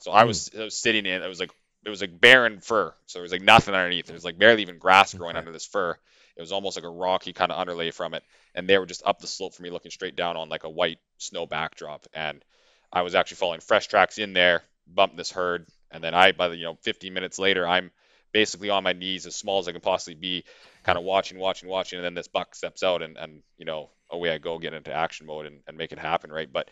So 0.00 0.12
I 0.12 0.20
hmm. 0.20 0.28
was, 0.28 0.50
I 0.54 0.64
was 0.64 0.76
sitting 0.76 1.06
in. 1.06 1.22
It 1.22 1.28
was 1.28 1.40
like 1.40 1.52
it 1.84 1.90
was 1.90 2.00
like 2.00 2.20
barren 2.20 2.60
fir, 2.60 2.94
so 3.06 3.18
there 3.18 3.22
was 3.22 3.32
like 3.32 3.42
nothing 3.42 3.74
underneath. 3.74 4.06
There 4.06 4.14
was 4.14 4.24
like 4.24 4.38
barely 4.38 4.62
even 4.62 4.78
grass 4.78 5.12
growing 5.14 5.36
okay. 5.36 5.40
under 5.40 5.52
this 5.52 5.66
fir. 5.66 5.98
It 6.36 6.40
was 6.40 6.52
almost 6.52 6.76
like 6.76 6.84
a 6.84 6.90
rocky 6.90 7.32
kind 7.32 7.52
of 7.52 7.58
underlay 7.58 7.90
from 7.90 8.14
it, 8.14 8.24
and 8.54 8.68
they 8.68 8.78
were 8.78 8.86
just 8.86 9.02
up 9.06 9.20
the 9.20 9.26
slope 9.26 9.54
for 9.54 9.62
me, 9.62 9.70
looking 9.70 9.90
straight 9.90 10.16
down 10.16 10.36
on 10.36 10.48
like 10.48 10.64
a 10.64 10.70
white 10.70 10.98
snow 11.18 11.46
backdrop. 11.46 12.06
And 12.12 12.44
I 12.92 13.02
was 13.02 13.14
actually 13.14 13.36
following 13.36 13.60
fresh 13.60 13.86
tracks 13.86 14.18
in 14.18 14.32
there, 14.32 14.62
bumped 14.86 15.16
this 15.16 15.30
herd, 15.30 15.66
And 15.90 16.02
then 16.02 16.14
I, 16.14 16.32
by 16.32 16.48
the 16.48 16.56
you 16.56 16.64
know 16.64 16.78
15 16.82 17.12
minutes 17.12 17.38
later, 17.38 17.66
I'm 17.66 17.90
basically 18.32 18.70
on 18.70 18.82
my 18.82 18.92
knees 18.92 19.26
as 19.26 19.36
small 19.36 19.60
as 19.60 19.68
I 19.68 19.72
can 19.72 19.80
possibly 19.80 20.14
be, 20.14 20.44
kind 20.82 20.98
of 20.98 21.04
watching, 21.04 21.38
watching, 21.38 21.68
watching, 21.68 21.98
and 21.98 22.04
then 22.04 22.14
this 22.14 22.28
buck 22.28 22.54
steps 22.54 22.82
out, 22.82 23.02
and 23.02 23.16
and 23.16 23.42
you 23.58 23.64
know 23.64 23.90
away 24.10 24.30
I 24.30 24.38
go, 24.38 24.58
get 24.58 24.74
into 24.74 24.92
action 24.92 25.26
mode, 25.26 25.46
and, 25.46 25.60
and 25.66 25.76
make 25.76 25.92
it 25.92 25.98
happen, 25.98 26.32
right? 26.32 26.50
But 26.50 26.70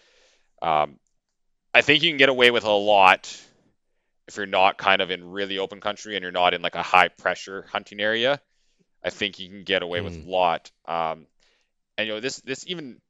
um, 0.63 0.99
I 1.75 1.83
think 1.83 2.03
you 2.03 2.11
can 2.11 2.19
get 2.19 2.29
away 2.29 2.51
with 2.51 2.65
a 2.65 2.71
lot 2.71 3.37
if 4.29 4.37
you're 4.37 4.47
not 4.47 4.79
kind 4.79 5.03
of 5.03 5.11
in 5.11 5.31
really 5.31 5.59
open 5.59 5.81
country 5.81 6.15
and 6.17 6.23
you're 6.23 6.33
not 6.33 6.55
in 6.55 6.63
like 6.63 6.75
a 6.75 6.83
high 6.83 7.09
pressure 7.09 7.67
hunting 7.71 8.01
area. 8.01 8.41
I 9.05 9.11
think 9.11 9.39
you 9.39 9.49
can 9.49 9.65
get 9.65 9.83
away 9.83 10.01
mm. 10.01 10.05
with 10.05 10.25
a 10.25 10.31
lot. 10.31 10.71
Um, 10.87 11.27
and 11.99 12.07
you 12.07 12.15
know 12.15 12.21
this 12.21 12.41
this 12.41 12.65
even 12.67 13.01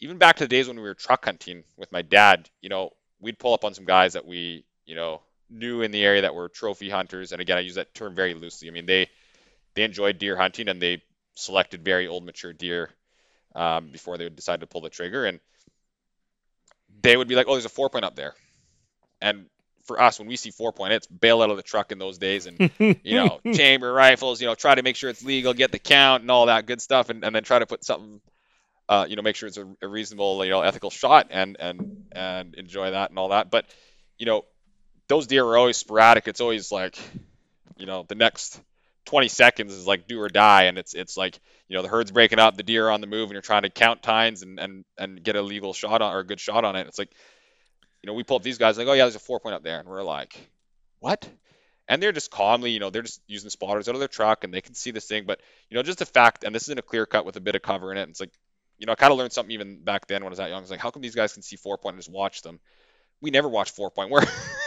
even 0.00 0.18
back 0.18 0.36
to 0.36 0.44
the 0.44 0.48
days 0.48 0.68
when 0.68 0.76
we 0.76 0.82
were 0.82 0.94
truck 0.94 1.24
hunting 1.24 1.64
with 1.76 1.90
my 1.90 2.02
dad, 2.02 2.50
you 2.60 2.68
know, 2.68 2.90
we'd 3.20 3.38
pull 3.38 3.54
up 3.54 3.64
on 3.64 3.74
some 3.74 3.84
guys 3.86 4.12
that 4.12 4.26
we, 4.26 4.64
you 4.84 4.94
know, 4.94 5.22
knew 5.48 5.82
in 5.82 5.90
the 5.90 6.04
area 6.04 6.22
that 6.22 6.34
were 6.34 6.48
trophy 6.48 6.90
hunters. 6.90 7.32
And 7.32 7.40
again, 7.40 7.56
I 7.56 7.60
use 7.60 7.76
that 7.76 7.94
term 7.94 8.14
very 8.14 8.34
loosely. 8.34 8.68
I 8.68 8.72
mean, 8.72 8.86
they 8.86 9.08
they 9.74 9.82
enjoyed 9.82 10.18
deer 10.18 10.36
hunting 10.36 10.68
and 10.68 10.80
they 10.80 11.02
selected 11.34 11.84
very 11.84 12.06
old 12.06 12.24
mature 12.24 12.52
deer 12.52 12.90
um, 13.54 13.88
before 13.90 14.18
they 14.18 14.24
would 14.24 14.36
decide 14.36 14.60
to 14.60 14.66
pull 14.66 14.80
the 14.80 14.90
trigger. 14.90 15.24
And 15.24 15.40
they 17.02 17.16
would 17.16 17.28
be 17.28 17.34
like, 17.34 17.46
"Oh, 17.48 17.52
there's 17.52 17.64
a 17.64 17.70
four 17.70 17.90
point 17.90 18.04
up 18.04 18.14
there," 18.14 18.34
and 19.20 19.46
for 19.84 20.00
us, 20.00 20.18
when 20.18 20.28
we 20.28 20.36
see 20.36 20.50
four 20.50 20.72
point, 20.72 20.92
it's 20.92 21.06
bail 21.06 21.42
out 21.42 21.50
of 21.50 21.56
the 21.56 21.62
truck 21.62 21.92
in 21.92 21.98
those 21.98 22.18
days 22.18 22.46
and, 22.46 22.70
you 22.78 23.16
know, 23.16 23.40
chamber 23.52 23.92
rifles, 23.92 24.40
you 24.40 24.46
know, 24.46 24.54
try 24.54 24.74
to 24.74 24.82
make 24.82 24.96
sure 24.96 25.10
it's 25.10 25.22
legal, 25.22 25.54
get 25.54 25.72
the 25.72 25.78
count 25.78 26.22
and 26.22 26.30
all 26.30 26.46
that 26.46 26.66
good 26.66 26.80
stuff. 26.80 27.10
And, 27.10 27.24
and 27.24 27.34
then 27.34 27.42
try 27.42 27.58
to 27.58 27.66
put 27.66 27.84
something, 27.84 28.20
uh, 28.88 29.06
you 29.08 29.16
know, 29.16 29.22
make 29.22 29.36
sure 29.36 29.46
it's 29.46 29.58
a, 29.58 29.66
a, 29.82 29.88
reasonable, 29.88 30.44
you 30.44 30.50
know, 30.50 30.62
ethical 30.62 30.90
shot 30.90 31.28
and, 31.30 31.56
and, 31.60 32.04
and 32.12 32.54
enjoy 32.54 32.90
that 32.90 33.10
and 33.10 33.18
all 33.18 33.28
that. 33.28 33.50
But, 33.50 33.66
you 34.18 34.26
know, 34.26 34.44
those 35.08 35.26
deer 35.26 35.44
are 35.44 35.56
always 35.56 35.76
sporadic. 35.76 36.28
It's 36.28 36.40
always 36.40 36.72
like, 36.72 36.98
you 37.76 37.86
know, 37.86 38.04
the 38.08 38.14
next 38.14 38.60
20 39.06 39.28
seconds 39.28 39.72
is 39.72 39.86
like 39.86 40.08
do 40.08 40.20
or 40.20 40.28
die. 40.28 40.64
And 40.64 40.78
it's, 40.78 40.94
it's 40.94 41.16
like, 41.16 41.38
you 41.68 41.76
know, 41.76 41.82
the 41.82 41.88
herd's 41.88 42.10
breaking 42.10 42.38
up, 42.38 42.56
the 42.56 42.62
deer 42.62 42.86
are 42.86 42.90
on 42.90 43.00
the 43.00 43.06
move 43.06 43.24
and 43.24 43.32
you're 43.32 43.42
trying 43.42 43.62
to 43.62 43.70
count 43.70 44.02
tines 44.02 44.42
and, 44.42 44.58
and, 44.58 44.84
and 44.98 45.22
get 45.22 45.36
a 45.36 45.42
legal 45.42 45.74
shot 45.74 46.00
on 46.00 46.14
or 46.14 46.20
a 46.20 46.26
good 46.26 46.40
shot 46.40 46.64
on 46.64 46.76
it. 46.76 46.86
It's 46.86 46.98
like, 46.98 47.10
you 48.04 48.06
know, 48.06 48.12
we 48.12 48.22
pull 48.22 48.36
up 48.36 48.42
these 48.42 48.58
guys 48.58 48.76
like, 48.76 48.86
oh 48.86 48.92
yeah, 48.92 49.04
there's 49.04 49.14
a 49.14 49.18
four 49.18 49.40
point 49.40 49.54
up 49.54 49.62
there, 49.62 49.80
and 49.80 49.88
we're 49.88 50.02
like, 50.02 50.36
what? 50.98 51.26
And 51.88 52.02
they're 52.02 52.12
just 52.12 52.30
calmly, 52.30 52.70
you 52.70 52.78
know, 52.78 52.90
they're 52.90 53.00
just 53.00 53.22
using 53.26 53.48
spotters 53.48 53.88
out 53.88 53.94
of 53.94 53.98
their 53.98 54.08
truck 54.08 54.44
and 54.44 54.52
they 54.52 54.60
can 54.60 54.74
see 54.74 54.90
this 54.90 55.06
thing. 55.06 55.24
But 55.24 55.40
you 55.70 55.74
know, 55.74 55.82
just 55.82 56.00
the 56.00 56.04
fact, 56.04 56.44
and 56.44 56.54
this 56.54 56.64
isn't 56.64 56.78
a 56.78 56.82
clear 56.82 57.06
cut 57.06 57.24
with 57.24 57.36
a 57.36 57.40
bit 57.40 57.54
of 57.54 57.62
cover 57.62 57.92
in 57.92 57.96
it. 57.96 58.10
It's 58.10 58.20
like, 58.20 58.32
you 58.76 58.84
know, 58.84 58.92
I 58.92 58.96
kind 58.96 59.10
of 59.10 59.18
learned 59.18 59.32
something 59.32 59.52
even 59.52 59.82
back 59.82 60.06
then 60.06 60.22
when 60.22 60.28
I 60.28 60.32
was 60.32 60.38
that 60.38 60.50
young. 60.50 60.60
It's 60.60 60.70
like, 60.70 60.80
how 60.80 60.90
come 60.90 61.00
these 61.00 61.14
guys 61.14 61.32
can 61.32 61.40
see 61.40 61.56
four 61.56 61.78
point 61.78 61.94
and 61.94 62.02
just 62.02 62.12
watch 62.12 62.42
them? 62.42 62.60
We 63.22 63.30
never 63.30 63.48
watch 63.48 63.70
four 63.70 63.90
point. 63.90 64.10
Where 64.10 64.22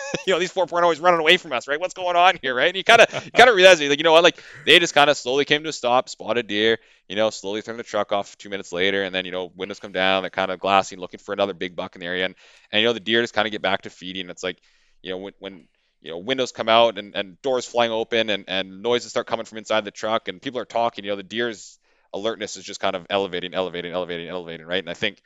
you 0.28 0.34
know, 0.34 0.40
these 0.40 0.52
four 0.52 0.66
point 0.68 0.84
always 0.84 1.00
running 1.00 1.20
away 1.20 1.38
from 1.38 1.54
us, 1.54 1.68
right? 1.68 1.80
What's 1.80 1.94
going 1.94 2.16
on 2.16 2.38
here, 2.42 2.56
right? 2.56 2.68
And 2.68 2.78
you 2.78 2.84
kind 2.84 3.02
of 3.02 3.10
kind 3.34 3.50
of 3.50 3.56
realize, 3.56 3.82
like, 3.82 3.98
you 3.98 4.04
know 4.04 4.12
what, 4.12 4.24
like 4.24 4.42
they 4.66 4.80
just 4.80 4.94
kind 4.94 5.10
of 5.10 5.18
slowly 5.18 5.46
came 5.46 5.64
to 5.64 5.70
a 5.70 5.74
stop, 5.74 6.10
spotted 6.10 6.48
deer, 6.48 6.78
you 7.08 7.16
know, 7.16 7.30
slowly 7.30 7.62
turned 7.62 7.80
the 7.80 7.84
truck 7.84 8.12
off 8.12 8.38
two 8.38 8.50
minutes 8.50 8.72
later, 8.72 9.04
and 9.04 9.14
then 9.14 9.26
you 9.26 9.32
know, 9.32 9.52
windows 9.56 9.80
come 9.80 9.92
down, 9.92 10.24
they're 10.24 10.30
kind 10.30 10.52
of 10.52 10.60
glassing, 10.60 11.00
looking 11.00 11.20
for 11.20 11.34
another 11.34 11.54
big 11.54 11.76
buck 11.76 11.96
in 11.96 12.02
the 12.02 12.08
area, 12.08 12.26
and 12.26 12.36
and 12.72 12.82
you 12.82 12.88
know, 12.88 12.94
the 12.94 13.00
deer 13.00 13.22
just 13.22 13.34
kind 13.34 13.48
of 13.48 13.52
get 13.52 13.62
back 13.62 13.84
to 13.84 13.90
feeding. 13.90 14.30
It's 14.30 14.44
like, 14.44 14.60
you 15.02 15.12
know, 15.12 15.18
when 15.18 15.34
when 15.40 15.68
you 16.02 16.12
know 16.12 16.18
windows 16.20 16.52
come 16.52 16.70
out 16.70 16.98
and, 16.98 17.16
and 17.16 17.42
doors 17.42 17.66
flying 17.66 17.92
open 17.92 18.30
and, 18.30 18.46
and 18.48 18.82
noises 18.82 19.10
start 19.12 19.28
coming 19.28 19.46
from 19.46 19.58
inside 19.58 19.84
the 19.86 19.92
truck 19.92 20.28
and 20.28 20.42
people 20.42 20.60
are 20.60 20.66
talking 20.66 21.04
you 21.04 21.12
know 21.12 21.16
the 21.16 21.24
deer's 21.24 21.80
alertness 22.14 22.56
is 22.56 22.64
just 22.64 22.80
kind 22.80 22.96
of 22.96 23.06
elevating 23.10 23.54
elevating 23.54 23.92
elevating 23.92 24.30
elevating 24.30 24.66
right 24.66 24.80
and 24.80 24.90
i 24.90 24.94
think 24.94 25.22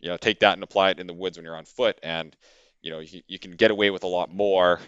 you 0.00 0.08
know 0.08 0.16
take 0.16 0.40
that 0.40 0.54
and 0.54 0.62
apply 0.62 0.90
it 0.90 1.00
in 1.00 1.06
the 1.06 1.14
woods 1.14 1.36
when 1.36 1.44
you're 1.44 1.56
on 1.56 1.64
foot 1.64 1.98
and 2.02 2.36
you 2.82 2.90
know 2.90 3.00
you, 3.00 3.22
you 3.26 3.38
can 3.38 3.52
get 3.52 3.70
away 3.70 3.90
with 3.90 4.04
a 4.04 4.08
lot 4.08 4.32
more 4.32 4.80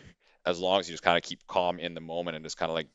as 0.45 0.59
long 0.59 0.81
as 0.81 0.89
you 0.89 0.93
just 0.93 1.03
kind 1.03 1.17
of 1.17 1.23
keep 1.23 1.47
calm 1.47 1.79
in 1.79 1.95
the 1.95 2.01
moment 2.01 2.37
and 2.37 2.45
just 2.45 2.57
kind 2.57 2.71
of 2.71 2.75
like 2.75 2.89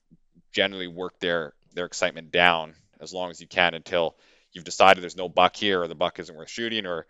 generally 0.52 0.88
work 0.88 1.20
their 1.20 1.54
their 1.74 1.86
excitement 1.86 2.32
down 2.32 2.74
as 3.00 3.14
long 3.14 3.30
as 3.30 3.40
you 3.40 3.48
can 3.48 3.74
until 3.74 4.16
you've 4.54 4.66
decided 4.66 5.04
there's 5.04 5.18
no 5.18 5.30
buck 5.30 5.56
here 5.56 5.82
or 5.82 5.88
the 5.88 5.96
buck 5.96 6.20
isn't 6.20 6.36
worth 6.36 6.50
shooting 6.50 6.86
or 6.86 7.06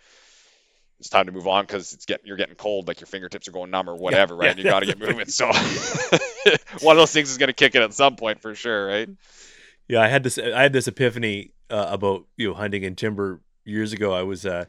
it's 0.99 1.09
time 1.09 1.27
to 1.27 1.31
move 1.31 1.47
on 1.47 1.63
because 1.63 1.93
it's 1.93 2.05
getting 2.05 2.25
you're 2.25 2.37
getting 2.37 2.55
cold 2.55 2.87
like 2.87 2.99
your 2.99 3.07
fingertips 3.07 3.47
are 3.47 3.51
going 3.51 3.71
numb 3.71 3.89
or 3.89 3.95
whatever 3.95 4.33
yeah, 4.35 4.39
right? 4.39 4.45
yeah, 4.45 4.51
and 4.51 4.59
you 4.59 4.65
got 4.65 4.79
to 4.81 4.85
get 4.85 4.99
moving 5.07 5.27
so 5.27 5.45
one 6.81 6.95
of 6.95 7.01
those 7.01 7.11
things 7.11 7.29
is 7.29 7.37
going 7.37 7.47
to 7.47 7.53
kick 7.53 7.75
in 7.75 7.81
at 7.81 7.93
some 7.93 8.15
point 8.15 8.41
for 8.41 8.55
sure 8.55 8.87
right? 8.87 9.09
Yeah 9.87 10.01
i 10.01 10.07
had 10.07 10.23
this 10.23 10.37
i 10.37 10.61
had 10.61 10.73
this 10.73 10.87
epiphany 10.87 11.51
uh, 11.69 11.87
about 11.89 12.25
you 12.35 12.49
know 12.49 12.53
hunting 12.53 12.83
in 12.83 12.95
timber 12.95 13.41
years 13.67 13.93
ago. 13.93 14.13
I 14.13 14.23
was 14.23 14.45
uh 14.45 14.65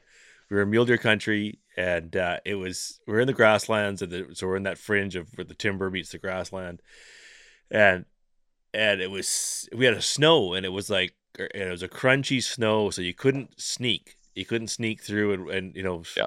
we 0.51 0.57
were 0.57 0.63
in 0.63 0.71
mule 0.71 0.85
deer 0.85 0.99
country 0.99 1.59
and 1.79 2.17
uh, 2.17 2.39
it 2.45 2.57
was 2.57 3.01
we 3.07 3.15
are 3.15 3.21
in 3.21 3.29
the 3.29 3.33
grasslands, 3.33 4.03
and 4.03 4.11
the, 4.11 4.27
so 4.35 4.49
we're 4.49 4.57
in 4.57 4.65
that 4.65 4.79
fringe 4.79 5.15
of 5.15 5.29
where 5.39 5.45
the 5.45 5.55
timber 5.55 5.91
meets 5.91 6.11
the 6.11 6.19
grassland, 6.19 6.83
and 7.71 8.05
and 8.75 9.01
it 9.01 9.13
was 9.13 9.69
we 9.73 9.85
had 9.85 9.95
a 9.95 10.03
snow, 10.03 10.55
and 10.55 10.67
it 10.67 10.71
was 10.71 10.91
like 10.91 11.15
and 11.39 11.51
it 11.55 11.71
was 11.71 11.85
a 11.85 11.89
crunchy 11.89 12.43
snow, 12.43 12.91
so 12.91 13.01
you 13.01 13.15
couldn't 13.15 13.61
sneak, 13.61 14.17
you 14.35 14.45
couldn't 14.45 14.69
sneak 14.69 15.01
through, 15.01 15.33
and, 15.33 15.51
and 15.51 15.77
you 15.77 15.85
know, 15.85 16.03
yeah. 16.17 16.27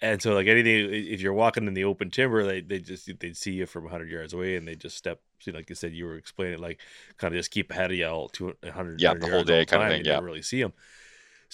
And 0.00 0.20
so, 0.20 0.34
like 0.34 0.46
anything, 0.46 0.90
if 0.92 1.20
you're 1.20 1.34
walking 1.34 1.66
in 1.66 1.74
the 1.74 1.84
open 1.84 2.10
timber, 2.10 2.44
they, 2.44 2.60
they 2.60 2.78
just 2.78 3.08
they'd 3.20 3.36
see 3.36 3.52
you 3.52 3.66
from 3.66 3.84
100 3.84 4.10
yards 4.10 4.32
away, 4.32 4.56
and 4.56 4.66
they 4.66 4.74
just 4.74 4.96
step. 4.96 5.20
See, 5.40 5.52
like 5.52 5.68
you 5.68 5.74
said, 5.74 5.92
you 5.92 6.06
were 6.06 6.16
explaining, 6.16 6.58
like 6.58 6.80
kind 7.18 7.34
of 7.34 7.38
just 7.38 7.50
keep 7.50 7.70
ahead 7.70 7.90
of 7.90 7.98
you 7.98 8.06
all 8.06 8.28
200 8.30 9.00
yeah, 9.00 9.12
the 9.12 9.28
whole 9.28 9.44
day 9.44 9.66
kind 9.66 9.82
of 9.82 9.90
thing. 9.90 10.06
You 10.06 10.12
yeah, 10.12 10.20
really 10.20 10.42
see 10.42 10.62
them. 10.62 10.72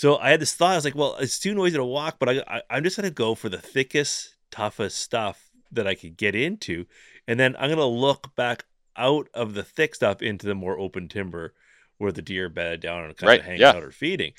So 0.00 0.16
I 0.16 0.30
had 0.30 0.40
this 0.40 0.54
thought. 0.54 0.72
I 0.72 0.76
was 0.76 0.86
like, 0.86 0.94
well, 0.94 1.16
it's 1.20 1.38
too 1.38 1.52
noisy 1.52 1.76
to 1.76 1.84
walk, 1.84 2.16
but 2.18 2.30
I, 2.30 2.62
I 2.70 2.78
am 2.78 2.84
just 2.84 2.96
gonna 2.96 3.10
go 3.10 3.34
for 3.34 3.50
the 3.50 3.58
thickest, 3.58 4.34
toughest 4.50 4.98
stuff 4.98 5.50
that 5.72 5.86
I 5.86 5.94
could 5.94 6.16
get 6.16 6.34
into, 6.34 6.86
and 7.28 7.38
then 7.38 7.54
I'm 7.58 7.68
gonna 7.68 7.84
look 7.84 8.34
back 8.34 8.64
out 8.96 9.28
of 9.34 9.52
the 9.52 9.62
thick 9.62 9.94
stuff 9.94 10.22
into 10.22 10.46
the 10.46 10.54
more 10.54 10.78
open 10.78 11.08
timber 11.08 11.52
where 11.98 12.12
the 12.12 12.22
deer 12.22 12.48
bedded 12.48 12.80
down 12.80 13.04
and 13.04 13.14
kind 13.14 13.28
right. 13.28 13.40
of 13.40 13.44
hanging 13.44 13.60
yeah. 13.60 13.72
out 13.72 13.82
or 13.82 13.90
feeding. 13.90 14.32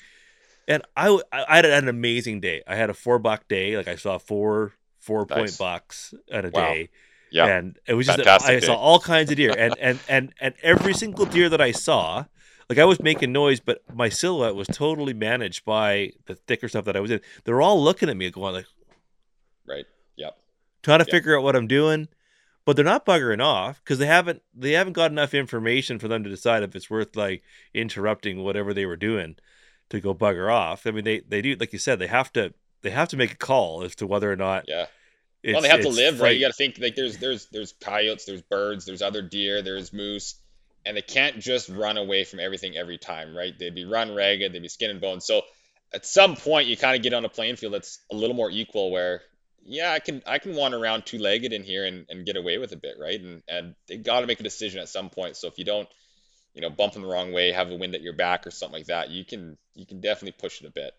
And 0.66 0.82
I, 0.96 1.16
I 1.32 1.54
had 1.54 1.64
an 1.64 1.86
amazing 1.86 2.40
day. 2.40 2.64
I 2.66 2.74
had 2.74 2.90
a 2.90 2.94
four 2.94 3.20
buck 3.20 3.46
day. 3.46 3.76
Like 3.76 3.86
I 3.86 3.94
saw 3.94 4.18
four 4.18 4.72
four 4.98 5.28
nice. 5.30 5.38
point 5.38 5.58
bucks 5.58 6.12
at 6.28 6.44
a 6.44 6.50
wow. 6.50 6.60
day. 6.60 6.90
Yeah. 7.30 7.46
And 7.46 7.78
it 7.86 7.94
was 7.94 8.08
just 8.08 8.26
I 8.26 8.58
saw 8.58 8.74
all 8.74 8.98
kinds 8.98 9.30
of 9.30 9.36
deer. 9.36 9.54
and 9.56 9.78
and 9.78 10.00
and 10.08 10.34
and 10.40 10.54
every 10.60 10.92
single 10.92 11.24
deer 11.24 11.48
that 11.48 11.60
I 11.60 11.70
saw 11.70 12.24
like 12.72 12.80
I 12.80 12.86
was 12.86 13.02
making 13.02 13.32
noise, 13.32 13.60
but 13.60 13.82
my 13.94 14.08
silhouette 14.08 14.54
was 14.54 14.66
totally 14.66 15.12
managed 15.12 15.66
by 15.66 16.12
the 16.24 16.34
thicker 16.34 16.68
stuff 16.68 16.86
that 16.86 16.96
I 16.96 17.00
was 17.00 17.10
in. 17.10 17.20
They're 17.44 17.60
all 17.60 17.82
looking 17.82 18.08
at 18.08 18.16
me 18.16 18.30
going 18.30 18.54
like, 18.54 18.64
right, 19.68 19.84
yep, 20.16 20.38
trying 20.82 21.00
to 21.00 21.04
yep. 21.04 21.10
figure 21.10 21.36
out 21.36 21.42
what 21.42 21.54
I'm 21.54 21.66
doing, 21.66 22.08
but 22.64 22.74
they're 22.74 22.84
not 22.84 23.04
buggering 23.04 23.44
off 23.44 23.82
because 23.84 23.98
they 23.98 24.06
haven't 24.06 24.40
they 24.54 24.72
haven't 24.72 24.94
got 24.94 25.10
enough 25.10 25.34
information 25.34 25.98
for 25.98 26.08
them 26.08 26.24
to 26.24 26.30
decide 26.30 26.62
if 26.62 26.74
it's 26.74 26.88
worth 26.88 27.14
like 27.14 27.42
interrupting 27.74 28.42
whatever 28.42 28.72
they 28.72 28.86
were 28.86 28.96
doing 28.96 29.36
to 29.90 30.00
go 30.00 30.14
bugger 30.14 30.50
off. 30.50 30.86
I 30.86 30.92
mean, 30.92 31.04
they 31.04 31.20
they 31.20 31.42
do 31.42 31.54
like 31.60 31.74
you 31.74 31.78
said 31.78 31.98
they 31.98 32.06
have 32.06 32.32
to 32.32 32.54
they 32.80 32.90
have 32.90 33.08
to 33.08 33.18
make 33.18 33.32
a 33.32 33.36
call 33.36 33.82
as 33.82 33.94
to 33.96 34.06
whether 34.06 34.32
or 34.32 34.36
not 34.36 34.64
yeah. 34.66 34.86
well, 35.44 35.60
they 35.60 35.68
have 35.68 35.82
to 35.82 35.90
live, 35.90 36.22
right? 36.22 36.34
You 36.34 36.40
got 36.40 36.52
to 36.52 36.54
think 36.54 36.78
like 36.80 36.94
there's 36.96 37.18
there's 37.18 37.48
there's 37.52 37.74
coyotes, 37.82 38.24
there's 38.24 38.40
birds, 38.40 38.86
there's 38.86 39.02
other 39.02 39.20
deer, 39.20 39.60
there's 39.60 39.92
moose 39.92 40.36
and 40.84 40.96
they 40.96 41.02
can't 41.02 41.38
just 41.38 41.68
run 41.68 41.96
away 41.96 42.24
from 42.24 42.40
everything 42.40 42.76
every 42.76 42.98
time, 42.98 43.36
right? 43.36 43.56
They'd 43.56 43.74
be 43.74 43.84
run 43.84 44.14
ragged, 44.14 44.52
they'd 44.52 44.62
be 44.62 44.68
skin 44.68 44.90
and 44.90 45.00
bones. 45.00 45.24
So 45.24 45.42
at 45.92 46.06
some 46.06 46.36
point, 46.36 46.68
you 46.68 46.76
kind 46.76 46.96
of 46.96 47.02
get 47.02 47.12
on 47.12 47.24
a 47.24 47.28
playing 47.28 47.56
field 47.56 47.74
that's 47.74 48.00
a 48.10 48.14
little 48.14 48.34
more 48.34 48.50
equal, 48.50 48.90
where 48.90 49.22
yeah, 49.64 49.92
I 49.92 50.00
can 50.00 50.22
I 50.26 50.38
can 50.38 50.54
wander 50.54 50.78
around 50.78 51.06
two 51.06 51.18
legged 51.18 51.52
in 51.52 51.62
here 51.62 51.84
and, 51.84 52.06
and 52.08 52.26
get 52.26 52.36
away 52.36 52.58
with 52.58 52.72
a 52.72 52.76
bit, 52.76 52.96
right? 53.00 53.20
And 53.20 53.42
and 53.48 53.74
they 53.88 53.96
got 53.98 54.20
to 54.20 54.26
make 54.26 54.40
a 54.40 54.44
decision 54.44 54.80
at 54.80 54.88
some 54.88 55.10
point. 55.10 55.36
So 55.36 55.48
if 55.48 55.58
you 55.58 55.64
don't, 55.64 55.88
you 56.54 56.62
know, 56.62 56.70
bump 56.70 56.96
in 56.96 57.02
the 57.02 57.08
wrong 57.08 57.32
way, 57.32 57.52
have 57.52 57.70
a 57.70 57.76
wind 57.76 57.94
at 57.94 58.02
your 58.02 58.14
back 58.14 58.46
or 58.46 58.50
something 58.50 58.80
like 58.80 58.86
that, 58.86 59.10
you 59.10 59.24
can 59.24 59.56
you 59.74 59.86
can 59.86 60.00
definitely 60.00 60.36
push 60.38 60.60
it 60.60 60.66
a 60.66 60.70
bit. 60.70 60.92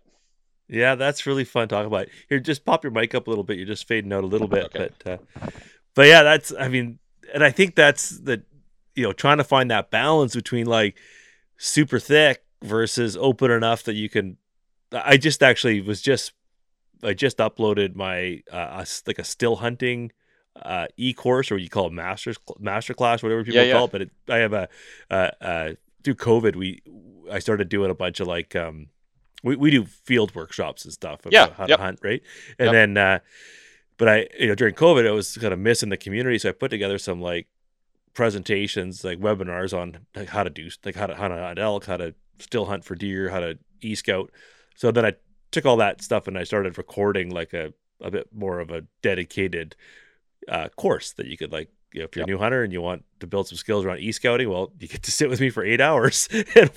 Yeah, 0.69 0.95
that's 0.95 1.25
really 1.25 1.43
fun 1.43 1.67
talking 1.67 1.88
about. 1.88 2.07
Here, 2.29 2.39
just 2.39 2.63
pop 2.63 2.84
your 2.84 2.91
mic 2.91 3.13
up 3.13 3.27
a 3.27 3.29
little 3.29 3.43
bit. 3.43 3.57
You're 3.57 3.67
just 3.67 3.88
fading 3.88 4.13
out 4.13 4.23
a 4.23 4.27
little 4.27 4.47
bit, 4.47 4.65
okay. 4.65 4.89
but 5.05 5.11
uh, 5.11 5.47
but 5.93 6.07
yeah, 6.07 6.23
that's 6.23 6.53
I 6.57 6.69
mean, 6.69 6.99
and 7.34 7.43
I 7.43 7.51
think 7.51 7.75
that's 7.75 8.09
the 8.09 8.43
you 8.95 9.03
know 9.03 9.13
trying 9.13 9.37
to 9.37 9.43
find 9.43 9.71
that 9.71 9.91
balance 9.91 10.35
between 10.35 10.65
like 10.65 10.97
super 11.57 11.99
thick 11.99 12.43
versus 12.61 13.17
open 13.17 13.51
enough 13.51 13.83
that 13.83 13.93
you 13.93 14.09
can 14.09 14.37
i 14.91 15.17
just 15.17 15.43
actually 15.43 15.81
was 15.81 16.01
just 16.01 16.33
i 17.03 17.13
just 17.13 17.37
uploaded 17.37 17.95
my 17.95 18.41
uh 18.51 18.85
like 19.07 19.19
a 19.19 19.23
still 19.23 19.57
hunting 19.57 20.11
uh 20.61 20.87
e-course 20.97 21.51
or 21.51 21.57
you 21.57 21.69
call 21.69 21.87
it 21.87 21.93
masters 21.93 22.37
master 22.59 22.93
class 22.93 23.23
whatever 23.23 23.43
people 23.43 23.61
yeah, 23.61 23.71
call 23.71 23.81
yeah. 23.81 23.85
it 23.85 23.91
but 23.91 24.01
it, 24.01 24.11
i 24.29 24.37
have 24.37 24.53
a 24.53 24.69
uh, 25.09 25.31
uh 25.41 25.69
through 26.03 26.15
covid 26.15 26.55
we 26.55 26.81
i 27.31 27.39
started 27.39 27.69
doing 27.69 27.89
a 27.89 27.95
bunch 27.95 28.19
of 28.19 28.27
like 28.27 28.55
um 28.55 28.87
we, 29.43 29.55
we 29.55 29.71
do 29.71 29.83
field 29.83 30.33
workshops 30.35 30.85
and 30.85 30.93
stuff 30.93 31.21
about 31.21 31.33
yeah, 31.33 31.53
how 31.53 31.65
yep. 31.67 31.77
to 31.77 31.83
hunt 31.83 31.99
right 32.03 32.21
and 32.59 32.67
yep. 32.67 32.73
then 32.73 32.97
uh 32.97 33.19
but 33.97 34.07
i 34.07 34.27
you 34.39 34.47
know 34.47 34.55
during 34.55 34.75
covid 34.75 35.07
i 35.07 35.11
was 35.11 35.37
kind 35.37 35.53
of 35.53 35.59
missing 35.59 35.89
the 35.89 35.97
community 35.97 36.37
so 36.37 36.49
i 36.49 36.51
put 36.51 36.69
together 36.69 36.97
some 36.97 37.19
like 37.19 37.47
presentations 38.14 39.03
like 39.03 39.20
webinars 39.20 39.78
on 39.78 40.05
like 40.16 40.30
how 40.30 40.43
to 40.43 40.49
do 40.49 40.70
like 40.86 40.95
how 40.95 41.07
to 41.07 41.16
hunt 41.16 41.34
an 41.34 41.57
elk 41.57 41.86
how 41.86 41.97
to 41.97 42.14
still 42.39 42.66
hunt 42.66 42.84
for 42.84 42.95
deer 42.95 43.30
how 43.30 43.39
to 43.39 43.57
e-scout 43.82 44.32
so 44.76 44.91
then 44.91 45.05
i 45.05 45.14
took 45.51 45.66
all 45.66 45.78
that 45.78 46.01
stuff 46.01 46.28
and 46.28 46.38
i 46.38 46.43
started 46.43 46.78
recording 46.78 47.30
like 47.30 47.53
a, 47.53 47.74
a 48.01 48.11
bit 48.11 48.28
more 48.34 48.59
of 48.59 48.70
a 48.72 48.84
dedicated 49.01 49.76
uh, 50.47 50.68
course 50.76 51.14
that 51.14 51.28
you 51.28 51.38
could 51.38 51.51
like 51.51 51.70
you 51.93 51.99
know, 51.99 52.05
if 52.05 52.16
you're 52.16 52.22
Yep. 52.22 52.28
a 52.28 52.32
new 52.32 52.38
hunter 52.39 52.64
and 52.64 52.74
you 52.74 52.82
want 52.82 53.05
to 53.20 53.28
build 53.28 53.47
some 53.47 53.57
skills 53.57 53.86
around 53.86 53.99
e-scouting, 53.99 54.49
well, 54.49 54.72
you 54.80 54.88
get 54.88 55.03
to 55.03 55.11
sit 55.11 55.30
with 55.30 55.39
me 55.39 55.51
for 55.51 55.64
eight 55.64 55.80
hours 55.80 56.28
and, 56.55 56.72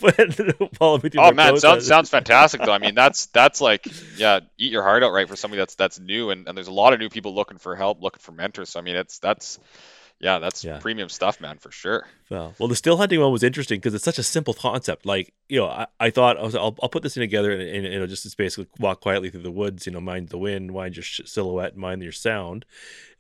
follow 0.75 0.99
me 0.99 1.09
through 1.09 1.23
Oh 1.23 1.33
man, 1.33 1.59
sounds 1.59 1.87
sounds 1.87 2.11
fantastic 2.11 2.61
though. 2.61 2.73
I 2.73 2.79
mean, 2.79 2.95
that's 2.95 3.27
that's 3.27 3.61
like 3.61 3.89
yeah, 4.19 4.41
eat 4.59 4.71
your 4.71 4.83
heart 4.83 5.03
out, 5.03 5.13
right, 5.13 5.27
for 5.27 5.37
somebody 5.37 5.59
that's 5.59 5.75
that's 5.75 5.99
new, 5.99 6.31
and, 6.31 6.47
and 6.47 6.57
there's 6.57 6.69
a 6.69 6.73
lot 6.73 6.93
of 6.93 7.01
new 7.01 7.09
people 7.09 7.35
looking 7.35 7.57
for 7.57 7.75
help, 7.75 8.03
looking 8.03 8.21
for 8.21 8.33
mentors. 8.33 8.71
So 8.71 8.79
I 8.79 8.83
mean, 8.83 8.97
it's 8.97 9.19
that's 9.19 9.59
yeah, 10.21 10.39
that's 10.39 10.65
Yeah. 10.65 10.79
premium 10.79 11.09
stuff, 11.09 11.41
man, 11.41 11.59
for 11.59 11.71
sure. 11.71 12.07
Well, 12.31 12.55
well, 12.59 12.69
the 12.69 12.77
still 12.77 12.97
hunting 12.97 13.21
one 13.21 13.31
was 13.33 13.43
interesting 13.43 13.79
because 13.79 13.95
it's 13.95 14.05
such 14.05 14.19
a 14.19 14.23
simple 14.23 14.55
concept. 14.55 15.05
Like, 15.07 15.33
you 15.49 15.61
know, 15.61 15.67
I, 15.69 15.87
I 16.01 16.11
thought 16.11 16.39
I 16.39 16.43
was, 16.43 16.55
I'll, 16.55 16.77
I'll 16.83 16.89
put 16.89 17.03
this 17.03 17.17
in 17.17 17.21
together 17.21 17.53
and, 17.53 17.63
and 17.63 17.85
you 17.93 17.99
know, 17.99 18.07
just 18.07 18.25
it's 18.27 18.35
basically 18.35 18.67
walk 18.79 19.01
quietly 19.01 19.31
through 19.31 19.43
the 19.43 19.51
woods. 19.51 19.87
You 19.87 19.93
know, 19.93 20.01
mind 20.01 20.31
the 20.31 20.39
wind, 20.39 20.73
mind 20.73 20.97
your 20.97 21.03
sh- 21.03 21.21
silhouette, 21.27 21.77
mind 21.77 22.03
your 22.03 22.13
sound, 22.13 22.65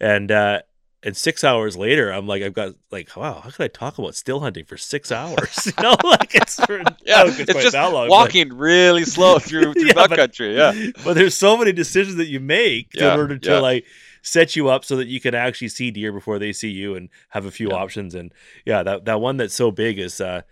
and 0.00 0.30
uh, 0.32 0.60
and 1.02 1.16
six 1.16 1.44
hours 1.44 1.76
later, 1.76 2.10
I'm 2.10 2.26
like, 2.26 2.42
I've 2.42 2.54
got 2.54 2.74
like, 2.90 3.14
wow, 3.14 3.40
how 3.44 3.50
could 3.50 3.62
I 3.62 3.68
talk 3.68 3.98
about 3.98 4.16
still 4.16 4.40
hunting 4.40 4.64
for 4.64 4.76
six 4.76 5.12
hours? 5.12 5.66
you 5.66 5.72
know, 5.82 5.96
like 6.02 6.34
it's 6.34 6.56
for, 6.64 6.78
Yeah, 7.04 7.24
it's 7.26 7.36
just 7.44 7.72
that 7.72 7.92
long, 7.92 8.08
but- 8.08 8.10
walking 8.10 8.52
really 8.54 9.04
slow 9.04 9.38
through 9.38 9.74
through 9.74 9.84
Yeah, 9.88 9.92
but- 9.94 10.16
country. 10.16 10.56
Yeah, 10.56 10.72
but 11.04 11.14
there's 11.14 11.34
so 11.36 11.56
many 11.56 11.72
decisions 11.72 12.16
that 12.16 12.26
you 12.26 12.40
make 12.40 12.94
Yeah, 12.94 13.14
in 13.14 13.20
order 13.20 13.38
to 13.38 13.50
yeah. 13.50 13.58
like 13.60 13.84
set 14.26 14.56
you 14.56 14.68
up 14.68 14.84
so 14.84 14.96
that 14.96 15.06
you 15.06 15.20
can 15.20 15.34
actually 15.36 15.68
see 15.68 15.90
deer 15.92 16.12
before 16.12 16.38
they 16.38 16.52
see 16.52 16.68
you 16.70 16.96
and 16.96 17.08
have 17.28 17.46
a 17.46 17.50
few 17.50 17.70
Yeah. 17.70 17.76
options 17.76 18.12
and 18.14 18.34
yeah 18.64 18.82
that 18.82 19.04
that 19.04 19.20
one 19.20 19.36
that's 19.36 19.54
so 19.54 19.70
big 19.70 20.00
is 20.00 20.20
uh 20.20 20.42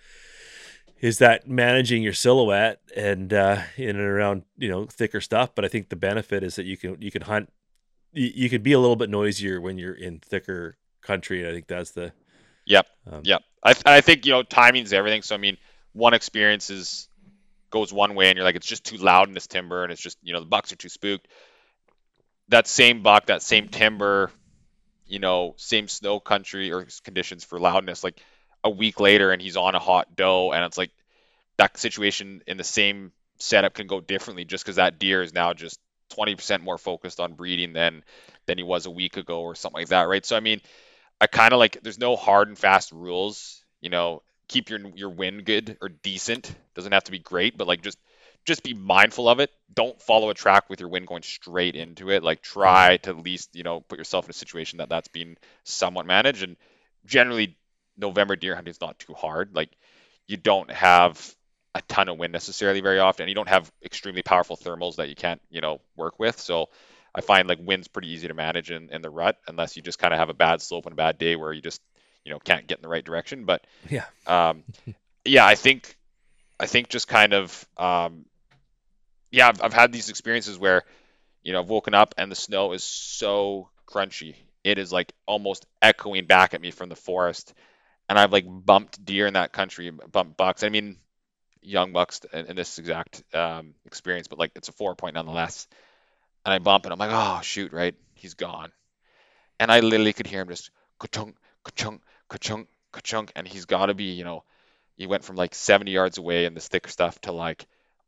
is 1.01 1.19
that 1.19 1.49
managing 1.49 2.03
your 2.03 2.13
silhouette 2.13 2.81
and 2.97 3.33
uh 3.33 3.63
in 3.77 3.91
and 3.91 3.99
around 4.01 4.45
you 4.57 4.69
know 4.69 4.87
thicker 4.87 5.21
stuff 5.21 5.51
but 5.57 5.65
i 5.65 5.69
think 5.69 5.89
the 5.89 5.97
benefit 5.97 6.45
is 6.45 6.55
that 6.57 6.67
you 6.67 6.77
can 6.77 6.97
you 7.03 7.11
can 7.11 7.23
hunt 7.23 7.53
you, 8.13 8.31
you 8.35 8.49
can 8.49 8.63
be 8.63 8.73
a 8.73 8.79
little 8.79 8.97
bit 8.97 9.11
noisier 9.11 9.61
when 9.61 9.77
you're 9.77 9.95
in 9.95 10.21
thicker 10.21 10.77
country 11.03 11.41
And 11.41 11.51
i 11.51 11.53
think 11.53 11.67
that's 11.67 11.91
the 11.91 12.13
Yep. 12.67 12.87
um, 13.11 13.21
Yep. 13.25 13.43
I 13.63 13.75
I 13.87 14.01
think 14.01 14.25
you 14.27 14.33
know 14.33 14.43
timing's 14.43 14.93
everything. 14.93 15.23
So 15.23 15.35
I 15.35 15.39
mean, 15.39 15.59
one 15.93 16.15
experience 16.15 16.71
is 16.71 17.09
goes 17.71 17.93
one 17.93 18.15
way, 18.15 18.29
and 18.29 18.37
you're 18.37 18.45
like, 18.45 18.57
it's 18.57 18.67
just 18.67 18.85
too 18.85 18.97
loud 18.97 19.29
in 19.29 19.35
this 19.35 19.47
timber, 19.47 19.83
and 19.83 19.93
it's 19.93 20.01
just 20.01 20.19
you 20.23 20.33
know 20.33 20.41
the 20.41 20.47
bucks 20.47 20.73
are 20.73 20.77
too 20.77 20.89
spooked. 20.89 21.29
That 22.49 22.67
same 22.69 23.03
buck, 23.03 23.27
that 23.27 23.43
same 23.43 23.69
timber, 23.69 24.31
you 25.07 25.19
know, 25.19 25.55
same 25.59 25.89
snow 25.89 26.21
country 26.21 26.73
or 26.73 26.87
conditions 27.05 27.45
for 27.45 27.61
loudness. 27.61 28.05
Like 28.05 28.21
a 28.65 28.71
week 28.71 29.01
later, 29.01 29.33
and 29.33 29.43
he's 29.43 29.57
on 29.57 29.75
a 29.75 29.79
hot 29.81 30.17
doe, 30.17 30.53
and 30.53 30.65
it's 30.65 30.79
like 30.79 30.93
that 31.59 31.79
situation 31.79 32.43
in 32.47 32.57
the 32.59 32.65
same 32.65 33.13
setup 33.39 33.75
can 33.75 33.87
go 33.89 34.01
differently, 34.01 34.45
just 34.45 34.65
because 34.65 34.77
that 34.77 34.99
deer 34.99 35.23
is 35.23 35.35
now 35.35 35.55
just 35.55 35.81
20% 36.11 36.63
more 36.65 36.79
focused 36.79 37.21
on 37.21 37.35
breeding 37.35 37.73
than 37.75 38.05
than 38.47 38.59
he 38.59 38.65
was 38.65 38.87
a 38.87 38.93
week 38.93 39.17
ago 39.19 39.43
or 39.43 39.55
something 39.55 39.81
like 39.81 39.89
that, 39.89 40.05
right? 40.05 40.27
So 40.27 40.37
I 40.37 40.41
mean. 40.41 40.61
I 41.21 41.27
kind 41.27 41.53
of 41.53 41.59
like 41.59 41.81
there's 41.83 41.99
no 41.99 42.17
hard 42.17 42.49
and 42.49 42.59
fast 42.59 42.93
rules. 42.93 43.63
You 43.81 43.91
know, 43.91 44.23
keep 44.49 44.71
your 44.71 44.81
your 44.95 45.11
wind 45.11 45.45
good 45.45 45.77
or 45.81 45.89
decent. 45.89 46.55
Doesn't 46.75 46.93
have 46.93 47.05
to 47.05 47.13
be 47.13 47.19
great, 47.19 47.57
but 47.57 47.67
like 47.67 47.83
just 47.83 47.99
just 48.45 48.63
be 48.63 48.75
mindful 48.75 49.29
of 49.29 49.41
it. 49.41 49.51
Don't 49.73 50.01
follow 50.01 50.31
a 50.31 50.35
track 50.35 50.69
with 50.69 50.81
your 50.81 50.89
wind 50.89 51.07
going 51.07 51.23
straight 51.23 51.77
into 51.77 52.11
it. 52.11 52.23
Like 52.23 52.43
try 52.43 52.99
to 52.99 53.11
at 53.11 53.19
least 53.19 53.55
you 53.55 53.63
know 53.63 53.81
put 53.81 53.99
yourself 53.99 54.27
in 54.27 54.31
a 54.31 54.35
situation 54.35 54.79
that 54.79 54.89
that's 54.89 55.09
being 55.09 55.37
somewhat 55.65 56.07
managed. 56.07 56.43
And 56.43 56.57
generally, 57.07 57.57
November 57.97 58.37
deer 58.37 58.55
hunting 58.55 58.71
is 58.71 58.81
not 58.81 58.99
too 58.99 59.15
hard. 59.15 59.55
Like 59.55 59.71
you 60.27 60.37
don't 60.37 60.71
have 60.71 61.35
a 61.75 61.83
ton 61.83 62.09
of 62.09 62.19
wind 62.19 62.33
necessarily 62.33 62.81
very 62.81 63.01
often. 63.01 63.29
You 63.29 63.35
don't 63.35 63.49
have 63.49 63.71
extremely 63.85 64.23
powerful 64.23 64.57
thermals 64.57 64.97
that 64.97 65.09
you 65.09 65.15
can't 65.15 65.41
you 65.51 65.61
know 65.61 65.81
work 65.97 66.19
with. 66.19 66.39
So 66.39 66.69
I 67.15 67.21
find 67.21 67.49
like 67.49 67.59
wind's 67.61 67.89
pretty 67.89 68.09
easy 68.11 68.29
to 68.29 68.35
manage 68.35 68.71
in, 68.71 68.91
in 68.91 69.03
the 69.03 69.11
rut 69.11 69.39
unless 69.47 69.77
you 69.77 69.83
just 69.83 69.99
kind 69.99 70.13
of 70.13 70.19
have 70.19 70.31
a 70.31 70.35
bad 70.35 70.61
slope 70.61 70.87
and 70.87 70.93
a 70.93 70.97
bad 70.97 71.19
day 71.19 71.37
where 71.37 71.53
you 71.53 71.63
just 71.63 71.81
you 72.25 72.33
know 72.33 72.39
can't 72.39 72.67
get 72.67 72.79
in 72.79 72.83
the 72.83 72.89
right 72.89 73.05
direction. 73.05 73.45
But 73.45 73.67
yeah 73.89 74.05
um, 74.27 74.65
yeah, 75.25 75.47
I 75.47 75.55
think 75.55 75.97
I 76.61 76.67
think 76.67 76.89
just 76.89 77.09
kind 77.09 77.33
of 77.33 77.67
um, 77.77 78.27
yeah, 79.35 79.49
I've, 79.49 79.63
I've 79.63 79.73
had 79.73 79.93
these 79.93 80.09
experiences 80.09 80.59
where 80.59 80.85
you 81.43 81.53
know 81.53 81.61
I've 81.61 81.69
woken 81.69 81.95
up 81.95 82.15
and 82.19 82.31
the 82.31 82.37
snow 82.37 82.73
is 82.73 82.85
so 82.85 83.69
crunchy, 83.87 84.37
it 84.63 84.79
is 84.79 84.93
like 84.93 85.13
almost 85.27 85.67
echoing 85.83 86.27
back 86.27 86.55
at 86.55 86.61
me 86.61 86.71
from 86.71 86.89
the 86.89 86.97
forest, 86.97 87.53
and 88.09 88.19
I've 88.19 88.33
like 88.33 88.47
bumped 88.49 89.05
deer 89.05 89.27
in 89.27 89.35
that 89.35 89.53
country, 89.53 89.91
bumped 89.91 90.37
bucks. 90.37 90.63
I 90.63 90.69
mean, 90.69 90.99
young 91.63 91.93
bucks 91.93 92.21
in, 92.33 92.47
in 92.47 92.57
this 92.57 92.79
exact 92.79 93.23
um, 93.35 93.75
experience, 93.87 94.29
but 94.29 94.39
like 94.39 94.53
it's 94.55 94.69
a 94.69 94.73
four 94.73 94.95
point 94.95 95.15
nonetheless. 95.15 95.67
And 96.47 96.53
I 96.53 96.59
bump 96.59 96.85
and 96.85 96.93
I'm 96.93 96.99
like, 96.99 97.11
oh 97.13 97.41
shoot, 97.43 97.73
right? 97.73 97.95
He's 98.15 98.35
gone. 98.35 98.71
And 99.59 99.73
I 99.73 99.81
literally 99.81 100.13
could 100.13 100.27
hear 100.27 100.43
him 100.43 100.49
just 100.49 100.71
ka-chunk, 100.99 101.37
ka-chunk, 101.65 102.03
ka-chunk, 102.29 102.69
ka-chunk, 102.93 103.33
and 103.35 103.49
he's 103.49 103.65
got 103.65 103.87
to 103.87 103.95
be, 103.95 104.13
you 104.13 104.25
know, 104.25 104.45
he 104.97 105.07
went 105.07 105.25
from 105.25 105.37
like 105.37 105.55
70 105.55 105.91
yards 105.91 106.19
away 106.19 106.45
in 106.45 106.55
this 106.55 106.69
thick 106.69 106.89
stuff 106.89 107.19
to 107.23 107.33
like, 107.33 107.67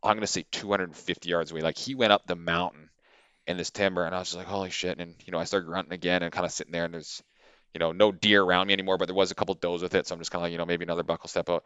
I'm 0.09 0.17
gonna 0.17 0.27
say 0.27 0.45
250 0.51 1.29
yards 1.29 1.51
away. 1.51 1.61
Like 1.61 1.79
he 1.79 1.95
went 1.95 2.13
up 2.13 2.27
the 2.27 2.37
mountain 2.37 2.91
in 3.47 3.57
this 3.57 3.71
timber, 3.71 4.05
and 4.05 4.15
I 4.15 4.19
was 4.19 4.29
just 4.29 4.39
like, 4.39 4.47
holy 4.47 4.71
shit! 4.71 4.99
And 4.99 5.15
you 5.25 5.33
know, 5.33 5.39
I 5.39 5.45
started 5.45 5.67
grunting 5.67 5.93
again 5.93 6.23
and 6.23 6.33
kind 6.33 6.45
of 6.45 6.53
sitting 6.53 6.73
there, 6.73 6.85
and 6.85 6.95
there's, 6.95 7.23
you 7.75 7.79
know, 7.79 7.93
no 7.93 8.13
deer 8.13 8.43
around 8.43 8.67
me 8.67 8.73
anymore, 8.73 8.99
but 8.99 9.07
there 9.07 9.15
was 9.15 9.31
a 9.31 9.35
couple 9.35 9.55
does 9.55 9.83
with 9.83 9.95
it, 9.95 10.07
so 10.07 10.15
I'm 10.15 10.21
just 10.21 10.31
kind 10.31 10.41
of 10.41 10.45
like, 10.45 10.53
you 10.53 10.59
know, 10.59 10.67
maybe 10.67 10.85
another 10.85 11.03
buck 11.03 11.23
will 11.23 11.29
step 11.29 11.49
out. 11.49 11.65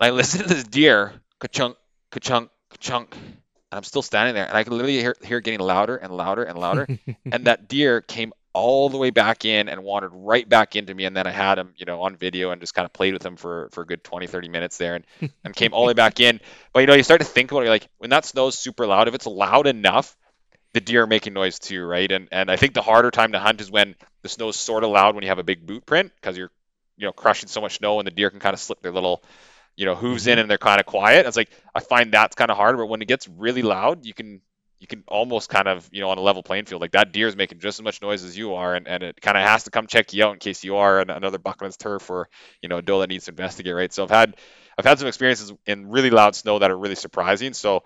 And 0.00 0.08
I 0.08 0.10
listened 0.14 0.44
to 0.44 0.54
this 0.54 0.64
deer, 0.64 1.14
ka-chunk, 1.40 1.76
ka-chunk, 2.10 2.50
ka-chunk, 2.70 3.14
and 3.16 3.76
I'm 3.76 3.84
still 3.84 4.02
standing 4.02 4.34
there, 4.34 4.46
and 4.46 4.56
I 4.56 4.64
could 4.64 4.72
literally 4.72 4.98
hear, 4.98 5.16
hear 5.22 5.38
it 5.38 5.44
getting 5.44 5.60
louder 5.60 5.96
and 5.96 6.16
louder 6.16 6.44
and 6.44 6.58
louder. 6.58 6.86
and 7.30 7.44
that 7.46 7.68
deer 7.68 8.00
came 8.00 8.32
all 8.58 8.88
the 8.88 8.98
way 8.98 9.10
back 9.10 9.44
in 9.44 9.68
and 9.68 9.84
wandered 9.84 10.10
right 10.12 10.48
back 10.48 10.74
into 10.74 10.92
me. 10.92 11.04
And 11.04 11.16
then 11.16 11.26
I 11.26 11.30
had 11.30 11.58
him, 11.58 11.74
you 11.76 11.86
know, 11.86 12.02
on 12.02 12.16
video 12.16 12.50
and 12.50 12.60
just 12.60 12.74
kind 12.74 12.84
of 12.84 12.92
played 12.92 13.12
with 13.12 13.24
him 13.24 13.36
for, 13.36 13.68
for 13.72 13.82
a 13.82 13.86
good 13.86 14.02
20, 14.02 14.26
30 14.26 14.48
minutes 14.48 14.78
there 14.78 14.96
and, 14.96 15.04
and 15.44 15.54
came 15.54 15.72
all 15.72 15.82
the 15.82 15.88
way 15.88 15.94
back 15.94 16.18
in. 16.18 16.40
But, 16.72 16.80
you 16.80 16.86
know, 16.86 16.94
you 16.94 17.04
start 17.04 17.20
to 17.20 17.26
think 17.26 17.52
about 17.52 17.64
it, 17.64 17.68
like, 17.68 17.88
when 17.98 18.10
that 18.10 18.24
snow's 18.24 18.58
super 18.58 18.86
loud, 18.86 19.06
if 19.06 19.14
it's 19.14 19.26
loud 19.26 19.66
enough, 19.66 20.16
the 20.72 20.80
deer 20.80 21.04
are 21.04 21.06
making 21.06 21.32
noise 21.32 21.58
too, 21.58 21.84
right? 21.84 22.10
And 22.10 22.28
and 22.30 22.50
I 22.50 22.56
think 22.56 22.74
the 22.74 22.82
harder 22.82 23.10
time 23.10 23.32
to 23.32 23.38
hunt 23.38 23.60
is 23.60 23.70
when 23.70 23.94
the 24.22 24.28
snow's 24.28 24.56
sort 24.56 24.84
of 24.84 24.90
loud 24.90 25.14
when 25.14 25.22
you 25.22 25.30
have 25.30 25.38
a 25.38 25.44
big 25.44 25.66
boot 25.66 25.86
print 25.86 26.12
because 26.14 26.36
you're, 26.36 26.50
you 26.96 27.06
know, 27.06 27.12
crushing 27.12 27.48
so 27.48 27.60
much 27.60 27.78
snow 27.78 27.98
and 28.00 28.06
the 28.06 28.10
deer 28.10 28.30
can 28.30 28.40
kind 28.40 28.54
of 28.54 28.60
slip 28.60 28.82
their 28.82 28.92
little, 28.92 29.22
you 29.76 29.86
know, 29.86 29.94
hooves 29.94 30.26
in 30.26 30.32
mm-hmm. 30.32 30.42
and 30.42 30.50
they're 30.50 30.58
kind 30.58 30.78
of 30.78 30.86
quiet. 30.86 31.26
It's 31.26 31.36
like 31.36 31.50
I 31.74 31.80
find 31.80 32.12
that's 32.12 32.34
kind 32.36 32.50
of 32.50 32.56
hard, 32.56 32.76
but 32.76 32.86
when 32.86 33.00
it 33.00 33.08
gets 33.08 33.26
really 33.28 33.62
loud, 33.62 34.04
you 34.04 34.12
can 34.12 34.42
you 34.80 34.86
can 34.86 35.02
almost 35.08 35.48
kind 35.48 35.66
of 35.66 35.88
you 35.92 36.00
know 36.00 36.10
on 36.10 36.18
a 36.18 36.20
level 36.20 36.42
playing 36.42 36.64
field 36.64 36.80
like 36.80 36.92
that 36.92 37.12
deer 37.12 37.26
is 37.26 37.36
making 37.36 37.58
just 37.58 37.78
as 37.78 37.82
much 37.82 38.00
noise 38.00 38.24
as 38.24 38.36
you 38.36 38.54
are 38.54 38.74
and, 38.74 38.86
and 38.86 39.02
it 39.02 39.20
kind 39.20 39.36
of 39.36 39.42
has 39.42 39.64
to 39.64 39.70
come 39.70 39.86
check 39.86 40.12
you 40.12 40.24
out 40.24 40.32
in 40.32 40.38
case 40.38 40.64
you 40.64 40.76
are 40.76 41.00
an, 41.00 41.10
another 41.10 41.38
buckman's 41.38 41.76
turf 41.76 42.10
or 42.10 42.28
you 42.62 42.68
know 42.68 42.78
a 42.78 42.82
doe 42.82 43.00
that 43.00 43.08
needs 43.08 43.24
to 43.24 43.32
investigate 43.32 43.74
right? 43.74 43.92
So 43.92 44.04
i've 44.04 44.10
had 44.10 44.36
i've 44.78 44.84
had 44.84 44.98
some 44.98 45.08
experiences 45.08 45.52
in 45.66 45.88
really 45.88 46.10
loud 46.10 46.34
snow 46.34 46.58
that 46.58 46.70
are 46.70 46.78
really 46.78 46.94
surprising 46.94 47.54
so 47.54 47.82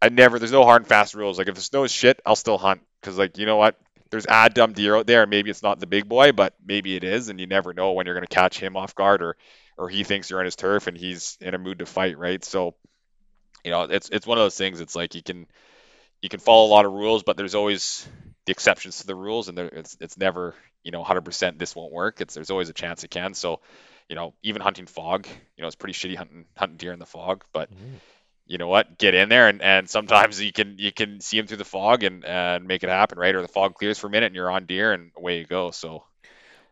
i 0.00 0.08
never 0.08 0.38
there's 0.38 0.52
no 0.52 0.64
hard 0.64 0.82
and 0.82 0.88
fast 0.88 1.14
rules. 1.14 1.38
Like 1.38 1.48
if 1.48 1.54
the 1.54 1.60
snow 1.60 1.84
is 1.84 1.92
shit 1.92 2.20
i'll 2.24 2.36
still 2.36 2.58
hunt 2.58 2.82
because 3.00 3.18
like 3.18 3.38
you 3.38 3.46
know 3.46 3.56
what? 3.56 3.76
There's 4.10 4.26
a 4.28 4.50
dumb 4.50 4.72
deer 4.72 4.96
out 4.96 5.06
there 5.06 5.26
maybe 5.26 5.50
it's 5.50 5.62
not 5.62 5.78
the 5.80 5.86
big 5.86 6.08
boy 6.08 6.32
but 6.32 6.54
maybe 6.64 6.96
it 6.96 7.04
is 7.04 7.28
and 7.28 7.38
you 7.40 7.46
never 7.46 7.72
know 7.72 7.92
when 7.92 8.06
you're 8.06 8.14
going 8.14 8.26
to 8.26 8.34
catch 8.34 8.58
him 8.58 8.76
off 8.76 8.94
guard 8.94 9.22
or 9.22 9.36
or 9.78 9.88
he 9.88 10.04
thinks 10.04 10.28
you're 10.28 10.40
on 10.40 10.44
his 10.44 10.56
turf 10.56 10.88
and 10.88 10.96
he's 10.96 11.38
in 11.40 11.54
a 11.54 11.58
mood 11.58 11.78
to 11.78 11.86
fight 11.86 12.18
right? 12.18 12.44
So 12.44 12.74
you 13.64 13.70
know 13.70 13.82
it's 13.82 14.08
it's 14.10 14.26
one 14.26 14.38
of 14.38 14.44
those 14.44 14.56
things 14.56 14.80
it's 14.80 14.96
like 14.96 15.14
you 15.14 15.22
can 15.22 15.46
you 16.22 16.28
can 16.28 16.40
follow 16.40 16.66
a 16.66 16.72
lot 16.72 16.84
of 16.84 16.92
rules, 16.92 17.22
but 17.22 17.36
there's 17.36 17.54
always 17.54 18.06
the 18.46 18.52
exceptions 18.52 19.00
to 19.00 19.06
the 19.06 19.14
rules, 19.14 19.48
and 19.48 19.56
there, 19.56 19.66
it's 19.66 19.96
it's 20.00 20.18
never 20.18 20.54
you 20.82 20.90
know 20.90 21.04
100% 21.04 21.58
this 21.58 21.74
won't 21.74 21.92
work. 21.92 22.20
It's 22.20 22.34
there's 22.34 22.50
always 22.50 22.68
a 22.68 22.74
chance 22.74 23.04
it 23.04 23.10
can. 23.10 23.34
So, 23.34 23.60
you 24.08 24.16
know, 24.16 24.34
even 24.42 24.62
hunting 24.62 24.86
fog, 24.86 25.26
you 25.56 25.62
know, 25.62 25.66
it's 25.66 25.76
pretty 25.76 25.94
shitty 25.94 26.16
hunting 26.16 26.44
hunting 26.56 26.76
deer 26.76 26.92
in 26.92 26.98
the 26.98 27.06
fog, 27.06 27.44
but 27.52 27.70
mm-hmm. 27.70 27.94
you 28.46 28.58
know 28.58 28.68
what, 28.68 28.98
get 28.98 29.14
in 29.14 29.28
there, 29.28 29.48
and, 29.48 29.62
and 29.62 29.88
sometimes 29.88 30.40
you 30.40 30.52
can 30.52 30.76
you 30.78 30.92
can 30.92 31.20
see 31.20 31.38
them 31.38 31.46
through 31.46 31.58
the 31.58 31.64
fog 31.64 32.02
and 32.02 32.24
and 32.24 32.66
make 32.66 32.82
it 32.82 32.90
happen, 32.90 33.18
right? 33.18 33.34
Or 33.34 33.42
the 33.42 33.48
fog 33.48 33.74
clears 33.74 33.98
for 33.98 34.08
a 34.08 34.10
minute, 34.10 34.26
and 34.26 34.34
you're 34.34 34.50
on 34.50 34.66
deer, 34.66 34.92
and 34.92 35.10
away 35.16 35.38
you 35.38 35.46
go. 35.46 35.70
So 35.70 36.04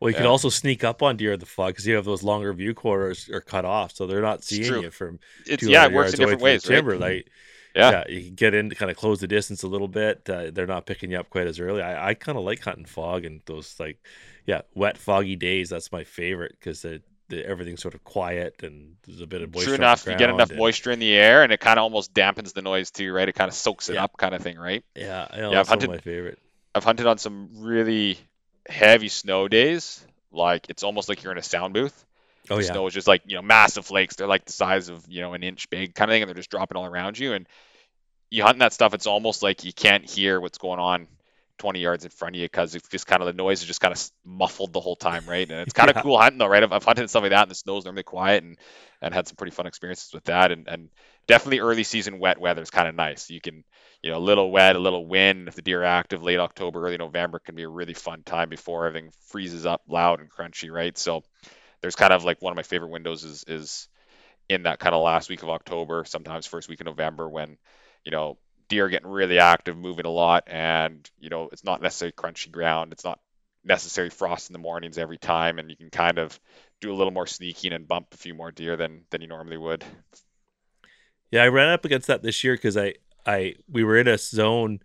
Well, 0.01 0.11
you 0.11 0.17
can 0.17 0.27
also 0.27 0.49
sneak 0.49 0.85
up 0.85 1.03
on 1.03 1.17
deer 1.17 1.33
in 1.35 1.41
the 1.41 1.47
fog 1.47 1.71
because 1.71 1.87
you 1.87 1.95
have 1.97 2.05
those 2.05 2.23
longer 2.23 2.53
view 2.53 2.75
quarters 2.75 3.29
are 3.31 3.41
cut 3.41 3.65
off, 3.65 3.95
so 3.95 4.07
they're 4.07 4.23
not 4.23 4.45
seeing 4.45 4.83
you 4.83 4.91
from 4.91 5.21
it's 5.47 5.63
yeah, 5.63 5.87
it 5.87 5.93
works 5.93 6.13
in 6.13 6.19
different 6.19 6.43
ways, 6.43 6.65
the 6.65 6.75
timber. 6.75 6.93
right? 6.93 7.01
Like, 7.01 7.31
Yeah. 7.79 7.91
yeah, 7.91 8.05
you 8.09 8.21
can 8.27 8.35
get 8.35 8.55
in 8.55 8.71
to 8.71 8.75
kind 8.75 8.91
of 8.91 8.97
close 8.97 9.21
the 9.21 9.29
distance 9.29 9.63
a 9.63 9.69
little 9.69 9.89
bit. 9.89 10.29
Uh, 10.29 10.51
they're 10.53 10.67
not 10.67 10.85
picking 10.87 11.11
you 11.11 11.19
up 11.19 11.31
quite 11.31 11.47
as 11.47 11.61
early. 11.61 11.81
I, 11.83 12.11
I 12.11 12.15
kind 12.15 12.37
of 12.37 12.45
like 12.45 12.61
hunting 12.63 12.85
fog 12.87 13.25
and 13.25 13.41
those 13.47 13.79
like, 13.79 13.99
yeah, 14.47 14.63
wet, 14.75 14.99
foggy 14.99 15.37
days. 15.37 15.69
That's 15.71 15.93
my 15.93 16.05
favorite 16.05 16.57
because 16.59 16.85
everything's 17.31 17.83
sort 17.83 17.95
of 17.95 18.03
quiet 18.05 18.63
and 18.63 18.97
there's 19.07 19.21
a 19.21 19.27
bit 19.27 19.43
of 19.43 19.53
moisture. 19.55 19.67
True 19.67 19.75
enough, 19.77 20.07
you 20.07 20.17
get 20.17 20.31
enough 20.31 20.51
and- 20.51 20.59
moisture 20.59 20.91
in 20.91 20.99
the 20.99 21.13
air, 21.15 21.43
and 21.43 21.53
it 21.53 21.61
kind 21.61 21.79
of 21.79 21.83
almost 21.85 22.13
dampens 22.15 22.53
the 22.55 22.63
noise 22.63 22.91
too, 22.91 23.13
right? 23.13 23.29
It 23.29 23.35
kind 23.35 23.49
of 23.49 23.55
soaks 23.55 23.89
it 23.89 23.95
Yeah. 23.95 24.05
up, 24.05 24.17
kind 24.17 24.35
of 24.35 24.43
thing, 24.43 24.59
right? 24.59 24.85
Yeah, 24.97 25.27
know, 25.37 25.53
Yeah, 25.53 25.61
I've 25.61 25.69
hunted- 25.69 25.91
my 25.91 25.99
favorite. 25.99 26.39
I've 26.75 26.85
hunted 26.85 27.07
on 27.07 27.19
some 27.19 27.49
really 27.61 28.19
heavy 28.69 29.09
snow 29.09 29.49
days. 29.49 30.05
Like 30.31 30.67
it's 30.69 30.83
almost 30.83 31.09
like 31.09 31.23
you're 31.23 31.33
in 31.33 31.39
a 31.39 31.43
sound 31.43 31.75
booth. 31.75 32.05
Oh 32.51 32.57
the 32.57 32.63
yeah, 32.65 32.73
snow 32.73 32.87
is 32.87 32.95
just 32.95 33.07
like 33.09 33.23
you 33.27 33.37
know 33.37 33.43
massive 33.43 33.85
flakes. 33.85 34.17
They're 34.17 34.27
like 34.27 34.45
the 34.47 34.53
size 34.53 34.89
of 34.89 35.05
you 35.09 35.21
know 35.21 35.35
an 35.35 35.43
inch 35.43 35.69
big 35.71 35.95
kind 35.95 36.11
of 36.11 36.15
thing, 36.15 36.23
and 36.23 36.29
they're 36.29 36.35
just 36.35 36.51
dropping 36.51 36.77
all 36.77 36.87
around 36.87 37.19
you. 37.19 37.33
And 37.35 37.47
you 38.31 38.43
hunt 38.45 38.59
that 38.61 38.73
stuff, 38.73 38.95
it's 38.95 39.07
almost 39.07 39.43
like 39.43 39.65
you 39.65 39.73
can't 39.73 40.09
hear 40.09 40.41
what's 40.41 40.59
going 40.59 40.81
on 40.81 41.09
20 41.59 41.81
yards 41.81 42.05
in 42.05 42.11
front 42.11 42.37
of 42.37 42.41
you 42.41 42.47
because 42.47 42.75
it's 42.75 42.89
just 42.89 43.07
kind 43.07 43.21
of 43.23 43.27
the 43.27 43.33
noise 43.33 43.61
is 43.61 43.67
just 43.67 43.81
kind 43.81 43.93
of 43.93 44.11
muffled 44.25 44.73
the 44.73 44.81
whole 44.81 44.97
time, 44.97 45.29
right? 45.29 45.51
And 45.51 45.61
it's 45.61 45.73
kind 45.73 45.91
of 45.91 45.97
Yeah. 46.03 46.03
cool 46.03 46.19
hunting 46.19 46.39
though, 46.39 46.47
right? 46.47 46.63
I've, 46.63 46.73
I've 46.73 46.85
hunted 46.85 47.09
stuff 47.11 47.23
like 47.23 47.31
that, 47.33 47.43
and 47.43 47.51
the 47.51 47.55
snow's 47.57 47.85
normally 47.85 48.05
quiet, 48.05 48.45
and 48.45 48.57
and 49.03 49.15
had 49.15 49.29
some 49.29 49.37
pretty 49.37 49.53
fun 49.53 49.67
experiences 49.67 50.13
with 50.13 50.25
that, 50.25 50.53
and 50.53 50.69
and 50.69 50.89
definitely 51.27 51.61
early 51.61 51.85
season 51.85 52.19
wet 52.19 52.39
weather 52.41 52.63
is 52.63 52.71
kind 52.71 52.89
of 52.89 52.95
nice. 52.95 53.31
You 53.31 53.41
can, 53.41 53.65
you 54.03 54.11
know, 54.11 54.19
a 54.19 54.21
little 54.21 54.51
wet, 54.51 54.77
a 54.77 54.81
little 54.81 55.07
wind. 55.07 55.49
If 55.49 55.55
the 55.55 55.63
deer 55.63 55.83
are 55.83 55.85
active, 55.87 56.23
late 56.23 56.39
October, 56.39 56.85
early 56.87 56.99
November 56.99 57.39
can 57.39 57.55
be 57.55 57.63
a 57.65 57.69
really 57.69 57.95
fun 57.95 58.23
time 58.25 58.49
before 58.49 58.87
everything 58.87 59.11
freezes 59.29 59.67
up 59.67 59.83
loud 59.89 60.21
and 60.21 60.31
crunchy, 60.31 60.71
right? 60.71 60.97
So 60.97 61.23
there's 61.83 61.97
kind 61.97 62.13
of 62.13 62.25
like 62.25 62.43
one 62.43 62.53
of 62.53 62.57
my 62.57 62.63
favorite 62.63 62.91
windows 62.91 63.25
is 63.25 63.45
is 63.49 63.89
in 64.49 64.65
that 64.65 64.79
kind 64.79 64.95
of 64.95 65.03
last 65.03 65.29
week 65.31 65.43
of 65.43 65.51
October, 65.51 66.05
sometimes 66.07 66.47
first 66.47 66.69
week 66.69 66.81
of 66.81 66.87
November 66.87 67.29
when, 67.29 67.57
you 68.05 68.11
know, 68.11 68.39
deer 68.69 68.89
getting 68.89 69.09
really 69.09 69.39
active, 69.39 69.77
moving 69.77 70.07
a 70.07 70.11
lot, 70.11 70.45
and 70.47 71.09
you 71.19 71.31
know, 71.31 71.49
it's 71.53 71.65
not 71.65 71.83
necessarily 71.83 72.13
crunchy 72.13 72.51
ground. 72.51 72.93
It's 72.93 73.05
not 73.05 73.21
necessary 73.65 74.11
frost 74.11 74.49
in 74.49 74.53
the 74.53 74.59
mornings 74.59 74.99
every 74.99 75.19
time, 75.19 75.59
and 75.59 75.71
you 75.71 75.77
can 75.77 75.91
kind 75.91 76.19
of 76.19 76.39
do 76.81 76.93
a 76.93 76.97
little 76.97 77.13
more 77.13 77.27
sneaking 77.27 77.73
and 77.73 77.89
bump 77.89 78.09
a 78.13 78.17
few 78.17 78.35
more 78.35 78.51
deer 78.51 78.77
than 78.77 79.05
than 79.11 79.21
you 79.21 79.29
normally 79.29 79.57
would. 79.57 79.85
Yeah, 81.31 81.43
I 81.43 81.49
ran 81.49 81.69
up 81.69 81.85
against 81.85 82.07
that 82.07 82.23
this 82.23 82.43
year 82.43 82.55
because 82.55 82.77
I, 82.77 82.95
I, 83.27 83.55
we 83.71 83.85
were 83.85 83.99
in 83.99 84.09
a 84.09 84.17
zone, 84.17 84.81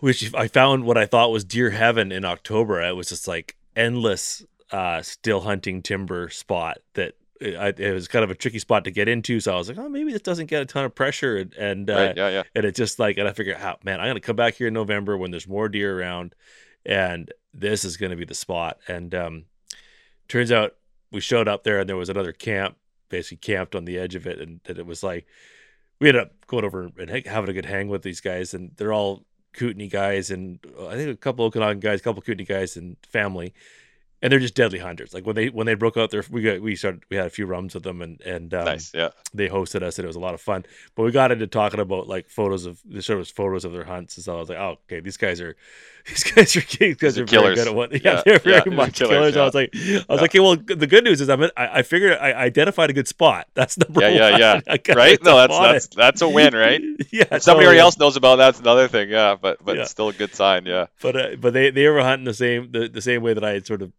which 0.00 0.34
I 0.34 0.48
found 0.48 0.84
what 0.84 0.98
I 0.98 1.06
thought 1.06 1.32
was 1.32 1.44
deer 1.44 1.70
heaven 1.70 2.12
in 2.12 2.24
October. 2.24 2.82
It 2.82 2.94
was 2.94 3.08
just 3.08 3.26
like 3.26 3.56
endless, 3.74 4.44
uh, 4.70 5.00
still 5.00 5.40
hunting 5.40 5.82
timber 5.82 6.28
spot 6.28 6.78
that 6.92 7.14
it, 7.44 7.80
it 7.80 7.92
was 7.92 8.08
kind 8.08 8.24
of 8.24 8.30
a 8.30 8.34
tricky 8.34 8.58
spot 8.58 8.84
to 8.84 8.90
get 8.90 9.08
into. 9.08 9.40
So 9.40 9.54
I 9.54 9.56
was 9.56 9.68
like, 9.68 9.78
oh, 9.78 9.88
maybe 9.88 10.12
this 10.12 10.22
doesn't 10.22 10.46
get 10.46 10.62
a 10.62 10.66
ton 10.66 10.84
of 10.84 10.94
pressure, 10.94 11.36
and, 11.36 11.54
and 11.54 11.90
uh, 11.90 12.12
Yeah, 12.16 12.28
yeah. 12.28 12.42
and 12.54 12.64
it 12.64 12.74
just 12.74 12.98
like, 12.98 13.18
and 13.18 13.28
I 13.28 13.32
figured, 13.32 13.56
how 13.56 13.78
man, 13.84 14.00
I'm 14.00 14.08
gonna 14.08 14.20
come 14.20 14.36
back 14.36 14.54
here 14.54 14.68
in 14.68 14.74
November 14.74 15.16
when 15.16 15.30
there's 15.30 15.48
more 15.48 15.68
deer 15.68 15.98
around, 15.98 16.34
and 16.84 17.32
this 17.52 17.84
is 17.84 17.96
gonna 17.96 18.16
be 18.16 18.24
the 18.24 18.34
spot. 18.34 18.78
And 18.88 19.14
um, 19.14 19.44
turns 20.28 20.50
out 20.50 20.74
we 21.12 21.20
showed 21.20 21.48
up 21.48 21.64
there, 21.64 21.78
and 21.80 21.88
there 21.88 21.96
was 21.96 22.08
another 22.08 22.32
camp, 22.32 22.76
basically 23.08 23.36
camped 23.38 23.74
on 23.74 23.84
the 23.84 23.98
edge 23.98 24.14
of 24.14 24.26
it, 24.26 24.40
and, 24.40 24.60
and 24.66 24.78
it 24.78 24.86
was 24.86 25.02
like 25.02 25.26
we 26.00 26.08
ended 26.08 26.22
up 26.22 26.46
going 26.46 26.64
over 26.64 26.90
and 26.98 27.10
ha- 27.10 27.30
having 27.30 27.50
a 27.50 27.52
good 27.52 27.66
hang 27.66 27.88
with 27.88 28.02
these 28.02 28.20
guys, 28.20 28.54
and 28.54 28.72
they're 28.76 28.92
all 28.92 29.24
Kootenay 29.52 29.88
guys, 29.88 30.30
and 30.30 30.58
uh, 30.78 30.88
I 30.88 30.96
think 30.96 31.10
a 31.10 31.16
couple 31.16 31.44
Okanagan 31.44 31.80
guys, 31.80 32.00
a 32.00 32.02
couple 32.02 32.22
Kootenay 32.22 32.44
guys, 32.44 32.76
and 32.76 32.96
family. 33.08 33.54
And 34.24 34.32
they're 34.32 34.40
just 34.40 34.54
deadly 34.54 34.78
hunters. 34.78 35.12
Like 35.12 35.26
when 35.26 35.36
they 35.36 35.50
when 35.50 35.66
they 35.66 35.74
broke 35.74 35.98
out 35.98 36.10
their, 36.10 36.24
we 36.30 36.40
got 36.40 36.62
we 36.62 36.76
started 36.76 37.02
we 37.10 37.16
had 37.18 37.26
a 37.26 37.30
few 37.30 37.44
rums 37.44 37.74
with 37.74 37.82
them, 37.82 38.00
and 38.00 38.18
and 38.22 38.54
um, 38.54 38.64
nice. 38.64 38.90
Yeah. 38.94 39.10
they 39.34 39.48
hosted 39.50 39.82
us 39.82 39.98
and 39.98 40.04
it 40.04 40.06
was 40.06 40.16
a 40.16 40.20
lot 40.20 40.32
of 40.32 40.40
fun. 40.40 40.64
But 40.94 41.02
we 41.02 41.10
got 41.12 41.30
into 41.30 41.46
talking 41.46 41.78
about 41.78 42.08
like 42.08 42.30
photos 42.30 42.64
of 42.64 42.80
showed 43.00 43.20
us 43.20 43.30
photos 43.30 43.66
of 43.66 43.72
their 43.72 43.84
hunts 43.84 44.16
and 44.16 44.24
so 44.24 44.34
I 44.36 44.40
was 44.40 44.48
like, 44.48 44.56
oh, 44.58 44.78
okay, 44.86 45.00
these 45.00 45.18
guys 45.18 45.42
are 45.42 45.54
these 46.08 46.24
guys 46.24 46.56
are 46.56 46.60
these 46.78 46.96
guys 46.96 47.16
These 47.16 47.18
are 47.18 47.26
very 47.26 47.54
good 47.54 47.68
at 47.68 47.74
what 47.74 47.92
yeah, 47.92 47.98
Yeah, 48.02 48.22
they're 48.24 48.38
very 48.38 48.62
yeah, 48.70 48.74
much 48.74 48.94
killers, 48.94 49.34
killers. 49.34 49.36
I 49.36 49.44
was 49.44 49.54
like 49.54 49.70
I 49.76 50.04
was 50.08 50.20
like, 50.22 50.30
okay, 50.30 50.40
well 50.40 50.56
the 50.56 50.86
good 50.86 51.04
news 51.04 51.20
is 51.20 51.28
I'm 51.28 51.42
I, 51.42 51.50
I 51.56 51.82
figured 51.82 52.16
I 52.18 52.32
identified 52.32 52.88
a 52.88 52.94
good 52.94 53.06
spot. 53.08 53.46
That's 53.52 53.76
number 53.76 54.00
Yeah, 54.00 54.08
yeah, 54.08 54.52
one. 54.54 54.62
yeah. 54.66 54.76
Got 54.78 54.96
Right? 54.96 55.22
No, 55.22 55.36
that's 55.36 55.58
that's 55.58 55.86
that's 55.94 56.22
a 56.22 56.28
win, 56.30 56.54
right? 56.54 56.80
yeah. 57.12 57.24
If 57.30 57.42
somebody 57.42 57.66
totally. 57.66 57.78
else 57.80 57.98
knows 57.98 58.16
about 58.16 58.36
that's 58.36 58.58
another 58.58 58.88
thing. 58.88 59.10
Yeah, 59.10 59.36
but 59.38 59.62
but 59.62 59.76
Yeah. 59.76 59.84
still 59.84 60.08
a 60.08 60.12
good 60.14 60.34
sign. 60.34 60.64
Yeah. 60.64 60.86
but 61.02 61.14
uh, 61.14 61.36
but 61.38 61.52
they 61.52 61.68
they 61.70 61.86
were 61.88 62.00
hunting 62.00 62.24
the 62.24 62.32
same 62.32 62.72
the, 62.72 62.88
the 62.88 63.02
same 63.02 63.20
way 63.22 63.34
that 63.34 63.44
I 63.44 63.50
had 63.50 63.66
sort 63.66 63.82
of 63.82 63.92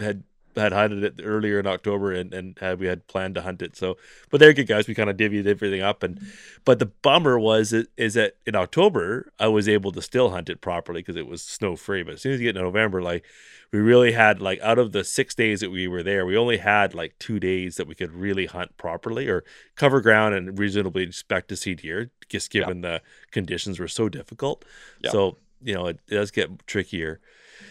had 0.00 0.24
had 0.56 0.72
hunted 0.72 1.02
it 1.02 1.22
earlier 1.24 1.58
in 1.58 1.66
October 1.66 2.12
and 2.12 2.32
and 2.34 2.58
had, 2.60 2.78
we 2.78 2.86
had 2.86 3.06
planned 3.06 3.34
to 3.34 3.42
hunt 3.42 3.62
it. 3.62 3.76
So, 3.76 3.96
but 4.30 4.40
they're 4.40 4.52
good 4.52 4.66
guys. 4.66 4.86
We 4.86 4.94
kind 4.94 5.10
of 5.10 5.16
divvied 5.16 5.46
everything 5.46 5.82
up, 5.82 6.02
and 6.02 6.20
but 6.64 6.78
the 6.78 6.86
bummer 6.86 7.38
was 7.38 7.72
is, 7.72 7.86
is 7.96 8.14
that 8.14 8.36
in 8.46 8.54
October 8.54 9.32
I 9.38 9.48
was 9.48 9.68
able 9.68 9.92
to 9.92 10.02
still 10.02 10.30
hunt 10.30 10.50
it 10.50 10.60
properly 10.60 11.00
because 11.00 11.16
it 11.16 11.26
was 11.26 11.42
snow 11.42 11.76
free. 11.76 12.02
But 12.02 12.14
as 12.14 12.22
soon 12.22 12.32
as 12.32 12.40
you 12.40 12.46
get 12.46 12.56
into 12.56 12.62
November, 12.62 13.02
like 13.02 13.24
we 13.72 13.80
really 13.80 14.12
had 14.12 14.40
like 14.40 14.60
out 14.60 14.78
of 14.78 14.92
the 14.92 15.04
six 15.04 15.34
days 15.34 15.60
that 15.60 15.70
we 15.70 15.88
were 15.88 16.02
there, 16.02 16.26
we 16.26 16.36
only 16.36 16.58
had 16.58 16.94
like 16.94 17.18
two 17.18 17.40
days 17.40 17.76
that 17.76 17.86
we 17.86 17.94
could 17.94 18.12
really 18.12 18.46
hunt 18.46 18.76
properly 18.76 19.28
or 19.28 19.44
cover 19.76 20.00
ground 20.00 20.34
and 20.34 20.58
reasonably 20.58 21.02
expect 21.02 21.48
to 21.48 21.56
see 21.56 21.74
deer, 21.74 22.10
just 22.28 22.50
given 22.50 22.82
the 22.82 23.00
conditions 23.30 23.78
were 23.78 23.88
so 23.88 24.08
difficult. 24.08 24.64
Yeah. 25.00 25.10
So 25.10 25.38
you 25.62 25.74
know 25.74 25.86
it, 25.86 26.00
it 26.08 26.14
does 26.14 26.30
get 26.30 26.66
trickier. 26.66 27.20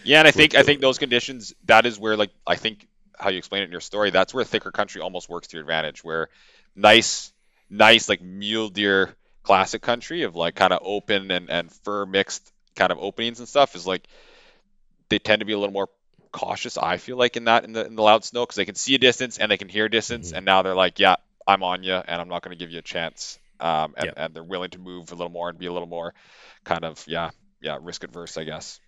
Yeah, 0.03 0.19
and 0.19 0.27
I 0.27 0.31
think 0.31 0.55
I 0.55 0.63
think 0.63 0.81
those 0.81 0.97
conditions 0.97 1.53
that 1.65 1.85
is 1.85 1.99
where 1.99 2.17
like 2.17 2.31
I 2.45 2.55
think 2.55 2.87
how 3.17 3.29
you 3.29 3.37
explain 3.37 3.61
it 3.61 3.65
in 3.65 3.71
your 3.71 3.81
story 3.81 4.09
that's 4.09 4.33
where 4.33 4.43
thicker 4.43 4.71
country 4.71 5.01
almost 5.01 5.29
works 5.29 5.47
to 5.49 5.57
your 5.57 5.61
advantage 5.61 6.03
where 6.03 6.29
nice 6.75 7.31
nice 7.69 8.09
like 8.09 8.21
mule 8.21 8.69
deer 8.69 9.15
classic 9.43 9.81
country 9.81 10.23
of 10.23 10.35
like 10.35 10.55
kind 10.55 10.73
of 10.73 10.79
open 10.83 11.29
and 11.29 11.49
and 11.49 11.71
fir 11.71 12.05
mixed 12.07 12.51
kind 12.75 12.91
of 12.91 12.97
openings 12.97 13.39
and 13.39 13.47
stuff 13.47 13.75
is 13.75 13.85
like 13.85 14.07
they 15.09 15.19
tend 15.19 15.39
to 15.41 15.45
be 15.45 15.53
a 15.53 15.59
little 15.59 15.73
more 15.73 15.89
cautious 16.31 16.77
I 16.77 16.97
feel 16.97 17.17
like 17.17 17.35
in 17.35 17.45
that 17.45 17.65
in 17.65 17.73
the 17.73 17.85
in 17.85 17.95
the 17.95 18.01
loud 18.01 18.23
snow 18.23 18.43
because 18.43 18.55
they 18.55 18.65
can 18.65 18.75
see 18.75 18.95
a 18.95 18.99
distance 18.99 19.37
and 19.37 19.51
they 19.51 19.57
can 19.57 19.67
hear 19.69 19.85
a 19.85 19.89
distance 19.89 20.31
Mhm. 20.31 20.37
and 20.37 20.45
now 20.45 20.61
they're 20.61 20.75
like 20.75 20.99
yeah 20.99 21.15
I'm 21.45 21.63
on 21.63 21.83
you 21.83 21.93
and 21.95 22.21
I'm 22.21 22.29
not 22.29 22.41
going 22.41 22.57
to 22.57 22.59
give 22.63 22.71
you 22.71 22.79
a 22.79 22.83
chance 22.83 23.37
um 23.59 23.93
and, 23.97 24.13
and 24.15 24.33
they're 24.33 24.43
willing 24.43 24.69
to 24.71 24.79
move 24.79 25.11
a 25.11 25.15
little 25.15 25.29
more 25.31 25.49
and 25.49 25.57
be 25.59 25.65
a 25.65 25.73
little 25.73 25.87
more 25.89 26.13
kind 26.63 26.85
of 26.85 27.03
yeah 27.07 27.31
yeah 27.61 27.77
risk 27.81 28.03
adverse 28.03 28.37
I 28.37 28.45
guess 28.45 28.79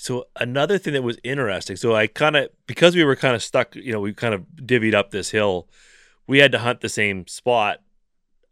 So 0.00 0.28
another 0.36 0.78
thing 0.78 0.92
that 0.92 1.02
was 1.02 1.18
interesting. 1.24 1.74
So 1.74 1.96
I 1.96 2.06
kind 2.06 2.36
of 2.36 2.50
because 2.68 2.94
we 2.94 3.02
were 3.02 3.16
kind 3.16 3.34
of 3.34 3.42
stuck, 3.42 3.74
you 3.74 3.92
know, 3.92 3.98
we 3.98 4.14
kind 4.14 4.32
of 4.32 4.46
divvied 4.54 4.94
up 4.94 5.10
this 5.10 5.30
hill. 5.30 5.68
We 6.28 6.38
had 6.38 6.52
to 6.52 6.60
hunt 6.60 6.82
the 6.82 6.88
same 6.88 7.26
spot. 7.26 7.80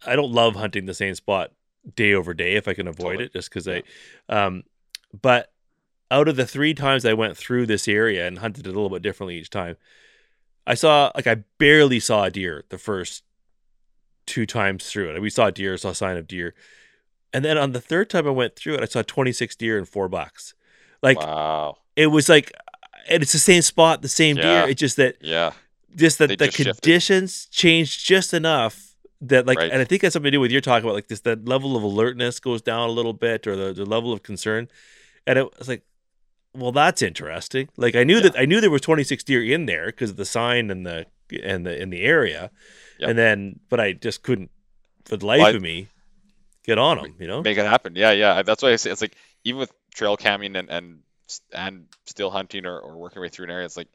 I 0.05 0.17
don't 0.17 0.33
love 0.33 0.57
hunting 0.57 0.87
the 0.87 0.95
same 0.95 1.15
spot 1.15 1.53
day 1.95 2.15
over 2.15 2.35
day 2.35 2.57
if 2.57 2.67
I 2.67 2.75
can 2.75 2.89
avoid 2.89 3.13
Totally. 3.13 3.25
it, 3.27 3.33
just 3.33 3.49
because 3.49 3.69
I. 3.69 3.85
Um, 4.29 4.65
but 5.23 5.53
out 6.11 6.27
of 6.27 6.35
the 6.35 6.47
three 6.47 6.75
times 6.75 7.05
I 7.05 7.13
went 7.13 7.37
through 7.37 7.67
this 7.67 7.87
area 7.87 8.27
and 8.27 8.41
hunted 8.41 8.67
it 8.67 8.71
a 8.71 8.73
little 8.73 8.91
bit 8.91 9.03
differently 9.03 9.39
each 9.39 9.51
time, 9.51 9.77
I 10.67 10.75
saw 10.75 11.13
like 11.15 11.29
I 11.29 11.45
barely 11.59 12.01
saw 12.01 12.25
a 12.25 12.31
deer 12.31 12.65
the 12.71 12.79
first 12.79 13.23
two 14.27 14.47
times 14.47 14.91
through 14.91 15.15
it. 15.15 15.23
We 15.23 15.31
saw 15.31 15.51
deer, 15.51 15.77
saw 15.77 15.93
sign 15.93 16.17
of 16.17 16.27
deer, 16.27 16.55
and 17.33 17.45
then 17.45 17.57
on 17.57 17.71
the 17.71 17.81
third 17.81 18.11
time 18.11 18.27
I 18.27 18.31
went 18.31 18.57
through 18.57 18.75
it, 18.75 18.83
I 18.83 18.87
saw 18.87 19.03
twenty 19.03 19.31
six 19.31 19.55
deer 19.55 19.79
and 19.79 19.89
four 19.89 20.09
bucks. 20.09 20.55
Like 21.09 21.19
wow 21.21 21.77
it 22.05 22.09
was 22.17 22.27
like 22.35 22.49
and 23.09 23.23
it's 23.23 23.33
the 23.33 23.45
same 23.53 23.63
spot 23.73 24.03
the 24.03 24.09
same 24.23 24.37
Yeah. 24.37 24.43
deer 24.63 24.71
it's 24.71 24.81
just 24.87 24.97
that 25.03 25.15
yeah 25.21 25.53
just 26.05 26.19
that 26.19 26.29
They 26.29 26.37
the 26.37 26.47
just 26.47 26.57
shifted. 26.59 26.83
conditions 26.83 27.31
changed 27.63 27.97
just 28.15 28.31
enough 28.35 28.75
that 29.33 29.47
like 29.47 29.59
Right. 29.59 29.71
and 29.73 29.81
i 29.81 29.85
think 29.89 30.03
that's 30.03 30.13
something 30.13 30.31
to 30.33 30.37
do 30.37 30.41
with 30.45 30.51
you're 30.53 30.61
talking 30.71 30.85
about 30.87 30.95
like 31.01 31.09
this 31.13 31.21
that 31.29 31.41
level 31.55 31.71
of 31.79 31.83
alertness 31.91 32.39
goes 32.49 32.61
down 32.71 32.85
a 32.89 32.93
little 32.93 33.15
bit 33.27 33.47
or 33.47 33.55
the, 33.63 33.73
the 33.73 33.87
level 33.97 34.11
of 34.13 34.23
concern 34.31 34.63
and 35.27 35.39
it 35.39 35.47
was 35.59 35.69
like 35.69 35.83
well 36.61 36.73
that's 36.73 37.01
interesting 37.11 37.69
like 37.85 37.95
i 37.97 38.05
knew 38.05 38.17
Yeah. 38.17 38.23
that 38.29 38.35
i 38.39 38.45
knew 38.45 38.61
there 38.61 38.71
was 38.71 38.83
26 38.83 39.25
deer 39.25 39.43
in 39.57 39.65
there 39.67 39.87
because 39.87 40.11
of 40.11 40.17
the 40.17 40.27
sign 40.37 40.71
and 40.71 40.85
the 40.87 41.07
and 41.43 41.65
the 41.67 41.75
in 41.83 41.89
the 41.91 42.03
area 42.03 42.51
Yep. 42.99 43.09
and 43.11 43.19
then 43.19 43.61
but 43.71 43.79
i 43.81 43.93
just 43.93 44.23
couldn't 44.23 44.51
for 45.07 45.17
the 45.17 45.27
life 45.27 45.41
Well, 45.41 45.57
of 45.57 45.63
me 45.63 45.89
get 46.65 46.79
on 46.79 46.97
them 46.99 47.15
you 47.21 47.27
know 47.31 47.41
make 47.43 47.57
it 47.59 47.65
happen. 47.67 47.95
Yeah, 47.95 48.11
yeah. 48.11 48.43
That's 48.43 48.61
why 48.63 48.73
I 48.73 48.77
say 48.77 48.91
it's 48.91 49.01
like 49.07 49.15
even 49.45 49.61
with 49.61 49.73
trail 49.97 50.17
camming 50.19 50.59
and 50.59 50.71
and 50.71 51.01
and 51.53 51.87
still 52.07 52.31
hunting 52.31 52.67
or, 52.67 52.79
or 52.79 52.99
working 52.99 53.17
your 53.17 53.25
way 53.25 53.31
through 53.31 53.47
an 53.47 53.53
area, 53.53 53.67
it's 53.67 53.79
like 53.79 53.89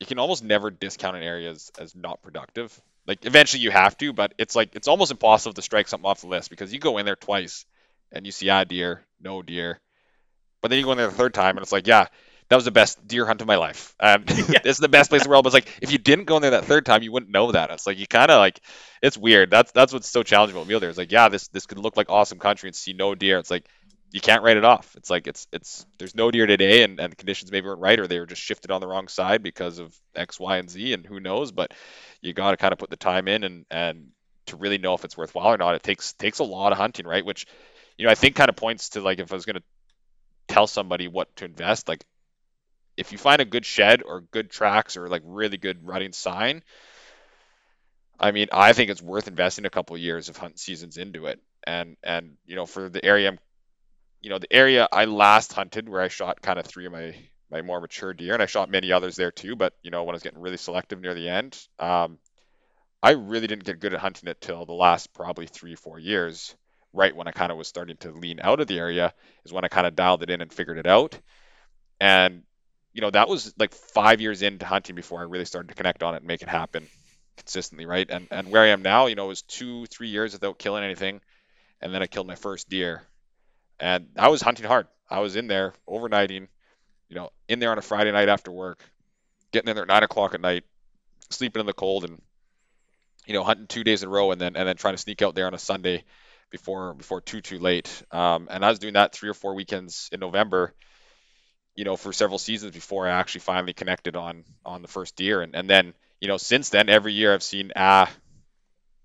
you 0.00 0.06
can 0.06 0.18
almost 0.18 0.44
never 0.44 0.70
discount 0.70 1.16
an 1.16 1.22
area 1.22 1.50
as, 1.50 1.70
as 1.78 1.94
not 1.94 2.22
productive. 2.22 2.78
Like 3.06 3.24
eventually 3.26 3.62
you 3.62 3.70
have 3.70 3.96
to, 3.98 4.12
but 4.12 4.34
it's 4.38 4.56
like 4.56 4.76
it's 4.76 4.88
almost 4.88 5.12
impossible 5.12 5.54
to 5.54 5.62
strike 5.62 5.88
something 5.88 6.08
off 6.08 6.22
the 6.22 6.28
list 6.28 6.50
because 6.50 6.72
you 6.72 6.80
go 6.80 6.98
in 6.98 7.06
there 7.06 7.16
twice 7.16 7.66
and 8.12 8.26
you 8.26 8.32
see 8.32 8.50
ah 8.50 8.64
deer, 8.64 9.04
no 9.20 9.42
deer, 9.42 9.80
but 10.60 10.68
then 10.68 10.78
you 10.78 10.84
go 10.84 10.92
in 10.92 10.98
there 10.98 11.08
the 11.08 11.12
third 11.14 11.34
time 11.34 11.56
and 11.56 11.62
it's 11.64 11.72
like 11.72 11.86
yeah. 11.86 12.06
That 12.48 12.56
was 12.56 12.66
the 12.66 12.70
best 12.70 13.08
deer 13.08 13.24
hunt 13.24 13.40
of 13.40 13.46
my 13.46 13.56
life. 13.56 13.94
Um, 13.98 14.26
Yeah. 14.48 14.58
this 14.62 14.76
is 14.76 14.78
the 14.78 14.88
best 14.90 15.08
place 15.08 15.22
in 15.22 15.24
the 15.24 15.30
world. 15.30 15.44
But 15.44 15.54
it's 15.54 15.66
like 15.66 15.78
if 15.80 15.90
you 15.90 15.96
didn't 15.96 16.26
go 16.26 16.36
in 16.36 16.42
there 16.42 16.50
that 16.50 16.66
third 16.66 16.84
time, 16.84 17.02
you 17.02 17.10
wouldn't 17.10 17.32
know 17.32 17.52
that. 17.52 17.70
It's 17.70 17.86
like 17.86 17.98
you 17.98 18.06
kind 18.06 18.30
of 18.30 18.40
like 18.40 18.60
it's 19.00 19.16
weird. 19.16 19.50
That's 19.50 19.72
that's 19.72 19.90
what's 19.94 20.10
so 20.10 20.22
challenging 20.22 20.54
about 20.56 20.66
mule 20.68 20.78
deer. 20.78 20.90
It's 20.90 20.98
like, 20.98 21.12
yeah, 21.12 21.30
this 21.30 21.48
this 21.48 21.64
could 21.64 21.78
look 21.78 21.96
like 21.96 22.10
awesome 22.10 22.38
country 22.38 22.68
and 22.68 22.76
see 22.76 22.92
no 22.92 23.14
deer. 23.14 23.38
It's 23.38 23.50
like 23.50 23.66
you 24.12 24.20
can't 24.20 24.42
write 24.42 24.58
it 24.58 24.64
off. 24.64 24.94
It's 24.96 25.08
like 25.08 25.26
it's 25.26 25.48
it's 25.52 25.86
there's 25.98 26.14
no 26.14 26.30
deer 26.30 26.46
today 26.46 26.82
and, 26.82 27.00
and 27.00 27.10
the 27.10 27.16
conditions 27.16 27.50
maybe 27.50 27.66
weren't 27.66 27.80
right 27.80 27.98
or 27.98 28.06
they 28.06 28.20
were 28.20 28.26
just 28.26 28.42
shifted 28.42 28.70
on 28.70 28.82
the 28.82 28.86
wrong 28.86 29.08
side 29.08 29.42
because 29.42 29.78
of 29.78 29.98
X, 30.14 30.38
Y, 30.38 30.58
and 30.58 30.70
Z 30.70 30.92
and 30.92 31.06
who 31.06 31.18
knows. 31.18 31.50
But 31.50 31.72
you 32.20 32.34
gotta 32.34 32.58
kind 32.58 32.72
of 32.72 32.78
put 32.78 32.90
the 32.90 32.96
time 32.96 33.26
in 33.26 33.42
and 33.42 33.64
and 33.70 34.08
to 34.46 34.56
really 34.56 34.76
know 34.76 34.92
if 34.94 35.04
it's 35.06 35.16
worthwhile 35.16 35.54
or 35.54 35.56
not. 35.56 35.74
It 35.74 35.82
takes 35.82 36.12
takes 36.12 36.40
a 36.40 36.44
lot 36.44 36.72
of 36.72 36.78
hunting, 36.78 37.06
right? 37.06 37.24
Which, 37.24 37.46
you 37.96 38.04
know, 38.04 38.12
I 38.12 38.14
think 38.14 38.36
kind 38.36 38.50
of 38.50 38.56
points 38.56 38.90
to 38.90 39.00
like 39.00 39.18
if 39.18 39.32
I 39.32 39.34
was 39.34 39.46
gonna 39.46 39.62
tell 40.46 40.66
somebody 40.66 41.08
what 41.08 41.34
to 41.36 41.46
invest, 41.46 41.88
like 41.88 42.04
if 42.98 43.12
you 43.12 43.18
find 43.18 43.40
a 43.40 43.46
good 43.46 43.64
shed 43.64 44.02
or 44.02 44.20
good 44.20 44.50
tracks 44.50 44.98
or 44.98 45.08
like 45.08 45.22
really 45.24 45.56
good 45.56 45.86
rutting 45.86 46.12
sign, 46.12 46.62
I 48.20 48.32
mean, 48.32 48.48
I 48.52 48.74
think 48.74 48.90
it's 48.90 49.00
worth 49.00 49.26
investing 49.26 49.64
a 49.64 49.70
couple 49.70 49.96
of 49.96 50.02
years 50.02 50.28
of 50.28 50.36
hunt 50.36 50.58
seasons 50.58 50.98
into 50.98 51.24
it. 51.26 51.40
And 51.64 51.96
and 52.02 52.36
you 52.44 52.56
know, 52.56 52.66
for 52.66 52.90
the 52.90 53.02
area 53.02 53.28
I'm 53.28 53.38
you 54.22 54.30
know, 54.30 54.38
the 54.38 54.52
area 54.52 54.88
I 54.92 55.04
last 55.06 55.52
hunted 55.52 55.88
where 55.88 56.00
I 56.00 56.08
shot 56.08 56.40
kind 56.42 56.58
of 56.58 56.66
three 56.66 56.86
of 56.86 56.92
my 56.92 57.14
my 57.50 57.60
more 57.60 57.80
mature 57.80 58.14
deer 58.14 58.32
and 58.32 58.42
I 58.42 58.46
shot 58.46 58.70
many 58.70 58.92
others 58.92 59.16
there 59.16 59.30
too, 59.30 59.56
but 59.56 59.74
you 59.82 59.90
know, 59.90 60.04
when 60.04 60.14
I 60.14 60.16
was 60.16 60.22
getting 60.22 60.40
really 60.40 60.56
selective 60.56 61.00
near 61.00 61.14
the 61.14 61.28
end, 61.28 61.58
um 61.78 62.18
I 63.02 63.12
really 63.12 63.48
didn't 63.48 63.64
get 63.64 63.80
good 63.80 63.94
at 63.94 64.00
hunting 64.00 64.28
it 64.28 64.40
till 64.40 64.64
the 64.64 64.72
last 64.72 65.12
probably 65.12 65.46
three, 65.46 65.74
four 65.74 65.98
years 65.98 66.54
right 66.92 67.14
when 67.16 67.26
I 67.26 67.32
kind 67.32 67.50
of 67.50 67.58
was 67.58 67.68
starting 67.68 67.96
to 67.98 68.12
lean 68.12 68.38
out 68.42 68.60
of 68.60 68.68
the 68.68 68.78
area 68.78 69.12
is 69.44 69.52
when 69.52 69.64
I 69.64 69.68
kind 69.68 69.86
of 69.86 69.96
dialed 69.96 70.22
it 70.22 70.30
in 70.30 70.40
and 70.40 70.52
figured 70.52 70.78
it 70.78 70.86
out. 70.86 71.18
And 72.00 72.42
you 72.92 73.00
know, 73.00 73.10
that 73.10 73.28
was 73.28 73.54
like 73.58 73.74
five 73.74 74.20
years 74.20 74.42
into 74.42 74.66
hunting 74.66 74.94
before 74.94 75.20
I 75.20 75.24
really 75.24 75.46
started 75.46 75.68
to 75.68 75.74
connect 75.74 76.02
on 76.02 76.14
it 76.14 76.18
and 76.18 76.26
make 76.26 76.42
it 76.42 76.48
happen 76.48 76.86
consistently, 77.36 77.86
right? 77.86 78.08
And 78.10 78.28
and 78.30 78.50
where 78.50 78.62
I 78.62 78.68
am 78.68 78.82
now, 78.82 79.06
you 79.06 79.14
know, 79.14 79.26
was 79.26 79.42
two, 79.42 79.86
three 79.86 80.08
years 80.08 80.32
without 80.32 80.58
killing 80.58 80.84
anything, 80.84 81.20
and 81.80 81.92
then 81.94 82.02
I 82.02 82.06
killed 82.06 82.26
my 82.26 82.34
first 82.34 82.68
deer, 82.68 83.02
and 83.82 84.06
I 84.16 84.28
was 84.28 84.40
hunting 84.40 84.66
hard. 84.66 84.86
I 85.10 85.20
was 85.20 85.36
in 85.36 85.48
there 85.48 85.74
overnighting, 85.88 86.48
you 87.08 87.16
know, 87.16 87.30
in 87.48 87.58
there 87.58 87.72
on 87.72 87.78
a 87.78 87.82
Friday 87.82 88.12
night 88.12 88.28
after 88.28 88.50
work, 88.50 88.82
getting 89.52 89.68
in 89.68 89.74
there 89.74 89.84
at 89.84 89.88
nine 89.88 90.04
o'clock 90.04 90.34
at 90.34 90.40
night, 90.40 90.64
sleeping 91.30 91.60
in 91.60 91.66
the 91.66 91.72
cold, 91.72 92.04
and 92.04 92.22
you 93.26 93.34
know, 93.34 93.44
hunting 93.44 93.66
two 93.66 93.84
days 93.84 94.02
in 94.02 94.08
a 94.08 94.12
row, 94.12 94.30
and 94.30 94.40
then 94.40 94.56
and 94.56 94.66
then 94.68 94.76
trying 94.76 94.94
to 94.94 94.98
sneak 94.98 95.20
out 95.20 95.34
there 95.34 95.46
on 95.46 95.54
a 95.54 95.58
Sunday 95.58 96.04
before 96.50 96.94
before 96.94 97.20
too 97.20 97.40
too 97.40 97.58
late. 97.58 98.02
Um, 98.10 98.48
and 98.50 98.64
I 98.64 98.70
was 98.70 98.78
doing 98.78 98.94
that 98.94 99.12
three 99.12 99.28
or 99.28 99.34
four 99.34 99.54
weekends 99.54 100.08
in 100.12 100.20
November 100.20 100.74
you 101.74 101.84
know, 101.84 101.96
for 101.96 102.12
several 102.12 102.38
seasons 102.38 102.72
before 102.72 103.08
I 103.08 103.12
actually 103.12 103.40
finally 103.40 103.72
connected 103.72 104.16
on 104.16 104.44
on 104.64 104.82
the 104.82 104.88
first 104.88 105.16
deer. 105.16 105.40
And 105.40 105.54
and 105.54 105.68
then, 105.68 105.94
you 106.20 106.28
know, 106.28 106.36
since 106.36 106.68
then, 106.68 106.88
every 106.88 107.12
year 107.12 107.32
I've 107.32 107.42
seen 107.42 107.72
a 107.74 108.08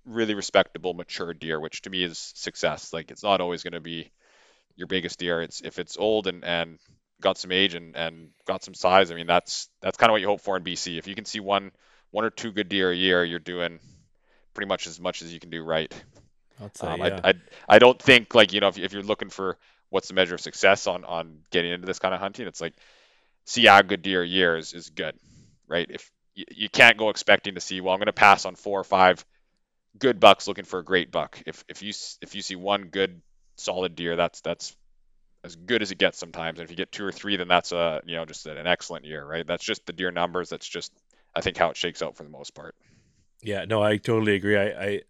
really 0.06 0.36
respectable, 0.36 0.94
mature 0.94 1.34
deer, 1.34 1.60
which 1.60 1.82
to 1.84 1.90
me 1.90 2.04
is 2.04 2.18
success. 2.36 2.94
Like 2.94 3.12
it's 3.12 3.24
not 3.24 3.42
always 3.42 3.64
going 3.64 3.74
to 3.74 3.80
be 3.80 4.12
your 4.78 4.88
biggest 4.88 5.20
deer. 5.20 5.42
It's 5.42 5.62
if 5.62 5.80
it's 5.80 5.98
old 5.98 6.28
and 6.28 6.46
and 6.46 6.80
got 7.20 7.38
some 7.38 7.52
age 7.52 7.74
and 7.74 7.96
and 7.96 8.30
got 8.46 8.64
some 8.64 8.74
size. 8.74 9.12
I 9.12 9.16
mean, 9.16 9.28
that's 9.28 9.68
that's 9.82 9.98
kind 9.98 10.10
of 10.10 10.14
what 10.14 10.22
you 10.22 10.28
hope 10.28 10.42
for 10.42 10.56
in 10.56 10.64
BC. 10.64 10.98
If 10.98 11.08
you 11.08 11.16
can 11.16 11.26
see 11.26 11.42
one 11.42 11.72
one 12.12 12.24
or 12.24 12.30
two 12.30 12.52
good 12.52 12.70
deer 12.70 12.92
a 12.92 12.96
year, 12.96 13.24
you're 13.24 13.40
doing 13.40 13.80
pretty 14.54 14.70
much 14.70 14.88
as 14.88 15.00
much 15.00 15.22
as 15.22 15.34
you 15.34 15.40
can 15.40 15.50
do 15.50 15.64
right. 15.64 15.94
Say, 16.74 16.88
um, 16.88 17.00
yeah. 17.02 17.20
I, 17.24 17.30
I 17.30 17.34
I 17.68 17.80
don't 17.80 18.02
think 18.02 18.34
like 18.34 18.54
you 18.54 18.62
know 18.62 18.70
if, 18.70 18.78
if 18.78 18.94
you're 18.94 19.04
looking 19.04 19.30
for 19.30 19.58
what's 19.90 20.08
the 20.08 20.14
measure 20.14 20.36
of 20.36 20.42
success 20.42 20.88
on 20.88 21.04
on 21.06 21.40
getting 21.52 21.72
into 21.72 21.86
this 21.86 22.00
kind 22.00 22.14
of 22.14 22.20
hunting? 22.20 22.48
It's 22.48 22.62
like 22.62 22.74
see 23.46 23.68
a 23.68 23.84
good 23.84 24.02
deer 24.02 24.22
a 24.22 24.28
year 24.28 24.58
is, 24.58 24.74
is 24.74 24.90
good, 24.90 25.16
right? 25.68 25.88
If 25.90 26.12
you, 26.36 26.46
you 26.52 26.70
can't 26.70 26.98
go 26.98 27.10
expecting 27.10 27.56
to 27.56 27.62
see, 27.62 27.80
well, 27.82 27.94
I'm 27.94 28.00
going 28.00 28.08
to 28.08 28.14
pass 28.14 28.46
on 28.46 28.56
four 28.56 28.80
or 28.80 28.84
five 28.84 29.26
good 29.98 30.20
bucks 30.20 30.48
looking 30.48 30.66
for 30.66 30.80
a 30.80 30.84
great 30.84 31.12
buck. 31.12 31.42
If 31.46 31.64
if 31.68 31.82
you 31.82 31.94
if 32.22 32.36
you 32.36 32.42
see 32.42 32.56
one 32.56 32.86
good 32.86 33.22
solid 33.58 33.96
deer, 33.96 34.16
that's 34.16 34.42
that's 34.42 34.76
as 35.44 35.56
good 35.56 35.82
as 35.82 35.92
it 35.92 35.98
gets 35.98 36.18
sometimes. 36.18 36.60
And 36.60 36.66
if 36.66 36.72
you 36.72 36.78
get 36.78 36.92
two 36.92 37.06
or 37.06 37.12
three, 37.12 37.38
then 37.38 37.48
that's 37.48 37.72
a 37.72 38.02
you 38.06 38.16
know 38.16 38.26
just 38.26 38.46
an 38.46 38.68
excellent 38.68 39.06
year, 39.06 39.26
right? 39.26 39.46
That's 39.46 39.64
just 39.64 39.86
the 39.86 39.94
deer 39.94 40.12
numbers. 40.12 40.50
That's 40.50 40.68
just 40.68 40.92
I 41.36 41.42
think 41.42 41.58
how 41.58 41.70
it 41.70 41.78
shakes 41.78 42.02
out 42.02 42.16
for 42.16 42.24
the 42.24 42.30
most 42.30 42.56
part. 42.56 42.76
Yeah, 43.42 43.66
no, 43.66 43.82
I 43.82 43.98
totally 43.98 44.36
agree. 44.36 44.58
I, 44.58 44.66
I 44.66 45.02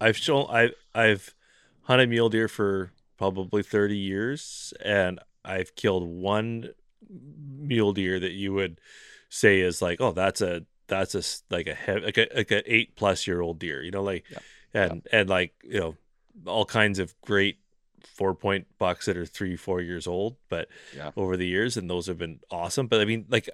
I've 0.00 0.16
shown 0.16 0.46
I 0.50 0.70
I've 0.94 1.34
hunted 1.82 2.08
mule 2.08 2.28
deer 2.28 2.48
for 2.48 2.92
probably 3.16 3.62
30 3.62 3.96
years 3.96 4.74
and 4.84 5.20
I've 5.44 5.74
killed 5.74 6.06
one 6.06 6.70
mule 7.08 7.92
deer 7.92 8.18
that 8.20 8.32
you 8.32 8.52
would 8.52 8.80
say 9.28 9.60
is 9.60 9.80
like 9.80 10.00
oh 10.00 10.12
that's 10.12 10.40
a 10.40 10.66
that's 10.88 11.14
a 11.14 11.22
like 11.54 11.66
a 11.66 11.74
heavy, 11.74 12.04
like 12.04 12.18
a 12.18 12.28
like 12.34 12.50
a 12.50 12.74
8 12.74 12.96
plus 12.96 13.26
year 13.26 13.40
old 13.40 13.58
deer 13.58 13.82
you 13.82 13.90
know 13.90 14.02
like 14.02 14.24
yeah. 14.30 14.38
and 14.74 15.02
yeah. 15.06 15.20
and 15.20 15.30
like 15.30 15.54
you 15.62 15.80
know 15.80 15.94
all 16.44 16.64
kinds 16.64 16.98
of 16.98 17.18
great 17.22 17.58
four 18.04 18.34
point 18.34 18.66
bucks 18.78 19.06
that 19.06 19.16
are 19.16 19.26
3 19.26 19.56
4 19.56 19.80
years 19.80 20.06
old 20.06 20.36
but 20.48 20.68
yeah. 20.96 21.10
over 21.16 21.36
the 21.36 21.46
years 21.46 21.76
and 21.76 21.88
those 21.90 22.06
have 22.06 22.18
been 22.18 22.40
awesome 22.50 22.86
but 22.86 23.00
I 23.00 23.04
mean 23.04 23.26
like 23.28 23.48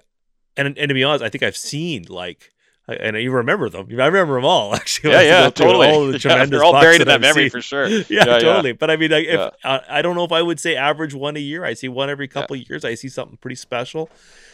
and 0.57 0.77
and 0.77 0.89
to 0.89 0.93
be 0.93 1.03
honest 1.03 1.23
I 1.23 1.29
think 1.29 1.43
I've 1.43 1.57
seen 1.57 2.05
like 2.09 2.53
and 2.87 3.15
you 3.15 3.31
remember 3.31 3.69
them. 3.69 3.87
I 3.89 4.05
remember 4.07 4.35
them 4.35 4.45
all 4.45 4.75
actually. 4.75 5.11
Yeah, 5.13 5.21
yeah, 5.21 5.49
totally. 5.49 5.87
All 5.87 6.07
the 6.07 6.19
tremendous 6.19 6.47
yeah, 6.47 6.57
they're 6.57 6.63
all 6.63 6.73
buried 6.73 7.01
in 7.01 7.07
that 7.07 7.21
memory 7.21 7.49
for 7.49 7.61
sure. 7.61 7.87
yeah, 7.87 8.03
yeah, 8.09 8.23
totally. 8.39 8.71
Yeah. 8.71 8.77
But 8.79 8.89
I 8.89 8.97
mean, 8.97 9.11
like, 9.11 9.25
if 9.25 9.39
uh, 9.39 9.79
I 9.89 10.01
don't 10.01 10.15
know 10.15 10.23
if 10.23 10.31
I 10.31 10.41
would 10.41 10.59
say 10.59 10.75
average 10.75 11.13
one 11.13 11.37
a 11.37 11.39
year. 11.39 11.63
I 11.63 11.73
see 11.73 11.87
one 11.87 12.09
every 12.09 12.27
couple 12.27 12.55
of 12.55 12.69
years. 12.69 12.83
I 12.83 12.95
see 12.95 13.09
something 13.09 13.37
pretty 13.37 13.55
special. 13.55 14.09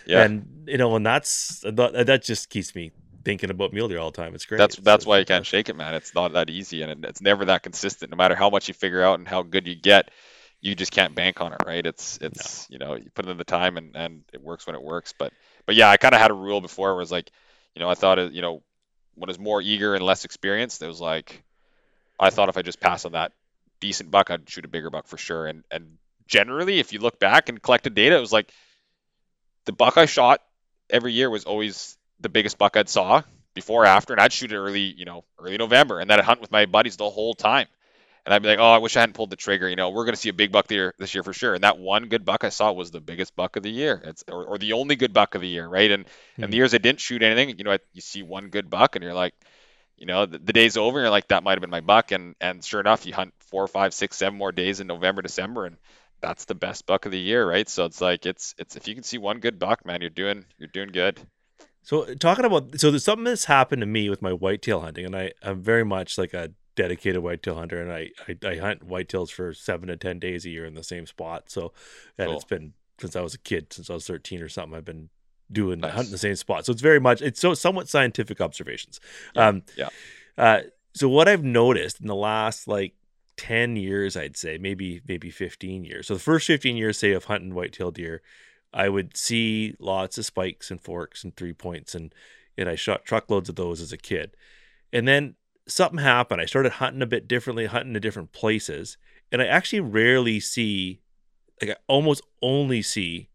Yeah, 0.05 0.23
and 0.23 0.65
you 0.67 0.77
know, 0.77 0.95
and 0.95 1.05
that's 1.05 1.61
that 1.61 2.21
just 2.23 2.49
keeps 2.49 2.75
me 2.75 2.91
thinking 3.23 3.49
about 3.49 3.73
mule 3.73 3.87
deer 3.87 3.99
all 3.99 4.11
the 4.11 4.17
time. 4.17 4.35
It's 4.35 4.45
great. 4.45 4.57
That's 4.57 4.75
that's 4.77 5.05
why 5.05 5.19
you 5.19 5.25
can't 5.25 5.45
shake 5.45 5.69
it, 5.69 5.75
man. 5.75 5.93
It's 5.95 6.13
not 6.13 6.33
that 6.33 6.49
easy, 6.49 6.81
and 6.81 7.05
it's 7.05 7.21
never 7.21 7.45
that 7.45 7.63
consistent. 7.63 8.11
No 8.11 8.17
matter 8.17 8.35
how 8.35 8.49
much 8.49 8.67
you 8.67 8.73
figure 8.73 9.03
out 9.03 9.19
and 9.19 9.27
how 9.27 9.43
good 9.43 9.67
you 9.67 9.75
get, 9.75 10.11
you 10.61 10.75
just 10.75 10.91
can't 10.91 11.15
bank 11.15 11.41
on 11.41 11.53
it, 11.53 11.61
right? 11.65 11.85
It's 11.85 12.17
it's 12.21 12.69
no. 12.69 12.73
you 12.73 12.79
know 12.79 12.95
you 12.95 13.09
put 13.13 13.27
in 13.27 13.37
the 13.37 13.43
time 13.43 13.77
and 13.77 13.95
and 13.95 14.23
it 14.33 14.41
works 14.41 14.65
when 14.65 14.75
it 14.75 14.83
works. 14.83 15.13
But 15.17 15.33
but 15.65 15.75
yeah, 15.75 15.89
I 15.89 15.97
kind 15.97 16.15
of 16.15 16.21
had 16.21 16.31
a 16.31 16.35
rule 16.35 16.61
before 16.61 16.89
where 16.89 16.99
it 16.99 17.03
was 17.03 17.11
like 17.11 17.31
you 17.75 17.81
know, 17.81 17.89
I 17.89 17.95
thought 17.95 18.19
it, 18.19 18.33
you 18.33 18.41
know, 18.41 18.61
when 19.15 19.29
I 19.29 19.31
was 19.31 19.39
more 19.39 19.61
eager 19.61 19.95
and 19.95 20.03
less 20.03 20.25
experienced, 20.25 20.81
it 20.81 20.87
was 20.87 21.01
like 21.01 21.43
I 22.19 22.29
thought 22.29 22.49
if 22.49 22.57
I 22.57 22.61
just 22.61 22.79
pass 22.79 23.05
on 23.05 23.13
that 23.13 23.31
decent 23.79 24.11
buck, 24.11 24.31
I'd 24.31 24.49
shoot 24.49 24.65
a 24.65 24.69
bigger 24.69 24.89
buck 24.89 25.07
for 25.07 25.17
sure. 25.17 25.47
And 25.47 25.63
and 25.71 25.97
generally, 26.27 26.79
if 26.79 26.93
you 26.93 26.99
look 26.99 27.19
back 27.19 27.49
and 27.49 27.61
collected 27.61 27.93
data, 27.93 28.17
it 28.17 28.21
was 28.21 28.33
like 28.33 28.51
the 29.65 29.71
buck 29.71 29.97
I 29.97 30.05
shot 30.05 30.41
every 30.89 31.13
year 31.13 31.29
was 31.29 31.45
always 31.45 31.97
the 32.19 32.29
biggest 32.29 32.57
buck 32.57 32.77
I'd 32.77 32.89
saw 32.89 33.21
before 33.53 33.83
or 33.83 33.87
after, 33.87 34.13
and 34.13 34.21
I'd 34.21 34.33
shoot 34.33 34.51
it 34.51 34.57
early, 34.57 34.93
you 34.97 35.05
know, 35.05 35.25
early 35.37 35.57
November, 35.57 35.99
and 35.99 36.09
then 36.09 36.19
I'd 36.19 36.25
hunt 36.25 36.41
with 36.41 36.51
my 36.51 36.65
buddies 36.65 36.97
the 36.97 37.09
whole 37.09 37.33
time 37.33 37.67
and 38.29 38.33
I'd 38.33 38.43
be 38.43 38.49
like, 38.49 38.59
oh, 38.59 38.71
I 38.71 38.77
wish 38.77 38.95
I 38.95 38.99
hadn't 38.99 39.13
pulled 39.13 39.31
the 39.31 39.35
trigger. 39.35 39.67
You 39.67 39.75
know, 39.75 39.89
we're 39.89 40.05
going 40.05 40.13
to 40.13 40.19
see 40.21 40.29
a 40.29 40.33
big 40.33 40.51
buck 40.51 40.67
there 40.67 40.93
this 40.99 41.15
year 41.15 41.23
for 41.23 41.33
sure. 41.33 41.55
And 41.55 41.63
that 41.63 41.79
one 41.79 42.09
good 42.09 42.25
buck 42.25 42.43
I 42.43 42.49
saw 42.49 42.71
was 42.71 42.91
the 42.91 43.01
biggest 43.01 43.35
buck 43.35 43.55
of 43.55 43.63
the 43.63 43.71
year. 43.71 43.99
It's 44.05 44.23
or, 44.27 44.45
or 44.45 44.57
the 44.59 44.73
only 44.73 44.95
good 44.95 45.13
buck 45.13 45.33
of 45.33 45.41
the 45.41 45.47
year, 45.47 45.67
right? 45.67 45.89
And 45.89 46.05
mm-hmm. 46.05 46.43
and 46.43 46.53
the 46.53 46.57
hmm. 46.57 46.59
years 46.59 46.73
I 46.75 46.77
didn't 46.77 46.99
shoot 46.99 47.23
anything, 47.23 47.57
you 47.57 47.63
know, 47.63 47.75
you 47.93 48.01
see 48.01 48.21
one 48.21 48.49
good 48.49 48.69
buck, 48.69 48.95
and 48.95 49.03
you're 49.03 49.15
like, 49.15 49.33
you 49.97 50.05
know, 50.05 50.27
the, 50.27 50.37
the 50.37 50.53
day's 50.53 50.77
over, 50.77 50.99
and 50.99 51.05
you're 51.05 51.09
like, 51.09 51.29
that 51.29 51.43
might 51.43 51.53
have 51.53 51.61
been 51.61 51.69
my 51.69 51.81
buck. 51.81 52.11
And 52.11 52.35
and 52.39 52.63
sure 52.63 52.79
enough, 52.79 53.05
you 53.05 53.13
hunt 53.13 53.33
four, 53.47 53.67
five, 53.67 53.93
six, 53.93 54.17
seven 54.17 54.37
more 54.37 54.51
days 54.51 54.79
in 54.79 54.87
November, 54.87 55.21
December, 55.21 55.65
and 55.65 55.77
that's 56.21 56.45
the 56.45 56.55
best 56.55 56.85
buck 56.85 57.05
of 57.05 57.11
the 57.11 57.19
year, 57.19 57.47
right? 57.49 57.67
So 57.67 57.85
it's 57.85 58.01
like 58.01 58.25
it's 58.25 58.53
it's 58.57 58.75
if 58.75 58.87
you 58.87 58.93
can 58.93 59.03
see 59.03 59.17
one 59.17 59.39
good 59.39 59.57
buck, 59.57 59.85
man, 59.85 60.01
you're 60.01 60.11
doing 60.11 60.45
you're 60.57 60.67
doing 60.67 60.89
good. 60.89 61.19
So 61.89 62.05
talking 62.13 62.45
about 62.45 62.79
so 62.79 62.91
there's 62.91 63.03
something 63.03 63.23
that's 63.23 63.45
happened 63.45 63.79
to 63.79 63.87
me 63.87 64.11
with 64.11 64.21
my 64.21 64.31
whitetail 64.31 64.81
hunting, 64.81 65.07
and 65.07 65.15
I 65.15 65.31
I'm 65.41 65.59
very 65.59 65.83
much 65.83 66.19
like 66.19 66.35
a 66.35 66.51
dedicated 66.75 67.23
whitetail 67.23 67.55
hunter, 67.55 67.81
and 67.81 67.91
I, 67.91 68.11
I, 68.27 68.47
I 68.47 68.57
hunt 68.57 68.87
whitetails 68.87 69.31
for 69.31 69.55
seven 69.55 69.87
to 69.87 69.97
ten 69.97 70.19
days 70.19 70.45
a 70.45 70.51
year 70.51 70.65
in 70.65 70.75
the 70.75 70.83
same 70.83 71.07
spot. 71.07 71.49
So, 71.49 71.73
and 72.15 72.27
cool. 72.27 72.35
it's 72.35 72.45
been 72.45 72.73
since 73.01 73.15
I 73.15 73.21
was 73.21 73.33
a 73.33 73.39
kid, 73.39 73.73
since 73.73 73.89
I 73.89 73.95
was 73.95 74.05
thirteen 74.05 74.43
or 74.43 74.49
something. 74.49 74.77
I've 74.77 74.85
been 74.85 75.09
doing 75.51 75.79
nice. 75.79 75.93
hunting 75.93 76.11
the 76.11 76.19
same 76.19 76.35
spot. 76.35 76.63
So 76.67 76.73
it's 76.73 76.81
very 76.83 76.99
much 76.99 77.23
it's 77.23 77.39
so 77.39 77.55
somewhat 77.55 77.89
scientific 77.89 78.39
observations. 78.39 78.99
Yeah. 79.35 79.47
Um, 79.47 79.63
yeah. 79.75 79.89
Uh, 80.37 80.59
so 80.93 81.09
what 81.09 81.27
I've 81.27 81.43
noticed 81.43 82.01
in 82.01 82.05
the 82.05 82.13
last 82.13 82.67
like 82.67 82.93
10 83.37 83.77
years 83.77 84.17
i'd 84.17 84.35
say 84.35 84.57
maybe 84.57 84.99
maybe 85.07 85.29
15 85.29 85.85
years 85.85 86.07
so 86.07 86.13
the 86.13 86.19
first 86.19 86.45
15 86.45 86.75
years 86.75 86.99
say 86.99 87.13
of 87.13 87.23
hunting 87.23 87.55
whitetail 87.55 87.89
deer 87.89 88.21
i 88.73 88.89
would 88.89 89.15
see 89.15 89.75
lots 89.79 90.17
of 90.17 90.25
spikes 90.25 90.71
and 90.71 90.81
forks 90.81 91.23
and 91.23 91.35
three 91.35 91.53
points 91.53 91.95
and 91.95 92.13
and 92.57 92.69
i 92.69 92.75
shot 92.75 93.05
truckloads 93.05 93.49
of 93.49 93.55
those 93.55 93.81
as 93.81 93.91
a 93.91 93.97
kid 93.97 94.35
and 94.91 95.07
then 95.07 95.35
something 95.69 95.99
happened. 95.99 96.41
I 96.41 96.45
started 96.45 96.73
hunting 96.73 97.01
a 97.01 97.07
bit 97.07 97.27
differently, 97.27 97.65
hunting 97.67 97.95
in 97.95 98.01
different 98.01 98.31
places, 98.31 98.97
and 99.31 99.41
I 99.41 99.45
actually 99.45 99.79
rarely 99.79 100.39
see, 100.39 101.01
like 101.61 101.71
I 101.71 101.75
almost 101.87 102.21
only 102.41 102.81
see 102.81 103.29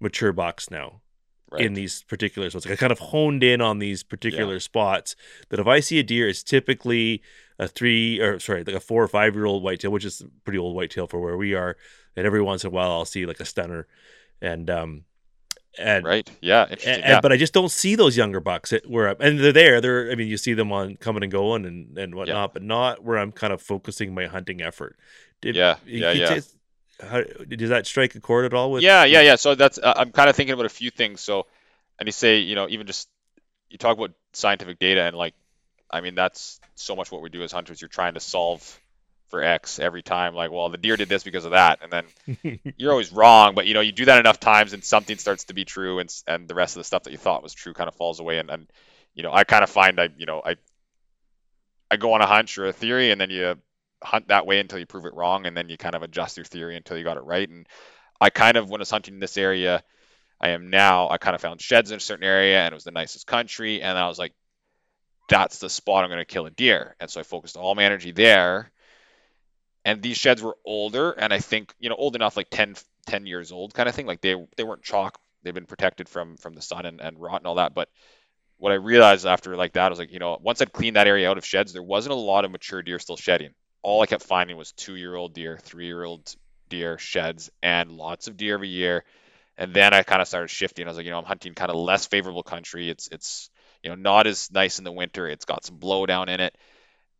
mature 0.00 0.32
bucks 0.32 0.70
now 0.70 1.02
right. 1.50 1.64
in 1.64 1.74
these 1.74 2.02
particular 2.02 2.50
spots. 2.50 2.66
Like 2.66 2.74
I 2.74 2.76
kind 2.76 2.92
of 2.92 2.98
honed 2.98 3.42
in 3.42 3.60
on 3.60 3.78
these 3.78 4.02
particular 4.02 4.54
yeah. 4.54 4.60
spots 4.60 5.16
that 5.50 5.60
if 5.60 5.66
I 5.66 5.80
see 5.80 5.98
a 5.98 6.02
deer, 6.02 6.28
it's 6.28 6.42
typically 6.42 7.22
a 7.58 7.68
three 7.68 8.20
or 8.20 8.38
sorry, 8.40 8.64
like 8.64 8.76
a 8.76 8.80
four 8.80 9.02
or 9.02 9.08
five 9.08 9.34
year 9.34 9.46
old 9.46 9.62
whitetail, 9.62 9.92
which 9.92 10.04
is 10.04 10.22
pretty 10.44 10.58
old 10.58 10.74
whitetail 10.74 11.06
for 11.06 11.20
where 11.20 11.36
we 11.36 11.54
are. 11.54 11.76
And 12.16 12.26
every 12.26 12.42
once 12.42 12.64
in 12.64 12.68
a 12.68 12.70
while, 12.70 12.90
I'll 12.90 13.04
see 13.04 13.26
like 13.26 13.40
a 13.40 13.44
stunner, 13.44 13.86
and 14.40 14.70
um, 14.70 15.04
and, 15.78 16.04
right. 16.04 16.30
Yeah. 16.40 16.66
And, 16.70 16.80
yeah. 16.82 17.20
But 17.20 17.32
I 17.32 17.36
just 17.36 17.52
don't 17.52 17.70
see 17.70 17.96
those 17.96 18.16
younger 18.16 18.40
bucks 18.40 18.72
where 18.86 19.08
I'm, 19.08 19.16
and 19.20 19.40
they're 19.40 19.52
there. 19.52 19.80
They're, 19.80 20.10
I 20.10 20.14
mean, 20.14 20.28
you 20.28 20.36
see 20.36 20.54
them 20.54 20.72
on 20.72 20.96
coming 20.96 21.22
and 21.22 21.32
going 21.32 21.64
and, 21.64 21.98
and 21.98 22.14
whatnot, 22.14 22.50
yeah. 22.50 22.52
but 22.52 22.62
not 22.62 23.02
where 23.02 23.18
I'm 23.18 23.32
kind 23.32 23.52
of 23.52 23.60
focusing 23.60 24.14
my 24.14 24.26
hunting 24.26 24.62
effort. 24.62 24.96
Did, 25.40 25.56
yeah. 25.56 25.76
Yeah. 25.84 26.12
yeah. 26.12 26.40
how, 27.02 27.22
does 27.22 27.70
that 27.70 27.86
strike 27.86 28.14
a 28.14 28.20
chord 28.20 28.44
at 28.44 28.54
all 28.54 28.70
with? 28.70 28.82
Yeah. 28.82 29.04
Yeah. 29.04 29.22
Yeah. 29.22 29.36
So 29.36 29.54
that's, 29.54 29.78
uh, 29.78 29.94
I'm 29.96 30.12
kind 30.12 30.30
of 30.30 30.36
thinking 30.36 30.52
about 30.52 30.66
a 30.66 30.70
few 30.70 30.90
things. 30.90 31.20
So, 31.20 31.46
and 31.98 32.06
you 32.06 32.12
say, 32.12 32.38
you 32.38 32.54
know, 32.54 32.68
even 32.68 32.86
just, 32.86 33.08
you 33.68 33.78
talk 33.78 33.96
about 33.96 34.12
scientific 34.32 34.78
data 34.78 35.02
and 35.02 35.16
like, 35.16 35.34
I 35.90 36.00
mean, 36.00 36.14
that's 36.14 36.60
so 36.76 36.94
much 36.94 37.10
what 37.10 37.22
we 37.22 37.30
do 37.30 37.42
as 37.42 37.52
hunters. 37.52 37.80
You're 37.80 37.88
trying 37.88 38.14
to 38.14 38.20
solve 38.20 38.80
for 39.28 39.42
X 39.42 39.78
every 39.78 40.02
time. 40.02 40.34
Like, 40.34 40.50
well, 40.50 40.68
the 40.68 40.78
deer 40.78 40.96
did 40.96 41.08
this 41.08 41.24
because 41.24 41.44
of 41.44 41.52
that, 41.52 41.80
and 41.82 41.92
then 41.92 42.58
you're 42.76 42.92
always 42.92 43.12
wrong. 43.12 43.54
But 43.54 43.66
you 43.66 43.74
know, 43.74 43.80
you 43.80 43.92
do 43.92 44.06
that 44.06 44.20
enough 44.20 44.40
times, 44.40 44.72
and 44.72 44.84
something 44.84 45.18
starts 45.18 45.44
to 45.44 45.54
be 45.54 45.64
true, 45.64 45.98
and 45.98 46.14
and 46.26 46.48
the 46.48 46.54
rest 46.54 46.76
of 46.76 46.80
the 46.80 46.84
stuff 46.84 47.04
that 47.04 47.10
you 47.10 47.18
thought 47.18 47.42
was 47.42 47.54
true 47.54 47.72
kind 47.72 47.88
of 47.88 47.94
falls 47.94 48.20
away. 48.20 48.38
And, 48.38 48.50
and 48.50 48.70
you 49.14 49.22
know, 49.22 49.32
I 49.32 49.44
kind 49.44 49.64
of 49.64 49.70
find 49.70 50.00
I, 50.00 50.08
you 50.16 50.26
know, 50.26 50.42
I 50.44 50.56
I 51.90 51.96
go 51.96 52.12
on 52.14 52.20
a 52.20 52.26
hunch 52.26 52.58
or 52.58 52.66
a 52.66 52.72
theory, 52.72 53.10
and 53.10 53.20
then 53.20 53.30
you 53.30 53.56
hunt 54.02 54.28
that 54.28 54.46
way 54.46 54.60
until 54.60 54.78
you 54.78 54.86
prove 54.86 55.06
it 55.06 55.14
wrong, 55.14 55.46
and 55.46 55.56
then 55.56 55.68
you 55.68 55.76
kind 55.76 55.94
of 55.94 56.02
adjust 56.02 56.36
your 56.36 56.44
theory 56.44 56.76
until 56.76 56.96
you 56.96 57.04
got 57.04 57.16
it 57.16 57.24
right. 57.24 57.48
And 57.48 57.66
I 58.20 58.30
kind 58.30 58.56
of, 58.56 58.68
when 58.68 58.80
I 58.80 58.82
was 58.82 58.90
hunting 58.90 59.14
in 59.14 59.20
this 59.20 59.36
area, 59.36 59.82
I 60.40 60.50
am 60.50 60.70
now, 60.70 61.08
I 61.08 61.18
kind 61.18 61.34
of 61.34 61.40
found 61.40 61.60
sheds 61.60 61.90
in 61.90 61.96
a 61.96 62.00
certain 62.00 62.24
area, 62.24 62.60
and 62.60 62.72
it 62.72 62.74
was 62.74 62.84
the 62.84 62.90
nicest 62.90 63.26
country, 63.26 63.80
and 63.80 63.96
I 63.96 64.08
was 64.08 64.18
like, 64.18 64.34
that's 65.28 65.58
the 65.58 65.70
spot 65.70 66.04
I'm 66.04 66.10
going 66.10 66.20
to 66.20 66.26
kill 66.26 66.46
a 66.46 66.50
deer. 66.50 66.96
And 67.00 67.08
so 67.08 67.20
I 67.20 67.22
focused 67.22 67.56
all 67.56 67.74
my 67.74 67.84
energy 67.84 68.12
there 68.12 68.70
and 69.84 70.02
these 70.02 70.16
sheds 70.16 70.42
were 70.42 70.56
older, 70.64 71.12
and 71.12 71.32
I 71.32 71.38
think 71.38 71.74
you 71.78 71.88
know 71.88 71.96
old 71.96 72.16
enough, 72.16 72.36
like 72.36 72.48
10, 72.50 72.74
10 73.06 73.26
years 73.26 73.52
old 73.52 73.74
kind 73.74 73.88
of 73.88 73.94
thing. 73.94 74.06
Like 74.06 74.20
they 74.20 74.34
they 74.56 74.64
weren't 74.64 74.82
chalk, 74.82 75.20
they've 75.42 75.54
been 75.54 75.66
protected 75.66 76.08
from 76.08 76.36
from 76.36 76.54
the 76.54 76.62
sun 76.62 76.86
and, 76.86 77.00
and 77.00 77.18
rot 77.20 77.40
and 77.40 77.46
all 77.46 77.56
that. 77.56 77.74
But 77.74 77.88
what 78.56 78.72
I 78.72 78.76
realized 78.76 79.26
after 79.26 79.56
like 79.56 79.74
that 79.74 79.90
was 79.90 79.98
like 79.98 80.12
you 80.12 80.18
know 80.18 80.38
once 80.40 80.62
I'd 80.62 80.72
cleaned 80.72 80.96
that 80.96 81.06
area 81.06 81.30
out 81.30 81.38
of 81.38 81.44
sheds, 81.44 81.72
there 81.72 81.82
wasn't 81.82 82.14
a 82.14 82.18
lot 82.18 82.44
of 82.44 82.50
mature 82.50 82.82
deer 82.82 82.98
still 82.98 83.16
shedding. 83.16 83.50
All 83.82 84.00
I 84.02 84.06
kept 84.06 84.22
finding 84.22 84.56
was 84.56 84.72
two 84.72 84.96
year 84.96 85.14
old 85.14 85.34
deer, 85.34 85.58
three 85.62 85.86
year 85.86 86.04
old 86.04 86.34
deer 86.68 86.98
sheds, 86.98 87.50
and 87.62 87.92
lots 87.92 88.28
of 88.28 88.36
deer 88.36 88.54
every 88.54 88.68
year. 88.68 89.04
And 89.56 89.72
then 89.72 89.94
I 89.94 90.02
kind 90.02 90.20
of 90.20 90.26
started 90.26 90.48
shifting. 90.48 90.86
I 90.86 90.88
was 90.88 90.96
like, 90.96 91.04
you 91.04 91.12
know, 91.12 91.18
I'm 91.18 91.24
hunting 91.24 91.54
kind 91.54 91.70
of 91.70 91.76
less 91.76 92.06
favorable 92.06 92.42
country. 92.42 92.88
It's 92.88 93.08
it's 93.12 93.50
you 93.82 93.90
know 93.90 93.96
not 93.96 94.26
as 94.26 94.50
nice 94.50 94.78
in 94.78 94.84
the 94.84 94.92
winter. 94.92 95.28
It's 95.28 95.44
got 95.44 95.64
some 95.64 95.78
blowdown 95.78 96.28
in 96.28 96.40
it, 96.40 96.56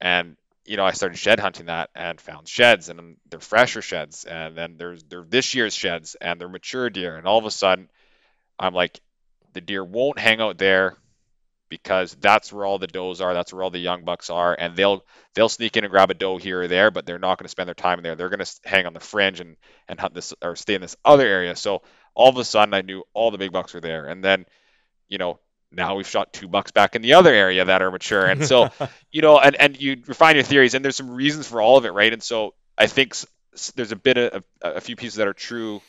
and 0.00 0.36
you 0.64 0.76
know 0.76 0.84
I 0.84 0.92
started 0.92 1.18
shed 1.18 1.40
hunting 1.40 1.66
that 1.66 1.90
and 1.94 2.20
found 2.20 2.48
sheds, 2.48 2.88
and 2.88 3.16
they're 3.30 3.40
fresher 3.40 3.82
sheds, 3.82 4.24
and 4.24 4.56
then 4.56 4.76
there's 4.78 5.02
they're 5.04 5.24
this 5.28 5.54
year's 5.54 5.74
sheds, 5.74 6.16
and 6.20 6.40
they're 6.40 6.48
mature 6.48 6.90
deer, 6.90 7.16
and 7.16 7.26
all 7.26 7.38
of 7.38 7.46
a 7.46 7.50
sudden 7.50 7.88
I'm 8.58 8.74
like, 8.74 9.00
the 9.52 9.60
deer 9.60 9.84
won't 9.84 10.18
hang 10.18 10.40
out 10.40 10.58
there 10.58 10.96
because 11.68 12.14
that's 12.20 12.52
where 12.52 12.64
all 12.64 12.78
the 12.78 12.86
does 12.86 13.20
are, 13.20 13.34
that's 13.34 13.52
where 13.52 13.62
all 13.62 13.70
the 13.70 13.78
young 13.78 14.04
bucks 14.04 14.30
are, 14.30 14.54
and 14.58 14.76
they'll 14.76 15.04
they'll 15.34 15.48
sneak 15.48 15.76
in 15.76 15.84
and 15.84 15.90
grab 15.90 16.10
a 16.10 16.14
doe 16.14 16.36
here 16.36 16.62
or 16.62 16.68
there, 16.68 16.90
but 16.90 17.06
they're 17.06 17.18
not 17.18 17.38
going 17.38 17.46
to 17.46 17.50
spend 17.50 17.68
their 17.68 17.74
time 17.74 18.02
there. 18.02 18.14
They're 18.14 18.28
going 18.28 18.44
to 18.44 18.60
hang 18.64 18.86
on 18.86 18.92
the 18.94 19.00
fringe 19.00 19.40
and 19.40 19.56
and 19.88 19.98
hunt 19.98 20.14
this 20.14 20.34
or 20.42 20.56
stay 20.56 20.74
in 20.74 20.80
this 20.80 20.96
other 21.04 21.26
area. 21.26 21.56
So 21.56 21.82
all 22.14 22.28
of 22.28 22.36
a 22.36 22.44
sudden, 22.44 22.74
I 22.74 22.82
knew 22.82 23.02
all 23.12 23.30
the 23.30 23.38
big 23.38 23.52
bucks 23.52 23.74
were 23.74 23.80
there, 23.80 24.06
and 24.06 24.22
then 24.22 24.46
you 25.08 25.18
know 25.18 25.38
now 25.76 25.96
we've 25.96 26.06
shot 26.06 26.32
two 26.32 26.48
bucks 26.48 26.70
back 26.70 26.96
in 26.96 27.02
the 27.02 27.14
other 27.14 27.32
area 27.32 27.64
that 27.64 27.82
are 27.82 27.90
mature, 27.90 28.24
and 28.24 28.44
so 28.44 28.70
you 29.12 29.22
know, 29.22 29.38
and 29.38 29.56
and 29.56 29.80
you 29.80 30.02
refine 30.06 30.36
your 30.36 30.44
theories, 30.44 30.74
and 30.74 30.84
there's 30.84 30.96
some 30.96 31.10
reasons 31.10 31.48
for 31.48 31.60
all 31.60 31.76
of 31.76 31.84
it, 31.84 31.92
right? 31.92 32.12
And 32.12 32.22
so 32.22 32.54
I 32.76 32.86
think 32.86 33.16
there's 33.76 33.92
a 33.92 33.96
bit 33.96 34.18
of 34.18 34.44
a 34.62 34.80
few 34.80 34.96
pieces 34.96 35.16
that 35.16 35.28
are 35.28 35.34
true 35.34 35.80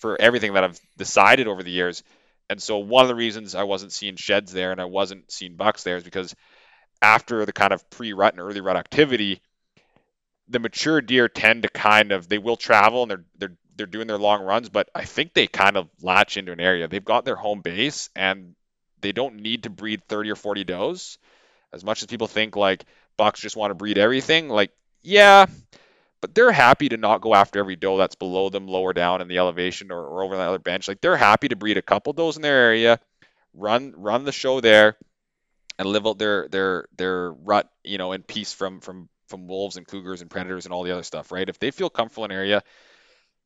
for 0.00 0.20
everything 0.20 0.52
that 0.54 0.64
I've 0.64 0.80
decided 0.98 1.48
over 1.48 1.62
the 1.62 1.70
years 1.70 2.02
and 2.50 2.62
so 2.62 2.78
one 2.78 3.02
of 3.02 3.08
the 3.08 3.14
reasons 3.14 3.54
I 3.54 3.62
wasn't 3.62 3.92
seeing 3.92 4.16
sheds 4.16 4.52
there 4.52 4.72
and 4.72 4.80
I 4.80 4.84
wasn't 4.84 5.30
seeing 5.30 5.56
bucks 5.56 5.82
there 5.82 5.96
is 5.96 6.04
because 6.04 6.34
after 7.00 7.44
the 7.46 7.52
kind 7.52 7.72
of 7.72 7.88
pre-rut 7.90 8.34
and 8.34 8.40
early 8.40 8.60
rut 8.60 8.76
activity, 8.76 9.40
the 10.48 10.58
mature 10.58 11.00
deer 11.00 11.28
tend 11.28 11.62
to 11.62 11.68
kind 11.68 12.12
of 12.12 12.28
they 12.28 12.38
will 12.38 12.56
travel 12.56 13.02
and 13.02 13.10
they're 13.10 13.24
they're 13.38 13.56
they're 13.76 13.86
doing 13.86 14.06
their 14.06 14.18
long 14.18 14.44
runs, 14.44 14.68
but 14.68 14.88
I 14.94 15.04
think 15.04 15.32
they 15.32 15.48
kind 15.48 15.76
of 15.76 15.88
latch 16.00 16.36
into 16.36 16.52
an 16.52 16.60
area. 16.60 16.86
They've 16.86 17.04
got 17.04 17.24
their 17.24 17.34
home 17.34 17.60
base 17.60 18.08
and 18.14 18.54
they 19.04 19.12
don't 19.12 19.36
need 19.36 19.64
to 19.64 19.70
breed 19.70 20.02
30 20.08 20.30
or 20.30 20.36
40 20.36 20.64
does. 20.64 21.18
As 21.72 21.84
much 21.84 22.02
as 22.02 22.06
people 22.06 22.26
think 22.26 22.56
like 22.56 22.84
bucks 23.16 23.40
just 23.40 23.56
want 23.56 23.70
to 23.70 23.74
breed 23.74 23.98
everything, 23.98 24.48
like 24.48 24.70
yeah, 25.02 25.46
but 26.20 26.34
they're 26.34 26.52
happy 26.52 26.88
to 26.88 26.96
not 26.96 27.20
go 27.20 27.34
after 27.34 27.58
every 27.58 27.76
doe 27.76 27.98
that's 27.98 28.14
below 28.14 28.48
them, 28.48 28.66
lower 28.66 28.94
down 28.94 29.20
in 29.20 29.28
the 29.28 29.38
elevation 29.38 29.92
or, 29.92 30.00
or 30.00 30.22
over 30.22 30.36
the 30.36 30.42
other 30.42 30.58
bench. 30.58 30.88
Like 30.88 31.00
they're 31.00 31.16
happy 31.16 31.48
to 31.48 31.56
breed 31.56 31.76
a 31.76 31.82
couple 31.82 32.14
does 32.14 32.36
in 32.36 32.42
their 32.42 32.58
area, 32.58 32.98
run 33.52 33.92
run 33.96 34.24
the 34.24 34.32
show 34.32 34.60
there, 34.60 34.96
and 35.78 35.86
live 35.86 36.06
out 36.06 36.18
their 36.18 36.48
their 36.48 36.86
their 36.96 37.32
rut, 37.32 37.68
you 37.82 37.98
know, 37.98 38.12
in 38.12 38.22
peace 38.22 38.52
from 38.52 38.80
from 38.80 39.08
from 39.26 39.48
wolves 39.48 39.76
and 39.76 39.86
cougars 39.86 40.22
and 40.22 40.30
predators 40.30 40.64
and 40.64 40.72
all 40.72 40.84
the 40.84 40.92
other 40.92 41.02
stuff, 41.02 41.30
right? 41.30 41.48
If 41.48 41.58
they 41.58 41.70
feel 41.70 41.90
comfortable 41.90 42.24
in 42.24 42.30
an 42.30 42.36
area, 42.36 42.62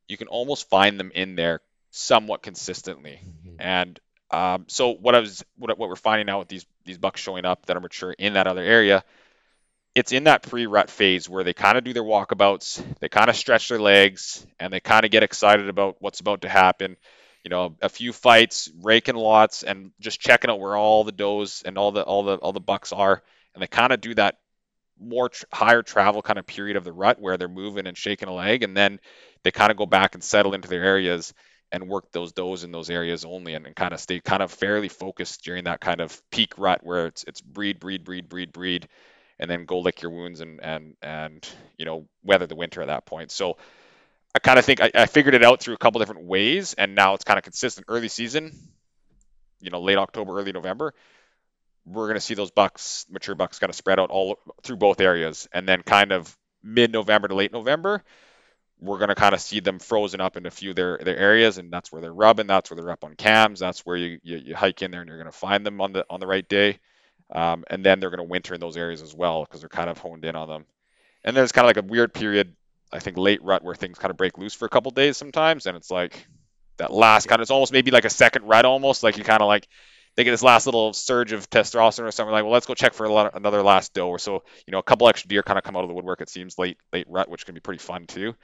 you 0.06 0.16
can 0.16 0.28
almost 0.28 0.68
find 0.68 1.00
them 1.00 1.10
in 1.14 1.34
there 1.34 1.60
somewhat 1.90 2.42
consistently. 2.42 3.20
Mm-hmm. 3.24 3.56
And 3.58 4.00
um, 4.30 4.64
so 4.68 4.92
what 4.92 5.14
I 5.14 5.20
was 5.20 5.44
what, 5.56 5.76
what 5.78 5.88
we're 5.88 5.96
finding 5.96 6.28
out 6.28 6.40
with 6.40 6.48
these 6.48 6.66
these 6.84 6.98
bucks 6.98 7.20
showing 7.20 7.44
up 7.44 7.66
that 7.66 7.76
are 7.76 7.80
mature 7.80 8.12
in 8.12 8.34
that 8.34 8.46
other 8.46 8.62
area 8.62 9.04
it's 9.98 10.12
in 10.12 10.24
that 10.24 10.42
pre-rut 10.42 10.90
phase 10.90 11.28
where 11.28 11.42
they 11.42 11.52
kind 11.52 11.76
of 11.76 11.82
do 11.82 11.92
their 11.92 12.04
walkabouts, 12.04 12.80
they 13.00 13.08
kind 13.08 13.28
of 13.28 13.34
stretch 13.34 13.68
their 13.68 13.80
legs, 13.80 14.46
and 14.60 14.72
they 14.72 14.78
kind 14.78 15.04
of 15.04 15.10
get 15.10 15.24
excited 15.24 15.68
about 15.68 15.96
what's 15.98 16.20
about 16.20 16.42
to 16.42 16.48
happen. 16.48 16.96
You 17.42 17.50
know, 17.50 17.76
a 17.82 17.88
few 17.88 18.12
fights, 18.12 18.70
raking 18.80 19.16
lots, 19.16 19.64
and 19.64 19.90
just 19.98 20.20
checking 20.20 20.50
out 20.50 20.60
where 20.60 20.76
all 20.76 21.02
the 21.02 21.10
does 21.10 21.62
and 21.66 21.76
all 21.76 21.90
the 21.90 22.02
all 22.02 22.22
the 22.22 22.36
all 22.36 22.52
the 22.52 22.60
bucks 22.60 22.92
are, 22.92 23.22
and 23.54 23.62
they 23.62 23.66
kind 23.66 23.92
of 23.92 24.00
do 24.00 24.14
that 24.14 24.38
more 25.00 25.30
tr- 25.30 25.46
higher 25.52 25.82
travel 25.82 26.22
kind 26.22 26.38
of 26.38 26.46
period 26.46 26.76
of 26.76 26.84
the 26.84 26.92
rut 26.92 27.20
where 27.20 27.36
they're 27.36 27.48
moving 27.48 27.88
and 27.88 27.96
shaking 27.96 28.28
a 28.28 28.34
leg, 28.34 28.62
and 28.62 28.76
then 28.76 29.00
they 29.42 29.50
kind 29.50 29.72
of 29.72 29.76
go 29.76 29.86
back 29.86 30.14
and 30.14 30.22
settle 30.22 30.54
into 30.54 30.68
their 30.68 30.84
areas 30.84 31.34
and 31.70 31.88
work 31.88 32.10
those 32.12 32.32
does 32.32 32.64
in 32.64 32.72
those 32.72 32.90
areas 32.90 33.24
only, 33.24 33.54
and, 33.54 33.66
and 33.66 33.76
kind 33.76 33.92
of 33.92 34.00
stay 34.00 34.20
kind 34.20 34.42
of 34.42 34.50
fairly 34.50 34.88
focused 34.88 35.44
during 35.44 35.64
that 35.64 35.80
kind 35.80 36.00
of 36.00 36.20
peak 36.30 36.54
rut 36.58 36.80
where 36.82 37.06
it's 37.06 37.24
it's 37.24 37.40
breed, 37.40 37.78
breed, 37.80 38.04
breed, 38.04 38.28
breed, 38.28 38.52
breed 38.52 38.88
and 39.38 39.50
then 39.50 39.64
go 39.64 39.78
lick 39.78 40.02
your 40.02 40.10
wounds 40.10 40.40
and 40.40 40.60
and 40.62 40.94
and 41.02 41.48
you 41.76 41.84
know 41.84 42.06
weather 42.24 42.46
the 42.46 42.56
winter 42.56 42.82
at 42.82 42.88
that 42.88 43.06
point. 43.06 43.30
So 43.30 43.56
I 44.34 44.40
kind 44.40 44.58
of 44.58 44.64
think 44.64 44.80
I, 44.80 44.90
I, 44.94 45.06
figured 45.06 45.34
it 45.34 45.44
out 45.44 45.60
through 45.60 45.74
a 45.74 45.78
couple 45.78 46.00
different 46.00 46.24
ways, 46.24 46.74
and 46.74 46.94
now 46.94 47.14
it's 47.14 47.24
kind 47.24 47.38
of 47.38 47.44
consistent. 47.44 47.86
Early 47.88 48.08
season, 48.08 48.52
you 49.60 49.70
know, 49.70 49.80
late 49.80 49.96
October, 49.96 50.38
early 50.38 50.52
November, 50.52 50.92
we're 51.86 52.06
going 52.06 52.16
to 52.16 52.20
see 52.20 52.34
those 52.34 52.50
bucks, 52.50 53.06
mature 53.10 53.34
bucks, 53.34 53.58
kind 53.58 53.70
of 53.70 53.76
spread 53.76 53.98
out 53.98 54.10
all 54.10 54.38
through 54.62 54.76
both 54.76 55.00
areas, 55.00 55.48
and 55.52 55.66
then 55.66 55.82
kind 55.82 56.12
of 56.12 56.36
mid-November 56.62 57.28
to 57.28 57.34
late 57.34 57.52
November, 57.52 58.04
we're 58.80 58.98
going 58.98 59.08
to 59.08 59.14
kind 59.14 59.34
of 59.34 59.40
see 59.40 59.60
them 59.60 59.78
frozen 59.78 60.20
up 60.20 60.36
in 60.36 60.46
a 60.46 60.50
few 60.50 60.70
of 60.70 60.76
their, 60.76 60.98
their 60.98 61.16
areas, 61.16 61.58
and 61.58 61.72
that's 61.72 61.90
where 61.90 62.00
they're 62.00 62.12
rubbing. 62.12 62.46
That's 62.46 62.70
where 62.70 62.80
they're 62.80 62.90
up 62.90 63.04
on 63.04 63.14
cams. 63.14 63.60
That's 63.60 63.84
where 63.84 63.96
you, 63.96 64.20
you, 64.22 64.36
you 64.38 64.56
hike 64.56 64.82
in 64.82 64.90
there, 64.90 65.00
and 65.00 65.08
you're 65.08 65.18
going 65.18 65.30
to 65.30 65.36
find 65.36 65.66
them 65.66 65.80
on 65.80 65.92
the 65.92 66.04
on 66.08 66.20
the 66.20 66.26
right 66.26 66.48
day. 66.48 66.78
Um, 67.30 67.64
and 67.68 67.84
then 67.84 68.00
they're 68.00 68.10
going 68.10 68.18
to 68.18 68.24
winter 68.24 68.54
in 68.54 68.60
those 68.60 68.76
areas 68.76 69.02
as 69.02 69.14
well 69.14 69.44
because 69.44 69.60
they're 69.60 69.68
kind 69.68 69.90
of 69.90 69.98
honed 69.98 70.24
in 70.24 70.34
on 70.34 70.48
them. 70.48 70.64
And 71.24 71.36
then 71.36 71.44
it's 71.44 71.52
kind 71.52 71.64
of 71.64 71.68
like 71.68 71.84
a 71.84 71.86
weird 71.86 72.14
period, 72.14 72.54
I 72.90 73.00
think 73.00 73.18
late 73.18 73.42
rut 73.42 73.62
where 73.62 73.74
things 73.74 73.98
kind 73.98 74.10
of 74.10 74.16
break 74.16 74.38
loose 74.38 74.54
for 74.54 74.64
a 74.64 74.70
couple 74.70 74.90
days 74.92 75.16
sometimes, 75.16 75.66
and 75.66 75.76
it's 75.76 75.90
like 75.90 76.26
that 76.78 76.92
last 76.92 77.26
kind 77.26 77.40
of 77.40 77.42
it's 77.42 77.50
almost 77.50 77.72
maybe 77.72 77.90
like 77.90 78.04
a 78.04 78.10
second 78.10 78.44
rut 78.44 78.64
almost 78.64 79.02
like 79.02 79.18
you 79.18 79.24
kind 79.24 79.42
of 79.42 79.48
like 79.48 79.68
they 80.18 80.24
get 80.24 80.32
this 80.32 80.42
last 80.42 80.66
little 80.66 80.92
surge 80.92 81.32
of 81.32 81.48
testosterone 81.48 82.04
or 82.04 82.10
something 82.10 82.32
like 82.32 82.42
well 82.42 82.52
let's 82.52 82.66
go 82.66 82.74
check 82.74 82.92
for 82.92 83.08
lot, 83.08 83.34
another 83.34 83.62
last 83.62 83.94
doe 83.94 84.08
or 84.08 84.18
so 84.18 84.42
you 84.66 84.72
know 84.72 84.78
a 84.78 84.82
couple 84.82 85.08
extra 85.08 85.28
deer 85.28 85.42
kind 85.42 85.56
of 85.56 85.64
come 85.64 85.76
out 85.76 85.84
of 85.84 85.88
the 85.88 85.94
woodwork 85.94 86.20
it 86.20 86.28
seems 86.28 86.58
late 86.58 86.76
late 86.92 87.06
rut 87.08 87.30
which 87.30 87.46
can 87.46 87.54
be 87.54 87.60
pretty 87.60 87.78
fun 87.78 88.06
too 88.06 88.34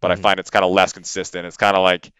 but 0.00 0.10
mm-hmm. 0.10 0.20
I 0.20 0.22
find 0.22 0.40
it's 0.40 0.50
kind 0.50 0.64
of 0.64 0.70
less 0.70 0.92
consistent 0.92 1.46
it's 1.46 1.56
kind 1.56 1.76
of 1.76 1.82
like 1.82 2.12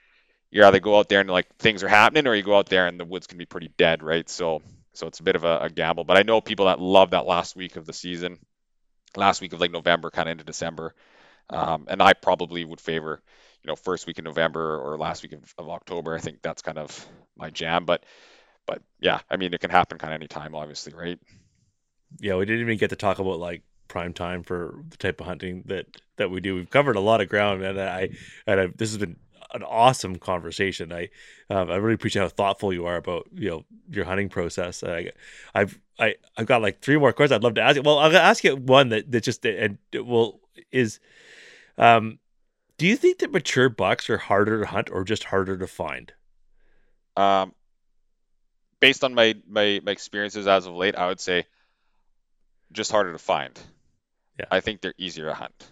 you 0.50 0.64
either 0.64 0.80
go 0.80 0.98
out 0.98 1.08
there 1.08 1.20
and 1.20 1.30
like 1.30 1.54
things 1.56 1.82
are 1.82 1.88
happening 1.88 2.26
or 2.26 2.34
you 2.34 2.42
go 2.42 2.56
out 2.56 2.68
there 2.68 2.86
and 2.86 2.98
the 2.98 3.04
woods 3.04 3.26
can 3.26 3.38
be 3.38 3.46
pretty 3.46 3.70
dead 3.76 4.02
right 4.02 4.28
so 4.28 4.62
so 4.94 5.06
it's 5.06 5.20
a 5.20 5.22
bit 5.22 5.36
of 5.36 5.44
a, 5.44 5.60
a 5.60 5.70
gamble. 5.70 6.04
But 6.04 6.16
I 6.16 6.22
know 6.22 6.40
people 6.40 6.66
that 6.66 6.80
love 6.80 7.10
that 7.10 7.26
last 7.26 7.56
week 7.56 7.76
of 7.76 7.86
the 7.86 7.92
season, 7.92 8.38
last 9.16 9.40
week 9.40 9.52
of 9.52 9.60
like 9.60 9.70
November, 9.70 10.10
kind 10.10 10.28
of 10.28 10.32
into 10.32 10.44
December. 10.44 10.94
Um, 11.50 11.86
and 11.88 12.02
I 12.02 12.12
probably 12.12 12.64
would 12.64 12.80
favor, 12.80 13.20
you 13.62 13.68
know, 13.68 13.76
first 13.76 14.06
week 14.06 14.18
in 14.18 14.24
November 14.24 14.78
or 14.78 14.96
last 14.96 15.22
week 15.22 15.32
of, 15.32 15.54
of, 15.58 15.68
October. 15.68 16.14
I 16.14 16.18
think 16.18 16.40
that's 16.40 16.62
kind 16.62 16.78
of 16.78 17.06
my 17.36 17.50
jam. 17.50 17.84
But, 17.84 18.04
but 18.66 18.82
yeah, 19.00 19.20
I 19.30 19.36
mean, 19.36 19.52
it 19.54 19.60
can 19.60 19.70
happen 19.70 19.98
kind 19.98 20.12
of 20.12 20.20
anytime, 20.20 20.54
obviously, 20.54 20.92
right? 20.94 21.18
Yeah, 22.20 22.36
we 22.36 22.44
didn't 22.44 22.60
even 22.62 22.78
get 22.78 22.90
to 22.90 22.96
talk 22.96 23.18
about 23.18 23.38
like 23.38 23.62
prime 23.88 24.12
time 24.12 24.42
for 24.42 24.76
the 24.88 24.96
type 24.96 25.20
of 25.20 25.26
hunting 25.26 25.64
that 25.66 25.86
that 26.16 26.30
we 26.30 26.40
do. 26.40 26.54
We've 26.54 26.70
covered 26.70 26.96
a 26.96 27.00
lot 27.00 27.20
of 27.20 27.28
ground, 27.28 27.62
and 27.62 27.80
I 27.80 28.10
and 28.46 28.60
I, 28.60 28.66
this 28.68 28.90
has 28.90 28.98
been 28.98 29.16
an 29.54 29.62
awesome 29.62 30.16
conversation. 30.16 30.92
I 30.92 31.10
um, 31.50 31.70
I 31.70 31.76
really 31.76 31.94
appreciate 31.94 32.22
how 32.22 32.28
thoughtful 32.28 32.72
you 32.72 32.86
are 32.86 32.96
about 32.96 33.26
you 33.34 33.50
know 33.50 33.64
your 33.90 34.04
hunting 34.04 34.28
process. 34.28 34.82
I, 34.82 35.10
I've 35.54 35.78
I 35.98 36.14
I've 36.36 36.46
got 36.46 36.62
like 36.62 36.80
three 36.80 36.98
more 36.98 37.12
questions 37.12 37.36
I'd 37.36 37.44
love 37.44 37.54
to 37.54 37.62
ask 37.62 37.76
you. 37.76 37.82
Well, 37.82 37.98
I'll 37.98 38.16
ask 38.16 38.44
you 38.44 38.56
one 38.56 38.88
that 38.90 39.10
that 39.12 39.22
just 39.22 39.44
and 39.44 39.78
well 39.94 40.40
is, 40.70 41.00
um, 41.78 42.18
do 42.78 42.86
you 42.86 42.96
think 42.96 43.18
that 43.18 43.32
mature 43.32 43.68
bucks 43.68 44.08
are 44.10 44.18
harder 44.18 44.60
to 44.60 44.66
hunt 44.66 44.90
or 44.90 45.04
just 45.04 45.24
harder 45.24 45.56
to 45.58 45.66
find? 45.66 46.12
Um, 47.16 47.54
based 48.82 49.04
on 49.04 49.14
my 49.14 49.36
my 49.48 49.80
my 49.82 49.92
experiences 49.92 50.46
as 50.46 50.66
of 50.66 50.74
late, 50.74 50.96
I 50.96 51.06
would 51.06 51.20
say 51.20 51.46
just 52.72 52.90
harder 52.90 53.12
to 53.12 53.18
find. 53.18 53.58
Yeah. 54.38 54.46
I 54.50 54.60
think 54.60 54.80
they're 54.80 54.94
easier 54.98 55.26
to 55.26 55.34
hunt. 55.34 55.70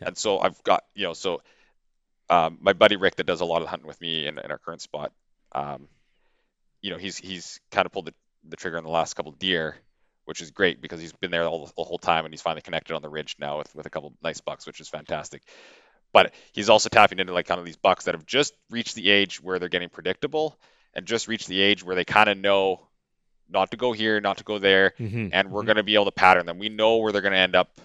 Yeah. 0.00 0.08
And 0.08 0.16
so 0.16 0.38
I've 0.38 0.60
got, 0.62 0.84
you 0.94 1.04
know, 1.04 1.12
so 1.12 1.42
um, 2.30 2.58
my 2.60 2.72
buddy 2.72 2.96
Rick 2.96 3.16
that 3.16 3.26
does 3.26 3.42
a 3.42 3.44
lot 3.44 3.60
of 3.60 3.68
hunting 3.68 3.86
with 3.86 4.00
me 4.00 4.26
in, 4.26 4.38
in 4.38 4.50
our 4.50 4.58
current 4.58 4.80
spot, 4.80 5.12
um, 5.52 5.88
you 6.80 6.90
know, 6.90 6.96
he's 6.96 7.18
he's 7.18 7.60
kind 7.70 7.86
of 7.86 7.92
pulled 7.92 8.06
the, 8.06 8.14
the 8.48 8.56
trigger 8.56 8.78
on 8.78 8.84
the 8.84 8.90
last 8.90 9.14
couple 9.14 9.32
deer, 9.32 9.76
which 10.24 10.40
is 10.40 10.52
great 10.52 10.80
because 10.80 11.00
he's 11.00 11.12
been 11.12 11.30
there 11.30 11.44
all, 11.44 11.70
the 11.76 11.84
whole 11.84 11.98
time 11.98 12.24
and 12.24 12.32
he's 12.32 12.42
finally 12.42 12.62
connected 12.62 12.94
on 12.94 13.02
the 13.02 13.10
ridge 13.10 13.36
now 13.38 13.58
with, 13.58 13.74
with 13.74 13.84
a 13.84 13.90
couple 13.90 14.14
nice 14.22 14.40
bucks, 14.40 14.66
which 14.66 14.80
is 14.80 14.88
fantastic. 14.88 15.42
But 16.14 16.32
he's 16.52 16.70
also 16.70 16.88
tapping 16.88 17.18
into 17.18 17.34
like 17.34 17.46
kind 17.46 17.58
of 17.58 17.66
these 17.66 17.76
bucks 17.76 18.04
that 18.04 18.14
have 18.14 18.24
just 18.24 18.54
reached 18.70 18.94
the 18.94 19.10
age 19.10 19.42
where 19.42 19.58
they're 19.58 19.68
getting 19.68 19.90
predictable 19.90 20.56
and 20.94 21.06
just 21.06 21.28
reach 21.28 21.46
the 21.46 21.60
age 21.60 21.84
where 21.84 21.96
they 21.96 22.04
kind 22.04 22.28
of 22.28 22.38
know 22.38 22.86
not 23.48 23.70
to 23.70 23.76
go 23.76 23.92
here, 23.92 24.20
not 24.20 24.38
to 24.38 24.44
go 24.44 24.58
there, 24.58 24.94
mm-hmm. 24.98 25.28
and 25.32 25.50
we're 25.50 25.60
mm-hmm. 25.60 25.66
going 25.66 25.76
to 25.76 25.82
be 25.82 25.94
able 25.94 26.06
to 26.06 26.12
pattern 26.12 26.46
them. 26.46 26.58
We 26.58 26.68
know 26.68 26.96
where 26.96 27.12
they're 27.12 27.22
going 27.22 27.32
to 27.32 27.38
end 27.38 27.54
up, 27.54 27.78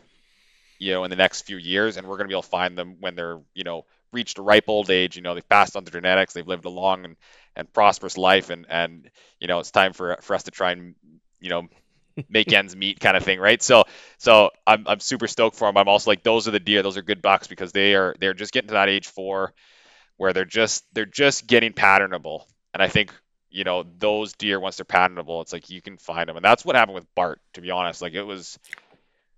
you 0.78 0.94
know, 0.94 1.04
in 1.04 1.10
the 1.10 1.16
next 1.16 1.42
few 1.42 1.58
years, 1.58 1.98
and 1.98 2.08
we're 2.08 2.18
going 2.18 2.26
to 2.26 2.30
be 2.30 2.36
able 2.36 2.44
to 2.44 2.50
find 2.50 2.78
them 2.78 2.98
when 3.00 3.16
they're, 3.16 3.40
you 3.54 3.64
know, 3.64 3.86
reached 4.12 4.38
a 4.38 4.42
ripe 4.42 4.66
old 4.68 4.90
age. 4.90 5.16
You 5.16 5.22
know, 5.22 5.34
they've 5.34 5.48
passed 5.48 5.76
on 5.76 5.84
the 5.84 5.92
genetics, 5.92 6.34
they've 6.34 6.48
lived 6.48 6.66
a 6.66 6.70
long 6.70 7.06
and, 7.06 7.16
and 7.56 7.72
prosperous 7.72 8.18
life, 8.18 8.50
and 8.50 8.66
and 8.70 9.10
you 9.40 9.48
know, 9.48 9.60
it's 9.60 9.72
time 9.72 9.94
for 9.94 10.18
for 10.22 10.36
us 10.36 10.44
to 10.44 10.52
try 10.52 10.72
and 10.72 10.96
you 11.40 11.50
know 11.50 11.68
make 12.30 12.52
ends 12.54 12.76
meet 12.76 13.00
kind 13.00 13.18
of 13.18 13.24
thing, 13.24 13.40
right? 13.40 13.62
So 13.62 13.84
so 14.18 14.52
I'm 14.66 14.86
I'm 14.88 15.00
super 15.00 15.28
stoked 15.28 15.56
for 15.56 15.68
them. 15.68 15.78
I'm 15.78 15.88
also 15.88 16.12
like 16.12 16.24
those 16.24 16.48
are 16.48 16.52
the 16.52 16.60
deer, 16.60 16.84
those 16.84 16.98
are 16.98 17.02
good 17.02 17.22
bucks 17.22 17.48
because 17.48 17.72
they 17.72 17.96
are 17.96 18.16
they're 18.20 18.34
just 18.34 18.54
getting 18.54 18.70
to 18.70 18.74
that 18.74 18.90
age 18.90 19.08
four 19.08 19.54
where 20.18 20.34
they're 20.34 20.46
just 20.46 20.84
they're 20.94 21.06
just 21.06 21.48
getting 21.48 21.74
patternable. 21.74 22.44
And 22.74 22.84
I 22.84 22.88
think 22.88 23.14
you 23.50 23.64
know 23.64 23.84
those 23.98 24.34
deer 24.34 24.60
once 24.60 24.78
they're 24.78 24.86
patentable, 24.86 25.42
it's 25.42 25.54
like 25.54 25.70
you 25.70 25.82
can 25.82 25.98
find 25.98 26.30
them, 26.30 26.36
and 26.36 26.46
that's 26.46 26.64
what 26.64 26.76
happened 26.76 26.96
with 26.96 27.16
Bart. 27.16 27.42
To 27.54 27.62
be 27.62 27.72
honest, 27.72 28.02
like 28.02 28.14
it 28.14 28.24
was 28.24 28.60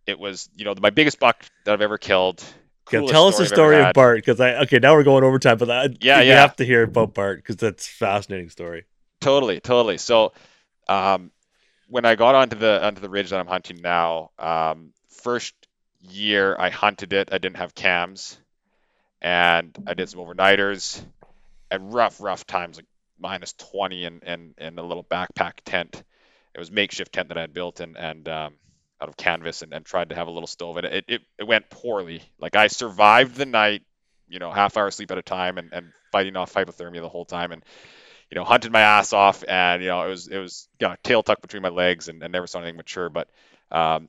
it 0.05 0.19
was 0.19 0.49
you 0.55 0.65
know 0.65 0.73
my 0.81 0.89
biggest 0.89 1.19
buck 1.19 1.43
that 1.65 1.73
I've 1.73 1.81
ever 1.81 1.97
killed. 1.97 2.43
Yeah, 2.91 3.01
tell 3.05 3.27
us 3.27 3.37
the 3.37 3.45
story 3.45 3.81
of 3.81 3.93
Bart 3.93 4.17
because 4.17 4.41
I 4.41 4.55
okay 4.63 4.79
now 4.79 4.93
we're 4.93 5.03
going 5.03 5.23
overtime, 5.23 5.57
but 5.57 5.69
that, 5.69 6.03
yeah, 6.03 6.19
you 6.21 6.29
yeah. 6.29 6.41
have 6.41 6.57
to 6.57 6.65
hear 6.65 6.83
about 6.83 7.13
Bart 7.13 7.37
because 7.37 7.55
that's 7.55 7.87
fascinating 7.87 8.49
story. 8.49 8.85
Totally, 9.21 9.61
totally. 9.61 9.97
So, 9.97 10.33
um, 10.89 11.31
when 11.87 12.05
I 12.05 12.15
got 12.15 12.35
onto 12.35 12.57
the 12.57 12.83
onto 12.83 12.99
the 12.99 13.09
ridge 13.09 13.29
that 13.29 13.39
I'm 13.39 13.47
hunting 13.47 13.81
now, 13.81 14.31
um, 14.37 14.91
first 15.09 15.53
year 16.01 16.55
I 16.57 16.69
hunted 16.69 17.13
it, 17.13 17.29
I 17.31 17.37
didn't 17.37 17.57
have 17.57 17.73
cams, 17.75 18.37
and 19.21 19.77
I 19.87 19.93
did 19.93 20.09
some 20.09 20.19
overnighters, 20.19 21.01
at 21.69 21.81
rough, 21.81 22.19
rough 22.19 22.45
times 22.45 22.77
like 22.77 22.85
minus 23.21 23.53
20 23.53 24.05
and 24.05 24.23
and 24.23 24.53
and 24.57 24.79
a 24.79 24.83
little 24.83 25.03
backpack 25.03 25.53
tent. 25.65 26.03
It 26.53 26.59
was 26.59 26.71
makeshift 26.71 27.13
tent 27.13 27.29
that 27.29 27.37
I 27.37 27.41
had 27.41 27.53
built 27.53 27.79
and 27.79 27.97
and 27.97 28.27
um, 28.27 28.53
out 29.01 29.09
of 29.09 29.17
canvas 29.17 29.61
and, 29.61 29.73
and 29.73 29.85
tried 29.85 30.09
to 30.09 30.15
have 30.15 30.27
a 30.27 30.31
little 30.31 30.47
stove. 30.47 30.77
And 30.77 30.87
it, 30.87 31.05
it 31.07 31.21
it 31.39 31.47
went 31.47 31.69
poorly. 31.69 32.21
Like 32.39 32.55
I 32.55 32.67
survived 32.67 33.35
the 33.35 33.45
night, 33.45 33.83
you 34.27 34.39
know, 34.39 34.51
half 34.51 34.77
hour 34.77 34.91
sleep 34.91 35.11
at 35.11 35.17
a 35.17 35.23
time 35.23 35.57
and 35.57 35.69
and 35.73 35.91
fighting 36.11 36.35
off 36.35 36.53
hypothermia 36.53 37.01
the 37.01 37.09
whole 37.09 37.25
time 37.25 37.51
and 37.51 37.63
you 38.31 38.35
know, 38.35 38.45
hunted 38.45 38.71
my 38.71 38.79
ass 38.79 39.11
off, 39.11 39.43
and 39.45 39.83
you 39.83 39.89
know, 39.89 40.03
it 40.03 40.07
was 40.09 40.27
it 40.27 40.37
was 40.37 40.69
you 40.79 40.87
know, 40.87 40.95
tail 41.03 41.21
tucked 41.21 41.41
between 41.41 41.61
my 41.61 41.69
legs, 41.69 42.07
and, 42.07 42.23
and 42.23 42.31
never 42.31 42.47
saw 42.47 42.59
anything 42.59 42.77
mature. 42.77 43.09
But 43.09 43.29
um, 43.69 44.07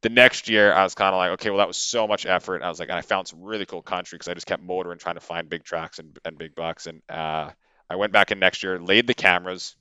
the 0.00 0.08
next 0.08 0.48
year, 0.48 0.72
I 0.72 0.82
was 0.84 0.94
kind 0.94 1.14
of 1.14 1.18
like, 1.18 1.30
okay, 1.32 1.50
well, 1.50 1.58
that 1.58 1.68
was 1.68 1.76
so 1.76 2.08
much 2.08 2.24
effort. 2.24 2.56
And 2.56 2.64
I 2.64 2.70
was 2.70 2.80
like, 2.80 2.88
and 2.88 2.96
I 2.96 3.02
found 3.02 3.28
some 3.28 3.42
really 3.42 3.66
cool 3.66 3.82
country 3.82 4.16
because 4.16 4.28
I 4.28 4.34
just 4.34 4.46
kept 4.46 4.62
motoring, 4.62 4.98
trying 4.98 5.16
to 5.16 5.20
find 5.20 5.50
big 5.50 5.64
tracks 5.64 5.98
and, 5.98 6.18
and 6.24 6.38
big 6.38 6.54
bucks. 6.54 6.86
And 6.86 7.02
uh, 7.10 7.50
I 7.88 7.96
went 7.96 8.12
back 8.12 8.30
in 8.32 8.38
next 8.38 8.62
year, 8.62 8.78
laid 8.78 9.06
the 9.06 9.14
cameras, 9.14 9.76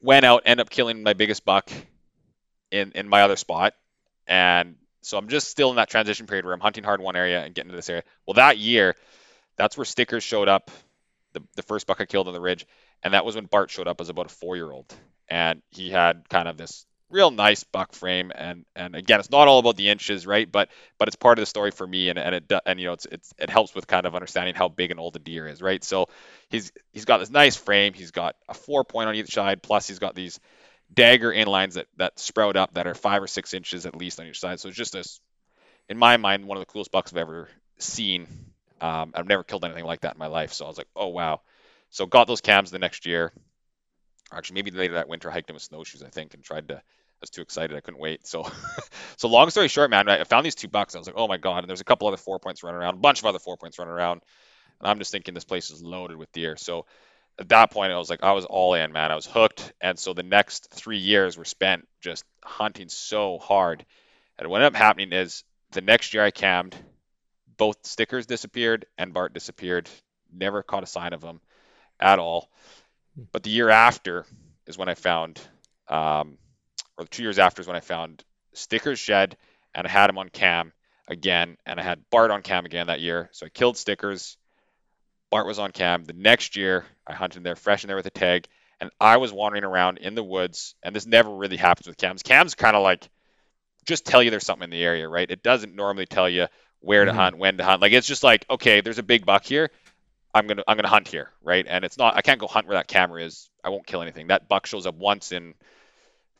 went 0.00 0.24
out, 0.24 0.42
ended 0.46 0.66
up 0.66 0.70
killing 0.70 1.02
my 1.02 1.12
biggest 1.12 1.44
buck 1.44 1.70
in 2.70 2.92
in 2.92 3.08
my 3.08 3.22
other 3.22 3.36
spot, 3.36 3.74
and 4.26 4.76
so 5.02 5.18
I'm 5.18 5.28
just 5.28 5.48
still 5.48 5.70
in 5.70 5.76
that 5.76 5.90
transition 5.90 6.26
period 6.26 6.44
where 6.44 6.54
I'm 6.54 6.60
hunting 6.60 6.84
hard 6.84 7.00
one 7.00 7.16
area 7.16 7.42
and 7.42 7.54
getting 7.54 7.70
to 7.70 7.76
this 7.76 7.90
area. 7.90 8.04
Well, 8.26 8.34
that 8.34 8.58
year, 8.58 8.94
that's 9.56 9.76
where 9.76 9.84
stickers 9.84 10.22
showed 10.22 10.48
up 10.48 10.70
the, 11.32 11.42
the 11.56 11.62
first 11.62 11.86
buck 11.86 12.00
I 12.00 12.06
killed 12.06 12.28
on 12.28 12.34
the 12.34 12.40
ridge, 12.40 12.66
and 13.02 13.14
that 13.14 13.24
was 13.24 13.34
when 13.34 13.46
Bart 13.46 13.70
showed 13.70 13.88
up 13.88 14.00
as 14.00 14.08
about 14.08 14.26
a 14.26 14.30
four 14.30 14.56
year 14.56 14.70
old, 14.70 14.94
and 15.28 15.62
he 15.70 15.90
had 15.90 16.28
kind 16.28 16.48
of 16.48 16.56
this 16.56 16.86
real 17.12 17.30
nice 17.30 17.64
buck 17.64 17.92
frame, 17.92 18.32
and 18.34 18.64
and 18.74 18.96
again, 18.96 19.20
it's 19.20 19.30
not 19.30 19.48
all 19.48 19.58
about 19.58 19.76
the 19.76 19.88
inches, 19.88 20.26
right? 20.26 20.50
But 20.50 20.70
but 20.98 21.08
it's 21.08 21.16
part 21.16 21.38
of 21.38 21.42
the 21.42 21.46
story 21.46 21.70
for 21.70 21.86
me, 21.86 22.08
and 22.08 22.18
and 22.18 22.34
it 22.34 22.52
and 22.66 22.80
you 22.80 22.86
know 22.86 22.92
it's 22.94 23.06
it's 23.06 23.32
it 23.38 23.50
helps 23.50 23.74
with 23.74 23.86
kind 23.86 24.06
of 24.06 24.14
understanding 24.14 24.54
how 24.54 24.68
big 24.68 24.90
and 24.90 25.00
old 25.00 25.14
the 25.14 25.18
deer 25.18 25.46
is, 25.46 25.62
right? 25.62 25.82
So 25.84 26.08
he's 26.48 26.72
he's 26.92 27.04
got 27.04 27.18
this 27.18 27.30
nice 27.30 27.56
frame, 27.56 27.92
he's 27.94 28.10
got 28.10 28.36
a 28.48 28.54
four 28.54 28.84
point 28.84 29.08
on 29.08 29.14
each 29.14 29.32
side, 29.32 29.62
plus 29.62 29.86
he's 29.88 29.98
got 29.98 30.14
these 30.14 30.40
dagger 30.92 31.32
inlines 31.32 31.74
that 31.74 31.86
that 31.96 32.18
sprout 32.18 32.56
up 32.56 32.74
that 32.74 32.86
are 32.86 32.94
five 32.94 33.22
or 33.22 33.28
six 33.28 33.54
inches 33.54 33.86
at 33.86 33.96
least 33.96 34.20
on 34.20 34.26
each 34.26 34.40
side. 34.40 34.60
So 34.60 34.68
it's 34.68 34.76
just 34.76 34.92
this, 34.92 35.20
in 35.88 35.98
my 35.98 36.16
mind, 36.16 36.46
one 36.46 36.58
of 36.58 36.62
the 36.62 36.72
coolest 36.72 36.90
bucks 36.90 37.12
I've 37.12 37.18
ever 37.18 37.48
seen 37.78 38.26
um, 38.82 39.12
I've 39.14 39.28
never 39.28 39.44
killed 39.44 39.64
anything 39.64 39.84
like 39.84 40.00
that 40.00 40.14
in 40.14 40.18
my 40.18 40.26
life. 40.26 40.52
So 40.52 40.64
I 40.64 40.68
was 40.68 40.76
like, 40.76 40.88
oh, 40.96 41.06
wow. 41.06 41.40
So 41.90 42.04
got 42.04 42.26
those 42.26 42.40
cams 42.40 42.72
the 42.72 42.80
next 42.80 43.06
year. 43.06 43.32
Actually, 44.32 44.54
maybe 44.54 44.70
later 44.72 44.94
that 44.94 45.08
winter, 45.08 45.30
I 45.30 45.34
hiked 45.34 45.48
him 45.48 45.54
with 45.54 45.62
snowshoes, 45.62 46.02
I 46.02 46.08
think, 46.08 46.34
and 46.34 46.42
tried 46.42 46.68
to. 46.68 46.82
I 47.22 47.24
was 47.24 47.30
too 47.30 47.42
excited. 47.42 47.76
I 47.76 47.80
couldn't 47.80 48.00
wait. 48.00 48.26
So, 48.26 48.50
so 49.16 49.28
long 49.28 49.48
story 49.50 49.68
short, 49.68 49.90
man, 49.90 50.08
I 50.08 50.24
found 50.24 50.44
these 50.44 50.56
two 50.56 50.66
bucks. 50.66 50.96
I 50.96 50.98
was 50.98 51.06
like, 51.06 51.16
oh 51.16 51.28
my 51.28 51.36
god! 51.36 51.58
And 51.58 51.68
there's 51.68 51.80
a 51.80 51.84
couple 51.84 52.08
other 52.08 52.16
four 52.16 52.40
points 52.40 52.64
running 52.64 52.80
around, 52.80 52.94
a 52.94 52.98
bunch 52.98 53.20
of 53.20 53.26
other 53.26 53.38
four 53.38 53.56
points 53.56 53.78
running 53.78 53.94
around, 53.94 54.22
and 54.80 54.90
I'm 54.90 54.98
just 54.98 55.12
thinking 55.12 55.32
this 55.32 55.44
place 55.44 55.70
is 55.70 55.82
loaded 55.82 56.16
with 56.16 56.32
deer. 56.32 56.56
So, 56.56 56.84
at 57.38 57.48
that 57.50 57.70
point, 57.70 57.92
I 57.92 57.98
was 57.98 58.10
like, 58.10 58.22
I 58.22 58.32
was 58.32 58.44
all 58.44 58.74
in, 58.74 58.92
man. 58.92 59.10
I 59.10 59.14
was 59.14 59.26
hooked. 59.26 59.72
And 59.80 59.98
so 59.98 60.12
the 60.12 60.22
next 60.22 60.70
three 60.70 60.98
years 60.98 61.38
were 61.38 61.44
spent 61.44 61.88
just 62.00 62.24
hunting 62.44 62.88
so 62.88 63.38
hard. 63.38 63.84
And 64.38 64.48
what 64.48 64.62
ended 64.62 64.74
up 64.74 64.78
happening 64.78 65.12
is 65.12 65.44
the 65.70 65.80
next 65.80 66.14
year 66.14 66.24
I 66.24 66.30
cammed, 66.30 66.76
both 67.56 67.86
stickers 67.86 68.26
disappeared 68.26 68.86
and 68.98 69.14
Bart 69.14 69.32
disappeared. 69.32 69.88
Never 70.32 70.62
caught 70.62 70.82
a 70.82 70.86
sign 70.86 71.12
of 71.12 71.22
him 71.22 71.40
at 71.98 72.18
all. 72.18 72.50
But 73.32 73.42
the 73.42 73.50
year 73.50 73.70
after 73.70 74.26
is 74.66 74.76
when 74.78 74.88
I 74.88 74.94
found, 74.94 75.40
um, 75.88 76.38
or 76.98 77.06
two 77.06 77.22
years 77.22 77.38
after 77.38 77.60
is 77.62 77.66
when 77.66 77.76
I 77.76 77.80
found 77.80 78.24
stickers 78.52 78.98
shed 78.98 79.36
and 79.74 79.86
I 79.86 79.90
had 79.90 80.10
him 80.10 80.18
on 80.18 80.28
cam 80.28 80.72
again. 81.08 81.56
And 81.66 81.80
I 81.80 81.82
had 81.82 82.08
Bart 82.10 82.30
on 82.30 82.42
cam 82.42 82.64
again 82.64 82.88
that 82.88 83.00
year. 83.00 83.28
So 83.32 83.46
I 83.46 83.48
killed 83.48 83.76
stickers. 83.76 84.36
Bart 85.30 85.46
was 85.46 85.58
on 85.58 85.72
cam. 85.72 86.04
The 86.04 86.12
next 86.12 86.56
year, 86.56 86.84
I 87.06 87.14
hunted 87.14 87.42
there, 87.42 87.56
fresh 87.56 87.84
in 87.84 87.88
there 87.88 87.96
with 87.96 88.06
a 88.06 88.10
tag. 88.10 88.46
And 88.80 88.90
I 89.00 89.18
was 89.18 89.32
wandering 89.32 89.64
around 89.64 89.98
in 89.98 90.14
the 90.14 90.24
woods. 90.24 90.74
And 90.82 90.94
this 90.94 91.06
never 91.06 91.34
really 91.34 91.56
happens 91.56 91.86
with 91.86 91.96
cams. 91.96 92.22
Cams 92.22 92.54
kind 92.54 92.76
of 92.76 92.82
like 92.82 93.08
just 93.86 94.04
tell 94.04 94.22
you 94.22 94.30
there's 94.30 94.46
something 94.46 94.64
in 94.64 94.70
the 94.70 94.82
area, 94.82 95.08
right? 95.08 95.30
It 95.30 95.42
doesn't 95.42 95.74
normally 95.74 96.06
tell 96.06 96.28
you 96.28 96.46
where 96.80 97.04
to 97.04 97.10
mm-hmm. 97.10 97.20
hunt, 97.20 97.38
when 97.38 97.56
to 97.58 97.64
hunt. 97.64 97.80
Like 97.80 97.92
it's 97.92 98.06
just 98.06 98.22
like, 98.22 98.44
okay, 98.50 98.80
there's 98.80 98.98
a 98.98 99.02
big 99.02 99.24
buck 99.24 99.44
here. 99.44 99.70
I'm 100.34 100.46
gonna 100.46 100.62
I'm 100.66 100.76
gonna 100.76 100.88
hunt 100.88 101.08
here, 101.08 101.30
right? 101.42 101.64
And 101.68 101.84
it's 101.84 101.98
not 101.98 102.16
I 102.16 102.22
can't 102.22 102.40
go 102.40 102.46
hunt 102.46 102.66
where 102.66 102.76
that 102.76 102.88
camera 102.88 103.22
is. 103.22 103.50
I 103.62 103.68
won't 103.68 103.86
kill 103.86 104.02
anything. 104.02 104.28
That 104.28 104.48
buck 104.48 104.66
shows 104.66 104.86
up 104.86 104.94
once 104.94 105.30
in 105.30 105.54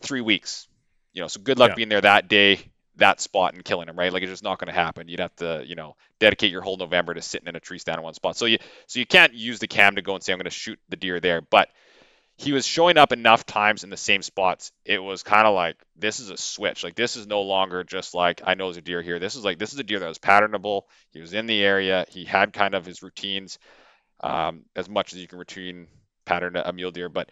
three 0.03 0.21
weeks. 0.21 0.69
You 1.13 1.23
know, 1.23 1.29
so 1.29 1.41
good 1.41 1.59
luck 1.59 1.71
yeah. 1.71 1.75
being 1.75 1.89
there 1.89 2.01
that 2.01 2.29
day, 2.29 2.61
that 2.97 3.21
spot 3.21 3.55
and 3.55 3.65
killing 3.65 3.89
him, 3.89 3.99
right? 3.99 4.13
Like 4.13 4.23
it's 4.23 4.33
just 4.33 4.45
not 4.45 4.59
gonna 4.59 4.73
happen. 4.73 5.09
You'd 5.09 5.21
have 5.21 5.37
to, 5.37 5.63
you 5.67 5.75
know, 5.75 5.97
dedicate 6.19 6.51
your 6.51 6.63
whole 6.63 6.77
November 6.77 7.15
to 7.15 7.23
sitting 7.23 7.49
in 7.49 7.57
a 7.57 7.61
tree 7.61 7.79
stand 7.79 7.99
in 7.99 8.05
one 8.05 8.15
spot. 8.15 8.37
So 8.37 8.47
you 8.47 8.59
so 8.87 8.99
you 8.99 9.07
can't 9.07 9.35
use 9.35 9.59
the 9.59 9.69
cam 9.69 9.97
to 9.97 10.03
go 10.03 10.15
and 10.15 10.23
say 10.23 10.33
I'm 10.33 10.39
gonna 10.39 10.51
shoot 10.51 10.79
the 10.89 10.97
deer 10.97 11.21
there. 11.21 11.41
But 11.41 11.69
he 12.37 12.53
was 12.53 12.67
showing 12.67 12.99
up 12.99 13.13
enough 13.13 13.47
times 13.47 13.85
in 13.85 13.91
the 13.91 13.97
same 13.97 14.23
spots. 14.23 14.73
It 14.85 14.99
was 14.99 15.23
kind 15.23 15.47
of 15.47 15.55
like 15.55 15.77
this 15.97 16.19
is 16.19 16.31
a 16.31 16.37
switch. 16.37 16.83
Like 16.83 16.95
this 16.95 17.17
is 17.17 17.27
no 17.27 17.43
longer 17.43 17.85
just 17.85 18.15
like 18.15 18.43
I 18.45 18.55
know 18.55 18.67
there's 18.67 18.79
a 18.79 18.83
deer 18.83 19.03
here. 19.03 19.19
This 19.19 19.37
is 19.37 19.45
like 19.45 19.59
this 19.59 19.73
is 19.73 19.79
a 19.79 19.85
deer 19.85 19.99
that 20.01 20.09
was 20.09 20.19
patternable. 20.19 20.83
He 21.13 21.21
was 21.21 21.35
in 21.35 21.47
the 21.47 21.63
area. 21.63 22.07
He 22.09 22.25
had 22.25 22.53
kind 22.53 22.75
of 22.75 22.85
his 22.85 23.03
routines, 23.03 23.59
um, 24.21 24.65
as 24.75 24.89
much 24.89 25.13
as 25.13 25.21
you 25.21 25.29
can 25.29 25.39
routine 25.39 25.87
pattern 26.25 26.57
a 26.57 26.73
mule 26.73 26.91
deer. 26.91 27.09
But 27.09 27.31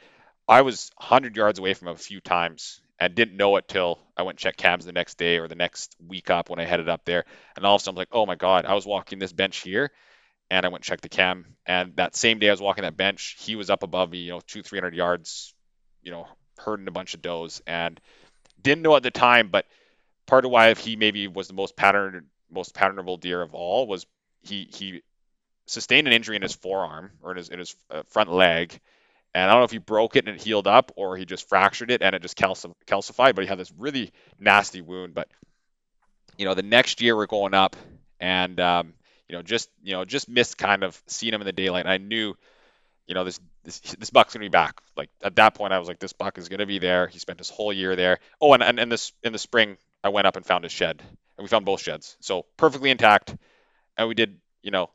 I 0.48 0.62
was 0.62 0.90
100 0.96 1.36
yards 1.36 1.58
away 1.58 1.74
from 1.74 1.88
him 1.88 1.94
a 1.94 1.98
few 1.98 2.20
times 2.20 2.80
and 2.98 3.14
didn't 3.14 3.36
know 3.36 3.56
it 3.56 3.68
till 3.68 3.98
I 4.16 4.22
went 4.22 4.34
and 4.34 4.38
checked 4.40 4.58
cams 4.58 4.84
the 4.84 4.92
next 4.92 5.16
day 5.16 5.38
or 5.38 5.48
the 5.48 5.54
next 5.54 5.96
week 6.06 6.30
up 6.30 6.50
when 6.50 6.60
I 6.60 6.64
headed 6.64 6.88
up 6.88 7.04
there. 7.04 7.24
And 7.56 7.64
all 7.64 7.76
of 7.76 7.80
a 7.80 7.84
sudden, 7.84 7.96
I'm 7.96 8.00
like, 8.00 8.08
oh 8.12 8.26
my 8.26 8.34
god, 8.34 8.66
I 8.66 8.74
was 8.74 8.86
walking 8.86 9.18
this 9.18 9.32
bench 9.32 9.58
here 9.58 9.90
and 10.50 10.66
I 10.66 10.68
went 10.68 10.80
and 10.80 10.84
checked 10.84 11.02
the 11.02 11.08
cam. 11.08 11.56
And 11.64 11.96
that 11.96 12.16
same 12.16 12.38
day 12.38 12.48
I 12.48 12.52
was 12.52 12.60
walking 12.60 12.82
that 12.82 12.96
bench, 12.96 13.36
he 13.40 13.56
was 13.56 13.70
up 13.70 13.82
above 13.82 14.10
me, 14.10 14.18
you 14.18 14.30
know, 14.32 14.40
two, 14.46 14.62
three 14.62 14.78
hundred 14.78 14.94
yards, 14.94 15.54
you 16.02 16.10
know, 16.10 16.26
herding 16.58 16.88
a 16.88 16.92
bunch 16.92 17.14
of 17.14 17.22
does, 17.22 17.62
and 17.66 18.00
didn't 18.60 18.82
know 18.82 18.96
at 18.96 19.02
the 19.02 19.10
time, 19.10 19.48
but 19.48 19.66
part 20.26 20.44
of 20.44 20.50
why 20.50 20.74
he 20.74 20.96
maybe 20.96 21.28
was 21.28 21.48
the 21.48 21.54
most 21.54 21.76
patterned, 21.76 22.26
most 22.50 22.74
patternable 22.74 23.18
deer 23.18 23.40
of 23.40 23.54
all 23.54 23.86
was 23.86 24.06
he 24.42 24.68
he 24.72 25.02
sustained 25.66 26.06
an 26.06 26.12
injury 26.12 26.36
in 26.36 26.42
his 26.42 26.54
forearm 26.54 27.12
or 27.22 27.30
in 27.30 27.36
his 27.36 27.48
in 27.48 27.58
his 27.58 27.76
uh, 27.90 28.02
front 28.08 28.30
leg. 28.32 28.80
And 29.35 29.48
I 29.48 29.52
don't 29.52 29.61
know 29.61 29.65
if 29.65 29.70
he 29.70 29.78
broke 29.78 30.16
it 30.16 30.27
and 30.27 30.36
it 30.36 30.43
healed 30.43 30.66
up 30.66 30.93
or 30.97 31.16
he 31.16 31.24
just 31.24 31.48
fractured 31.48 31.90
it 31.90 32.02
and 32.02 32.15
it 32.15 32.23
just 32.23 32.36
calcified, 32.36 33.35
but 33.35 33.43
he 33.43 33.47
had 33.47 33.59
this 33.59 33.73
really 33.78 34.12
nasty 34.39 34.81
wound. 34.81 35.15
But, 35.15 35.28
you 36.36 36.44
know, 36.44 36.55
the 36.55 36.62
next 36.62 37.01
year 37.01 37.16
we're 37.16 37.27
going 37.27 37.55
up 37.55 37.77
and 38.19 38.59
um, 38.61 38.94
you 39.28 39.36
know, 39.36 39.43
just 39.43 39.70
you 39.82 39.93
know, 39.93 40.05
just 40.05 40.28
missed 40.28 40.59
kind 40.59 40.82
of 40.82 41.01
seeing 41.07 41.32
him 41.32 41.40
in 41.40 41.47
the 41.47 41.52
daylight. 41.52 41.85
And 41.85 41.93
I 41.93 41.98
knew, 41.98 42.35
you 43.07 43.15
know, 43.15 43.23
this 43.23 43.39
this 43.62 43.78
this 43.78 44.11
buck's 44.11 44.35
gonna 44.35 44.44
be 44.44 44.48
back. 44.48 44.81
Like 44.97 45.09
at 45.23 45.36
that 45.36 45.55
point, 45.55 45.73
I 45.73 45.78
was 45.78 45.86
like, 45.86 46.01
this 46.01 46.12
buck 46.12 46.36
is 46.36 46.48
gonna 46.48 46.66
be 46.66 46.81
there. 46.81 47.07
He 47.07 47.20
spent 47.20 47.39
his 47.39 47.48
whole 47.48 47.73
year 47.73 47.94
there. 47.94 48.19
Oh, 48.40 48.52
and 48.52 48.62
and 48.62 48.81
in 48.81 48.89
this 48.89 49.12
in 49.23 49.32
the 49.32 49.39
spring, 49.39 49.78
I 50.02 50.09
went 50.09 50.27
up 50.27 50.36
and 50.36 50.44
found 50.44 50.65
his 50.65 50.73
shed, 50.73 51.01
and 51.01 51.44
we 51.44 51.48
found 51.48 51.65
both 51.65 51.81
sheds, 51.81 52.16
so 52.20 52.44
perfectly 52.57 52.90
intact. 52.90 53.36
And 53.97 54.09
we 54.09 54.15
did, 54.15 54.39
you 54.62 54.70
know, 54.70 54.90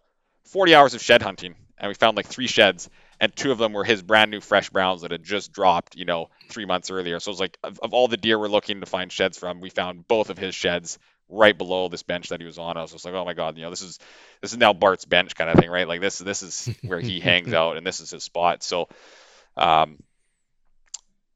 40 0.46 0.76
hours 0.76 0.94
of 0.94 1.02
shed 1.02 1.22
hunting, 1.22 1.56
and 1.78 1.90
we 1.90 1.94
found 1.94 2.18
like 2.18 2.28
three 2.28 2.48
sheds, 2.48 2.90
and 3.20 3.36
two 3.36 3.52
of 3.52 3.58
them 3.58 3.74
were 3.74 3.84
his 3.84 4.02
brand 4.02 4.32
new 4.32 4.42
fresh 4.42 4.70
browns 4.70 5.02
that 5.02 5.12
had 5.12 5.24
just 5.24 5.52
dropped, 5.52 5.96
you 5.96 6.06
know, 6.06 6.30
three 6.50 6.66
months 6.66 6.92
earlier. 6.92 7.20
So 7.20 7.30
it 7.30 7.34
was 7.34 7.40
like 7.40 7.58
of, 7.64 7.80
of 7.82 7.94
all 7.94 8.08
the 8.08 8.18
deer 8.18 8.40
we're 8.40 8.48
looking 8.48 8.80
to 8.80 8.86
find 8.86 9.12
sheds 9.12 9.38
from, 9.38 9.62
we 9.62 9.70
found 9.70 10.08
both 10.08 10.30
of 10.30 10.38
his 10.38 10.56
sheds 10.56 11.00
right 11.28 11.58
below 11.58 11.88
this 11.88 12.04
bench 12.04 12.30
that 12.30 12.40
he 12.40 12.46
was 12.46 12.58
on. 12.58 12.78
I 12.78 12.82
was 12.82 12.92
just 12.92 13.06
like, 13.06 13.14
oh 13.14 13.26
my 13.26 13.34
god, 13.34 13.58
you 13.58 13.64
know, 13.64 13.70
this 13.70 13.82
is 13.82 14.00
this 14.42 14.52
is 14.52 14.58
now 14.58 14.74
Bart's 14.74 15.06
bench 15.06 15.36
kind 15.36 15.50
of 15.50 15.58
thing, 15.58 15.70
right? 15.70 15.88
Like 15.88 16.02
this 16.02 16.20
this 16.20 16.44
is 16.44 16.70
where 16.82 17.00
he 17.00 17.20
hangs 17.22 17.54
out 17.54 17.78
and 17.78 17.86
this 17.86 18.00
is 18.00 18.12
his 18.12 18.24
spot. 18.24 18.64
So 18.64 18.90
um 19.58 19.98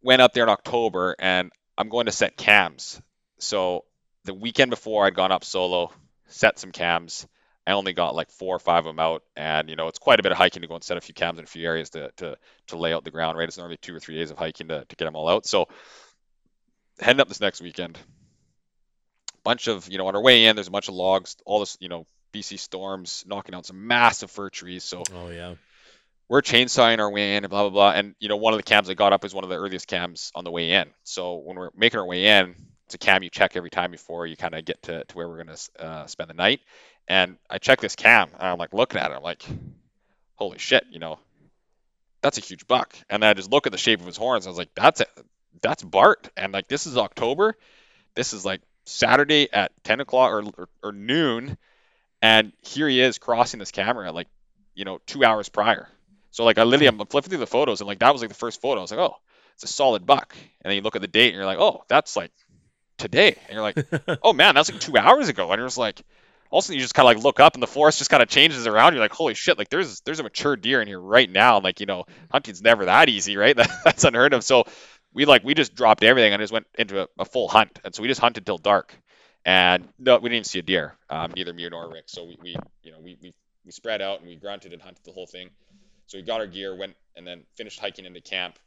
went 0.02 0.22
up 0.22 0.34
there 0.34 0.44
in 0.44 0.50
October 0.50 1.16
and 1.20 1.52
I'm 1.78 1.90
going 1.90 2.06
to 2.06 2.12
set 2.12 2.38
cams. 2.38 3.02
So 3.40 3.86
the 4.26 4.34
weekend 4.34 4.70
before 4.70 5.06
I'd 5.06 5.16
gone 5.16 5.32
up 5.32 5.44
solo, 5.44 5.92
set 6.28 6.60
some 6.60 6.72
cams, 6.72 7.28
I 7.70 7.74
only 7.74 7.94
got 7.94 8.16
like 8.16 8.32
four 8.32 8.56
or 8.56 8.60
five 8.60 8.80
of 8.80 8.86
them 8.86 9.00
out, 9.00 9.22
and 9.36 9.70
you 9.70 9.76
know 9.76 9.88
it's 9.90 10.00
quite 10.00 10.20
a 10.20 10.24
bit 10.24 10.32
of 10.32 10.40
hiking 10.40 10.64
to 10.64 10.68
go 10.68 10.74
and 10.74 10.84
set 10.84 10.98
a 10.98 11.02
few 11.02 11.14
cams 11.14 11.38
in 11.38 11.44
a 11.44 11.48
few 11.48 11.64
areas 11.68 11.92
to 11.92 12.12
to 12.18 12.36
to 12.68 12.78
lay 12.78 12.94
out 12.94 13.04
the 13.04 13.12
ground. 13.12 13.38
Right, 13.38 13.48
it's 13.48 13.60
normally 13.60 13.78
two 13.78 13.96
or 13.96 14.00
three 14.00 14.16
days 14.16 14.32
of 14.32 14.40
hiking 14.40 14.70
to 14.70 14.86
to 14.86 14.96
get 14.96 15.06
them 15.06 15.16
all 15.16 15.30
out. 15.30 15.46
So 15.46 15.68
heading 17.00 17.20
up 17.20 17.28
this 17.28 17.40
next 17.40 17.62
weekend, 17.62 18.00
bunch 19.44 19.68
of 19.68 19.88
you 19.88 20.00
know 20.00 20.08
on 20.08 20.16
our 20.16 20.22
way 20.22 20.46
in, 20.46 20.56
there's 20.56 20.68
a 20.68 20.72
bunch 20.72 20.88
of 20.88 20.96
logs, 20.96 21.38
all 21.46 21.60
this 21.60 21.78
you 21.80 21.90
know 21.90 22.08
BC 22.34 22.58
storms 22.58 23.24
knocking 23.28 23.54
out 23.54 23.68
some 23.68 23.86
massive 23.86 24.32
fir 24.32 24.50
trees. 24.50 24.84
So 24.84 25.04
oh 25.14 25.30
yeah, 25.30 25.54
we're 26.28 26.42
chainsawing 26.42 26.98
our 26.98 27.12
way 27.12 27.36
in 27.36 27.44
and 27.44 27.52
blah 27.52 27.62
blah 27.62 27.70
blah. 27.70 27.92
And 27.92 28.16
you 28.20 28.30
know 28.30 28.38
one 28.38 28.54
of 28.54 28.58
the 28.58 28.64
cams 28.64 28.90
I 28.90 28.96
got 28.96 29.14
up 29.14 29.24
is 29.26 29.36
one 29.36 29.44
of 29.44 29.52
the 29.52 29.58
earliest 29.58 29.88
cams 29.88 30.32
on 30.34 30.44
the 30.44 30.52
way 30.52 30.72
in. 30.72 30.88
So 31.04 31.36
when 31.36 31.56
we're 31.56 31.70
making 31.76 32.00
our 32.00 32.06
way 32.08 32.26
in, 32.26 32.56
it's 32.90 32.96
a 32.96 32.98
cam 32.98 33.22
you 33.22 33.30
check 33.30 33.56
every 33.56 33.70
time 33.70 33.92
before 33.92 34.26
you 34.26 34.36
kind 34.36 34.56
of 34.56 34.66
get 34.66 34.82
to, 34.82 35.04
to 35.04 35.16
where 35.16 35.30
we're 35.30 35.38
gonna 35.38 35.58
uh, 35.78 36.08
spend 36.08 36.28
the 36.28 36.34
night. 36.34 36.62
And 37.08 37.38
I 37.48 37.60
check 37.60 37.82
this 37.82 37.96
cam 37.96 38.30
and 38.34 38.48
I'm 38.48 38.58
like 38.58 38.74
looking 38.74 39.00
at 39.00 39.12
it, 39.12 39.14
I'm 39.14 39.22
like, 39.22 39.46
holy 40.34 40.58
shit, 40.58 40.88
you 40.90 40.98
know, 40.98 41.20
that's 42.24 42.40
a 42.40 42.42
huge 42.42 42.66
buck. 42.66 42.96
And 43.08 43.22
then 43.22 43.30
I 43.30 43.36
just 43.36 43.52
look 43.52 43.68
at 43.68 43.72
the 43.72 43.78
shape 43.78 44.00
of 44.00 44.08
his 44.08 44.18
horns. 44.18 44.48
I 44.48 44.50
was 44.50 44.58
like, 44.58 44.74
that's 44.74 45.02
it. 45.02 45.10
That's 45.62 45.84
Bart. 45.84 46.30
And 46.36 46.52
like, 46.52 46.68
this 46.68 46.88
is 46.88 46.98
October. 46.98 47.56
This 48.16 48.34
is 48.34 48.44
like 48.44 48.62
Saturday 48.88 49.54
at 49.54 49.72
10 49.84 50.00
o'clock 50.00 50.32
or, 50.32 50.44
or, 50.58 50.70
or 50.82 50.92
noon. 50.92 51.60
And 52.24 52.54
here 52.64 52.90
he 52.90 53.02
is 53.02 53.20
crossing 53.20 53.60
this 53.60 53.70
camera 53.70 54.12
like, 54.12 54.30
you 54.74 54.84
know, 54.84 55.00
two 55.06 55.24
hours 55.24 55.48
prior. 55.48 55.88
So 56.32 56.44
like 56.44 56.58
I 56.58 56.64
literally 56.64 56.88
I'm 56.88 57.06
flipping 57.06 57.30
through 57.30 57.38
the 57.38 57.46
photos 57.46 57.82
and 57.82 57.88
like 57.88 58.00
that 58.00 58.14
was 58.14 58.22
like 58.22 58.30
the 58.30 58.36
first 58.36 58.62
photo. 58.62 58.80
I 58.80 58.82
was 58.82 58.90
like, 58.90 59.00
oh, 59.00 59.16
it's 59.54 59.64
a 59.64 59.68
solid 59.68 60.08
buck. 60.08 60.36
And 60.62 60.72
then 60.72 60.76
you 60.76 60.82
look 60.82 60.96
at 60.96 61.04
the 61.04 61.08
date 61.08 61.28
and 61.28 61.36
you're 61.36 61.46
like, 61.46 61.60
oh, 61.60 61.84
that's 61.88 62.16
like 62.16 62.32
today. 63.00 63.36
And 63.48 63.54
you're 63.54 63.62
like, 63.62 64.20
oh 64.24 64.34
man, 64.34 64.56
that's 64.56 64.72
like 64.72 64.82
two 64.82 64.98
hours 64.98 65.30
ago. 65.30 65.52
And 65.52 65.60
you're 65.60 65.68
just 65.68 65.78
like, 65.78 66.02
also 66.52 66.74
you 66.74 66.80
just 66.80 66.94
kind 66.94 67.08
of 67.08 67.16
like 67.16 67.24
look 67.24 67.40
up 67.40 67.54
and 67.54 67.64
the 67.64 67.68
forest 67.68 68.00
just 68.00 68.10
kind 68.10 68.24
of 68.24 68.30
changes 68.30 68.68
around. 68.68 68.94
You're 68.94 69.02
like, 69.02 69.14
holy 69.14 69.34
shit, 69.34 69.58
like 69.58 69.70
there's 69.70 70.02
there's 70.02 70.20
a 70.20 70.24
mature 70.24 70.56
deer 70.56 70.82
in 70.82 70.88
here 70.88 71.00
right 71.00 71.30
now. 71.30 71.58
And 71.58 71.64
like 71.64 71.80
you 71.80 71.86
know, 71.86 72.06
hunting's 72.32 72.62
never 72.62 72.86
that 72.86 73.10
easy, 73.10 73.38
right? 73.38 73.56
That's 73.84 74.04
unheard 74.04 74.34
of. 74.34 74.44
So 74.44 74.66
we 75.14 75.26
like 75.26 75.44
we 75.44 75.54
just 75.54 75.76
dropped 75.76 76.04
everything 76.04 76.34
and 76.34 76.42
just 76.42 76.54
went 76.54 76.68
into 76.78 77.04
a, 77.04 77.08
a, 77.18 77.26
full 77.26 77.48
hunt. 77.48 77.80
And 77.84 77.94
so 77.94 78.02
we 78.02 78.08
just 78.08 78.22
hunted 78.22 78.46
till 78.46 78.58
dark. 78.58 78.94
And 79.46 79.88
no, 79.98 80.18
we 80.18 80.30
didn't 80.30 80.36
even 80.36 80.44
see 80.44 80.60
a 80.60 80.64
deer, 80.64 80.96
um, 81.10 81.32
neither 81.36 81.54
me 81.54 81.68
nor 81.70 81.90
Rick. 81.90 82.06
So 82.08 82.26
we, 82.26 82.38
we 82.42 82.56
you 82.84 82.92
know 82.92 83.00
we, 83.00 83.18
we 83.22 83.34
we 83.66 83.72
spread 83.72 84.02
out 84.02 84.20
and 84.20 84.28
we 84.28 84.36
grunted 84.36 84.74
and 84.74 84.82
hunted 84.82 85.04
the 85.06 85.12
whole 85.12 85.28
thing. 85.28 85.50
So 86.08 86.18
we 86.18 86.24
got 86.24 86.40
our 86.40 86.48
gear, 86.48 86.76
went 86.76 86.96
and 87.16 87.26
then 87.26 87.44
finished 87.56 87.80
hiking 87.80 88.06
into 88.06 88.22
camp. 88.22 88.58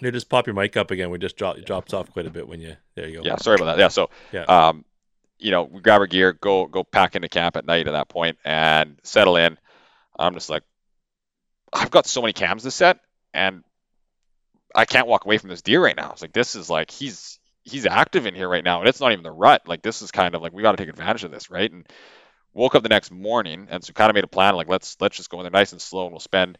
You 0.00 0.10
just 0.10 0.28
pop 0.28 0.46
your 0.46 0.54
mic 0.54 0.76
up 0.76 0.90
again. 0.90 1.10
We 1.10 1.18
just 1.18 1.36
drop, 1.36 1.56
drops 1.58 1.94
off 1.94 2.10
quite 2.10 2.26
a 2.26 2.30
bit 2.30 2.46
when 2.46 2.60
you. 2.60 2.76
There 2.94 3.08
you 3.08 3.18
go. 3.18 3.22
Yeah, 3.24 3.36
sorry 3.36 3.56
about 3.56 3.76
that. 3.76 3.78
Yeah, 3.78 3.88
so 3.88 4.10
yeah. 4.32 4.44
Um, 4.44 4.84
you 5.38 5.50
know, 5.50 5.64
we 5.64 5.80
grab 5.80 6.00
our 6.00 6.06
gear, 6.06 6.32
go 6.32 6.66
go 6.66 6.84
pack 6.84 7.16
into 7.16 7.28
camp 7.28 7.56
at 7.56 7.66
night 7.66 7.86
at 7.86 7.92
that 7.92 8.08
point, 8.08 8.38
and 8.44 8.98
settle 9.02 9.36
in. 9.36 9.58
I'm 10.18 10.34
just 10.34 10.50
like, 10.50 10.62
I've 11.72 11.90
got 11.90 12.06
so 12.06 12.20
many 12.20 12.32
cams 12.32 12.62
to 12.64 12.70
set, 12.70 12.98
and 13.32 13.62
I 14.74 14.84
can't 14.84 15.06
walk 15.06 15.24
away 15.24 15.38
from 15.38 15.50
this 15.50 15.62
deer 15.62 15.82
right 15.82 15.96
now. 15.96 16.12
It's 16.12 16.22
like 16.22 16.32
this 16.32 16.54
is 16.54 16.68
like 16.68 16.90
he's 16.90 17.38
he's 17.62 17.86
active 17.86 18.26
in 18.26 18.34
here 18.34 18.48
right 18.48 18.64
now, 18.64 18.80
and 18.80 18.88
it's 18.88 19.00
not 19.00 19.12
even 19.12 19.24
the 19.24 19.30
rut. 19.30 19.62
Like 19.66 19.82
this 19.82 20.02
is 20.02 20.10
kind 20.10 20.34
of 20.34 20.42
like 20.42 20.52
we 20.52 20.62
got 20.62 20.72
to 20.72 20.78
take 20.78 20.88
advantage 20.88 21.24
of 21.24 21.30
this, 21.30 21.50
right? 21.50 21.70
And 21.70 21.86
woke 22.56 22.74
up 22.74 22.82
the 22.82 22.88
next 22.88 23.10
morning 23.10 23.68
and 23.70 23.84
so 23.84 23.92
kind 23.92 24.08
of 24.08 24.14
made 24.14 24.24
a 24.24 24.28
plan 24.28 24.56
like 24.56 24.66
let's 24.66 24.96
let's 24.98 25.14
just 25.14 25.28
go 25.28 25.38
in 25.38 25.44
there 25.44 25.50
nice 25.50 25.72
and 25.72 25.80
slow 25.80 26.04
and 26.04 26.12
we'll 26.12 26.20
spend 26.20 26.56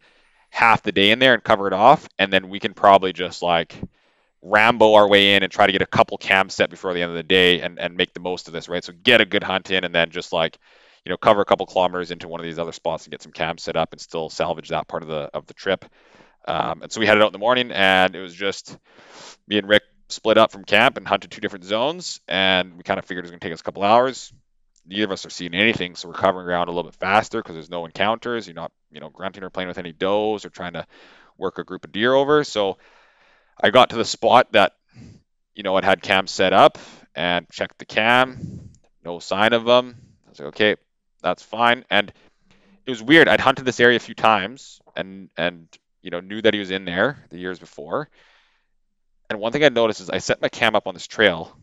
half 0.49 0.83
the 0.83 0.91
day 0.91 1.11
in 1.11 1.19
there 1.19 1.33
and 1.33 1.43
cover 1.43 1.67
it 1.67 1.73
off 1.73 2.07
and 2.17 2.31
then 2.31 2.49
we 2.49 2.59
can 2.59 2.73
probably 2.73 3.13
just 3.13 3.41
like 3.41 3.75
ramble 4.41 4.95
our 4.95 5.07
way 5.07 5.35
in 5.35 5.43
and 5.43 5.51
try 5.51 5.65
to 5.65 5.71
get 5.71 5.81
a 5.81 5.87
couple 5.87 6.17
cams 6.17 6.53
set 6.53 6.69
before 6.69 6.93
the 6.93 7.01
end 7.01 7.09
of 7.09 7.17
the 7.17 7.23
day 7.23 7.61
and, 7.61 7.79
and 7.79 7.95
make 7.95 8.13
the 8.13 8.19
most 8.19 8.47
of 8.47 8.53
this 8.53 8.69
right? 8.69 8.83
So 8.83 8.93
get 9.03 9.21
a 9.21 9.25
good 9.25 9.43
hunt 9.43 9.71
in 9.71 9.83
and 9.83 9.93
then 9.93 10.09
just 10.09 10.31
like 10.31 10.57
you 11.05 11.09
know 11.09 11.17
cover 11.17 11.41
a 11.41 11.45
couple 11.45 11.65
kilometers 11.65 12.11
into 12.11 12.27
one 12.27 12.39
of 12.39 12.45
these 12.45 12.59
other 12.59 12.71
spots 12.71 13.05
and 13.05 13.11
get 13.11 13.21
some 13.21 13.31
cams 13.31 13.63
set 13.63 13.75
up 13.75 13.91
and 13.93 14.01
still 14.01 14.29
salvage 14.29 14.69
that 14.69 14.87
part 14.87 15.03
of 15.03 15.09
the 15.09 15.29
of 15.33 15.45
the 15.47 15.53
trip. 15.53 15.85
Um, 16.47 16.81
and 16.81 16.91
so 16.91 16.99
we 17.01 17.05
headed 17.05 17.23
out 17.23 17.27
in 17.27 17.33
the 17.33 17.39
morning 17.39 17.71
and 17.71 18.15
it 18.15 18.21
was 18.21 18.33
just 18.33 18.77
me 19.47 19.57
and 19.57 19.67
rick 19.67 19.83
split 20.09 20.37
up 20.37 20.51
from 20.51 20.63
camp 20.63 20.95
and 20.95 21.05
hunted 21.05 21.29
two 21.29 21.41
different 21.41 21.65
zones 21.65 22.21
and 22.27 22.77
we 22.77 22.83
kind 22.83 22.97
of 22.97 23.05
figured 23.05 23.25
it 23.25 23.27
was 23.27 23.31
going 23.31 23.39
to 23.39 23.45
take 23.45 23.53
us 23.53 23.59
a 23.59 23.63
couple 23.63 23.83
hours 23.83 24.31
neither 24.87 25.05
of 25.05 25.11
us 25.11 25.25
are 25.25 25.29
seeing 25.29 25.53
anything, 25.53 25.95
so 25.95 26.07
we're 26.07 26.13
covering 26.13 26.45
ground 26.45 26.69
a 26.69 26.71
little 26.71 26.89
bit 26.89 26.99
faster 26.99 27.41
because 27.41 27.55
there's 27.55 27.69
no 27.69 27.85
encounters. 27.85 28.47
You're 28.47 28.55
not, 28.55 28.71
you 28.91 28.99
know, 28.99 29.09
grunting 29.09 29.43
or 29.43 29.49
playing 29.49 29.67
with 29.67 29.77
any 29.77 29.91
does 29.91 30.45
or 30.45 30.49
trying 30.49 30.73
to 30.73 30.85
work 31.37 31.59
a 31.59 31.63
group 31.63 31.85
of 31.85 31.91
deer 31.91 32.13
over. 32.13 32.43
So 32.43 32.77
I 33.61 33.69
got 33.69 33.91
to 33.91 33.97
the 33.97 34.05
spot 34.05 34.51
that, 34.53 34.73
you 35.53 35.63
know, 35.63 35.77
it 35.77 35.83
had 35.83 36.01
cam 36.01 36.27
set 36.27 36.53
up 36.53 36.77
and 37.15 37.47
checked 37.51 37.79
the 37.79 37.85
cam, 37.85 38.69
no 39.03 39.19
sign 39.19 39.53
of 39.53 39.65
them. 39.65 39.95
I 40.25 40.29
was 40.29 40.39
like, 40.39 40.47
okay, 40.49 40.75
that's 41.21 41.43
fine. 41.43 41.83
And 41.89 42.11
it 42.85 42.89
was 42.89 43.03
weird. 43.03 43.27
I'd 43.27 43.41
hunted 43.41 43.65
this 43.65 43.79
area 43.79 43.97
a 43.97 43.99
few 43.99 44.15
times 44.15 44.79
and 44.95 45.29
and 45.37 45.67
you 46.01 46.09
know 46.09 46.21
knew 46.21 46.41
that 46.41 46.53
he 46.53 46.59
was 46.59 46.71
in 46.71 46.85
there 46.85 47.23
the 47.29 47.37
years 47.37 47.59
before. 47.59 48.09
And 49.29 49.39
one 49.39 49.51
thing 49.51 49.63
I 49.63 49.69
noticed 49.69 49.99
is 49.99 50.09
I 50.09 50.19
set 50.19 50.41
my 50.41 50.47
cam 50.49 50.75
up 50.75 50.87
on 50.87 50.93
this 50.93 51.07
trail 51.07 51.55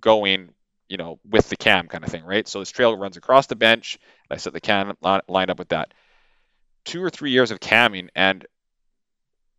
going 0.00 0.50
you 0.92 0.98
know, 0.98 1.18
with 1.26 1.48
the 1.48 1.56
cam 1.56 1.88
kind 1.88 2.04
of 2.04 2.10
thing, 2.10 2.22
right? 2.22 2.46
So 2.46 2.58
this 2.58 2.70
trail 2.70 2.94
runs 2.94 3.16
across 3.16 3.46
the 3.46 3.56
bench. 3.56 3.98
And 4.28 4.36
I 4.36 4.38
set 4.38 4.52
the 4.52 4.60
cam 4.60 4.92
lined 5.00 5.50
up 5.50 5.58
with 5.58 5.70
that. 5.70 5.94
Two 6.84 7.02
or 7.02 7.08
three 7.08 7.30
years 7.30 7.50
of 7.50 7.60
camming, 7.60 8.10
and 8.14 8.44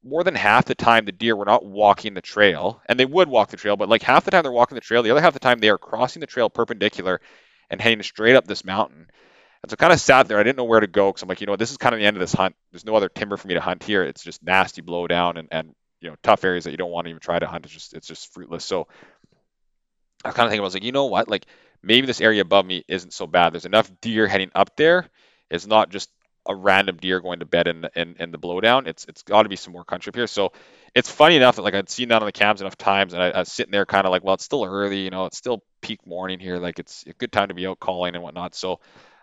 more 0.04 0.24
than 0.24 0.36
half 0.36 0.66
the 0.66 0.76
time 0.76 1.06
the 1.06 1.12
deer 1.12 1.36
were 1.36 1.46
not 1.46 1.66
walking 1.66 2.14
the 2.14 2.22
trail, 2.22 2.84
and 2.86 3.00
they 3.00 3.06
would 3.06 3.28
walk 3.28 3.50
the 3.50 3.58
trail, 3.58 3.76
but 3.76 3.90
like 3.90 4.04
half 4.04 4.26
the 4.26 4.32
time 4.32 4.44
they're 4.44 4.52
walking 4.52 4.76
the 4.76 4.82
trail, 4.82 5.02
the 5.02 5.10
other 5.10 5.22
half 5.22 5.34
the 5.34 5.40
time 5.40 5.58
they 5.58 5.70
are 5.70 5.78
crossing 5.80 6.20
the 6.20 6.28
trail 6.28 6.52
perpendicular 6.52 7.20
and 7.72 7.82
heading 7.82 8.04
straight 8.04 8.36
up 8.36 8.46
this 8.46 8.64
mountain. 8.64 9.08
And 9.64 9.72
so 9.72 9.76
kind 9.76 9.94
of 9.94 10.00
sat 10.00 10.28
there. 10.28 10.38
I 10.38 10.44
didn't 10.44 10.58
know 10.58 10.66
where 10.66 10.82
to 10.82 10.88
go 10.88 11.10
because 11.10 11.24
I'm 11.24 11.30
like, 11.30 11.42
you 11.42 11.48
know, 11.48 11.56
this 11.56 11.72
is 11.72 11.78
kind 11.78 11.96
of 11.96 12.00
the 12.00 12.06
end 12.06 12.16
of 12.16 12.22
this 12.22 12.34
hunt. 12.34 12.56
There's 12.72 12.86
no 12.86 12.96
other 12.96 13.10
timber 13.10 13.38
for 13.38 13.48
me 13.48 13.56
to 13.56 13.62
hunt 13.62 13.82
here. 13.82 14.04
It's 14.04 14.22
just 14.22 14.44
nasty 14.44 14.84
blowdown 14.84 15.40
and, 15.40 15.48
and 15.52 15.74
you 16.04 16.10
know 16.10 16.18
tough 16.22 16.44
areas 16.44 16.66
that 16.66 16.72
you 16.72 16.78
don't 16.78 16.92
want 16.92 17.06
to 17.06 17.10
even 17.10 17.22
try 17.22 17.40
to 17.40 17.48
hunt. 17.48 17.66
It's 17.66 17.74
just 17.74 17.94
it's 17.94 18.08
just 18.08 18.34
fruitless. 18.34 18.66
So 18.66 18.88
I 20.24 20.32
kind 20.32 20.46
of 20.46 20.52
thinking, 20.52 20.62
I 20.62 20.64
was 20.64 20.74
like, 20.74 20.84
you 20.84 20.92
know 20.92 21.06
what? 21.06 21.30
Like 21.30 21.46
maybe 21.82 22.08
this 22.08 22.22
area 22.22 22.42
above 22.42 22.66
me 22.66 22.84
isn't 22.88 23.14
so 23.14 23.28
bad. 23.28 23.54
There's 23.54 23.66
enough 23.66 23.92
deer 24.02 24.28
heading 24.28 24.52
up 24.56 24.76
there. 24.76 25.10
It's 25.50 25.68
not 25.68 25.90
just 25.90 26.10
a 26.46 26.56
random 26.56 26.98
deer 26.98 27.20
going 27.20 27.40
to 27.40 27.46
bed 27.46 27.68
in 27.68 27.82
the, 27.82 27.92
in, 27.96 28.16
in 28.20 28.32
the 28.32 28.38
blowdown. 28.38 28.88
It's 28.88 29.06
it's 29.06 29.24
got 29.24 29.44
to 29.44 29.50
be 29.50 29.56
some 29.56 29.74
more 29.74 29.86
country 29.86 30.10
up 30.10 30.16
here. 30.16 30.28
So 30.28 30.52
it's 30.94 31.10
funny 31.10 31.36
enough 31.36 31.56
that 31.56 31.62
like 31.62 31.74
I'd 31.74 31.90
seen 31.90 32.10
that 32.10 32.22
on 32.22 32.26
the 32.26 32.32
cams 32.32 32.62
enough 32.62 32.78
times, 32.78 33.14
and 33.14 33.22
I, 33.22 33.30
I 33.30 33.40
was 33.40 33.52
sitting 33.52 33.72
there 33.72 33.86
kind 33.86 34.06
of 34.06 34.12
like, 34.12 34.24
well, 34.24 34.36
it's 34.36 34.44
still 34.44 34.66
early, 34.66 35.00
you 35.02 35.10
know, 35.10 35.26
it's 35.26 35.38
still 35.38 35.64
peak 35.82 36.06
morning 36.06 36.40
here. 36.40 36.58
Like 36.58 36.80
it's 36.80 37.04
a 37.08 37.14
good 37.14 37.32
time 37.32 37.50
to 37.50 37.54
be 37.54 37.68
out 37.68 37.80
calling 37.80 38.16
and 38.16 38.24
whatnot. 38.24 38.56
So 38.56 38.80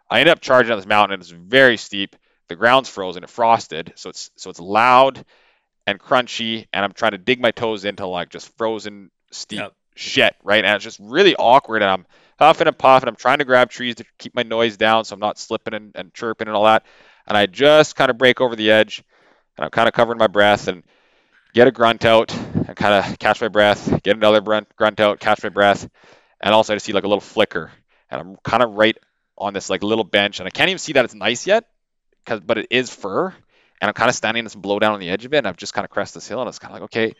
I 0.08 0.20
ended 0.20 0.32
up 0.32 0.40
charging 0.40 0.72
up 0.72 0.78
this 0.78 0.86
mountain, 0.86 1.14
and 1.14 1.22
it's 1.22 1.30
very 1.30 1.76
steep. 1.76 2.16
The 2.48 2.56
ground's 2.56 2.88
frozen, 2.88 3.22
it 3.22 3.30
frosted, 3.30 3.92
so 3.96 4.10
it's 4.10 4.30
so 4.36 4.50
it's 4.50 4.60
loud 4.60 5.24
and 5.86 6.00
crunchy, 6.00 6.66
and 6.72 6.84
I'm 6.84 6.92
trying 6.92 7.12
to 7.12 7.18
dig 7.18 7.40
my 7.40 7.50
toes 7.50 7.84
into 7.84 8.06
like 8.06 8.30
just 8.30 8.56
frozen 8.56 9.10
steep 9.30 9.60
yep 9.60 9.72
shit, 9.94 10.34
right? 10.42 10.64
And 10.64 10.74
it's 10.76 10.84
just 10.84 10.98
really 11.00 11.36
awkward. 11.36 11.82
And 11.82 11.90
I'm 11.90 12.06
huffing 12.38 12.66
and 12.66 12.76
puffing. 12.76 13.08
I'm 13.08 13.16
trying 13.16 13.38
to 13.38 13.44
grab 13.44 13.70
trees 13.70 13.96
to 13.96 14.04
keep 14.18 14.34
my 14.34 14.42
noise 14.42 14.76
down 14.76 15.04
so 15.04 15.14
I'm 15.14 15.20
not 15.20 15.38
slipping 15.38 15.74
and, 15.74 15.92
and 15.94 16.14
chirping 16.14 16.48
and 16.48 16.56
all 16.56 16.64
that. 16.64 16.84
And 17.26 17.36
I 17.36 17.46
just 17.46 17.96
kind 17.96 18.10
of 18.10 18.18
break 18.18 18.40
over 18.40 18.56
the 18.56 18.70
edge 18.70 19.02
and 19.56 19.64
I'm 19.64 19.70
kind 19.70 19.88
of 19.88 19.94
covering 19.94 20.18
my 20.18 20.26
breath 20.26 20.68
and 20.68 20.82
get 21.52 21.68
a 21.68 21.70
grunt 21.70 22.04
out 22.04 22.34
and 22.34 22.74
kind 22.76 22.94
of 22.94 23.18
catch 23.18 23.40
my 23.40 23.48
breath, 23.48 24.02
get 24.02 24.16
another 24.16 24.40
grunt, 24.40 24.74
grunt 24.76 25.00
out, 25.00 25.20
catch 25.20 25.42
my 25.42 25.48
breath. 25.48 25.88
And 26.40 26.54
also 26.54 26.72
I 26.72 26.76
just 26.76 26.86
see 26.86 26.92
like 26.92 27.04
a 27.04 27.08
little 27.08 27.20
flicker. 27.20 27.70
And 28.10 28.20
I'm 28.20 28.36
kind 28.42 28.62
of 28.62 28.74
right 28.74 28.96
on 29.40 29.54
this 29.54 29.70
like 29.70 29.82
little 29.82 30.04
bench 30.04 30.38
and 30.38 30.46
I 30.46 30.50
can't 30.50 30.68
even 30.68 30.78
see 30.78 30.92
that 30.92 31.04
it's 31.04 31.14
nice 31.14 31.46
yet 31.46 31.64
because 32.24 32.40
but 32.40 32.58
it 32.58 32.66
is 32.70 32.90
fir 32.90 33.28
and 33.80 33.88
I'm 33.88 33.94
kind 33.94 34.10
of 34.10 34.14
standing 34.14 34.40
in 34.40 34.44
this 34.44 34.54
blow 34.54 34.78
down 34.78 34.92
on 34.92 35.00
the 35.00 35.08
edge 35.08 35.24
of 35.24 35.32
it 35.32 35.38
and 35.38 35.48
I've 35.48 35.56
just 35.56 35.72
kind 35.72 35.84
of 35.84 35.90
crest 35.90 36.14
this 36.14 36.28
hill 36.28 36.40
and 36.40 36.48
it's 36.48 36.58
kind 36.58 36.74
of 36.74 36.74
like 36.74 36.84
okay 36.84 37.14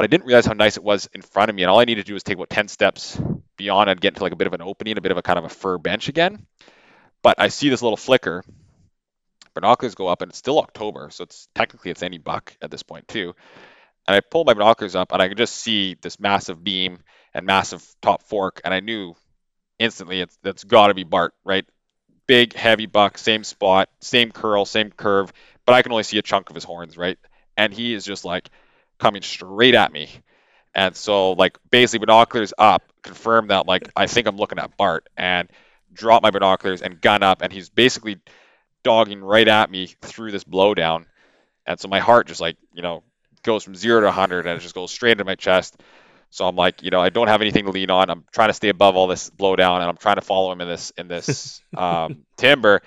but 0.00 0.04
I 0.04 0.06
didn't 0.06 0.28
realize 0.28 0.46
how 0.46 0.54
nice 0.54 0.78
it 0.78 0.82
was 0.82 1.10
in 1.12 1.20
front 1.20 1.50
of 1.50 1.54
me. 1.54 1.62
And 1.62 1.68
all 1.68 1.78
I 1.78 1.84
needed 1.84 2.06
to 2.06 2.08
do 2.08 2.14
was 2.14 2.22
take 2.22 2.38
about 2.38 2.48
10 2.48 2.68
steps 2.68 3.20
beyond 3.58 3.90
and 3.90 4.00
get 4.00 4.14
into 4.14 4.22
like 4.22 4.32
a 4.32 4.36
bit 4.36 4.46
of 4.46 4.54
an 4.54 4.62
opening, 4.62 4.96
a 4.96 5.00
bit 5.02 5.12
of 5.12 5.18
a 5.18 5.22
kind 5.22 5.38
of 5.38 5.44
a 5.44 5.50
fir 5.50 5.76
bench 5.76 6.08
again. 6.08 6.46
But 7.22 7.34
I 7.36 7.48
see 7.48 7.68
this 7.68 7.82
little 7.82 7.98
flicker. 7.98 8.42
Binoculars 9.52 9.94
go 9.94 10.08
up 10.08 10.22
and 10.22 10.30
it's 10.30 10.38
still 10.38 10.58
October. 10.58 11.10
So 11.10 11.24
it's 11.24 11.48
technically 11.54 11.90
it's 11.90 12.02
any 12.02 12.16
buck 12.16 12.56
at 12.62 12.70
this 12.70 12.82
point 12.82 13.08
too. 13.08 13.34
And 14.08 14.16
I 14.16 14.20
pull 14.20 14.44
my 14.44 14.54
binoculars 14.54 14.96
up 14.96 15.12
and 15.12 15.20
I 15.20 15.28
can 15.28 15.36
just 15.36 15.56
see 15.56 15.98
this 16.00 16.18
massive 16.18 16.64
beam 16.64 17.00
and 17.34 17.44
massive 17.44 17.86
top 18.00 18.22
fork. 18.22 18.62
And 18.64 18.72
I 18.72 18.80
knew 18.80 19.16
instantly 19.78 20.22
it's 20.22 20.38
that's 20.42 20.64
got 20.64 20.86
to 20.86 20.94
be 20.94 21.04
Bart, 21.04 21.34
right? 21.44 21.66
Big, 22.26 22.54
heavy 22.54 22.86
buck, 22.86 23.18
same 23.18 23.44
spot, 23.44 23.90
same 24.00 24.32
curl, 24.32 24.64
same 24.64 24.92
curve, 24.92 25.30
but 25.66 25.74
I 25.74 25.82
can 25.82 25.92
only 25.92 26.04
see 26.04 26.16
a 26.16 26.22
chunk 26.22 26.48
of 26.48 26.54
his 26.54 26.64
horns, 26.64 26.96
right? 26.96 27.18
And 27.54 27.70
he 27.70 27.92
is 27.92 28.06
just 28.06 28.24
like 28.24 28.48
coming 29.00 29.22
straight 29.22 29.74
at 29.74 29.92
me. 29.92 30.08
And 30.74 30.94
so, 30.94 31.32
like, 31.32 31.58
basically, 31.70 32.00
binoculars 32.06 32.52
up, 32.56 32.84
confirm 33.02 33.48
that, 33.48 33.66
like, 33.66 33.90
I 33.96 34.06
think 34.06 34.28
I'm 34.28 34.36
looking 34.36 34.58
at 34.58 34.76
Bart, 34.76 35.08
and 35.16 35.50
drop 35.92 36.22
my 36.22 36.30
binoculars 36.30 36.82
and 36.82 37.00
gun 37.00 37.22
up, 37.24 37.42
and 37.42 37.52
he's 37.52 37.68
basically 37.68 38.20
dogging 38.84 39.20
right 39.20 39.48
at 39.48 39.70
me 39.70 39.88
through 40.00 40.30
this 40.30 40.44
blowdown. 40.44 41.06
And 41.66 41.80
so 41.80 41.88
my 41.88 41.98
heart 41.98 42.28
just, 42.28 42.40
like, 42.40 42.56
you 42.72 42.82
know, 42.82 43.02
goes 43.42 43.64
from 43.64 43.74
zero 43.74 44.00
to 44.00 44.06
100, 44.06 44.46
and 44.46 44.58
it 44.58 44.62
just 44.62 44.74
goes 44.74 44.92
straight 44.92 45.12
into 45.12 45.24
my 45.24 45.34
chest. 45.34 45.76
So 46.30 46.46
I'm 46.46 46.54
like, 46.54 46.82
you 46.82 46.90
know, 46.90 47.00
I 47.00 47.08
don't 47.08 47.26
have 47.26 47.40
anything 47.40 47.64
to 47.64 47.72
lean 47.72 47.90
on. 47.90 48.08
I'm 48.08 48.24
trying 48.32 48.50
to 48.50 48.54
stay 48.54 48.68
above 48.68 48.96
all 48.96 49.08
this 49.08 49.30
blowdown, 49.30 49.76
and 49.76 49.84
I'm 49.84 49.96
trying 49.96 50.16
to 50.16 50.22
follow 50.22 50.52
him 50.52 50.60
in 50.60 50.68
this 50.68 50.92
in 50.96 51.08
this 51.08 51.60
um, 51.76 52.24
timber. 52.36 52.82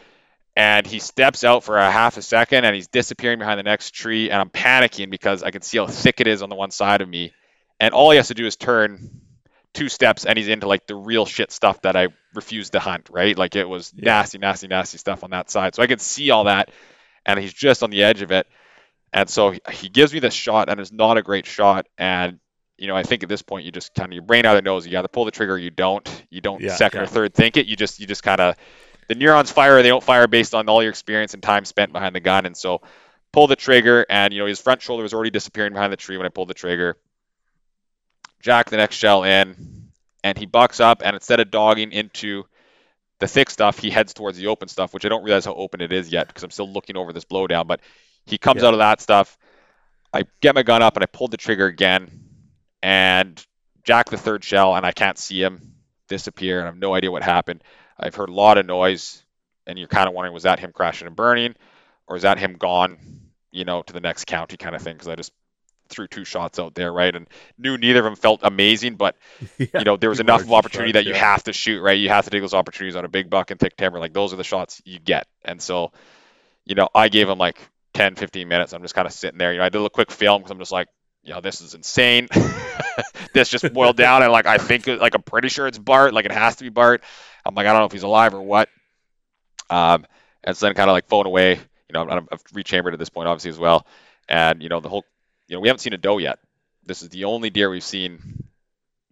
And 0.56 0.86
he 0.86 1.00
steps 1.00 1.44
out 1.44 1.64
for 1.64 1.78
a 1.78 1.90
half 1.90 2.18
a 2.18 2.22
second, 2.22 2.64
and 2.66 2.76
he's 2.76 2.88
disappearing 2.88 3.40
behind 3.40 3.58
the 3.60 3.64
next 3.64 3.92
tree. 3.96 4.30
And 4.30 4.40
I'm 4.40 4.50
panicking 4.52 5.10
because 5.10 5.42
I 5.42 5.50
can 5.52 5.64
see 5.64 5.80
how 5.80 5.88
thick 5.88 6.22
it 6.22 6.28
is 6.28 6.44
on 6.44 6.50
the 6.50 6.56
one 6.56 6.70
side 6.72 7.02
of 7.02 7.10
me. 7.10 7.34
And 7.80 7.94
all 7.94 8.12
he 8.12 8.18
has 8.18 8.28
to 8.28 8.36
do 8.36 8.46
is 8.46 8.56
turn 8.56 9.22
two 9.74 9.90
steps, 9.90 10.26
and 10.26 10.38
he's 10.38 10.48
into 10.48 10.68
like 10.68 10.86
the 10.86 10.96
real 10.96 11.26
shit 11.26 11.52
stuff 11.52 11.82
that 11.82 11.96
I 11.96 12.10
refused 12.36 12.74
to 12.74 12.80
hunt. 12.80 13.10
Right? 13.12 13.36
Like 13.36 13.56
it 13.56 13.68
was 13.68 13.92
Yeah. 13.96 14.06
nasty, 14.06 14.38
nasty, 14.38 14.68
nasty 14.68 15.00
stuff 15.00 15.24
on 15.24 15.32
that 15.32 15.50
side. 15.50 15.74
So 15.74 15.82
I 15.82 15.88
could 15.88 16.02
see 16.02 16.30
all 16.30 16.44
that, 16.44 16.70
and 17.26 17.40
he's 17.40 17.54
just 17.54 17.82
on 17.82 17.90
the 17.90 18.04
edge 18.04 18.22
of 18.22 18.32
it. 18.32 18.46
And 19.12 19.30
so 19.30 19.54
he, 19.72 19.90
gives 19.90 20.14
me 20.14 20.20
this 20.20 20.34
shot, 20.34 20.70
and 20.70 20.80
it's 20.80 20.92
not 20.92 21.18
a 21.18 21.22
great 21.24 21.46
shot. 21.46 21.88
And 21.98 22.40
you 22.78 22.88
know, 22.88 22.96
I 22.96 23.04
think 23.04 23.24
at 23.24 23.30
this 23.30 23.42
point 23.44 23.66
you 23.66 23.72
just 23.72 23.94
kind 23.96 24.12
of 24.12 24.14
your 24.14 24.24
brain 24.24 24.46
either 24.46 24.62
knows 24.62 24.86
you 24.88 24.98
either 24.98 25.08
pull 25.08 25.26
the 25.26 25.32
trigger 25.32 25.54
or 25.54 25.58
you 25.60 25.70
don't. 25.72 26.08
You 26.30 26.42
don't 26.42 26.62
Yeah, 26.62 26.76
second 26.76 27.00
yeah. 27.00 27.04
or 27.04 27.08
third 27.08 27.34
think 27.34 27.58
it. 27.58 27.66
You 27.68 27.76
just 27.76 28.00
you 28.00 28.06
just 28.08 28.24
kind 28.24 28.42
of 28.42 28.56
the 29.14 29.20
neurons 29.20 29.52
fire. 29.52 29.78
or 29.78 29.84
They 29.84 29.90
don't 29.90 30.04
fire 30.04 30.28
based 30.28 30.54
on 30.54 30.68
all 30.70 30.82
your 30.82 30.90
experience 30.90 31.34
and 31.34 31.44
time 31.44 31.66
spent 31.66 31.94
behind 31.94 32.16
the 32.16 32.20
gun. 32.20 32.46
And 32.46 32.56
so 32.58 32.82
pull 33.32 33.48
the 33.48 33.56
trigger, 33.56 34.06
and 34.10 34.34
you 34.34 34.40
know 34.40 34.46
his 34.46 34.62
front 34.62 34.82
shoulder 34.82 35.04
was 35.04 35.14
already 35.14 35.32
disappearing 35.32 35.74
behind 35.74 35.92
the 35.92 35.98
tree 35.98 36.18
when 36.18 36.26
I 36.26 36.30
pulled 36.30 36.50
the 36.50 36.54
trigger. 36.54 36.98
Jack 38.42 38.70
the 38.70 38.78
next 38.78 38.96
shell 38.98 39.24
in, 39.24 39.90
and 40.24 40.38
he 40.38 40.46
bucks 40.46 40.80
up, 40.80 41.02
and 41.04 41.16
instead 41.16 41.40
of 41.40 41.50
dogging 41.50 41.92
into 41.92 42.44
the 43.20 43.28
thick 43.28 43.50
stuff, 43.50 43.80
he 43.80 43.90
heads 43.90 44.14
towards 44.14 44.38
the 44.38 44.48
open 44.48 44.68
stuff, 44.68 44.94
which 44.94 45.06
I 45.06 45.10
don't 45.10 45.24
realize 45.24 45.46
how 45.46 45.54
open 45.54 45.82
it 45.82 45.94
is 45.94 46.12
yet 46.12 46.28
because 46.28 46.44
I'm 46.44 46.52
still 46.52 46.72
looking 46.72 46.98
over 46.98 47.14
this 47.14 47.26
blowdown. 47.26 47.68
But 47.68 47.80
he 48.26 48.38
comes 48.38 48.62
Yeah. 48.62 48.68
out 48.68 48.74
of 48.74 48.80
that 48.80 49.02
stuff. 49.02 49.38
I 50.14 50.26
get 50.42 50.56
my 50.56 50.64
gun 50.64 50.84
up 50.84 50.96
and 50.96 51.04
I 51.04 51.08
pulled 51.08 51.32
the 51.32 51.38
trigger 51.38 51.66
again, 51.66 52.10
and 52.82 53.44
Jack 53.84 54.10
the 54.10 54.18
third 54.18 54.44
shell, 54.44 54.76
and 54.76 54.86
I 54.86 54.92
can't 54.92 55.18
see 55.18 55.42
him 55.42 55.76
disappear, 56.08 56.60
and 56.60 56.68
I 56.68 56.72
have 56.72 56.78
no 56.78 56.94
idea 56.94 57.12
what 57.12 57.24
happened. 57.24 57.64
I've 58.04 58.16
heard 58.16 58.30
a 58.30 58.34
lot 58.34 58.58
of 58.58 58.66
noise, 58.66 59.24
and 59.66 59.80
you're 59.80 59.88
kind 59.88 60.08
of 60.08 60.14
wondering 60.14 60.34
was 60.34 60.44
that 60.44 60.60
him 60.60 60.72
crashing 60.74 61.08
and 61.08 61.16
burning, 61.16 61.56
or 62.08 62.16
is 62.16 62.24
that 62.24 62.38
him 62.38 62.58
gone, 62.58 62.98
you 63.52 63.66
know, 63.66 63.82
to 63.82 63.94
the 63.94 64.02
next 64.02 64.26
county 64.26 64.58
kind 64.58 64.76
of 64.76 64.82
thing? 64.82 64.94
Because 64.94 65.08
I 65.08 65.16
just 65.16 65.32
threw 65.90 66.08
two 66.08 66.26
shots 66.26 66.60
out 66.60 66.76
there, 66.76 66.92
right, 66.92 67.16
and 67.16 67.28
knew 67.58 67.78
neither 67.78 68.00
of 68.00 68.06
them 68.06 68.16
felt 68.16 68.42
amazing, 68.44 68.96
but 68.96 69.16
Yeah, 69.58 69.68
you 69.76 69.84
know, 69.86 69.98
there 69.98 70.10
was 70.10 70.20
enough 70.20 70.42
of 70.42 70.52
opportunity 70.52 70.92
shots, 70.92 71.06
that 71.06 71.10
you 71.10 71.16
yeah. 71.16 71.32
have 71.32 71.44
to 71.44 71.54
shoot, 71.54 71.82
right? 71.82 71.98
You 71.98 72.10
have 72.10 72.26
to 72.26 72.32
take 72.32 72.42
those 72.42 72.54
opportunities 72.54 72.96
on 72.96 73.06
a 73.06 73.10
big 73.10 73.30
buck 73.30 73.52
and 73.52 73.60
thick 73.60 73.78
timber. 73.78 74.00
Like 74.00 74.14
those 74.14 74.34
are 74.34 74.38
the 74.38 74.44
shots 74.44 74.82
you 74.86 75.00
get. 75.00 75.28
And 75.46 75.62
so, 75.62 75.94
you 76.66 76.76
know, 76.76 76.90
I 76.94 77.10
gave 77.10 77.30
him 77.30 77.38
like 77.38 77.58
10, 77.94 78.16
15 78.16 78.48
minutes. 78.48 78.74
I'm 78.74 78.82
just 78.82 78.96
kind 78.96 79.06
of 79.06 79.14
sitting 79.14 79.38
there. 79.38 79.54
You 79.54 79.60
know, 79.60 79.66
I 79.66 79.70
did 79.70 79.82
a 79.82 79.90
quick 79.90 80.12
film 80.12 80.42
because 80.42 80.52
I'm 80.52 80.60
just 80.60 80.72
like, 80.72 80.88
you 81.24 81.34
know, 81.34 81.42
this 81.42 81.62
is 81.62 81.74
insane. 81.74 82.28
this 83.34 83.50
just 83.50 83.72
boiled 83.74 83.98
down 83.98 84.24
and 84.24 84.32
like 84.32 84.46
I 84.46 84.58
think 84.58 84.88
like 84.88 85.16
I'm 85.16 85.22
pretty 85.22 85.50
sure 85.50 85.68
it's 85.68 85.78
Bart. 85.78 86.14
Like 86.14 86.26
it 86.26 86.32
has 86.32 86.58
to 86.58 86.64
be 86.64 86.70
Bart. 86.70 87.04
I'm 87.46 87.56
like 87.56 87.68
I 87.68 87.72
don't 87.72 87.82
know 87.82 87.86
if 87.86 87.92
he's 87.92 88.04
alive 88.04 88.34
or 88.34 88.42
what. 88.42 88.70
Um, 89.70 90.06
and 90.44 90.56
so 90.56 90.66
then 90.66 90.76
kind 90.76 90.90
of 90.90 90.94
like 90.94 91.08
phone 91.08 91.26
away. 91.26 91.54
You 91.54 91.94
know, 91.94 92.10
I'm, 92.10 92.28
I've 92.32 92.44
rechambered 92.54 92.94
at 92.94 93.00
this 93.00 93.10
point 93.10 93.28
obviously 93.28 93.50
as 93.50 93.60
well. 93.60 93.86
And 94.28 94.62
you 94.64 94.70
know 94.70 94.80
the 94.80 94.90
whole, 94.90 95.06
you 95.48 95.56
know, 95.56 95.60
we 95.60 95.68
haven't 95.68 95.80
seen 95.80 95.94
a 95.94 95.98
doe 95.98 96.18
yet. 96.18 96.40
This 96.86 97.02
is 97.02 97.10
the 97.10 97.26
only 97.26 97.50
deer 97.50 97.70
we've 97.70 97.84
seen 97.84 98.44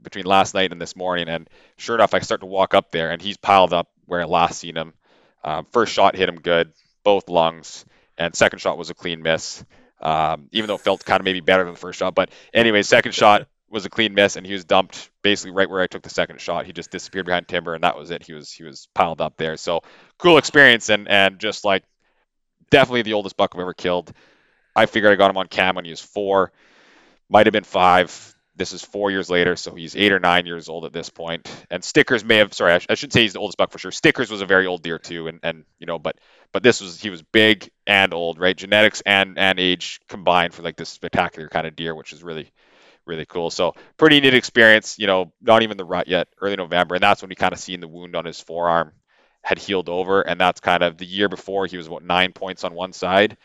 between 0.02 0.26
last 0.26 0.54
night 0.54 0.72
and 0.72 0.82
this 0.82 0.96
morning. 0.96 1.30
And 1.30 1.50
sure 1.78 1.96
enough, 1.96 2.14
I 2.14 2.20
start 2.20 2.42
to 2.42 2.48
walk 2.48 2.74
up 2.74 2.92
there, 2.92 3.12
and 3.12 3.22
he's 3.22 3.38
piled 3.38 3.74
up 3.74 3.90
where 4.06 4.22
I 4.22 4.26
last 4.26 4.60
seen 4.60 4.76
him. 4.76 4.94
Um, 5.44 5.66
first 5.72 5.94
shot 5.94 6.16
hit 6.16 6.30
him 6.30 6.40
good, 6.40 6.72
both 7.04 7.30
lungs, 7.30 7.86
and 8.18 8.36
second 8.36 8.60
shot 8.60 8.78
was 8.78 8.90
a 8.90 8.94
clean 8.94 9.22
miss. 9.22 9.64
Um, 10.02 10.48
even 10.52 10.68
though 10.68 10.76
it 10.76 10.82
felt 10.82 11.06
kind 11.06 11.20
of 11.20 11.26
maybe 11.26 11.42
better 11.42 11.64
than 11.64 11.74
the 11.74 11.80
first 11.80 12.00
shot, 12.00 12.16
but 12.16 12.32
anyway, 12.54 12.82
second 12.82 13.14
shot 13.14 13.48
was 13.72 13.86
a 13.86 13.90
clean 13.90 14.14
miss, 14.14 14.36
and 14.36 14.46
he 14.46 14.54
was 14.54 14.66
dumped 14.66 15.10
basically 15.22 15.52
right 15.52 15.70
where 15.70 15.82
I 15.82 15.88
took 15.88 16.04
the 16.04 16.10
second 16.10 16.42
shot. 16.42 16.66
He 16.66 16.74
just 16.74 16.92
disappeared 16.92 17.26
behind 17.26 17.48
timber, 17.48 17.74
and 17.74 17.84
that 17.84 17.98
was 17.98 18.12
it. 18.12 18.24
He 18.24 18.34
was 18.34 18.52
he 18.52 18.64
was 18.64 18.88
piled 18.94 19.22
up 19.22 19.38
there. 19.38 19.58
So 19.58 19.82
cool 20.18 20.38
experience, 20.38 20.90
and 20.90 21.08
and 21.08 21.40
just 21.40 21.64
like 21.64 21.84
definitely 22.70 23.04
the 23.04 23.14
oldest 23.14 23.38
buck 23.38 23.52
I've 23.54 23.62
ever 23.62 23.74
killed. 23.74 24.12
I 24.76 24.86
figured 24.86 25.12
I 25.12 25.16
got 25.16 25.32
him 25.32 25.38
on 25.38 25.48
cam 25.48 25.76
when 25.76 25.86
he 25.86 25.92
was 25.92 26.02
four, 26.02 26.52
might 27.30 27.46
have 27.46 27.54
been 27.54 27.64
five. 27.64 28.36
This 28.56 28.74
is 28.74 28.84
four 28.84 29.10
years 29.10 29.30
later, 29.30 29.56
so 29.56 29.74
he's 29.74 29.96
eight 29.96 30.12
or 30.12 30.20
nine 30.20 30.46
years 30.46 30.68
old 30.70 30.86
at 30.86 30.94
this 30.94 31.10
point. 31.10 31.50
And 31.72 31.84
Stickers 31.84 32.24
may 32.24 32.38
have, 32.38 32.54
sorry, 32.54 32.74
I, 32.74 32.78
sh- 32.80 32.88
I 32.90 32.96
shouldn't 32.96 33.14
say 33.14 33.22
he's 33.22 33.34
the 33.34 33.40
oldest 33.40 33.58
buck 33.58 33.72
for 33.72 33.80
sure. 33.80 33.92
Stickers 33.92 34.30
was 34.30 34.42
a 34.42 34.46
very 34.46 34.68
old 34.68 34.84
deer 34.84 35.00
too, 35.00 35.28
and 35.28 35.40
and 35.42 35.64
you 35.80 35.88
know, 35.88 35.98
but 35.98 36.18
but 36.52 36.62
this 36.62 36.82
was 36.82 37.00
he 37.00 37.10
was 37.10 37.22
big 37.22 37.70
and 37.88 38.14
old, 38.14 38.38
right? 38.40 38.56
Genetics 38.56 39.02
and 39.06 39.40
and 39.40 39.60
age 39.60 40.02
combined 40.10 40.54
for 40.54 40.62
like 40.62 40.76
this 40.76 40.90
spectacular 40.90 41.48
kind 41.48 41.66
of 41.66 41.76
deer, 41.76 41.96
which 41.96 42.12
is 42.12 42.24
really 42.24 42.52
really 43.06 43.26
cool. 43.26 43.50
So 43.50 43.74
pretty 43.98 44.20
neat 44.20 44.34
experience. 44.34 44.98
You 45.00 45.08
know, 45.08 45.34
not 45.42 45.64
even 45.64 45.78
the 45.78 45.86
rut 45.86 46.08
yet, 46.08 46.28
early 46.40 46.56
November, 46.56 46.96
and 46.96 47.04
that's 47.04 47.22
when 47.22 47.30
we 47.30 47.36
kind 47.36 47.54
of 47.54 47.60
seen 47.60 47.80
the 47.80 47.88
wound 47.88 48.16
on 48.16 48.26
his 48.26 48.40
forearm 48.40 48.92
had 49.44 49.58
healed 49.58 49.90
over, 49.90 50.22
and 50.22 50.40
that's 50.40 50.60
kind 50.60 50.84
of 50.84 50.98
the 50.98 51.06
year 51.06 51.28
before 51.28 51.66
he 51.66 51.78
was 51.78 51.88
about 51.88 52.04
nine 52.04 52.32
points 52.32 52.64
on 52.64 52.74
one 52.74 52.94
side, 52.94 53.38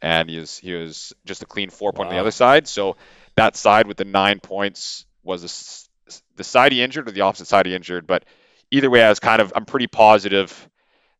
and 0.00 0.30
he 0.30 0.38
was 0.38 0.58
he 0.58 0.72
was 0.74 1.12
just 1.24 1.42
a 1.42 1.46
clean 1.46 1.70
four 1.70 1.92
point 1.92 2.08
on 2.08 2.14
the 2.14 2.20
other 2.20 2.30
side. 2.30 2.66
So 2.66 2.96
that 3.36 3.56
side 3.56 3.86
with 3.86 3.96
the 3.96 4.04
nine 4.04 4.40
points 4.40 5.04
was 5.22 5.42
the 5.42 6.18
the 6.36 6.44
side 6.44 6.72
he 6.72 6.82
injured 6.82 7.08
or 7.08 7.12
the 7.12 7.20
opposite 7.22 7.48
side 7.48 7.66
he 7.66 7.74
injured, 7.74 8.06
but 8.06 8.24
either 8.70 8.90
way, 8.90 9.02
I 9.02 9.08
was 9.08 9.20
kind 9.20 9.42
of 9.42 9.52
I'm 9.54 9.66
pretty 9.66 9.86
positive 9.86 10.68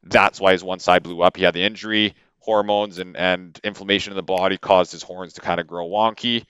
that's 0.02 0.40
why 0.40 0.52
his 0.52 0.64
one 0.64 0.78
side 0.78 1.02
blew 1.02 1.22
up. 1.22 1.36
He 1.36 1.44
had 1.44 1.54
the 1.54 1.62
injury, 1.62 2.14
hormones 2.40 2.98
and 2.98 3.16
and 3.16 3.58
inflammation 3.62 4.12
in 4.12 4.16
the 4.16 4.22
body 4.22 4.58
caused 4.58 4.92
his 4.92 5.02
horns 5.02 5.34
to 5.34 5.40
kind 5.40 5.60
of 5.60 5.66
grow 5.66 5.86
wonky. 5.86 6.44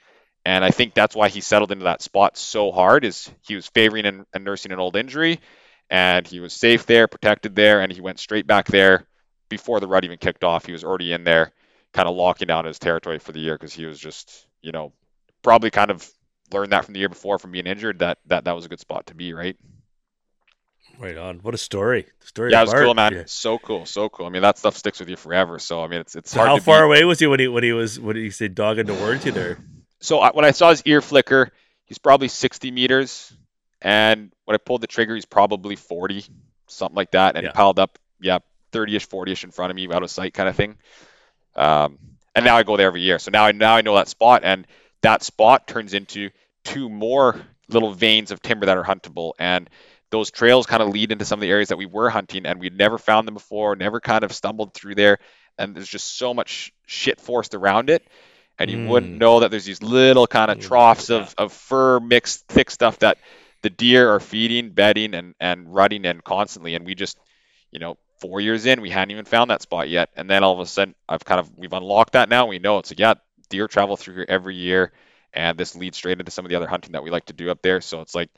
And 0.44 0.64
I 0.64 0.70
think 0.70 0.94
that's 0.94 1.14
why 1.14 1.28
he 1.28 1.40
settled 1.40 1.70
into 1.70 1.85
that 1.85 2.02
spot 2.02 2.36
so 2.36 2.73
hard 2.73 3.05
is 3.05 3.31
he 3.47 3.55
was 3.55 3.69
favoring 3.69 4.06
and, 4.06 4.27
and 4.35 4.44
nursing 4.44 4.73
an 4.73 4.81
old 4.81 4.97
injury 4.97 5.40
and 5.89 6.27
he 6.27 6.40
was 6.40 6.52
safe 6.52 6.86
there, 6.86 7.06
protected 7.06 7.55
there, 7.55 7.81
and 7.81 7.93
he 7.93 8.01
went 8.01 8.19
straight 8.19 8.47
back 8.47 8.66
there 8.66 9.06
before 9.51 9.78
the 9.78 9.86
rut 9.86 10.05
even 10.05 10.19
kicked 10.19 10.43
off. 10.43 10.64
He 10.64 10.73
was 10.73 10.85
already 10.85 11.12
in 11.12 11.23
there, 11.24 11.52
kind 11.93 12.09
of 12.09 12.16
locking 12.16 12.48
down 12.48 12.64
his 12.64 12.78
territory 12.78 13.19
for 13.19 13.32
the 13.32 13.40
year 13.40 13.55
because 13.55 13.74
he 13.74 13.85
was 13.85 14.01
just, 14.01 14.47
you 14.62 14.73
know, 14.73 14.93
probably 15.43 15.70
kind 15.70 15.90
of 15.90 16.09
learned 16.51 16.73
that 16.73 16.85
from 16.86 16.94
the 16.94 17.01
year 17.01 17.09
before 17.10 17.39
from 17.39 17.52
being 17.52 17.66
injured 17.66 17.98
that 18.01 18.19
that 18.27 18.44
that 18.44 18.55
was 18.56 18.64
a 18.64 18.69
good 18.69 18.81
spot 18.81 19.06
to 19.06 19.14
be, 19.14 19.32
right? 19.35 19.56
Right 20.98 21.16
on. 21.16 21.39
What 21.40 21.55
a 21.55 21.59
story. 21.59 22.06
The 22.20 22.27
story 22.27 22.52
Yeah, 22.52 22.60
it 22.60 22.62
was 22.62 22.73
Bart. 22.73 22.85
cool, 22.85 22.94
man. 22.94 23.12
Yeah. 23.12 23.23
So 23.27 23.59
cool, 23.59 23.86
so 23.86 24.09
cool. 24.09 24.27
I 24.27 24.28
mean, 24.31 24.43
that 24.43 24.59
stuff 24.59 24.77
sticks 24.77 25.01
with 25.01 25.09
you 25.09 25.16
forever. 25.16 25.59
So 25.59 25.82
I 25.82 25.89
mean, 25.89 26.01
it's 26.01 26.14
it's 26.16 26.31
So 26.31 26.39
hard 26.39 26.48
how 26.48 26.56
to 26.56 26.60
far 26.60 26.81
beat. 26.81 26.86
away 26.86 27.05
was 27.05 27.19
he 27.19 27.27
when 27.27 27.40
he 27.40 27.48
when 27.48 27.64
he 27.64 27.73
was 27.73 27.98
when 28.01 28.16
he 28.16 28.31
said 28.31 28.55
dogging 28.55 28.86
towards 28.86 29.24
you 29.24 29.32
there? 29.32 29.59
So 30.03 30.19
I, 30.19 30.31
when 30.33 30.45
I 30.45 30.51
saw 30.51 30.70
his 30.70 30.83
ear 30.85 31.01
flicker, 31.01 31.53
he's 31.85 31.99
probably 31.99 32.29
60 32.29 32.70
meters, 32.73 33.33
and 33.81 34.33
when 34.45 34.55
I 34.57 34.59
pulled 34.59 34.81
the 34.81 34.89
trigger, 34.89 35.15
he's 35.15 35.24
probably 35.24 35.77
40, 35.77 36.24
something 36.66 36.97
like 36.97 37.12
that, 37.12 37.37
and 37.37 37.45
Yeah. 37.45 37.51
he 37.51 37.55
piled 37.55 37.79
up, 37.79 37.99
yeah, 38.20 38.41
30ish, 38.73 39.07
40ish 39.09 39.45
in 39.45 39.53
front 39.53 39.70
of 39.70 39.77
me, 39.77 39.89
out 39.93 40.03
of 40.03 40.11
sight, 40.11 40.35
kind 40.35 40.49
of 40.49 40.57
thing. 40.57 40.77
Um, 41.55 41.99
and 42.35 42.45
now 42.45 42.57
I 42.57 42.65
go 42.65 42.77
there 42.77 42.89
every 42.89 43.03
year, 43.03 43.19
so 43.20 43.31
now 43.31 43.45
I 43.45 43.53
now 43.53 43.77
I 43.77 43.83
know 43.83 43.95
that 43.95 44.09
spot, 44.09 44.43
and 44.45 44.66
that 45.03 45.23
spot 45.23 45.69
turns 45.69 45.95
into 45.95 46.31
two 46.65 46.89
more 46.89 47.41
little 47.69 47.93
veins 47.93 48.33
of 48.33 48.43
timber 48.43 48.66
that 48.66 48.77
are 48.77 48.85
huntable, 48.85 49.33
and 49.39 49.70
those 50.11 50.31
trails 50.33 50.66
kind 50.66 50.83
of 50.83 50.89
lead 50.89 51.12
into 51.12 51.24
some 51.24 51.39
of 51.39 51.43
the 51.43 51.51
areas 51.51 51.69
that 51.69 51.79
we 51.79 51.87
were 51.87 52.11
hunting, 52.11 52.45
and 52.45 52.59
we'd 52.59 52.77
never 52.77 52.99
found 52.99 53.29
them 53.29 53.35
before, 53.35 53.77
never 53.77 54.01
kind 54.01 54.24
of 54.24 54.33
stumbled 54.33 54.74
through 54.74 54.97
there, 54.97 55.19
and 55.59 55.77
there's 55.77 55.89
just 55.89 56.16
so 56.19 56.35
much 56.35 56.73
shit 56.87 57.20
forced 57.20 57.55
around 57.55 57.89
it 57.89 58.05
and 58.59 58.70
you 58.70 58.81
wouldn't 58.81 59.15
Mm. 59.15 59.19
know 59.19 59.41
that 59.41 59.51
there's 59.51 59.65
these 59.65 59.83
little 59.83 60.27
kind 60.27 60.51
of 60.51 60.59
troughs 60.59 61.11
yeah. 61.11 61.19
of, 61.19 61.35
of 61.39 61.53
fir 61.53 62.01
mixed 62.01 62.47
thick 62.49 62.70
stuff 62.70 62.99
that 63.01 63.19
the 63.62 63.70
deer 63.70 64.11
are 64.15 64.20
feeding, 64.20 64.70
bedding, 64.70 65.15
and 65.15 65.35
and 65.41 65.73
rutting 65.74 66.05
in 66.05 66.20
constantly. 66.20 66.74
And 66.74 66.85
we 66.85 66.95
just, 66.95 67.19
you 67.70 67.79
know, 67.79 67.97
four 68.20 68.41
years 68.41 68.66
in, 68.66 68.81
we 68.81 68.91
hadn't 68.91 69.11
even 69.12 69.24
found 69.24 69.51
that 69.51 69.62
spot 69.62 69.89
yet. 69.89 70.11
And 70.16 70.29
then 70.31 70.45
all 70.45 70.55
of 70.55 70.61
a 70.61 70.66
sudden, 70.66 70.95
I've 71.09 71.24
kind 71.24 71.41
of 71.41 71.51
we've 71.57 71.73
unlocked 71.73 72.12
that 72.15 72.29
now. 72.29 72.47
We 72.47 72.59
know 72.59 72.79
it's 72.79 72.91
like 72.91 72.99
yeah, 73.01 73.15
deer 73.51 73.69
travel 73.69 73.97
through 73.97 74.15
here 74.15 74.27
every 74.29 74.57
year, 74.57 74.93
and 75.33 75.59
this 75.59 75.74
leads 75.77 75.97
straight 75.97 76.19
into 76.19 76.31
some 76.31 76.45
of 76.45 76.51
the 76.51 76.57
other 76.57 76.66
hunting 76.69 76.93
that 76.93 77.03
we 77.03 77.11
like 77.11 77.27
to 77.27 77.33
do 77.33 77.51
up 77.51 77.62
there. 77.62 77.81
So 77.81 78.01
it's 78.01 78.15
like 78.15 78.31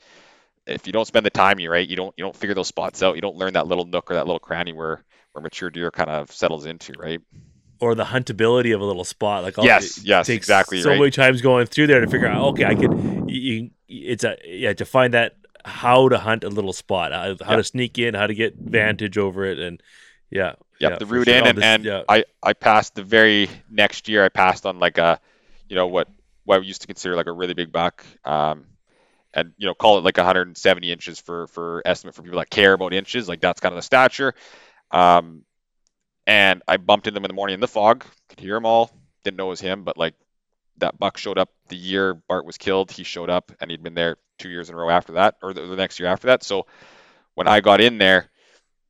if 0.67 0.87
you 0.87 0.93
don't 0.93 1.05
spend 1.07 1.25
the 1.25 1.29
time, 1.31 1.59
you 1.59 1.69
right, 1.71 1.87
you 1.87 1.95
don't 1.95 2.13
you 2.17 2.23
don't 2.23 2.35
figure 2.35 2.55
those 2.55 2.67
spots 2.67 3.03
out. 3.03 3.15
You 3.15 3.21
don't 3.21 3.35
learn 3.37 3.53
that 3.53 3.67
little 3.67 3.85
nook 3.85 4.11
or 4.11 4.15
that 4.15 4.25
little 4.27 4.39
cranny 4.39 4.73
where 4.73 5.03
where 5.33 5.43
mature 5.43 5.69
deer 5.69 5.91
kind 5.91 6.09
of 6.09 6.31
settles 6.31 6.65
into, 6.65 6.93
right? 6.97 7.21
Or 7.81 7.93
the 7.95 8.05
huntability 8.05 8.73
of 8.73 8.81
a 8.81 8.85
little 8.85 9.03
spot. 9.03 9.43
Like 9.43 9.57
all- 9.57 9.65
Yes, 9.65 9.97
it 9.97 10.05
yes, 10.05 10.27
takes 10.27 10.37
exactly, 10.45 10.81
So 10.81 10.89
right. 10.91 10.99
many 10.99 11.11
times 11.11 11.41
going 11.41 11.65
through 11.65 11.87
there 11.87 11.99
to 12.01 12.07
figure 12.07 12.27
out. 12.27 12.45
Okay, 12.49 12.65
I 12.65 12.75
could. 12.75 13.29
You, 13.29 13.69
it's 13.87 14.23
a 14.23 14.37
yeah 14.45 14.73
to 14.73 14.85
find 14.85 15.13
that 15.13 15.35
how 15.65 16.07
to 16.09 16.17
hunt 16.17 16.43
a 16.43 16.49
little 16.49 16.73
spot, 16.73 17.11
how, 17.11 17.35
how 17.43 17.51
Yeah. 17.51 17.55
to 17.57 17.63
sneak 17.63 17.97
in, 17.99 18.13
how 18.13 18.27
to 18.27 18.33
get 18.33 18.55
vantage 18.55 19.17
over 19.17 19.43
it, 19.45 19.59
and 19.59 19.81
yeah. 20.29 20.53
Yep, 20.79 20.91
yeah, 20.91 20.97
the 20.97 21.05
route 21.05 21.25
sure. 21.27 21.35
in, 21.37 21.43
Oh, 21.43 21.47
and, 21.47 21.57
this- 21.57 21.63
and 21.65 21.85
yeah. 21.85 22.01
I 22.09 22.23
I 22.43 22.53
passed 22.53 22.95
the 22.95 23.03
very 23.03 23.49
next 23.69 24.07
year. 24.07 24.23
I 24.25 24.29
passed 24.29 24.65
on 24.65 24.79
like 24.79 24.97
a, 24.97 25.19
you 25.69 25.75
know 25.75 25.87
what 25.87 26.07
what 26.43 26.59
we 26.61 26.67
used 26.67 26.81
to 26.81 26.87
consider 26.87 27.15
like 27.15 27.27
a 27.27 27.31
really 27.31 27.53
big 27.53 27.71
buck, 27.71 28.05
um, 28.25 28.65
and 29.33 29.53
you 29.57 29.67
know 29.67 29.73
call 29.73 29.97
it 29.97 30.03
like 30.03 30.17
170 30.17 30.91
inches 30.91 31.19
for 31.19 31.47
for 31.47 31.81
estimate 31.85 32.13
for 32.15 32.21
people 32.23 32.39
that 32.39 32.49
care 32.49 32.73
about 32.73 32.93
inches. 32.93 33.27
Like 33.29 33.41
that's 33.41 33.59
kind 33.59 33.73
of 33.73 33.77
the 33.77 33.81
stature. 33.83 34.33
Um, 34.91 35.43
and 36.27 36.61
I 36.67 36.77
bumped 36.77 37.07
into 37.07 37.15
them 37.15 37.25
in 37.25 37.29
the 37.29 37.35
morning 37.35 37.55
in 37.55 37.59
the 37.59 37.67
fog. 37.67 38.05
Could 38.29 38.39
hear 38.39 38.55
them 38.55 38.65
all. 38.65 38.91
Didn't 39.23 39.37
know 39.37 39.47
it 39.47 39.49
was 39.49 39.61
him, 39.61 39.83
but 39.83 39.97
like 39.97 40.13
that 40.77 40.99
buck 40.99 41.17
showed 41.17 41.37
up 41.37 41.49
the 41.69 41.75
year 41.75 42.13
Bart 42.13 42.45
was 42.45 42.57
killed. 42.57 42.91
He 42.91 43.03
showed 43.03 43.29
up, 43.29 43.51
and 43.59 43.71
he'd 43.71 43.83
been 43.83 43.93
there 43.93 44.17
two 44.37 44.49
years 44.49 44.69
in 44.69 44.75
a 44.75 44.77
row 44.77 44.89
after 44.89 45.13
that, 45.13 45.35
or 45.41 45.53
the, 45.53 45.61
the 45.61 45.75
next 45.75 45.99
year 45.99 46.09
after 46.09 46.27
that. 46.27 46.43
So 46.43 46.65
when 47.35 47.47
I 47.47 47.61
got 47.61 47.81
in 47.81 47.97
there, 47.97 48.29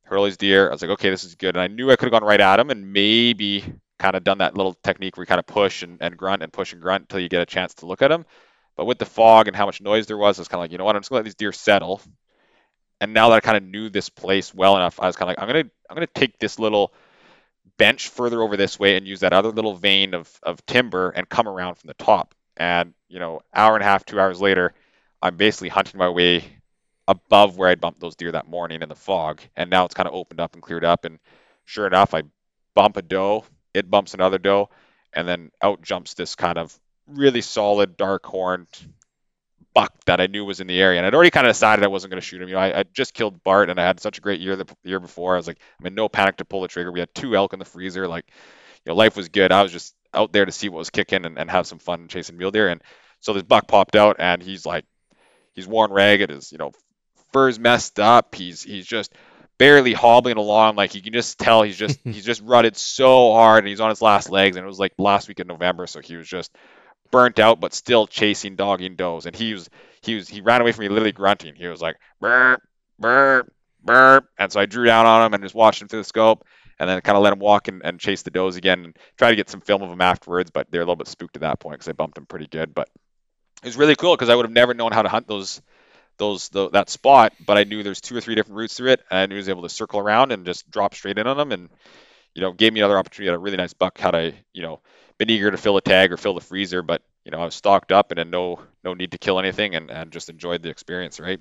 Hurley's 0.02 0.36
deer, 0.36 0.68
I 0.68 0.72
was 0.72 0.82
like, 0.82 0.92
okay, 0.92 1.10
this 1.10 1.24
is 1.24 1.34
good. 1.34 1.56
And 1.56 1.62
I 1.62 1.66
knew 1.66 1.90
I 1.90 1.96
could 1.96 2.06
have 2.06 2.20
gone 2.20 2.26
right 2.26 2.40
at 2.40 2.60
him 2.60 2.70
and 2.70 2.92
maybe 2.92 3.64
kind 3.98 4.14
of 4.14 4.24
done 4.24 4.38
that 4.38 4.56
little 4.56 4.74
technique 4.74 5.16
where 5.16 5.22
you 5.22 5.26
kind 5.26 5.38
of 5.38 5.46
push 5.46 5.82
and, 5.82 5.98
and 6.00 6.16
grunt 6.16 6.42
and 6.42 6.52
push 6.52 6.72
and 6.72 6.82
grunt 6.82 7.02
until 7.02 7.20
you 7.20 7.28
get 7.28 7.42
a 7.42 7.46
chance 7.46 7.74
to 7.74 7.86
look 7.86 8.02
at 8.02 8.12
him. 8.12 8.24
But 8.76 8.84
with 8.84 8.98
the 8.98 9.06
fog 9.06 9.48
and 9.48 9.56
how 9.56 9.66
much 9.66 9.80
noise 9.80 10.06
there 10.06 10.18
was, 10.18 10.38
I 10.38 10.42
was 10.42 10.48
kind 10.48 10.58
of 10.58 10.64
like, 10.64 10.72
you 10.72 10.78
know 10.78 10.84
what, 10.84 10.96
I'm 10.96 11.02
just 11.02 11.10
gonna 11.10 11.20
let 11.20 11.24
these 11.24 11.34
deer 11.34 11.52
settle. 11.52 12.00
And 13.00 13.14
now 13.14 13.30
that 13.30 13.36
I 13.36 13.40
kind 13.40 13.56
of 13.56 13.62
knew 13.64 13.88
this 13.88 14.08
place 14.08 14.54
well 14.54 14.76
enough, 14.76 15.00
I 15.00 15.06
was 15.06 15.16
kind 15.16 15.30
of 15.30 15.36
like, 15.36 15.42
I'm 15.42 15.48
gonna 15.48 15.70
I'm 15.90 15.94
gonna 15.96 16.06
take 16.06 16.38
this 16.38 16.58
little 16.58 16.92
bench 17.78 18.08
further 18.08 18.42
over 18.42 18.56
this 18.56 18.78
way 18.78 18.96
and 18.96 19.06
use 19.06 19.20
that 19.20 19.32
other 19.32 19.50
little 19.50 19.74
vein 19.74 20.14
of 20.14 20.38
of 20.42 20.64
timber 20.66 21.10
and 21.10 21.28
come 21.28 21.48
around 21.48 21.76
from 21.76 21.88
the 21.88 21.94
top. 21.94 22.34
And 22.56 22.94
you 23.08 23.18
know, 23.18 23.42
hour 23.54 23.74
and 23.74 23.82
a 23.82 23.86
half, 23.86 24.04
two 24.04 24.18
hours 24.18 24.40
later, 24.40 24.74
I'm 25.22 25.36
basically 25.36 25.68
hunting 25.68 25.98
my 25.98 26.08
way 26.08 26.44
above 27.08 27.56
where 27.56 27.68
I'd 27.68 27.80
bumped 27.80 28.00
those 28.00 28.16
deer 28.16 28.32
that 28.32 28.48
morning 28.48 28.82
in 28.82 28.88
the 28.88 28.94
fog. 28.94 29.40
And 29.56 29.70
now 29.70 29.84
it's 29.84 29.94
kind 29.94 30.08
of 30.08 30.14
opened 30.14 30.40
up 30.40 30.54
and 30.54 30.62
cleared 30.62 30.84
up. 30.84 31.04
And 31.04 31.18
sure 31.64 31.86
enough, 31.86 32.14
I 32.14 32.22
bump 32.74 32.96
a 32.96 33.02
doe, 33.02 33.44
it 33.74 33.90
bumps 33.90 34.14
another 34.14 34.38
doe, 34.38 34.70
and 35.12 35.26
then 35.28 35.50
out 35.62 35.82
jumps 35.82 36.14
this 36.14 36.34
kind 36.34 36.58
of 36.58 36.78
really 37.06 37.40
solid 37.40 37.96
dark 37.96 38.26
horned 38.26 38.68
buck 39.76 39.92
that 40.06 40.22
I 40.22 40.26
knew 40.26 40.42
was 40.42 40.60
in 40.60 40.66
the 40.66 40.80
area. 40.80 40.98
And 40.98 41.06
I'd 41.06 41.14
already 41.14 41.30
kind 41.30 41.46
of 41.46 41.50
decided 41.50 41.84
I 41.84 41.88
wasn't 41.88 42.10
going 42.10 42.20
to 42.20 42.26
shoot 42.26 42.40
him. 42.40 42.48
You 42.48 42.54
know, 42.54 42.60
I, 42.62 42.80
I 42.80 42.84
just 42.94 43.12
killed 43.12 43.44
Bart 43.44 43.68
and 43.68 43.78
I 43.78 43.86
had 43.86 44.00
such 44.00 44.16
a 44.16 44.22
great 44.22 44.40
year 44.40 44.56
the, 44.56 44.64
the 44.64 44.88
year 44.88 45.00
before. 45.00 45.34
I 45.34 45.36
was 45.36 45.46
like, 45.46 45.58
I'm 45.78 45.84
in 45.84 45.94
no 45.94 46.08
panic 46.08 46.38
to 46.38 46.46
pull 46.46 46.62
the 46.62 46.68
trigger. 46.68 46.90
We 46.90 47.00
had 47.00 47.14
two 47.14 47.36
elk 47.36 47.52
in 47.52 47.58
the 47.58 47.66
freezer. 47.66 48.08
Like, 48.08 48.24
you 48.86 48.90
know, 48.90 48.96
life 48.96 49.16
was 49.16 49.28
good. 49.28 49.52
I 49.52 49.62
was 49.62 49.72
just 49.72 49.94
out 50.14 50.32
there 50.32 50.46
to 50.46 50.50
see 50.50 50.70
what 50.70 50.78
was 50.78 50.88
kicking 50.88 51.26
and, 51.26 51.38
and 51.38 51.50
have 51.50 51.66
some 51.66 51.78
fun 51.78 52.08
chasing 52.08 52.38
mule 52.38 52.50
deer. 52.50 52.68
And 52.68 52.82
so 53.20 53.34
this 53.34 53.42
buck 53.42 53.68
popped 53.68 53.96
out 53.96 54.16
and 54.18 54.42
he's 54.42 54.64
like, 54.64 54.86
he's 55.52 55.68
worn 55.68 55.92
ragged. 55.92 56.30
His, 56.30 56.52
you 56.52 56.56
know, 56.56 56.72
fur's 57.34 57.58
messed 57.58 58.00
up. 58.00 58.34
He's, 58.34 58.62
he's 58.62 58.86
just 58.86 59.12
barely 59.58 59.92
hobbling 59.92 60.38
along. 60.38 60.76
Like 60.76 60.94
you 60.94 61.02
can 61.02 61.12
just 61.12 61.38
tell 61.38 61.62
he's 61.62 61.76
just, 61.76 62.00
he's 62.04 62.24
just 62.24 62.40
rutted 62.40 62.78
so 62.78 63.34
hard 63.34 63.58
and 63.58 63.68
he's 63.68 63.82
on 63.82 63.90
his 63.90 64.00
last 64.00 64.30
legs. 64.30 64.56
And 64.56 64.64
it 64.64 64.68
was 64.68 64.78
like 64.78 64.94
last 64.96 65.28
week 65.28 65.38
in 65.38 65.46
November. 65.46 65.86
So 65.86 66.00
he 66.00 66.16
was 66.16 66.26
just 66.26 66.50
burnt 67.10 67.38
out, 67.38 67.60
but 67.60 67.74
still 67.74 68.06
chasing 68.06 68.56
dogging 68.56 68.96
does. 68.96 69.26
And 69.26 69.34
he 69.34 69.54
was, 69.54 69.68
he 70.02 70.14
was, 70.14 70.28
he 70.28 70.40
ran 70.40 70.60
away 70.60 70.72
from 70.72 70.84
me 70.84 70.88
literally 70.88 71.12
grunting. 71.12 71.54
He 71.54 71.66
was 71.66 71.80
like, 71.80 71.96
burp, 72.20 72.62
burp, 72.98 73.52
burp. 73.82 74.28
And 74.38 74.52
so 74.52 74.60
I 74.60 74.66
drew 74.66 74.84
down 74.84 75.06
on 75.06 75.26
him 75.26 75.34
and 75.34 75.42
just 75.42 75.54
watched 75.54 75.82
him 75.82 75.88
through 75.88 76.00
the 76.00 76.04
scope 76.04 76.44
and 76.78 76.88
then 76.88 77.00
kind 77.00 77.16
of 77.16 77.22
let 77.22 77.32
him 77.32 77.38
walk 77.38 77.68
and, 77.68 77.82
and 77.84 77.98
chase 77.98 78.22
the 78.22 78.30
does 78.30 78.56
again 78.56 78.84
and 78.84 78.98
try 79.16 79.30
to 79.30 79.36
get 79.36 79.48
some 79.48 79.60
film 79.60 79.82
of 79.82 79.90
him 79.90 80.00
afterwards. 80.00 80.50
But 80.50 80.70
they're 80.70 80.82
a 80.82 80.84
little 80.84 80.96
bit 80.96 81.08
spooked 81.08 81.36
at 81.36 81.42
that 81.42 81.60
point 81.60 81.78
because 81.78 81.88
I 81.88 81.92
bumped 81.92 82.18
him 82.18 82.26
pretty 82.26 82.46
good. 82.46 82.74
But 82.74 82.88
it 83.62 83.66
was 83.66 83.76
really 83.76 83.96
cool 83.96 84.14
because 84.14 84.28
I 84.28 84.34
would 84.34 84.44
have 84.44 84.52
never 84.52 84.74
known 84.74 84.92
how 84.92 85.02
to 85.02 85.08
hunt 85.08 85.26
those 85.26 85.60
those 86.18 86.48
the, 86.48 86.70
that 86.70 86.88
spot, 86.88 87.34
but 87.44 87.58
I 87.58 87.64
knew 87.64 87.82
there's 87.82 88.00
two 88.00 88.16
or 88.16 88.20
three 88.20 88.34
different 88.34 88.56
routes 88.56 88.76
through 88.76 88.92
it, 88.92 89.02
and 89.10 89.18
I 89.18 89.26
knew 89.26 89.34
I 89.34 89.38
was 89.38 89.48
able 89.48 89.62
to 89.62 89.68
circle 89.68 90.00
around 90.00 90.32
and 90.32 90.46
just 90.46 90.70
drop 90.70 90.94
straight 90.94 91.18
in 91.18 91.26
on 91.26 91.36
them, 91.36 91.52
and 91.52 91.68
you 92.34 92.42
know 92.42 92.52
gave 92.52 92.72
me 92.72 92.80
another 92.80 92.98
opportunity 92.98 93.28
at 93.28 93.34
a 93.34 93.38
really 93.38 93.56
nice 93.56 93.72
buck 93.72 93.98
had 93.98 94.14
I 94.14 94.34
you 94.52 94.62
know 94.62 94.80
been 95.18 95.30
eager 95.30 95.50
to 95.50 95.56
fill 95.56 95.76
a 95.76 95.82
tag 95.82 96.12
or 96.12 96.16
fill 96.16 96.34
the 96.34 96.40
freezer, 96.40 96.82
but 96.82 97.02
you 97.24 97.30
know 97.30 97.38
I 97.38 97.44
was 97.44 97.54
stocked 97.54 97.92
up 97.92 98.10
and 98.10 98.18
had 98.18 98.30
no 98.30 98.60
no 98.84 98.94
need 98.94 99.12
to 99.12 99.18
kill 99.18 99.38
anything, 99.38 99.74
and, 99.74 99.90
and 99.90 100.10
just 100.10 100.28
enjoyed 100.28 100.62
the 100.62 100.68
experience, 100.68 101.18
right? 101.20 101.40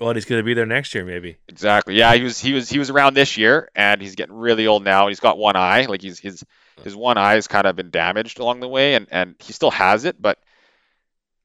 Well, 0.00 0.14
he's 0.14 0.24
going 0.24 0.40
to 0.40 0.44
be 0.44 0.54
there 0.54 0.66
next 0.66 0.94
year, 0.94 1.04
maybe. 1.04 1.36
Exactly. 1.48 1.94
Yeah, 1.96 2.14
he 2.14 2.22
was 2.22 2.38
he 2.40 2.52
was 2.52 2.68
he 2.68 2.78
was 2.78 2.90
around 2.90 3.14
this 3.14 3.36
year, 3.36 3.70
and 3.74 4.00
he's 4.00 4.14
getting 4.14 4.34
really 4.34 4.66
old 4.66 4.84
now. 4.84 5.08
He's 5.08 5.20
got 5.20 5.38
one 5.38 5.56
eye, 5.56 5.86
like 5.86 6.02
he's 6.02 6.18
his 6.18 6.44
his 6.82 6.96
one 6.96 7.18
eye 7.18 7.34
has 7.34 7.48
kind 7.48 7.66
of 7.66 7.76
been 7.76 7.90
damaged 7.90 8.38
along 8.38 8.60
the 8.60 8.68
way, 8.68 8.94
and 8.94 9.06
and 9.10 9.34
he 9.38 9.52
still 9.52 9.70
has 9.70 10.04
it, 10.04 10.20
but 10.20 10.38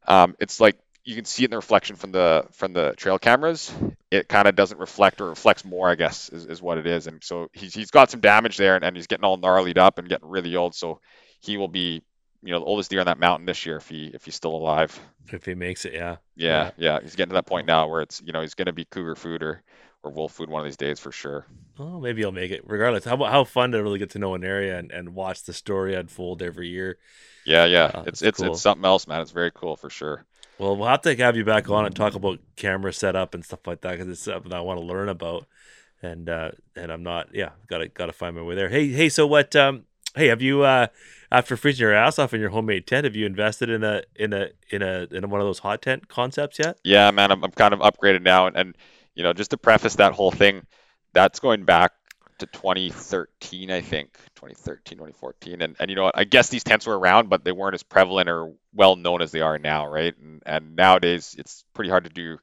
um, 0.07 0.35
it's 0.39 0.60
like 0.60 0.77
you 1.03 1.15
can 1.15 1.26
see 1.26 1.44
it 1.44 1.45
in 1.45 1.52
the 1.52 1.57
reflection 1.57 1.95
from 1.95 2.11
the 2.11 2.45
from 2.52 2.73
the 2.73 2.94
trail 2.98 3.19
cameras. 3.19 3.73
It 4.10 4.27
kind 4.27 4.48
of 4.48 4.56
doesn't 4.56 4.80
reflect 4.80 5.22
or 5.22 5.30
reflects 5.30 5.64
more, 5.64 5.89
I 5.89 5.95
guess, 5.95 6.30
is, 6.30 6.45
is 6.45 6.61
what 6.61 6.77
it 6.77 6.88
is. 6.88 7.07
And 7.07 7.23
so 7.23 7.49
he's 7.53 7.73
he's 7.73 7.91
got 7.91 8.10
some 8.10 8.22
damage 8.22 8.57
there, 8.57 8.76
and, 8.76 8.84
and 8.84 8.95
he's 8.95 9.07
getting 9.07 9.23
all 9.23 9.38
gnarlied 9.38 9.77
up 9.77 9.99
and 9.99 10.10
getting 10.10 10.27
really 10.27 10.56
old. 10.56 10.76
So 10.76 10.99
he 11.39 11.57
will 11.57 11.68
be, 11.68 12.03
you 12.43 12.51
know, 12.51 12.59
the 12.59 12.65
oldest 12.65 12.89
deer 12.89 12.99
on 12.99 13.05
that 13.07 13.19
mountain 13.19 13.45
this 13.45 13.65
year 13.65 13.77
if 13.77 13.89
he 13.89 14.07
if 14.14 14.26
he's 14.26 14.35
still 14.35 14.55
alive. 14.55 14.99
If 15.31 15.45
he 15.45 15.55
makes 15.55 15.85
it, 15.85 15.93
yeah. 15.93 16.18
Yeah, 16.35 16.72
yeah. 16.77 16.95
yeah. 16.95 16.99
He's 17.01 17.15
getting 17.15 17.31
to 17.31 17.35
that 17.35 17.45
point 17.45 17.68
now 17.68 17.88
where 17.88 18.01
it's 18.01 18.22
you 18.26 18.31
know 18.31 18.41
he's 18.41 18.53
going 18.53 18.68
to 18.68 18.73
be 18.73 18.85
cougar 18.85 19.15
food 19.15 19.43
or 19.43 19.64
or 20.03 20.11
wolf 20.11 20.34
food 20.34 20.49
one 20.49 20.61
of 20.61 20.65
these 20.65 20.77
days 20.77 20.99
for 20.99 21.11
sure. 21.11 21.45
Oh, 21.80 21.99
maybe 21.99 22.22
he'll 22.22 22.31
make 22.31 22.51
it. 22.51 22.64
Regardless, 22.65 23.05
how 23.05 23.18
how 23.23 23.43
fun 23.43 23.72
to 23.72 23.84
really 23.84 23.99
get 23.99 24.11
to 24.11 24.19
know 24.19 24.34
an 24.34 24.43
area 24.43 24.77
and, 24.77 24.91
and 24.91 25.14
watch 25.14 25.43
the 25.43 25.53
story 25.53 25.95
unfold 25.95 26.41
every 26.41 26.69
year. 26.69 26.97
Yeah, 27.45 27.65
yeah. 27.65 27.91
Uh, 27.93 28.03
it's 28.07 28.22
it's 28.22 28.39
cool. 28.39 28.53
it's 28.53 28.61
something 28.61 28.85
else, 28.85 29.07
man. 29.07 29.22
It's 29.22 29.31
very 29.31 29.51
cool 29.51 29.76
for 29.76 29.89
sure. 29.89 30.26
Well, 30.57 30.76
we'll 30.76 30.88
have 30.88 31.01
to 31.01 31.15
have 31.15 31.38
you 31.38 31.45
back 31.45 31.69
on 31.69 31.85
and 31.85 31.95
talk 31.95 32.15
about 32.15 32.39
camera 32.55 32.91
setup 32.91 33.35
and 33.35 33.45
stuff 33.45 33.68
like 33.68 33.81
that 33.81 33.91
because 33.91 34.07
it's 34.07 34.22
something 34.22 34.51
I 34.53 34.61
want 34.61 34.80
to 34.80 34.85
learn 34.85 35.07
about. 35.09 35.45
And 36.01 36.30
uh, 36.30 36.51
and 36.76 36.91
I'm 36.91 37.03
not, 37.03 37.30
yeah, 37.34 37.51
gotta 37.68 37.88
gotta 37.88 38.14
find 38.14 38.35
my 38.35 38.41
way 38.41 38.55
there. 38.55 38.69
Hey, 38.69 38.88
hey, 38.89 39.09
so 39.09 39.27
what? 39.27 39.55
Um, 39.55 39.85
hey, 40.15 40.27
have 40.27 40.41
you 40.41 40.64
uh, 40.64 40.88
after 41.32 41.58
freezing 41.58 41.84
your 41.84 41.94
ass 41.94 42.20
off 42.20 42.34
in 42.34 42.40
your 42.40 42.49
homemade 42.49 42.88
tent, 42.88 43.06
have 43.06 43.16
you 43.16 43.26
invested 43.26 43.70
in 43.70 43.84
a 43.84 44.04
in 44.16 44.34
a 44.34 44.49
in 44.70 44.82
a 44.82 45.08
in 45.12 45.30
one 45.30 45.41
of 45.41 45.48
those 45.48 45.60
hot 45.60 45.82
tent 45.82 46.08
concepts 46.08 46.60
yet? 46.60 46.78
Yeah, 46.84 47.12
man, 47.12 47.32
I'm 47.32 47.44
I'm 47.44 47.52
kind 47.52 47.74
of 47.74 47.80
upgraded 47.80 48.22
now, 48.22 48.48
and, 48.48 48.56
and 48.56 48.78
you 49.16 49.24
know, 49.24 49.34
just 49.34 49.52
to 49.52 49.58
preface 49.58 49.95
that 49.95 50.14
whole 50.14 50.32
thing, 50.32 50.66
that's 51.14 51.40
going 51.40 51.66
back 51.66 51.94
to 52.40 52.45
2013, 52.45 53.72
I 53.72 53.82
think, 53.82 54.14
2013, 54.36 54.98
2014. 54.98 55.62
And, 55.62 55.76
and 55.80 55.90
you 55.90 55.95
know? 55.95 56.12
I 56.14 56.24
guess 56.24 56.49
these 56.49 56.64
tents 56.64 56.86
were 56.86 56.98
around, 56.98 57.30
but 57.30 57.44
they 57.44 57.52
weren't 57.52 57.74
as 57.74 57.84
prevalent 57.84 58.30
or 58.30 58.54
well 58.74 58.95
known 58.95 59.22
as 59.22 59.32
they 59.32 59.41
are 59.41 59.58
now, 59.58 59.88
right? 59.88 60.16
And, 60.18 60.44
and 60.45 60.76
nowadays, 60.76 61.36
it's 61.38 61.64
pretty 61.74 61.90
hard 61.90 62.04
to 62.04 62.10
do, 62.12 62.38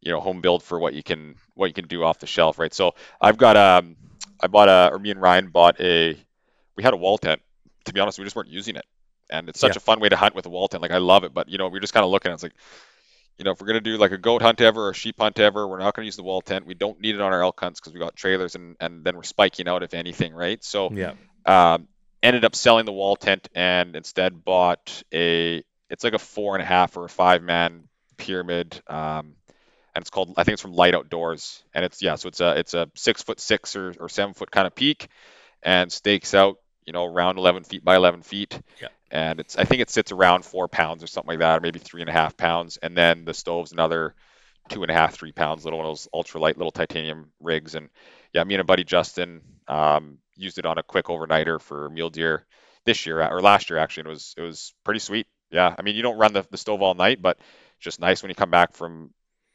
you 0.00 0.10
know, 0.10 0.20
home 0.20 0.40
build 0.40 0.62
for 0.62 0.78
what 0.78 0.94
you 0.94 1.02
can 1.02 1.36
what 1.54 1.66
you 1.66 1.74
can 1.74 1.86
do 1.86 2.02
off 2.02 2.18
the 2.18 2.26
shelf, 2.26 2.58
right? 2.58 2.74
So 2.74 2.94
I've 3.20 3.38
got 3.38 3.56
um, 3.56 3.96
I 4.40 4.48
bought 4.48 4.68
a, 4.68 4.90
or 4.92 4.98
me 4.98 5.10
and 5.10 5.20
Ryan 5.20 5.48
bought 5.48 5.80
a, 5.80 6.16
we 6.76 6.82
had 6.82 6.94
a 6.94 6.96
wall 6.96 7.18
tent. 7.18 7.40
To 7.84 7.92
be 7.92 8.00
honest, 8.00 8.18
we 8.18 8.24
just 8.24 8.36
weren't 8.36 8.48
using 8.48 8.76
it, 8.76 8.84
and 9.30 9.48
it's 9.48 9.60
such 9.60 9.74
yeah. 9.74 9.78
a 9.78 9.80
fun 9.80 10.00
way 10.00 10.08
to 10.08 10.16
hunt 10.16 10.34
with 10.34 10.46
a 10.46 10.50
wall 10.50 10.68
tent. 10.68 10.82
Like 10.82 10.92
I 10.92 10.98
love 10.98 11.24
it, 11.24 11.34
but 11.34 11.48
you 11.48 11.58
know, 11.58 11.68
we 11.68 11.78
are 11.78 11.80
just 11.80 11.94
kind 11.94 12.04
of 12.04 12.10
looking. 12.10 12.30
at 12.30 12.34
It's 12.34 12.42
like 12.42 12.54
you 13.38 13.44
know, 13.44 13.52
if 13.52 13.60
we're 13.60 13.66
going 13.66 13.82
to 13.82 13.90
do 13.90 13.96
like 13.96 14.12
a 14.12 14.18
goat 14.18 14.42
hunt 14.42 14.60
ever 14.60 14.86
or 14.86 14.90
a 14.90 14.94
sheep 14.94 15.16
hunt 15.18 15.38
ever, 15.38 15.66
we're 15.66 15.78
not 15.78 15.94
going 15.94 16.04
to 16.04 16.06
use 16.06 16.16
the 16.16 16.22
wall 16.22 16.40
tent. 16.40 16.66
We 16.66 16.74
don't 16.74 17.00
need 17.00 17.14
it 17.14 17.20
on 17.20 17.32
our 17.32 17.42
elk 17.42 17.58
hunts 17.58 17.80
because 17.80 17.92
we 17.92 17.98
got 17.98 18.14
trailers 18.14 18.54
and, 18.54 18.76
and 18.80 19.04
then 19.04 19.16
we're 19.16 19.22
spiking 19.22 19.68
out 19.68 19.82
if 19.82 19.94
anything, 19.94 20.34
right? 20.34 20.62
So, 20.62 20.90
yeah. 20.92 21.14
Um, 21.44 21.88
ended 22.22 22.44
up 22.44 22.54
selling 22.54 22.84
the 22.84 22.92
wall 22.92 23.16
tent 23.16 23.48
and 23.54 23.96
instead 23.96 24.44
bought 24.44 25.02
a, 25.12 25.64
it's 25.90 26.04
like 26.04 26.12
a 26.12 26.18
four 26.18 26.54
and 26.54 26.62
a 26.62 26.66
half 26.66 26.96
or 26.96 27.04
a 27.04 27.08
five 27.08 27.42
man 27.42 27.88
pyramid. 28.16 28.80
Um, 28.86 29.34
and 29.94 30.02
it's 30.02 30.10
called, 30.10 30.34
I 30.36 30.44
think 30.44 30.54
it's 30.54 30.62
from 30.62 30.74
Light 30.74 30.94
Outdoors. 30.94 31.64
And 31.74 31.84
it's, 31.84 32.00
yeah, 32.00 32.14
so 32.14 32.28
it's 32.28 32.40
a, 32.40 32.58
it's 32.58 32.74
a 32.74 32.88
six 32.94 33.22
foot 33.22 33.40
six 33.40 33.74
or, 33.74 33.92
or 33.98 34.08
seven 34.08 34.34
foot 34.34 34.50
kind 34.50 34.66
of 34.66 34.74
peak 34.74 35.08
and 35.62 35.90
stakes 35.90 36.32
out, 36.34 36.58
you 36.86 36.92
know, 36.92 37.04
around 37.04 37.38
11 37.38 37.64
feet 37.64 37.84
by 37.84 37.96
11 37.96 38.22
feet. 38.22 38.60
Yeah 38.80 38.88
and 39.12 39.40
it's 39.40 39.56
I 39.56 39.64
think 39.64 39.82
it 39.82 39.90
sits 39.90 40.10
around 40.10 40.44
four 40.44 40.66
pounds 40.68 41.04
or 41.04 41.06
something 41.06 41.28
like 41.28 41.40
that, 41.40 41.58
or 41.58 41.60
maybe 41.60 41.78
three 41.78 42.00
and 42.00 42.08
a 42.08 42.14
half 42.14 42.36
pounds. 42.36 42.78
And 42.78 42.96
then 42.96 43.26
the 43.26 43.34
stove's 43.34 43.70
another 43.70 44.14
two 44.70 44.82
and 44.82 44.90
a 44.90 44.94
half, 44.94 45.14
three 45.14 45.32
pounds, 45.32 45.64
little 45.64 45.78
one 45.78 45.86
of 45.86 45.90
those 45.90 46.08
ultralight 46.14 46.56
little 46.56 46.70
titanium 46.70 47.30
rigs. 47.38 47.74
And 47.74 47.90
yeah, 48.32 48.42
me 48.42 48.54
and 48.54 48.62
a 48.62 48.64
buddy 48.64 48.84
Justin 48.84 49.42
um, 49.68 50.18
used 50.34 50.58
it 50.58 50.64
on 50.64 50.78
a 50.78 50.82
quick 50.82 51.06
overnighter 51.06 51.60
for 51.60 51.90
mule 51.90 52.08
deer 52.08 52.46
this 52.86 53.04
year 53.04 53.22
or 53.22 53.42
last 53.42 53.68
year 53.68 53.78
actually. 53.78 54.06
It 54.06 54.08
was 54.08 54.34
it 54.38 54.42
was 54.42 54.72
pretty 54.82 55.00
sweet. 55.00 55.26
Yeah, 55.50 55.74
I 55.78 55.82
mean 55.82 55.94
you 55.94 56.02
don't 56.02 56.18
run 56.18 56.32
the, 56.32 56.46
the 56.50 56.56
stove 56.56 56.80
all 56.80 56.94
night, 56.94 57.20
but 57.20 57.38
just 57.80 58.00
nice 58.00 58.22
when 58.22 58.30
you 58.30 58.34
come 58.34 58.50
back 58.50 58.74
from 58.74 59.10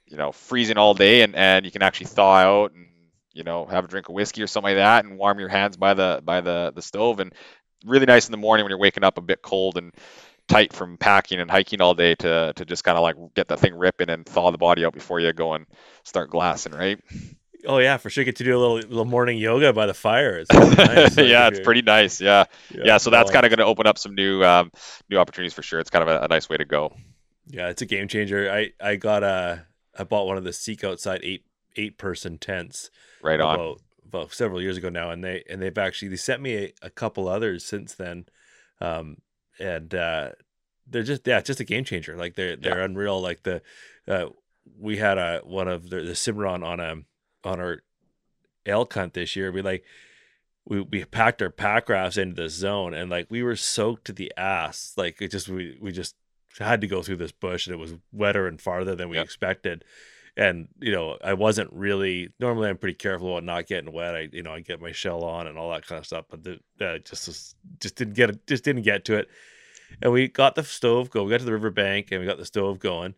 you 0.06 0.18
know 0.18 0.32
freezing 0.32 0.78
all 0.78 0.94
day 0.94 1.24
and 1.24 1.36
and 1.36 1.66
you 1.66 1.72
can 1.72 1.82
actually 1.82 2.08
thaw 2.08 2.36
out 2.36 2.74
and 2.74 2.86
you 3.38 3.44
know 3.44 3.66
have 3.66 3.86
a 3.86 3.88
drink 3.88 4.10
of 4.10 4.16
whiskey 4.16 4.42
or 4.42 4.48
something 4.48 4.76
like 4.76 4.78
that 4.78 5.06
and 5.06 5.18
warm 5.18 5.40
your 5.40 5.50
hands 5.50 5.78
by 5.78 5.94
the 5.94 6.22
by 6.26 6.42
the 6.42 6.72
the 6.76 6.82
stove 6.82 7.20
and 7.20 7.34
really 7.86 8.06
nice 8.06 8.28
in 8.28 8.32
the 8.32 8.38
morning 8.38 8.64
when 8.64 8.72
you're 8.72 8.80
waking 8.80 9.04
up 9.04 9.18
a 9.18 9.22
bit 9.22 9.42
cold 9.42 9.78
and 9.78 9.94
tight 10.48 10.74
from 10.74 10.98
packing 10.98 11.40
and 11.40 11.52
hiking 11.52 11.82
all 11.82 11.94
day 11.94 12.16
to 12.16 12.54
to 12.56 12.66
just 12.66 12.84
kind 12.84 12.98
of 12.98 13.04
like 13.04 13.16
get 13.36 13.48
that 13.50 13.60
thing 13.60 13.76
ripping 13.76 14.10
and 14.10 14.26
thaw 14.26 14.52
the 14.52 14.58
body 14.58 14.86
out 14.86 14.94
before 14.94 15.20
you 15.20 15.32
go 15.34 15.54
and 15.54 15.66
start 16.04 16.30
glassing, 16.30 16.72
right? 16.72 17.00
Oh 17.66 17.80
yeah, 17.80 17.98
for 17.98 18.10
sure. 18.10 18.24
Get 18.24 18.38
to 18.38 18.44
do 18.44 18.58
a 18.58 18.60
little 18.60 18.78
little 18.78 19.06
morning 19.06 19.38
yoga 19.38 19.74
by 19.74 19.86
the 19.86 19.94
fire. 19.94 20.40
It's 20.40 20.54
nice. 20.78 21.18
yeah, 21.18 21.48
it's 21.48 21.60
pretty 21.60 21.82
nice. 21.82 22.22
Yeah, 22.22 22.46
yeah. 22.74 22.82
yeah 22.86 22.98
so 22.98 23.10
that's 23.10 23.32
kind 23.32 23.46
of 23.46 23.50
going 23.50 23.60
to 23.60 23.66
open 23.66 23.88
up 23.88 23.98
some 23.98 24.16
new 24.16 24.44
um, 24.44 24.72
new 25.10 25.18
opportunities 25.18 25.54
for 25.54 25.64
sure. 25.64 25.80
It's 25.80 25.90
kind 25.90 26.08
of 26.08 26.10
a, 26.10 26.26
a, 26.26 26.28
nice 26.28 26.50
way 26.50 26.58
to 26.58 26.66
go. 26.66 26.94
Yeah, 27.48 27.70
it's 27.70 27.82
a 27.82 27.86
game 27.86 28.08
changer. 28.08 28.50
I 28.50 28.72
I 28.80 28.96
got 28.96 29.24
a 29.24 29.66
I 29.98 30.04
bought 30.04 30.28
one 30.28 30.38
of 30.38 30.44
the 30.44 30.54
Seek 30.54 30.84
Outside 30.84 31.22
eight 31.24 31.44
eight 31.76 31.98
person 31.98 32.38
tents. 32.38 32.90
Right 33.28 33.42
on 33.42 33.76
well, 34.12 34.30
several 34.30 34.62
years 34.62 34.78
ago 34.78 34.90
now, 34.90 35.12
and 35.12 35.24
they 35.24 35.44
and 35.50 35.62
they've 35.62 35.78
actually 35.78 36.10
they 36.10 36.16
sent 36.16 36.42
me 36.42 36.56
a, 36.56 36.74
a 36.84 36.90
couple 36.90 37.28
others 37.28 37.64
since 37.66 37.94
then, 37.94 38.26
um, 38.80 39.18
and 39.60 39.94
uh, 39.94 40.30
they're 40.88 41.04
just 41.04 41.28
yeah, 41.28 41.42
just 41.42 41.60
a 41.60 41.66
game 41.66 41.84
changer. 41.84 42.16
Like 42.16 42.36
they're 42.36 42.56
they're 42.56 42.80
yeah. 42.80 42.86
unreal. 42.86 43.22
Like 43.22 43.44
the 43.44 43.62
uh, 44.08 44.28
we 44.80 44.98
had 44.98 45.18
a 45.18 45.42
one 45.44 45.68
of 45.68 45.90
the, 45.90 46.02
the 46.02 46.16
Cimarron 46.16 46.64
on 46.64 46.80
a 46.80 46.96
on 47.44 47.60
our 47.60 47.84
elk 48.66 48.94
hunt 48.94 49.14
this 49.14 49.36
year. 49.36 49.52
We 49.52 49.62
like 49.62 49.84
we 50.66 50.82
we 50.82 51.06
packed 51.06 51.42
our 51.42 51.50
pack 51.50 51.90
rafts 51.90 52.18
into 52.18 52.42
this 52.42 52.54
zone, 52.54 52.94
and 52.94 53.10
like 53.10 53.28
we 53.30 53.44
were 53.44 53.56
soaked 53.56 54.06
to 54.06 54.14
the 54.14 54.32
ass. 54.38 54.94
Like 54.98 55.22
it 55.22 55.32
just 55.32 55.50
we 55.50 55.78
we 55.82 55.92
just 55.92 56.16
had 56.60 56.82
to 56.82 56.88
go 56.88 57.02
through 57.02 57.18
this 57.18 57.32
bush, 57.32 57.68
and 57.68 57.74
it 57.74 57.80
was 57.80 57.96
wetter 58.12 58.48
and 58.48 58.62
farther 58.62 58.96
than 58.96 59.10
we 59.10 59.18
Yep. 59.18 59.26
expected. 59.26 59.84
And 60.38 60.68
you 60.80 60.92
know, 60.92 61.18
I 61.24 61.34
wasn't 61.34 61.74
really. 61.74 62.30
Normally, 62.40 62.70
I'm 62.70 62.78
pretty 62.78 62.96
careful 62.96 63.32
about 63.32 63.44
not 63.44 63.66
getting 63.66 63.92
wet. 63.92 64.16
I, 64.16 64.30
you 64.32 64.44
know, 64.44 64.54
I 64.54 64.60
get 64.60 64.80
my 64.80 64.92
shell 64.92 65.24
on 65.24 65.48
and 65.48 65.58
all 65.58 65.72
that 65.72 65.88
kind 65.88 65.98
of 65.98 66.06
stuff. 66.06 66.26
But 66.30 66.44
the, 66.44 66.60
uh, 66.80 67.00
just 67.00 67.56
just 67.80 67.96
didn't 67.96 68.14
get. 68.14 68.46
Just 68.46 68.64
didn't 68.64 68.84
get 68.84 69.04
to 69.06 69.16
it. 69.16 69.30
And 70.02 70.12
we 70.12 70.28
got 70.28 70.56
the 70.56 70.64
stove 70.64 71.10
going 71.10 71.26
We 71.26 71.32
got 71.32 71.40
to 71.40 71.46
the 71.46 71.54
riverbank 71.54 72.12
and 72.12 72.22
we 72.22 72.28
got 72.28 72.38
the 72.38 72.46
stove 72.46 72.78
going. 72.78 73.16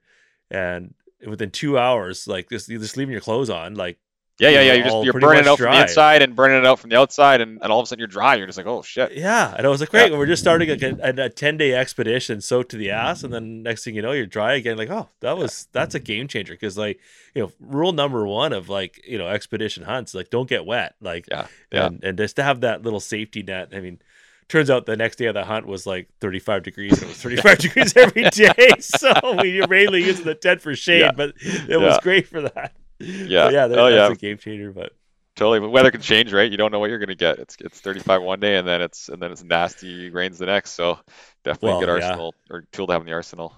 And 0.49 0.93
within 1.27 1.51
two 1.51 1.77
hours, 1.77 2.27
like 2.27 2.49
just 2.49 2.69
just 2.69 2.95
leaving 2.95 3.11
your 3.11 3.21
clothes 3.21 3.49
on, 3.49 3.75
like 3.75 3.99
Yeah, 4.40 4.49
yeah, 4.49 4.61
yeah. 4.61 4.74
You're 4.74 4.84
just 4.84 4.95
oh, 4.95 5.03
you're 5.03 5.14
burning 5.14 5.41
it 5.41 5.48
out 5.48 5.57
from 5.57 5.72
the 5.74 5.82
inside 5.82 6.22
and 6.22 6.36
burning 6.36 6.57
it 6.60 6.66
out 6.66 6.80
from 6.80 6.90
the 6.90 6.98
outside, 6.98 7.41
and, 7.41 7.60
and 7.61 7.72
all 7.72 7.80
of 7.80 7.84
a 7.84 7.88
sudden 7.88 7.99
you're 7.99 8.07
dry. 8.07 8.36
You're 8.36 8.45
just 8.45 8.57
like, 8.57 8.68
oh 8.68 8.82
shit. 8.82 9.14
Yeah, 9.14 9.53
and 9.57 9.66
I 9.66 9.70
was 9.70 9.82
like, 9.82 9.90
great. 9.90 10.11
We're 10.11 10.26
just 10.26 10.41
starting 10.41 10.70
like 10.70 10.82
a, 10.82 11.24
a 11.26 11.30
ten 11.30 11.57
day 11.57 11.74
expedition, 11.74 12.40
soaked 12.41 12.72
to 12.72 12.78
the 12.78 12.91
ass, 12.91 13.24
and 13.24 13.34
then 13.34 13.64
next 13.64 13.84
thing 13.84 13.95
you 13.95 14.02
know, 14.02 14.11
you're 14.14 14.26
dry 14.26 14.53
again. 14.53 14.78
Like, 14.78 14.90
oh, 14.90 15.10
that 15.20 15.38
was 15.38 15.68
that's 15.72 15.94
a 15.95 15.99
game 15.99 16.28
changer 16.28 16.53
because 16.53 16.78
like 16.78 16.99
you 17.36 17.44
know, 17.44 17.52
rule 17.60 17.91
number 17.91 18.26
one 18.26 18.53
of 18.53 18.70
like 18.70 19.02
you 19.06 19.18
know 19.18 19.28
expedition 19.28 19.84
hunts, 19.84 20.14
like 20.14 20.30
don't 20.30 20.48
get 20.49 20.66
wet, 20.66 20.95
like 21.02 21.26
Yeah, 21.30 21.48
yeah. 21.72 21.88
and 21.88 22.03
and 22.03 22.18
just 22.18 22.36
to 22.38 22.44
have 22.44 22.61
that 22.61 22.82
little 22.84 22.99
safety 23.02 23.44
net. 23.44 23.70
I 23.74 23.82
mean, 23.82 23.99
turns 24.48 24.70
out 24.70 24.86
the 24.86 24.95
next 24.98 25.18
day 25.18 25.26
of 25.26 25.34
the 25.36 25.44
hunt 25.44 25.68
was 25.68 25.86
like 25.86 26.07
35 26.22 26.64
degrees. 26.64 26.94
And 26.94 27.03
it 27.03 27.07
was 27.10 27.18
35 27.22 27.57
degrees 27.60 27.94
every 27.98 28.24
day, 28.30 28.70
so 28.80 29.11
we 29.41 29.60
were 29.61 29.68
mainly 29.68 30.03
using 30.03 30.26
the 30.26 30.34
tent 30.36 30.61
for 30.61 30.76
shade, 30.76 31.02
Yeah. 31.02 31.11
but 31.11 31.34
it 31.41 31.80
was 31.80 31.99
great 32.02 32.28
for 32.28 32.41
that. 32.41 32.74
Yeah. 32.99 33.45
But 33.45 33.53
yeah, 33.53 33.67
that, 33.67 33.77
Oh, 33.80 33.89
that's 33.89 34.09
yeah. 34.09 34.13
a 34.13 34.15
game 34.15 34.38
changer. 34.38 34.71
But 34.71 34.93
Totally, 35.35 35.61
but 35.61 35.69
weather 35.69 35.89
can 35.91 36.01
change, 36.01 36.34
right? 36.34 36.51
You 36.51 36.57
don't 36.57 36.71
know 36.71 36.80
what 36.80 36.89
you're 36.89 36.99
gonna 36.99 37.15
get. 37.15 37.39
It's 37.39 37.55
it's 37.61 37.80
35 37.80 38.21
one 38.23 38.41
day, 38.41 38.57
and 38.57 38.67
then 38.67 38.81
it's 38.81 39.07
and 39.07 39.21
then 39.21 39.31
it's 39.31 39.43
nasty 39.43 40.09
rains 40.09 40.38
the 40.38 40.47
next. 40.47 40.71
So 40.71 40.99
definitely 41.45 41.69
Well, 41.69 41.80
good 41.80 41.89
yeah. 41.89 42.07
arsenal 42.07 42.35
or 42.49 42.65
tool 42.73 42.88
to 42.88 42.93
have 42.93 43.01
in 43.01 43.05
the 43.05 43.13
arsenal. 43.13 43.53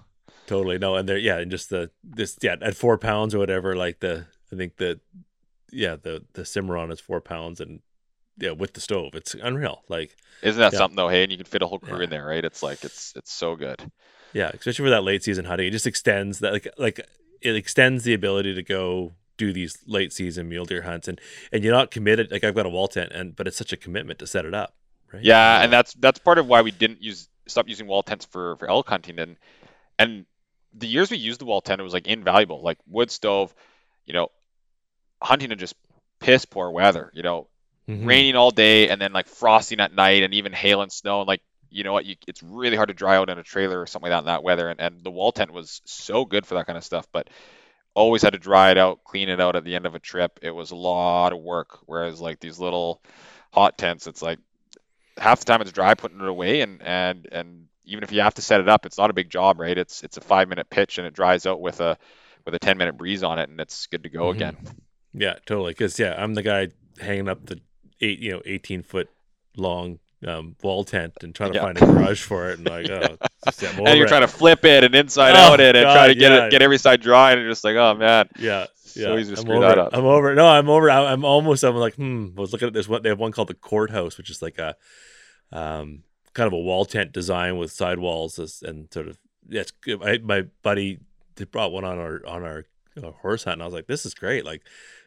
Totally 0.46 0.78
no, 0.78 0.94
and 0.94 1.08
there, 1.08 1.18
yeah, 1.18 1.38
and 1.38 1.50
just 1.50 1.70
the 1.70 1.90
this, 2.04 2.36
yeah, 2.40 2.54
at 2.60 2.76
four 2.76 2.98
pounds 2.98 3.34
or 3.34 3.38
whatever, 3.38 3.74
like 3.74 3.98
the, 4.00 4.26
I 4.52 4.56
think 4.56 4.76
the, 4.76 5.00
yeah, 5.72 5.96
the 5.96 6.24
the 6.34 6.44
Cimarron 6.44 6.92
is 6.92 7.00
four 7.00 7.20
pounds, 7.20 7.60
and 7.60 7.80
yeah, 8.38 8.50
with 8.52 8.74
the 8.74 8.80
stove, 8.80 9.14
it's 9.14 9.34
unreal. 9.34 9.82
Like, 9.88 10.14
Isn't 10.42 10.60
that 10.60 10.72
Yeah. 10.72 10.78
something 10.80 10.96
though? 10.96 11.08
Hey, 11.08 11.22
and 11.24 11.32
you 11.32 11.38
can 11.38 11.46
fit 11.46 11.62
a 11.62 11.66
whole 11.66 11.78
crew 11.80 11.98
Yeah. 11.98 12.04
in 12.04 12.10
there, 12.10 12.26
right? 12.26 12.44
It's 12.44 12.62
like 12.62 12.84
it's 12.84 13.12
it's 13.16 13.32
so 13.32 13.56
good. 13.56 13.90
yeah, 14.32 14.50
especially 14.54 14.84
for 14.84 14.90
that 14.90 15.02
late 15.04 15.24
season 15.24 15.46
hunting, 15.46 15.66
it 15.66 15.72
just 15.72 15.86
extends 15.86 16.38
that, 16.40 16.52
like, 16.52 16.68
like 16.78 17.00
it 17.40 17.56
extends 17.56 18.04
the 18.04 18.14
ability 18.14 18.54
to 18.54 18.62
go 18.62 19.12
do 19.36 19.52
these 19.52 19.78
late 19.86 20.12
season 20.12 20.48
mule 20.48 20.64
deer 20.64 20.82
hunts, 20.82 21.08
and 21.08 21.20
and 21.52 21.64
you're 21.64 21.74
not 21.74 21.90
committed. 21.90 22.30
Like, 22.30 22.44
I've 22.44 22.54
got 22.54 22.66
a 22.66 22.70
wall 22.70 22.88
tent, 22.88 23.12
and 23.12 23.34
but 23.34 23.46
it's 23.46 23.56
such 23.56 23.72
a 23.72 23.76
commitment 23.76 24.18
to 24.20 24.26
set 24.26 24.44
it 24.44 24.54
up, 24.54 24.74
right? 25.12 25.22
Yeah, 25.22 25.62
and 25.62 25.72
that's 25.72 25.94
that's 25.94 26.18
part 26.18 26.38
of 26.38 26.46
why 26.46 26.62
we 26.62 26.70
didn't 26.70 27.02
use 27.02 27.28
stop 27.46 27.68
using 27.68 27.86
wall 27.86 28.02
tents 28.02 28.24
for 28.26 28.56
for 28.56 28.68
elk 28.70 28.88
hunting 28.88 29.18
and 29.18 29.36
and 29.98 30.26
the 30.74 30.86
years 30.86 31.10
we 31.10 31.16
used 31.16 31.40
the 31.40 31.44
wall 31.44 31.60
tent 31.60 31.80
it 31.80 31.84
was 31.84 31.92
like 31.92 32.06
invaluable 32.06 32.62
like 32.62 32.78
wood 32.86 33.10
stove 33.10 33.52
you 34.06 34.14
know 34.14 34.28
hunting 35.22 35.50
in 35.52 35.58
just 35.58 35.74
piss 36.20 36.44
poor 36.44 36.70
weather 36.70 37.10
you 37.14 37.22
know 37.22 37.48
Mhm. 37.88 38.06
raining 38.06 38.36
all 38.36 38.52
day 38.52 38.88
and 38.88 39.00
then 39.00 39.12
like 39.12 39.26
frosting 39.26 39.80
at 39.80 39.92
night 39.92 40.22
and 40.22 40.34
even 40.34 40.52
hail 40.52 40.82
and 40.82 40.92
snow 40.92 41.20
and 41.20 41.26
like 41.26 41.42
you 41.68 41.82
know 41.82 41.92
what 41.92 42.06
you, 42.06 42.14
it's 42.28 42.40
really 42.42 42.76
hard 42.76 42.88
to 42.88 42.94
dry 42.94 43.16
out 43.16 43.28
in 43.28 43.38
a 43.38 43.42
trailer 43.42 43.80
or 43.80 43.86
something 43.86 44.08
like 44.08 44.16
that 44.16 44.20
in 44.20 44.26
that 44.26 44.44
weather 44.44 44.68
and, 44.68 44.80
and 44.80 45.02
the 45.02 45.10
wall 45.10 45.32
tent 45.32 45.52
was 45.52 45.80
so 45.84 46.24
good 46.24 46.46
for 46.46 46.54
that 46.54 46.66
kind 46.66 46.78
of 46.78 46.84
stuff 46.84 47.08
but 47.12 47.28
always 47.94 48.22
had 48.22 48.32
to 48.32 48.38
dry 48.38 48.70
it 48.70 48.78
out 48.78 49.04
clean 49.04 49.28
it 49.28 49.40
out 49.40 49.56
at 49.56 49.64
the 49.64 49.74
end 49.74 49.86
of 49.86 49.94
a 49.94 49.98
trip 50.00 50.38
it 50.42 50.50
was 50.50 50.70
a 50.70 50.76
lot 50.76 51.32
of 51.32 51.38
work 51.40 51.78
whereas 51.86 52.20
like 52.20 52.40
these 52.40 52.58
little 52.58 53.02
hot 53.52 53.76
tents 53.76 54.06
it's 54.06 54.22
like 54.22 54.38
half 55.18 55.38
the 55.40 55.44
time 55.44 55.60
it's 55.60 55.72
dry 55.72 55.94
putting 55.94 56.20
it 56.20 56.28
away 56.28 56.62
and 56.62 56.82
and 56.82 57.28
and 57.30 57.66
even 57.84 58.02
if 58.04 58.12
you 58.12 58.20
have 58.20 58.34
to 58.34 58.42
set 58.42 58.60
it 58.60 58.68
up 58.68 58.86
it's 58.86 58.96
not 58.98 59.10
a 59.10 59.14
big 59.14 59.28
job 59.28 59.60
right 59.60 59.76
it's 59.76 60.02
it's 60.02 60.16
a 60.16 60.20
five 60.22 60.48
minute 60.48 60.70
pitch 60.70 60.98
and 60.98 61.06
it 61.06 61.12
dries 61.14 61.44
out 61.46 61.60
with 61.60 61.80
a 61.80 61.98
with 62.46 62.54
a 62.54 62.58
10 62.58 62.78
minute 62.78 62.96
breeze 62.96 63.22
on 63.22 63.38
it 63.38 63.48
and 63.50 63.60
it's 63.60 63.86
good 63.88 64.02
to 64.04 64.08
go 64.08 64.26
Mhm. 64.26 64.34
again 64.36 64.56
Yeah, 65.14 65.34
totally. 65.44 65.72
Because 65.72 65.98
yeah, 65.98 66.14
I'm 66.16 66.32
the 66.32 66.42
guy 66.42 66.68
hanging 66.98 67.28
up 67.28 67.44
the 67.44 67.60
eight, 68.00 68.18
you 68.20 68.32
know, 68.32 68.42
18 68.46 68.82
foot 68.82 69.10
long 69.58 69.98
um, 70.26 70.56
wall 70.62 70.84
tent 70.84 71.12
and 71.22 71.34
trying 71.34 71.50
to 71.52 71.56
Yeah. 71.56 71.64
find 71.64 71.76
a 71.76 71.80
garage 71.86 72.22
for 72.22 72.48
it, 72.50 72.58
and 72.58 72.66
like, 72.66 72.88
oh, 72.90 73.18
it's 73.46 73.58
just, 73.60 73.62
yeah, 73.74 73.78
I'm 73.80 73.86
and 73.86 73.98
you're 73.98 74.06
trying 74.08 74.20
to 74.22 74.28
flip 74.28 74.64
it 74.64 74.84
and 74.84 74.94
inside 74.94 75.34
Oh, 75.34 75.52
out 75.54 75.60
it 75.60 75.74
and 75.76 75.84
try 75.84 76.08
to 76.08 76.14
get 76.14 76.32
yeah. 76.32 76.46
it 76.46 76.50
get 76.50 76.62
every 76.62 76.78
side 76.78 77.00
dry 77.00 77.32
and 77.32 77.40
you're 77.40 77.50
just 77.50 77.64
like 77.64 77.76
oh 77.76 77.94
man 77.94 78.28
Yeah, 78.38 78.66
yeah. 78.94 79.04
so 79.04 79.16
easy 79.18 79.34
to 79.34 79.40
I'm 79.40 79.44
screw 79.46 79.56
over 79.56 79.66
that 79.66 79.78
up 79.78 79.90
I'm 79.94 80.04
over. 80.04 80.34
No, 80.34 80.46
I'm 80.46 80.68
over. 80.68 80.90
I- 80.90 81.12
I'm 81.12 81.24
almost. 81.24 81.62
I'm 81.64 81.74
like, 81.76 81.94
hmm. 81.96 82.28
I 82.36 82.40
was 82.40 82.52
looking 82.52 82.68
at 82.68 82.74
this 82.74 82.88
one. 82.88 83.02
They 83.02 83.08
have 83.08 83.18
one 83.18 83.32
called 83.32 83.48
the 83.48 83.54
courthouse, 83.54 84.16
which 84.18 84.30
is 84.30 84.42
like 84.42 84.58
a, 84.58 84.76
um, 85.50 86.02
kind 86.34 86.46
of 86.46 86.52
a 86.52 86.58
wall 86.58 86.84
tent 86.84 87.12
design 87.12 87.56
with 87.56 87.70
sidewalls 87.72 88.38
and 88.62 88.92
sort 88.92 89.08
of. 89.08 89.18
Yeah, 89.48 89.62
it's 89.62 89.70
good. 89.72 90.02
I, 90.02 90.18
my 90.18 90.42
buddy 90.62 90.98
brought 91.50 91.72
one 91.72 91.84
on 91.84 91.98
our 91.98 92.22
on 92.26 92.44
our 92.44 92.64
uh, 93.02 93.10
horse 93.10 93.44
hunt, 93.44 93.54
and 93.54 93.62
I 93.62 93.64
was 93.66 93.74
like, 93.74 93.86
this 93.88 94.06
is 94.06 94.14
great. 94.14 94.44
Like, 94.44 94.62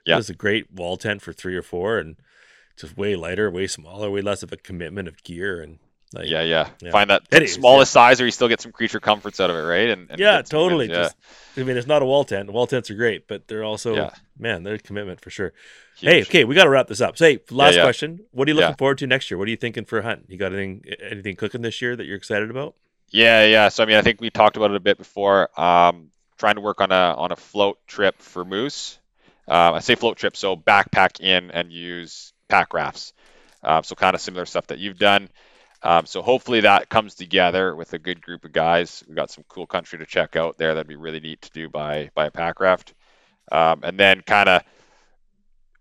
Yeah. 0.06 0.18
this 0.18 0.26
is 0.26 0.30
a 0.32 0.34
great 0.36 0.72
wall 0.74 0.98
tent 0.98 1.22
for 1.22 1.32
three 1.32 1.56
or 1.56 1.62
four, 1.62 1.98
and 1.98 2.18
just 2.78 2.98
way 2.98 3.16
lighter, 3.16 3.50
way 3.50 3.68
smaller, 3.68 4.10
way 4.10 4.22
less 4.22 4.44
of 4.44 4.52
a 4.52 4.58
commitment 4.58 5.08
of 5.08 5.24
gear, 5.24 5.62
and 5.62 5.80
like, 6.16 6.28
yeah, 6.28 6.42
yeah 6.42 6.70
yeah. 6.82 6.92
find 6.92 7.10
that 7.10 7.24
It 7.32 7.44
is, 7.44 7.54
smallest 7.54 7.92
size 7.92 8.20
or 8.22 8.26
you 8.26 8.32
still 8.32 8.48
get 8.48 8.62
some 8.62 8.72
creature 8.72 9.00
comforts 9.00 9.40
out 9.40 9.50
of 9.50 9.56
it 9.56 9.60
right 9.62 9.90
and, 9.90 10.10
and 10.10 10.20
yeah, 10.20 10.38
get 10.38 10.48
some 10.48 10.58
good- 10.60 10.64
totally. 10.64 10.88
yeah 10.90 11.04
Just, 11.04 11.16
I 11.58 11.64
mean, 11.64 11.78
it's 11.78 11.88
not 11.88 12.02
a 12.02 12.06
wall 12.06 12.26
tent. 12.26 12.52
Wall 12.52 12.68
tents 12.68 12.90
are 12.92 12.96
great, 12.96 13.28
but 13.28 13.48
they're 13.48 13.64
also, 13.64 13.96
Yeah. 13.96 14.10
man, 14.38 14.64
they're 14.64 14.76
a 14.76 14.80
commitment 14.80 15.22
for 15.22 15.30
sure. 15.30 15.54
Hey, 15.98 16.22
okay, 16.24 16.44
we 16.44 16.54
got 16.56 16.66
to 16.66 16.70
wrap 16.70 16.88
this 16.88 17.00
up. 17.00 17.18
So, 17.18 17.24
hey, 17.26 17.40
last 17.50 17.76
yeah. 17.76 17.84
question: 17.84 18.20
What 18.32 18.48
are 18.48 18.52
you 18.52 18.56
looking 18.56 18.72
Yeah. 18.72 18.76
forward 18.76 18.98
to 18.98 19.08
next 19.08 19.32
year? 19.32 19.38
What 19.38 19.48
are 19.48 19.52
you 19.52 19.56
thinking 19.56 19.86
for 19.86 20.00
a 20.00 20.04
hunt? 20.04 20.26
You 20.28 20.38
got 20.38 20.52
anything 20.52 20.84
anything 21.02 21.38
cooking 21.38 21.62
this 21.62 21.82
year 21.82 21.96
that 21.96 22.06
you're 22.06 22.18
excited 22.18 22.50
about? 22.50 22.76
Yeah, 23.12 23.46
yeah. 23.46 23.70
So 23.70 23.82
I 23.84 23.86
mean, 23.86 23.96
I 23.96 24.02
think 24.02 24.20
we 24.20 24.30
talked 24.30 24.58
about 24.58 24.72
it 24.72 24.76
a 24.76 24.82
bit 24.82 24.98
before. 24.98 25.50
Um, 25.58 26.10
trying 26.38 26.56
to 26.56 26.62
work 26.62 26.82
on 26.82 26.92
a 26.92 27.16
on 27.16 27.32
a 27.32 27.38
float 27.38 27.78
trip 27.88 28.22
for 28.22 28.44
moose. 28.44 29.00
Um, 29.48 29.76
I 29.76 29.80
say 29.80 29.96
float 29.96 30.18
trip, 30.18 30.36
so 30.36 30.58
backpack 30.58 31.22
in 31.22 31.52
and 31.52 31.72
use 31.72 32.34
pack 32.50 32.74
rafts. 32.74 33.14
Um, 33.64 33.84
so 33.86 33.96
kind 33.96 34.16
of 34.16 34.20
similar 34.20 34.46
stuff 34.46 34.68
that 34.68 34.80
you've 34.80 34.98
done. 35.00 35.30
Um, 35.86 36.08
so 36.08 36.24
hopefully 36.24 36.62
that 36.62 36.90
comes 36.90 37.14
together 37.14 37.76
with 37.76 37.94
a 37.94 38.00
good 38.00 38.20
group 38.20 38.44
of 38.44 38.52
guys. 38.52 39.04
We 39.08 39.14
got 39.14 39.30
some 39.30 39.44
cool 39.48 39.68
country 39.68 40.00
to 40.00 40.06
check 40.08 40.36
out 40.36 40.58
there. 40.58 40.74
That'd 40.74 40.88
be 40.88 40.96
really 40.96 41.20
neat 41.20 41.44
to 41.44 41.52
do 41.52 41.70
by 41.70 42.10
by 42.16 42.26
a 42.26 42.32
pack 42.32 42.60
raft. 42.60 42.96
Um, 43.52 43.82
and 43.84 44.00
then 44.00 44.22
kind 44.22 44.50
of 44.50 44.64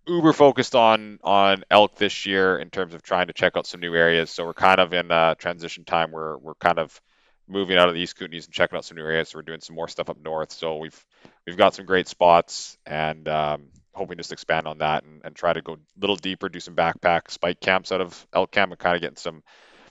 uber 0.06 0.34
focused 0.34 0.74
on 0.74 1.18
on 1.24 1.64
elk 1.70 1.96
this 1.96 2.26
year 2.26 2.58
in 2.58 2.68
terms 2.68 2.92
of 2.92 3.02
trying 3.02 3.28
to 3.28 3.32
check 3.32 3.56
out 3.56 3.66
some 3.66 3.80
new 3.80 3.94
areas. 3.94 4.30
So 4.30 4.44
we're 4.44 4.52
kind 4.52 4.78
of 4.78 4.92
in 4.92 5.08
transition 5.38 5.84
time 5.84 6.12
where 6.12 6.36
we're 6.36 6.54
kind 6.56 6.78
of 6.78 7.00
moving 7.48 7.78
out 7.78 7.88
of 7.88 7.94
the 7.94 8.00
East 8.00 8.18
Kootenays 8.18 8.44
and 8.44 8.52
checking 8.52 8.76
out 8.76 8.84
some 8.84 8.98
new 8.98 9.04
areas. 9.04 9.30
So 9.30 9.38
we're 9.38 9.42
doing 9.42 9.60
some 9.60 9.76
more 9.76 9.88
stuff 9.88 10.10
up 10.10 10.18
north. 10.22 10.52
So 10.52 10.76
we've 10.76 11.06
we've 11.46 11.56
got 11.56 11.74
some 11.74 11.86
great 11.86 12.08
spots 12.08 12.76
and 12.84 13.26
um, 13.26 13.68
hoping 13.94 14.18
just 14.18 14.32
expand 14.32 14.66
on 14.66 14.78
that 14.78 15.04
and, 15.04 15.22
and 15.24 15.34
try 15.34 15.54
to 15.54 15.62
go 15.62 15.74
a 15.74 15.78
little 15.98 16.16
deeper, 16.16 16.50
do 16.50 16.60
some 16.60 16.76
backpack 16.76 17.30
spike 17.30 17.60
camps 17.60 17.90
out 17.90 18.02
of 18.02 18.26
elk 18.34 18.50
camp 18.50 18.70
and 18.70 18.78
kind 18.78 18.96
of 18.96 19.00
getting 19.00 19.16
some 19.16 19.42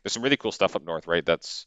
there's 0.03 0.13
some 0.13 0.23
really 0.23 0.37
cool 0.37 0.51
stuff 0.51 0.75
up 0.75 0.83
north, 0.83 1.07
right? 1.07 1.25
That's 1.25 1.65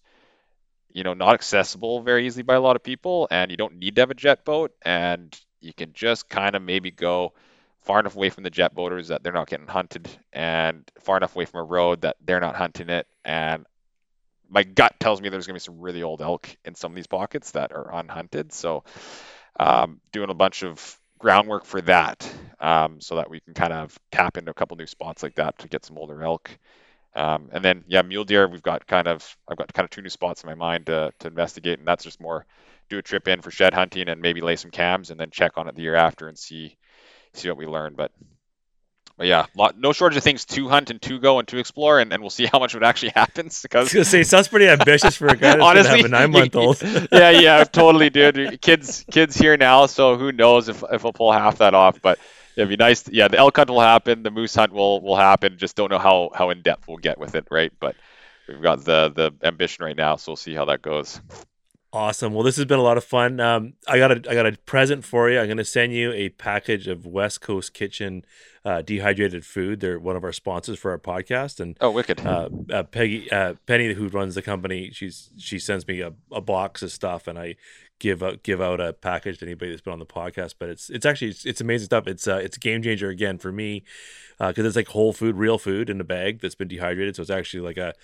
you 0.93 1.03
know 1.03 1.15
not 1.15 1.35
accessible 1.35 2.01
very 2.01 2.27
easily 2.27 2.43
by 2.43 2.55
a 2.55 2.61
lot 2.61 2.75
of 2.75 2.83
people 2.83 3.29
and 3.31 3.51
you 3.51 3.57
don't 3.57 3.77
need 3.77 3.97
to 3.97 4.03
have 4.03 4.11
a 4.11 4.15
jet 4.15 4.45
boat 4.47 4.73
and 4.83 5.39
you 5.61 5.75
can 5.75 5.93
just 5.93 6.29
kind 6.29 6.57
of 6.57 6.63
maybe 6.63 6.91
go 6.91 7.35
far 7.83 8.01
enough 8.01 8.17
away 8.17 8.31
from 8.31 8.45
the 8.45 8.51
jet 8.51 8.75
boaters 8.75 9.09
that 9.09 9.23
they're 9.23 9.33
not 9.33 9.47
getting 9.47 9.67
hunted 9.67 10.09
and 10.33 10.91
far 11.01 11.19
enough 11.19 11.37
away 11.37 11.45
from 11.45 11.61
a 11.61 11.65
road 11.65 12.01
that 12.01 12.17
they're 12.25 12.41
not 12.41 12.57
hunting 12.57 12.89
it 12.89 13.07
and 13.27 13.67
my 14.49 14.63
gut 14.63 14.99
tells 14.99 15.21
me 15.21 15.29
there's 15.29 15.47
going 15.47 15.55
to 15.55 15.61
be 15.61 15.65
some 15.65 15.81
really 15.81 16.03
old 16.03 16.23
elk 16.23 16.49
in 16.65 16.75
some 16.75 16.93
of 16.93 16.97
these 16.97 17.07
pockets 17.07 17.51
that 17.51 17.73
are 17.73 17.93
unhunted 17.93 18.53
so 18.53 18.83
um, 19.61 20.01
doing 20.13 20.31
a 20.31 20.35
bunch 20.35 20.63
of 20.63 20.99
groundwork 21.19 21.65
for 21.67 21.81
that 21.83 22.33
um, 22.61 23.01
so 23.01 23.17
that 23.17 23.29
we 23.29 23.41
can 23.41 23.55
kind 23.55 23.73
of 23.73 23.99
tap 24.11 24.39
into 24.39 24.51
a 24.51 24.55
couple 24.55 24.77
new 24.79 24.87
spots 24.87 25.23
like 25.23 25.35
that 25.35 25.59
to 25.59 25.69
get 25.69 25.85
some 25.85 25.99
older 25.99 26.23
elk 26.23 26.59
um, 27.17 27.49
and 27.53 27.65
then 27.65 27.85
yeah 27.89 28.03
mule 28.03 28.25
deer 28.25 28.47
we've 28.47 28.63
got 28.63 28.87
kind 28.87 29.09
of 29.09 29.37
i've 29.49 29.57
got 29.57 29.73
kind 29.73 29.85
of 29.85 29.91
two 29.91 30.03
new 30.03 30.09
spots 30.09 30.45
in 30.45 30.49
my 30.49 30.55
mind 30.55 30.87
to, 30.87 31.11
to 31.19 31.27
investigate 31.27 31.79
and 31.79 31.89
that's 31.89 32.05
just 32.05 32.21
more 32.21 32.47
do 32.89 32.99
a 32.99 33.03
trip 33.03 33.27
in 33.27 33.41
for 33.43 33.51
shed 33.51 33.75
hunting 33.75 34.09
and 34.09 34.21
maybe 34.21 34.41
lay 34.41 34.57
some 34.57 34.71
cams 34.71 35.11
and 35.11 35.19
then 35.19 35.31
check 35.31 35.53
on 35.57 35.67
it 35.67 35.75
the 35.75 35.83
year 35.83 35.97
after 35.97 36.29
and 36.29 36.39
see 36.39 36.77
see 37.37 37.49
what 37.49 37.59
we 37.59 37.67
learn. 37.67 37.95
But 37.97 38.13
but 39.17 39.27
yeah, 39.27 39.47
lot, 39.57 39.79
no 39.79 39.93
shortage 39.93 40.19
of 40.19 40.23
things 40.23 40.45
to 40.45 40.69
hunt 40.69 40.91
and 40.91 41.01
to 41.03 41.19
go 41.19 41.39
and 41.39 41.49
to 41.49 41.57
explore, 41.57 42.01
and, 42.01 42.13
and 42.13 42.23
we'll 42.23 42.29
see 42.29 42.45
how 42.45 42.59
much 42.59 42.75
of 42.75 42.83
it 42.83 42.85
actually 42.87 43.13
happens. 43.15 43.65
I 43.73 43.79
was 43.79 43.89
Because 43.89 43.93
gonna 43.93 44.05
say 44.05 44.23
sounds 44.25 44.49
pretty 44.49 44.69
ambitious 44.69 45.17
for 45.17 45.29
a 45.29 45.37
guy 45.37 45.57
that's 45.57 45.63
honestly, 45.63 46.01
a 46.05 46.09
nine 46.09 46.31
month 46.31 46.55
old. 46.55 46.83
yeah, 47.13 47.31
yeah, 47.31 47.65
totally, 47.65 48.11
dude. 48.11 48.61
Kids, 48.61 49.05
kids 49.11 49.37
here 49.37 49.57
now, 49.57 49.87
so 49.87 50.17
who 50.17 50.33
knows 50.33 50.69
if 50.69 50.83
if 50.91 51.05
I'll 51.05 51.13
pull 51.13 51.33
half 51.33 51.59
that 51.59 51.75
off. 51.75 52.01
But 52.03 52.19
it'd 52.57 52.69
be 52.69 52.77
nice. 52.77 53.09
Yeah, 53.09 53.29
the 53.29 53.39
elk 53.39 53.57
hunt 53.57 53.71
will 53.71 53.81
happen, 53.81 54.23
the 54.23 54.31
moose 54.31 54.55
hunt 54.55 54.73
will 54.73 55.01
will 55.03 55.17
happen. 55.17 55.59
Just 55.59 55.77
don't 55.77 55.91
know 55.91 55.99
how 55.99 56.31
how 56.35 56.51
in 56.51 56.63
depth 56.63 56.89
we'll 56.89 56.97
get 56.99 57.19
with 57.19 57.35
it, 57.35 57.47
right? 57.51 57.73
But 57.81 57.97
we've 58.49 58.63
got 58.63 58.85
the 58.85 59.11
the 59.15 59.33
ambition 59.47 59.85
right 59.85 59.97
now, 59.97 60.17
so 60.17 60.33
we'll 60.33 60.37
see 60.37 60.55
how 60.55 60.65
that 60.67 60.83
goes. 60.83 61.21
Awesome. 61.93 62.35
Well, 62.35 62.43
this 62.43 62.57
has 62.57 62.67
been 62.67 62.79
a 62.81 62.83
lot 62.83 62.99
of 62.99 63.05
fun. 63.05 63.41
Um, 63.41 63.75
I 63.89 63.97
got 63.99 64.11
a 64.13 64.31
I 64.31 64.35
got 64.35 64.45
a 64.45 64.53
present 64.67 65.05
for 65.05 65.31
you. 65.31 65.39
I'm 65.39 65.47
going 65.47 65.57
to 65.57 65.65
send 65.65 65.95
you 65.95 66.13
a 66.13 66.29
package 66.31 66.89
of 66.89 67.07
West 67.07 67.41
Coast 67.41 67.73
Kitchen 67.73 68.23
uh, 68.67 68.83
dehydrated 68.83 69.47
food. 69.47 69.81
They're 69.81 69.99
one 69.99 70.15
of 70.17 70.23
our 70.25 70.33
sponsors 70.33 70.79
for 70.79 70.91
our 70.91 70.99
podcast, 70.99 71.59
and 71.59 71.75
Oh, 71.81 71.91
wicked. 71.93 72.21
uh, 72.27 72.51
uh, 72.71 72.83
Peggy 72.83 73.31
uh, 73.31 73.55
Penny, 73.67 73.95
who 73.95 74.09
runs 74.09 74.35
the 74.35 74.43
company, 74.43 74.91
she's 74.93 75.31
she 75.39 75.59
sends 75.59 75.87
me 75.87 76.01
a, 76.01 76.13
a 76.33 76.41
box 76.43 76.83
of 76.83 76.93
stuff, 76.93 77.29
and 77.29 77.39
I 77.39 77.55
give 77.99 78.23
out 78.23 78.43
give 78.43 78.61
out 78.61 78.81
a 78.81 78.93
package 78.93 79.39
to 79.39 79.47
anybody 79.47 79.71
that's 79.71 79.83
been 79.83 79.93
on 79.93 79.99
the 79.99 80.07
podcast. 80.07 80.55
But 80.59 80.69
it's 80.69 80.91
it's 80.91 81.07
actually 81.07 81.29
it's, 81.29 81.45
it's 81.47 81.61
amazing 81.61 81.87
stuff. 81.87 82.07
It's 82.07 82.27
uh, 82.29 82.37
it's 82.37 82.57
a 82.57 82.61
game 82.61 82.83
changer 82.83 83.09
again 83.09 83.39
for 83.39 83.53
me 83.53 83.85
because 84.39 84.65
it's 84.67 84.77
like 84.77 84.89
whole 84.89 85.13
food, 85.13 85.37
real 85.37 85.59
food 85.59 85.89
in 85.91 86.01
a 86.01 86.05
bag 86.05 86.41
that's 86.41 86.55
been 86.55 86.69
dehydrated. 86.69 87.17
So 87.17 87.23
it's 87.23 87.31
actually 87.31 87.61
like 87.61 87.77
a 87.79 87.95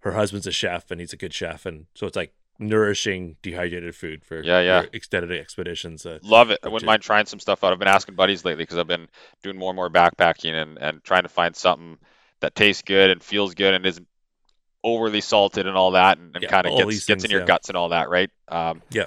her 0.00 0.12
husband's 0.12 0.46
a 0.46 0.52
chef 0.52 0.90
and 0.90 1.00
he's 1.00 1.12
a 1.12 1.16
good 1.16 1.34
chef, 1.34 1.66
and 1.66 1.86
so 1.94 2.06
it's 2.06 2.16
like 2.16 2.32
nourishing 2.58 3.36
dehydrated 3.42 3.94
food 3.96 4.22
for 4.24 4.42
Yeah, 4.42 4.60
yeah. 4.60 4.82
for 4.82 4.88
extended 4.92 5.32
expeditions. 5.38 6.04
Uh, 6.04 6.18
Love 6.22 6.50
it. 6.50 6.58
I 6.62 6.68
wouldn't 6.68 6.80
to- 6.80 6.86
mind 6.86 7.02
trying 7.02 7.24
some 7.26 7.40
stuff 7.40 7.64
out. 7.64 7.72
I've 7.72 7.78
been 7.78 7.88
asking 7.88 8.16
buddies 8.16 8.44
lately 8.44 8.62
because 8.64 8.76
I've 8.78 8.86
been 8.86 9.08
doing 9.42 9.56
more 9.56 9.70
and 9.70 9.76
more 9.76 9.88
backpacking 9.88 10.52
and, 10.52 10.76
and 10.78 11.02
trying 11.02 11.22
to 11.22 11.30
find 11.30 11.56
something 11.56 11.96
that 12.40 12.54
tastes 12.54 12.82
good 12.82 13.10
and 13.10 13.22
feels 13.22 13.54
good 13.54 13.72
and 13.74 13.86
isn't 13.86 14.06
overly 14.84 15.20
salted 15.20 15.66
and 15.66 15.76
all 15.76 15.92
that 15.92 16.18
and, 16.18 16.34
and 16.34 16.42
Yeah, 16.42 16.50
kind 16.50 16.66
of 16.66 16.76
gets 16.76 17.04
gets 17.06 17.24
in 17.24 17.30
your 17.30 17.40
yeah. 17.40 17.46
guts 17.46 17.68
and 17.68 17.76
all 17.76 17.90
that, 17.90 18.08
right? 18.08 18.30
Um, 18.48 18.82
Yeah. 18.90 19.06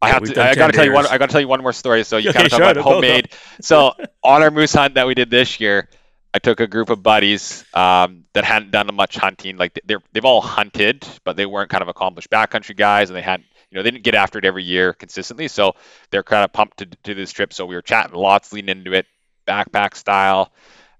I 0.00 0.10
have 0.10 0.22
we've 0.22 0.32
to. 0.34 0.42
I 0.42 0.54
got 0.54 0.68
to 0.68 0.72
tell 0.72 0.84
you 0.84 0.92
one. 0.92 1.06
I 1.06 1.18
got 1.18 1.28
to 1.28 1.32
tell 1.32 1.40
you 1.40 1.48
one 1.48 1.62
more 1.62 1.72
story. 1.72 2.04
So 2.04 2.16
you 2.18 2.30
Okay, 2.30 2.32
kind 2.32 2.46
of 2.46 2.50
talk 2.50 2.60
sure, 2.60 2.62
about 2.62 2.76
go, 2.76 2.82
go. 2.84 2.90
homemade. 2.96 3.30
So 3.60 3.92
on 4.22 4.42
our 4.42 4.50
moose 4.50 4.72
hunt 4.74 4.94
that 4.94 5.06
we 5.06 5.14
did 5.14 5.30
this 5.30 5.60
year, 5.60 5.88
I 6.32 6.38
took 6.38 6.60
a 6.60 6.66
group 6.66 6.90
of 6.90 7.02
buddies 7.02 7.64
um, 7.74 8.24
that 8.34 8.44
hadn't 8.44 8.70
done 8.70 8.88
much 8.94 9.16
hunting. 9.16 9.56
Like 9.56 9.78
they're 9.84 10.00
they've 10.12 10.24
all 10.24 10.40
hunted, 10.40 11.06
but 11.24 11.36
they 11.36 11.46
weren't 11.46 11.70
kind 11.70 11.82
of 11.82 11.88
accomplished 11.88 12.30
backcountry 12.30 12.76
guys, 12.76 13.10
and 13.10 13.16
they 13.16 13.22
hadn't 13.22 13.46
you 13.70 13.76
know 13.76 13.82
they 13.82 13.90
didn't 13.90 14.04
get 14.04 14.14
after 14.14 14.38
it 14.38 14.44
every 14.44 14.62
year 14.64 14.92
consistently. 14.92 15.48
So 15.48 15.74
they're 16.10 16.22
kind 16.22 16.44
of 16.44 16.52
pumped 16.52 16.78
to 16.78 16.86
to 16.86 17.14
this 17.14 17.32
trip. 17.32 17.52
So 17.52 17.66
we 17.66 17.74
were 17.74 17.82
chatting 17.82 18.14
lots, 18.14 18.52
leading 18.52 18.70
into 18.78 18.92
it, 18.92 19.06
backpack 19.46 19.96
style. 19.96 20.52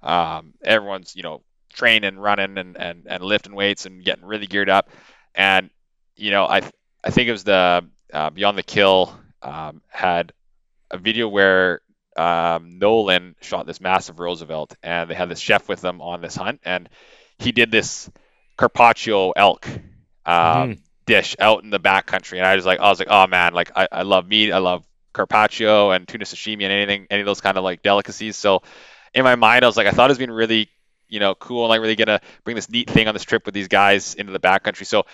Um, 0.02 0.54
everyone's 0.64 1.14
you 1.14 1.22
know 1.22 1.42
training, 1.72 2.18
running, 2.18 2.58
and 2.58 2.76
and 2.76 3.06
and 3.08 3.22
lifting 3.22 3.54
weights 3.54 3.86
and 3.86 4.04
getting 4.04 4.24
really 4.24 4.46
geared 4.46 4.70
up. 4.70 4.90
And 5.34 5.70
you 6.16 6.30
know 6.30 6.46
I 6.46 6.62
I 7.04 7.10
think 7.10 7.28
it 7.28 7.32
was 7.32 7.44
the 7.44 7.88
uh, 8.12 8.30
Beyond 8.30 8.58
the 8.58 8.62
Kill 8.62 9.18
um, 9.42 9.82
had 9.88 10.32
a 10.90 10.98
video 10.98 11.28
where 11.28 11.80
um, 12.16 12.78
Nolan 12.78 13.36
shot 13.40 13.66
this 13.66 13.80
massive 13.80 14.18
Roosevelt, 14.18 14.74
and 14.82 15.08
they 15.10 15.14
had 15.14 15.28
this 15.28 15.40
chef 15.40 15.68
with 15.68 15.80
them 15.80 16.00
on 16.00 16.20
this 16.20 16.36
hunt, 16.36 16.60
and 16.64 16.88
he 17.38 17.52
did 17.52 17.70
this 17.70 18.10
carpaccio 18.56 19.30
elk 19.32 19.66
um, 20.26 20.72
Mhm. 20.72 20.78
dish 21.06 21.36
out 21.38 21.62
in 21.64 21.70
the 21.70 21.80
backcountry, 21.80 22.38
and 22.38 22.46
I 22.46 22.56
was 22.56 22.66
like, 22.66 22.80
I 22.80 22.88
was 22.90 22.98
like, 22.98 23.08
oh 23.10 23.26
man, 23.26 23.54
like 23.54 23.70
I, 23.76 23.88
I 23.90 24.02
love 24.02 24.26
meat, 24.26 24.52
I 24.52 24.58
love 24.58 24.84
carpaccio 25.14 25.90
and 25.90 26.06
tuna 26.06 26.24
sashimi 26.24 26.62
and 26.64 26.72
anything, 26.72 27.06
any 27.10 27.20
of 27.20 27.26
those 27.26 27.40
kind 27.40 27.56
of 27.56 27.64
like 27.64 27.82
delicacies. 27.82 28.36
So 28.36 28.62
in 29.14 29.24
my 29.24 29.36
mind, 29.36 29.64
I 29.64 29.68
was 29.68 29.76
like, 29.76 29.86
I 29.86 29.90
thought 29.92 30.10
it 30.10 30.12
was 30.12 30.18
being 30.18 30.30
really, 30.30 30.68
you 31.08 31.20
know, 31.20 31.34
cool 31.34 31.64
and 31.64 31.70
like 31.70 31.80
really 31.80 31.96
gonna 31.96 32.20
bring 32.44 32.56
this 32.56 32.68
neat 32.70 32.90
thing 32.90 33.08
on 33.08 33.14
this 33.14 33.24
trip 33.24 33.46
with 33.46 33.54
these 33.54 33.68
guys 33.68 34.14
into 34.14 34.32
the 34.32 34.40
backcountry. 34.40 34.86
So 34.86 35.06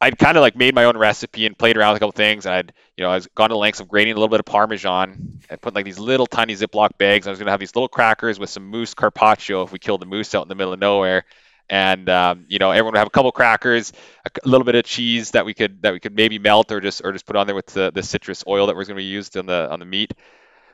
I'd 0.00 0.18
kind 0.18 0.36
of 0.36 0.40
like 0.40 0.56
made 0.56 0.74
my 0.74 0.84
own 0.84 0.96
recipe 0.96 1.44
and 1.44 1.56
played 1.56 1.76
around 1.76 1.92
with 1.92 1.98
a 1.98 2.00
couple 2.00 2.12
things. 2.12 2.46
And 2.46 2.54
I'd, 2.54 2.72
you 2.96 3.04
know, 3.04 3.10
I 3.10 3.16
was 3.16 3.26
gone 3.28 3.50
to 3.50 3.56
lengths 3.56 3.80
of 3.80 3.88
grating 3.88 4.12
a 4.12 4.16
little 4.16 4.28
bit 4.28 4.40
of 4.40 4.46
Parmesan 4.46 5.40
and 5.50 5.60
put 5.60 5.74
like 5.74 5.84
these 5.84 5.98
little 5.98 6.26
tiny 6.26 6.54
Ziploc 6.54 6.96
bags. 6.96 7.26
I 7.26 7.30
was 7.30 7.38
gonna 7.38 7.50
have 7.50 7.60
these 7.60 7.74
little 7.74 7.88
crackers 7.88 8.38
with 8.38 8.48
some 8.48 8.66
moose 8.66 8.94
carpaccio 8.94 9.62
if 9.62 9.72
we 9.72 9.78
killed 9.78 10.00
the 10.00 10.06
moose 10.06 10.34
out 10.34 10.42
in 10.42 10.48
the 10.48 10.54
middle 10.54 10.72
of 10.72 10.78
nowhere. 10.80 11.24
And 11.68 12.08
um, 12.08 12.46
you 12.48 12.58
know, 12.58 12.70
everyone 12.70 12.94
would 12.94 12.98
have 12.98 13.06
a 13.08 13.10
couple 13.10 13.30
crackers, 13.30 13.92
a 14.26 14.48
little 14.48 14.64
bit 14.64 14.74
of 14.74 14.84
cheese 14.84 15.32
that 15.32 15.44
we 15.44 15.54
could 15.54 15.82
that 15.82 15.92
we 15.92 16.00
could 16.00 16.16
maybe 16.16 16.38
melt 16.38 16.72
or 16.72 16.80
just 16.80 17.02
or 17.04 17.12
just 17.12 17.26
put 17.26 17.36
on 17.36 17.46
there 17.46 17.54
with 17.54 17.66
the, 17.66 17.92
the 17.92 18.02
citrus 18.02 18.42
oil 18.48 18.66
that 18.66 18.76
was 18.76 18.88
gonna 18.88 18.96
be 18.96 19.04
used 19.04 19.36
on 19.36 19.46
the 19.46 19.70
on 19.70 19.78
the 19.78 19.84
meat. 19.84 20.14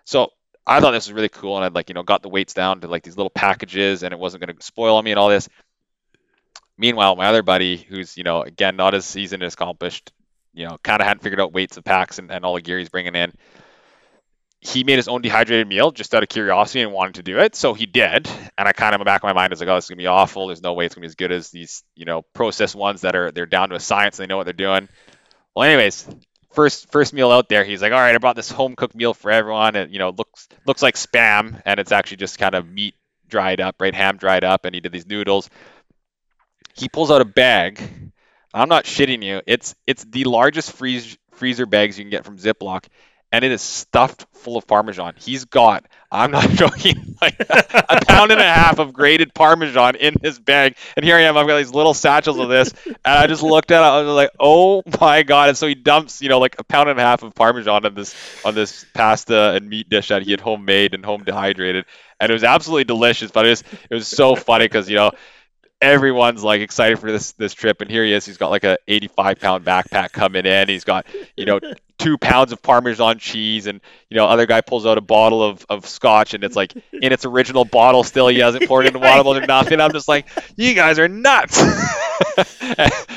So 0.04 0.30
I 0.66 0.80
thought 0.80 0.92
this 0.92 1.06
was 1.06 1.12
really 1.12 1.28
cool, 1.28 1.56
and 1.56 1.64
I'd 1.64 1.74
like 1.74 1.88
you 1.90 1.94
know 1.94 2.02
got 2.02 2.22
the 2.22 2.28
weights 2.28 2.54
down 2.54 2.80
to 2.80 2.88
like 2.88 3.02
these 3.02 3.16
little 3.16 3.30
packages, 3.30 4.02
and 4.04 4.12
it 4.12 4.18
wasn't 4.18 4.40
gonna 4.40 4.60
spoil 4.60 4.96
on 4.96 5.04
me 5.04 5.10
and 5.10 5.18
all 5.20 5.28
this. 5.28 5.48
Meanwhile, 6.78 7.16
my 7.16 7.26
other 7.26 7.42
buddy, 7.42 7.76
who's 7.76 8.16
you 8.16 8.24
know 8.24 8.42
again 8.42 8.76
not 8.76 8.94
as 8.94 9.04
seasoned 9.04 9.42
as 9.42 9.54
accomplished, 9.54 10.12
you 10.52 10.66
know, 10.66 10.78
kind 10.82 11.00
of 11.00 11.06
hadn't 11.06 11.22
figured 11.22 11.40
out 11.40 11.52
weights 11.52 11.76
of 11.76 11.84
packs 11.84 12.18
and, 12.18 12.30
and 12.30 12.44
all 12.44 12.54
the 12.54 12.62
gear 12.62 12.78
he's 12.78 12.88
bringing 12.88 13.14
in. 13.14 13.32
He 14.60 14.84
made 14.84 14.96
his 14.96 15.06
own 15.06 15.20
dehydrated 15.22 15.68
meal 15.68 15.92
just 15.92 16.14
out 16.14 16.22
of 16.22 16.28
curiosity 16.28 16.80
and 16.80 16.92
wanted 16.92 17.16
to 17.16 17.22
do 17.22 17.38
it, 17.38 17.54
so 17.54 17.74
he 17.74 17.86
did. 17.86 18.28
And 18.58 18.66
I 18.66 18.72
kind 18.72 18.94
of 18.94 19.00
in 19.00 19.04
the 19.04 19.04
back 19.04 19.22
of 19.22 19.28
my 19.28 19.32
mind 19.32 19.50
was 19.50 19.60
like, 19.60 19.68
"Oh, 19.68 19.76
this 19.76 19.84
is 19.84 19.90
gonna 19.90 19.98
be 19.98 20.06
awful. 20.06 20.48
There's 20.48 20.62
no 20.62 20.72
way 20.72 20.86
it's 20.86 20.94
gonna 20.94 21.02
be 21.02 21.08
as 21.08 21.14
good 21.14 21.30
as 21.30 21.50
these, 21.50 21.84
you 21.94 22.04
know, 22.04 22.22
processed 22.34 22.74
ones 22.74 23.02
that 23.02 23.14
are 23.14 23.30
they're 23.30 23.46
down 23.46 23.68
to 23.68 23.76
a 23.76 23.80
science. 23.80 24.18
And 24.18 24.24
they 24.24 24.32
know 24.32 24.38
what 24.38 24.44
they're 24.44 24.52
doing." 24.52 24.88
Well, 25.54 25.68
anyways, 25.68 26.08
first 26.52 26.90
first 26.90 27.12
meal 27.12 27.30
out 27.30 27.48
there, 27.48 27.64
he's 27.64 27.82
like, 27.82 27.92
"All 27.92 28.00
right, 28.00 28.14
I 28.14 28.18
brought 28.18 28.36
this 28.36 28.50
home 28.50 28.76
cooked 28.76 28.94
meal 28.94 29.14
for 29.14 29.30
everyone, 29.30 29.76
and 29.76 29.92
you 29.92 29.98
know, 29.98 30.10
looks 30.10 30.48
looks 30.66 30.82
like 30.82 30.96
spam, 30.96 31.62
and 31.64 31.78
it's 31.78 31.92
actually 31.92 32.18
just 32.18 32.38
kind 32.38 32.54
of 32.54 32.66
meat 32.68 32.94
dried 33.28 33.60
up, 33.60 33.76
right, 33.80 33.94
ham 33.94 34.16
dried 34.16 34.44
up, 34.44 34.64
and 34.64 34.74
he 34.74 34.80
did 34.80 34.92
these 34.92 35.06
noodles." 35.06 35.48
He 36.76 36.88
pulls 36.88 37.10
out 37.10 37.20
a 37.20 37.24
bag. 37.24 37.80
I'm 38.52 38.68
not 38.68 38.84
shitting 38.84 39.22
you. 39.22 39.42
It's 39.46 39.74
it's 39.86 40.04
the 40.04 40.24
largest 40.24 40.72
freeze 40.72 41.16
freezer 41.32 41.66
bags 41.66 41.98
you 41.98 42.04
can 42.04 42.10
get 42.10 42.24
from 42.24 42.38
Ziploc, 42.38 42.86
and 43.32 43.44
it 43.44 43.52
is 43.52 43.60
stuffed 43.60 44.26
full 44.32 44.56
of 44.56 44.66
Parmesan. 44.66 45.14
He's 45.18 45.44
got, 45.44 45.86
I'm 46.10 46.30
not 46.30 46.48
joking, 46.50 47.16
like 47.20 47.36
a 47.40 48.04
pound 48.06 48.30
and 48.32 48.40
a 48.40 48.44
half 48.44 48.78
of 48.78 48.92
grated 48.92 49.34
Parmesan 49.34 49.96
in 49.96 50.14
his 50.22 50.38
bag. 50.38 50.76
And 50.96 51.04
here 51.04 51.16
I 51.16 51.22
am, 51.22 51.36
I've 51.36 51.46
got 51.46 51.58
these 51.58 51.72
little 51.72 51.94
satchels 51.94 52.38
of 52.38 52.48
this, 52.48 52.72
and 52.86 52.96
I 53.04 53.26
just 53.26 53.42
looked 53.42 53.70
at 53.70 53.80
it, 53.80 53.84
I 53.84 54.02
was 54.02 54.14
like, 54.14 54.30
oh 54.40 54.82
my 55.00 55.22
god! 55.22 55.50
And 55.50 55.58
so 55.58 55.66
he 55.66 55.74
dumps, 55.74 56.22
you 56.22 56.28
know, 56.28 56.38
like 56.38 56.56
a 56.58 56.64
pound 56.64 56.88
and 56.88 56.98
a 56.98 57.02
half 57.02 57.22
of 57.22 57.34
Parmesan 57.34 57.84
on 57.84 57.94
this 57.94 58.14
on 58.44 58.54
this 58.54 58.86
pasta 58.94 59.52
and 59.52 59.68
meat 59.68 59.88
dish 59.88 60.08
that 60.08 60.22
he 60.22 60.30
had 60.30 60.40
homemade 60.40 60.94
and 60.94 61.04
home 61.04 61.24
dehydrated, 61.24 61.84
and 62.20 62.30
it 62.30 62.32
was 62.32 62.44
absolutely 62.44 62.84
delicious. 62.84 63.30
But 63.30 63.46
it 63.46 63.50
was 63.50 63.64
it 63.90 63.94
was 63.94 64.08
so 64.08 64.36
funny 64.36 64.66
because 64.66 64.88
you 64.88 64.96
know 64.96 65.12
everyone's 65.80 66.42
like 66.42 66.60
excited 66.60 66.98
for 66.98 67.10
this 67.10 67.32
this 67.32 67.54
trip 67.54 67.80
and 67.80 67.90
here 67.90 68.04
he 68.04 68.12
is. 68.12 68.24
He's 68.24 68.36
got 68.38 68.50
like 68.50 68.64
a 68.64 68.78
85 68.88 69.40
pound 69.40 69.64
backpack 69.64 70.12
coming 70.12 70.46
in. 70.46 70.68
He's 70.68 70.84
got 70.84 71.06
you 71.36 71.44
know 71.44 71.60
two 71.98 72.18
pounds 72.18 72.52
of 72.52 72.62
parmesan 72.62 73.18
cheese 73.18 73.66
and 73.66 73.80
you 74.10 74.16
know 74.16 74.26
other 74.26 74.46
guy 74.46 74.60
pulls 74.60 74.86
out 74.86 74.98
a 74.98 75.02
bottle 75.02 75.42
of, 75.42 75.64
of 75.68 75.86
scotch 75.86 76.34
and 76.34 76.44
it's 76.44 76.56
like 76.56 76.74
in 76.92 77.12
its 77.12 77.24
original 77.24 77.64
bottle 77.64 78.04
still 78.04 78.28
he 78.28 78.38
hasn't 78.38 78.66
poured 78.68 78.84
it 78.84 78.88
in 78.88 78.92
the 78.94 78.98
water 78.98 79.22
bottle 79.22 79.42
or 79.42 79.46
nothing. 79.46 79.80
I'm 79.80 79.92
just 79.92 80.08
like 80.08 80.28
you 80.56 80.74
guys 80.74 80.98
are 80.98 81.08
nuts. 81.08 81.62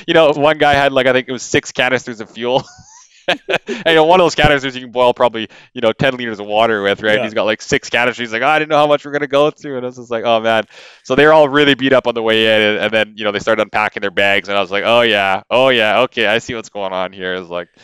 You 0.08 0.14
know 0.14 0.32
one 0.32 0.58
guy 0.58 0.74
had 0.74 0.92
like 0.92 1.06
i 1.06 1.14
think 1.14 1.28
it 1.28 1.32
was 1.32 1.44
six 1.44 1.72
canisters 1.72 2.20
of 2.22 2.32
fuel 2.32 2.64
and 3.30 3.86
you 3.86 3.94
know 3.96 4.04
one 4.06 4.20
of 4.20 4.24
those 4.26 4.36
canisters 4.36 4.76
you 4.76 4.82
can 4.82 4.92
boil 4.92 5.14
probably 5.14 5.48
you 5.74 5.82
know 5.82 5.92
10 5.92 6.16
liters 6.16 6.40
of 6.40 6.48
water 6.48 6.82
with 6.82 7.02
right 7.02 7.18
Yeah. 7.18 7.24
he's 7.24 7.34
got 7.34 7.44
like 7.44 7.62
six 7.62 7.90
canisters 7.90 8.30
he's 8.30 8.34
like 8.34 8.42
oh, 8.42 8.48
i 8.48 8.60
didn't 8.60 8.70
know 8.70 8.78
how 8.78 8.88
much 8.88 9.06
we're 9.06 9.12
going 9.12 9.22
to 9.22 9.28
go 9.28 9.52
through 9.52 9.78
and 9.78 9.86
i 9.86 9.88
was 9.88 9.98
just 9.98 10.12
like 10.12 10.24
oh 10.26 10.40
man 10.40 10.66
so 11.04 11.16
they 11.16 11.26
were 11.26 11.34
all 11.34 11.50
really 11.50 11.76
beat 11.76 11.94
up 11.94 12.08
on 12.08 12.14
the 12.14 12.22
way 12.22 12.46
in, 12.46 12.62
and, 12.62 12.78
and 12.80 12.94
then 12.94 13.14
you 13.18 13.24
know 13.24 13.32
they 13.32 13.40
started 13.40 13.62
unpacking 13.62 14.02
their 14.02 14.12
bags, 14.12 14.48
and 14.48 14.58
I 14.58 14.62
was 14.62 14.72
like, 14.72 14.84
oh 14.86 15.02
yeah, 15.02 15.42
oh 15.50 15.70
yeah, 15.70 16.02
okay, 16.02 16.28
I 16.28 16.38
see 16.38 16.54
what's 16.56 16.70
going 16.70 16.94
on 16.94 17.12
here. 17.14 17.34
It's 17.34 17.50
like 17.50 17.70
you 17.76 17.82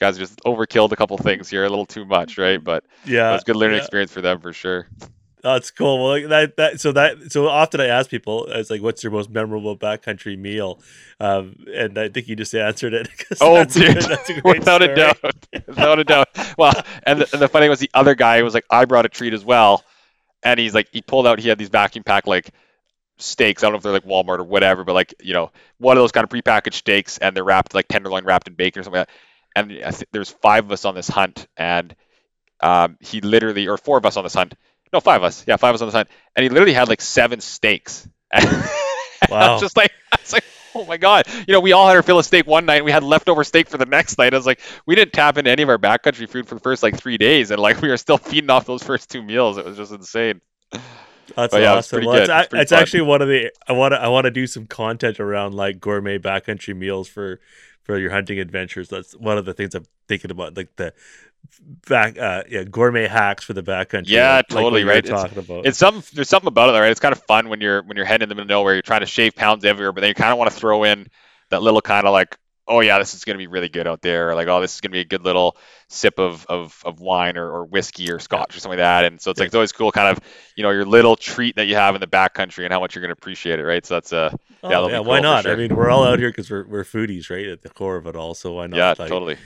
guys 0.00 0.16
just 0.16 0.38
overkilled 0.44 0.92
a 0.92 0.96
couple 0.96 1.18
things 1.18 1.48
here, 1.48 1.64
a 1.64 1.68
little 1.68 1.86
too 1.86 2.04
much, 2.04 2.38
right? 2.38 2.62
But 2.62 2.84
yeah, 3.04 3.30
it 3.30 3.32
was 3.32 3.42
a 3.42 3.44
good 3.46 3.56
learning 3.56 3.76
yeah. 3.76 3.82
experience 3.82 4.12
for 4.12 4.20
them 4.20 4.40
for 4.40 4.52
sure. 4.52 4.86
That's 5.54 5.70
cool. 5.70 6.02
Well, 6.04 6.28
that 6.28 6.56
that 6.56 6.80
so 6.80 6.92
that 6.92 7.30
so 7.32 7.48
often 7.48 7.80
I 7.80 7.86
ask 7.86 8.10
people, 8.10 8.46
it's 8.46 8.70
like, 8.70 8.82
"What's 8.82 9.02
your 9.02 9.12
most 9.12 9.30
memorable 9.30 9.76
backcountry 9.76 10.38
meal?" 10.38 10.80
Um, 11.20 11.56
and 11.72 11.96
I 11.98 12.08
think 12.08 12.28
you 12.28 12.36
just 12.36 12.54
answered 12.54 12.94
it. 12.94 13.08
Oh, 13.40 13.54
that's 13.54 13.76
a 13.76 13.80
dude, 13.80 13.94
good- 13.94 14.04
that's 14.04 14.30
a 14.30 14.40
without 14.44 14.82
a 14.82 14.94
doubt, 14.94 15.18
without 15.66 15.98
a 15.98 16.04
doubt. 16.04 16.28
Well, 16.56 16.72
and 17.04 17.20
the, 17.20 17.28
and 17.32 17.42
the 17.42 17.48
funny 17.48 17.64
thing 17.64 17.70
was 17.70 17.78
the 17.78 17.90
other 17.94 18.14
guy 18.14 18.42
was 18.42 18.54
like, 18.54 18.64
I 18.70 18.84
brought 18.84 19.06
a 19.06 19.08
treat 19.08 19.32
as 19.34 19.44
well, 19.44 19.84
and 20.42 20.58
he's 20.58 20.74
like, 20.74 20.88
he 20.92 21.02
pulled 21.02 21.26
out, 21.26 21.38
he 21.38 21.48
had 21.48 21.58
these 21.58 21.68
vacuum 21.68 22.04
packed 22.04 22.26
like 22.26 22.50
steaks. 23.18 23.62
I 23.62 23.66
don't 23.66 23.72
know 23.72 23.76
if 23.78 23.82
they're 23.82 23.92
like 23.92 24.04
Walmart 24.04 24.38
or 24.38 24.44
whatever, 24.44 24.84
but 24.84 24.94
like 24.94 25.14
you 25.22 25.34
know, 25.34 25.52
one 25.78 25.96
of 25.96 26.02
those 26.02 26.12
kind 26.12 26.24
of 26.24 26.30
prepackaged 26.30 26.74
steaks, 26.74 27.18
and 27.18 27.36
they're 27.36 27.44
wrapped 27.44 27.74
like 27.74 27.88
tenderloin 27.88 28.24
wrapped 28.24 28.48
in 28.48 28.54
bacon 28.54 28.80
or 28.80 28.82
something. 28.84 29.00
Like 29.00 29.08
that. 29.08 29.14
And 29.56 29.70
th- 29.70 30.04
there's 30.12 30.30
five 30.30 30.64
of 30.64 30.72
us 30.72 30.84
on 30.84 30.94
this 30.94 31.08
hunt, 31.08 31.46
and 31.56 31.94
um, 32.60 32.96
he 33.00 33.20
literally, 33.20 33.68
or 33.68 33.76
four 33.76 33.98
of 33.98 34.06
us 34.06 34.16
on 34.16 34.24
this 34.24 34.34
hunt. 34.34 34.54
No, 34.92 35.00
five 35.00 35.20
of 35.20 35.24
us. 35.24 35.44
Yeah, 35.46 35.56
five 35.56 35.70
of 35.70 35.76
us 35.76 35.82
on 35.82 35.88
the 35.88 35.92
hunt, 35.92 36.08
and 36.36 36.42
he 36.42 36.48
literally 36.48 36.72
had 36.72 36.88
like 36.88 37.00
seven 37.00 37.40
steaks. 37.40 38.08
Wow. 39.28 39.54
was 39.54 39.62
just 39.62 39.76
like, 39.76 39.90
I 40.12 40.18
was 40.22 40.32
like, 40.32 40.44
oh 40.74 40.84
my 40.84 40.96
god. 40.96 41.26
You 41.46 41.52
know, 41.52 41.60
we 41.60 41.72
all 41.72 41.86
had 41.86 41.96
our 41.96 42.02
fill 42.02 42.18
of 42.18 42.24
steak 42.24 42.46
one 42.46 42.66
night, 42.66 42.76
and 42.76 42.84
we 42.84 42.92
had 42.92 43.02
leftover 43.02 43.44
steak 43.44 43.68
for 43.68 43.78
the 43.78 43.86
next 43.86 44.16
night. 44.16 44.32
I 44.32 44.36
was 44.36 44.46
like, 44.46 44.60
we 44.86 44.94
didn't 44.94 45.12
tap 45.12 45.36
into 45.38 45.50
any 45.50 45.62
of 45.62 45.68
our 45.68 45.78
backcountry 45.78 46.28
food 46.28 46.46
for 46.46 46.54
the 46.54 46.60
first 46.60 46.82
like 46.82 46.96
three 46.96 47.18
days, 47.18 47.50
and 47.50 47.60
like 47.60 47.80
we 47.80 47.88
were 47.88 47.96
still 47.96 48.18
feeding 48.18 48.50
off 48.50 48.64
those 48.66 48.82
first 48.82 49.10
two 49.10 49.22
meals. 49.22 49.58
It 49.58 49.64
was 49.64 49.76
just 49.76 49.92
insane. 49.92 50.40
That's 51.36 51.52
But 51.52 51.60
yeah, 51.62 51.78
it's 51.78 51.86
awesome. 51.88 51.96
pretty 51.96 52.06
Well. 52.06 52.16
It's, 52.16 52.28
It's 52.30 52.54
it's 52.54 52.72
actually 52.72 53.02
one 53.02 53.22
of 53.22 53.28
the 53.28 53.52
I 53.66 53.72
want 53.72 53.92
to 53.92 54.00
I 54.00 54.08
want 54.08 54.24
to 54.24 54.30
do 54.30 54.46
some 54.46 54.66
content 54.66 55.20
around 55.20 55.54
like 55.54 55.80
gourmet 55.80 56.18
backcountry 56.18 56.76
meals 56.76 57.08
for 57.08 57.40
for 57.84 57.98
your 57.98 58.10
hunting 58.10 58.38
adventures. 58.38 58.88
That's 58.88 59.12
one 59.14 59.38
of 59.38 59.44
the 59.44 59.54
things 59.54 59.74
I'm 59.74 59.84
thinking 60.08 60.30
about, 60.30 60.56
like 60.56 60.74
the 60.76 60.92
back 61.88 62.18
uh 62.18 62.42
yeah 62.48 62.64
gourmet 62.64 63.06
hacks 63.06 63.44
for 63.44 63.52
the 63.52 63.62
backcountry. 63.62 64.08
Yeah, 64.08 64.36
like, 64.36 64.50
like 64.50 64.62
totally, 64.62 64.84
were 64.84 64.90
right. 64.90 65.04
It's- 65.04 65.22
Talking 65.22 65.38
about 65.38 65.66
It's 65.66 65.78
some 65.78 66.02
there's 66.12 66.28
something 66.28 66.48
about 66.48 66.74
it, 66.74 66.78
right? 66.78 66.90
It's 66.90 67.00
kind 67.00 67.12
of 67.12 67.22
fun 67.24 67.48
when 67.48 67.60
you're 67.60 67.82
when 67.82 67.96
you're 67.96 68.06
heading 68.06 68.24
in 68.24 68.28
the 68.28 68.34
middle 68.34 68.44
of 68.44 68.48
nowhere, 68.48 68.74
you're 68.74 68.82
trying 68.82 69.00
to 69.00 69.06
shave 69.06 69.34
pounds 69.34 69.64
everywhere, 69.64 69.92
but 69.92 70.00
then 70.02 70.08
you 70.08 70.14
kind 70.14 70.32
of 70.32 70.38
want 70.38 70.50
to 70.50 70.56
throw 70.56 70.84
in 70.84 71.06
that 71.50 71.62
little 71.62 71.80
kind 71.80 72.06
of 72.06 72.12
like 72.12 72.36
oh 72.68 72.80
yeah, 72.80 72.98
this 72.98 73.14
is 73.14 73.24
going 73.24 73.34
to 73.34 73.38
be 73.38 73.46
really 73.46 73.68
good 73.68 73.86
out 73.86 74.02
there, 74.02 74.30
or 74.30 74.34
like, 74.34 74.48
oh, 74.48 74.60
this 74.60 74.74
is 74.74 74.80
going 74.80 74.90
to 74.90 74.96
be 74.96 75.00
a 75.00 75.04
good 75.04 75.24
little 75.24 75.56
sip 75.88 76.18
of 76.18 76.46
of, 76.46 76.80
of 76.84 77.00
wine 77.00 77.36
or, 77.36 77.50
or 77.50 77.64
whiskey 77.64 78.10
or 78.10 78.18
scotch 78.18 78.56
or 78.56 78.60
something 78.60 78.78
like 78.78 78.84
that. 78.84 79.04
And 79.04 79.20
so 79.20 79.30
it's 79.30 79.40
like 79.40 79.46
it's 79.46 79.54
always 79.54 79.72
cool, 79.72 79.92
kind 79.92 80.08
of, 80.08 80.22
you 80.56 80.62
know, 80.62 80.70
your 80.70 80.84
little 80.84 81.16
treat 81.16 81.56
that 81.56 81.66
you 81.66 81.76
have 81.76 81.94
in 81.94 82.00
the 82.00 82.06
backcountry 82.06 82.64
and 82.64 82.72
how 82.72 82.80
much 82.80 82.94
you're 82.94 83.02
going 83.02 83.14
to 83.14 83.18
appreciate 83.18 83.58
it, 83.58 83.64
right? 83.64 83.84
So 83.84 83.94
that's 83.94 84.12
uh, 84.12 84.30
a 84.32 84.38
Oh, 84.62 84.70
yeah, 84.70 84.88
yeah, 84.88 85.02
cool 85.04 85.04
why 85.04 85.20
not? 85.20 85.44
sure. 85.44 85.52
I 85.52 85.56
mean, 85.56 85.74
we're 85.74 85.90
all 85.90 86.04
out 86.04 86.18
here 86.18 86.30
because 86.30 86.50
we're 86.50 86.66
we're 86.66 86.84
foodies, 86.84 87.30
right? 87.30 87.46
At 87.46 87.62
the 87.62 87.70
core 87.70 87.96
of 87.96 88.06
it 88.06 88.16
all. 88.16 88.34
So 88.34 88.54
why 88.54 88.66
not? 88.66 88.76
yeah, 88.76 88.94
like, 88.98 89.08
totally. 89.08 89.36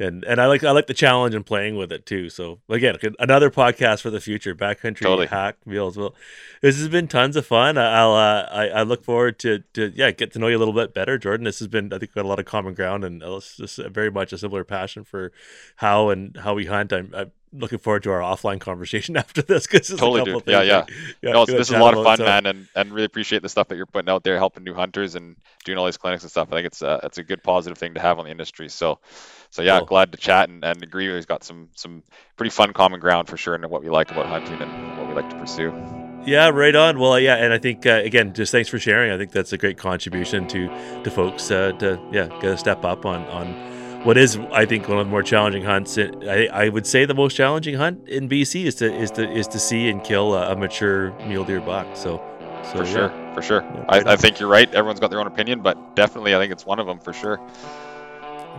And 0.00 0.24
and 0.24 0.40
I 0.40 0.46
like 0.46 0.62
I 0.62 0.70
like 0.70 0.86
the 0.86 0.94
challenge 0.94 1.34
and 1.34 1.44
playing 1.44 1.76
with 1.76 1.90
it 1.90 2.06
too. 2.06 2.28
So 2.30 2.60
again, 2.68 2.96
another 3.18 3.50
podcast 3.50 4.00
for 4.00 4.10
the 4.10 4.20
future, 4.20 4.54
backcountry 4.54 5.00
Totally. 5.00 5.26
hack 5.26 5.56
meals. 5.66 5.96
Well, 5.96 6.14
this 6.62 6.78
has 6.78 6.88
been 6.88 7.08
tons 7.08 7.34
of 7.34 7.44
fun. 7.46 7.76
I- 7.76 7.98
I'll 7.98 8.12
uh, 8.12 8.48
I 8.50 8.68
I 8.68 8.82
look 8.82 9.02
forward 9.02 9.40
to 9.40 9.64
to 9.74 9.92
yeah 9.96 10.12
get 10.12 10.32
to 10.34 10.38
know 10.38 10.46
you 10.46 10.56
a 10.56 10.60
little 10.60 10.74
bit 10.74 10.94
better, 10.94 11.18
Jordan. 11.18 11.44
This 11.44 11.58
has 11.58 11.66
been 11.66 11.92
I 11.92 11.98
think 11.98 12.14
got 12.14 12.24
a 12.24 12.28
lot 12.28 12.38
of 12.38 12.44
common 12.44 12.74
ground 12.74 13.04
and 13.04 13.22
it's 13.24 13.56
just 13.56 13.78
very 13.78 14.10
much 14.10 14.32
a 14.32 14.38
similar 14.38 14.62
passion 14.62 15.02
for 15.02 15.32
how 15.76 16.10
and 16.10 16.36
how 16.36 16.54
we 16.54 16.66
hunt. 16.66 16.92
I'm, 16.92 17.12
I'm 17.16 17.32
looking 17.52 17.78
forward 17.78 18.02
to 18.04 18.10
our 18.12 18.20
offline 18.20 18.60
conversation 18.60 19.16
after 19.24 19.42
this 19.42 19.66
because 19.66 19.88
Totally, 19.88 20.20
a 20.20 20.24
couple 20.26 20.40
dude. 20.40 20.48
Yeah, 20.52 20.62
yeah. 20.62 20.84
yeah, 21.22 21.32
no, 21.32 21.44
this 21.44 21.70
is 21.70 21.74
a 21.74 21.78
lot 21.78 21.96
of 21.96 22.04
fun, 22.04 22.18
so- 22.18 22.24
man, 22.24 22.46
and 22.46 22.68
and 22.76 22.92
really 22.92 23.06
appreciate 23.06 23.42
the 23.42 23.48
stuff 23.48 23.66
that 23.66 23.76
you're 23.76 23.86
putting 23.86 24.10
out 24.10 24.22
there, 24.22 24.36
helping 24.36 24.62
new 24.62 24.74
hunters 24.74 25.16
and 25.16 25.34
doing 25.64 25.76
all 25.76 25.86
these 25.86 25.96
clinics 25.96 26.22
and 26.22 26.30
stuff. 26.30 26.46
I 26.52 26.56
think 26.56 26.66
it's 26.66 26.82
a 26.82 27.00
it's 27.02 27.18
a 27.18 27.24
good 27.24 27.42
positive 27.42 27.78
thing 27.78 27.94
to 27.94 28.00
have 28.00 28.20
on 28.20 28.26
the 28.26 28.30
industry. 28.30 28.68
So, 28.68 29.00
so 29.50 29.62
yeah, 29.62 29.78
Cool. 29.78 29.86
glad 29.86 30.12
to 30.12 30.18
chat 30.18 30.48
and, 30.48 30.64
and 30.64 30.82
agree. 30.82 31.12
We've 31.12 31.26
got 31.26 31.44
some 31.44 31.68
some 31.74 32.02
pretty 32.36 32.50
fun 32.50 32.72
common 32.72 33.00
ground 33.00 33.28
for 33.28 33.36
sure, 33.36 33.54
and 33.54 33.64
what 33.70 33.82
we 33.82 33.90
like 33.90 34.10
about 34.10 34.26
hunting 34.26 34.60
and 34.60 34.98
what 34.98 35.08
we 35.08 35.14
like 35.14 35.28
to 35.30 35.36
pursue. 35.36 35.72
Yeah, 36.26 36.48
right 36.50 36.74
on. 36.74 36.98
Well, 36.98 37.18
yeah, 37.18 37.36
and 37.36 37.52
I 37.52 37.58
think 37.58 37.86
uh, 37.86 38.00
again, 38.04 38.34
just 38.34 38.52
thanks 38.52 38.68
for 38.68 38.78
sharing. 38.78 39.10
I 39.12 39.16
think 39.16 39.32
that's 39.32 39.52
a 39.52 39.58
great 39.58 39.78
contribution 39.78 40.46
to 40.48 40.68
to 41.02 41.10
folks 41.10 41.50
uh, 41.50 41.72
to 41.78 41.98
yeah, 42.12 42.26
get 42.40 42.52
a 42.52 42.58
step 42.58 42.84
up 42.84 43.06
on 43.06 43.22
on 43.26 44.04
what 44.04 44.18
is 44.18 44.36
I 44.52 44.66
think 44.66 44.88
one 44.88 44.98
of 44.98 45.06
the 45.06 45.10
more 45.10 45.22
challenging 45.22 45.62
hunts. 45.64 45.96
I, 45.98 46.48
I 46.52 46.68
would 46.68 46.86
say 46.86 47.04
the 47.06 47.14
most 47.14 47.34
challenging 47.34 47.74
hunt 47.76 48.08
in 48.08 48.28
BC 48.28 48.64
is 48.64 48.74
to 48.76 48.92
is 48.94 49.10
to 49.12 49.30
is 49.30 49.46
to 49.48 49.58
see 49.58 49.88
and 49.88 50.02
kill 50.04 50.34
a, 50.34 50.52
a 50.52 50.56
mature 50.56 51.12
mule 51.26 51.44
deer 51.44 51.60
buck. 51.60 51.96
So, 51.96 52.20
so 52.62 52.70
For 52.78 52.84
yeah. 52.84 52.92
sure, 52.92 53.32
for 53.34 53.42
sure. 53.42 53.62
Yeah, 53.62 53.84
I, 53.88 53.98
right 53.98 54.06
I 54.08 54.16
think 54.16 54.38
you're 54.40 54.48
right. 54.50 54.68
Everyone's 54.74 55.00
got 55.00 55.10
their 55.10 55.20
own 55.20 55.26
opinion, 55.26 55.62
but 55.62 55.96
definitely, 55.96 56.34
I 56.34 56.38
think 56.38 56.52
it's 56.52 56.66
one 56.66 56.78
of 56.78 56.86
them 56.86 56.98
for 56.98 57.12
sure. 57.12 57.40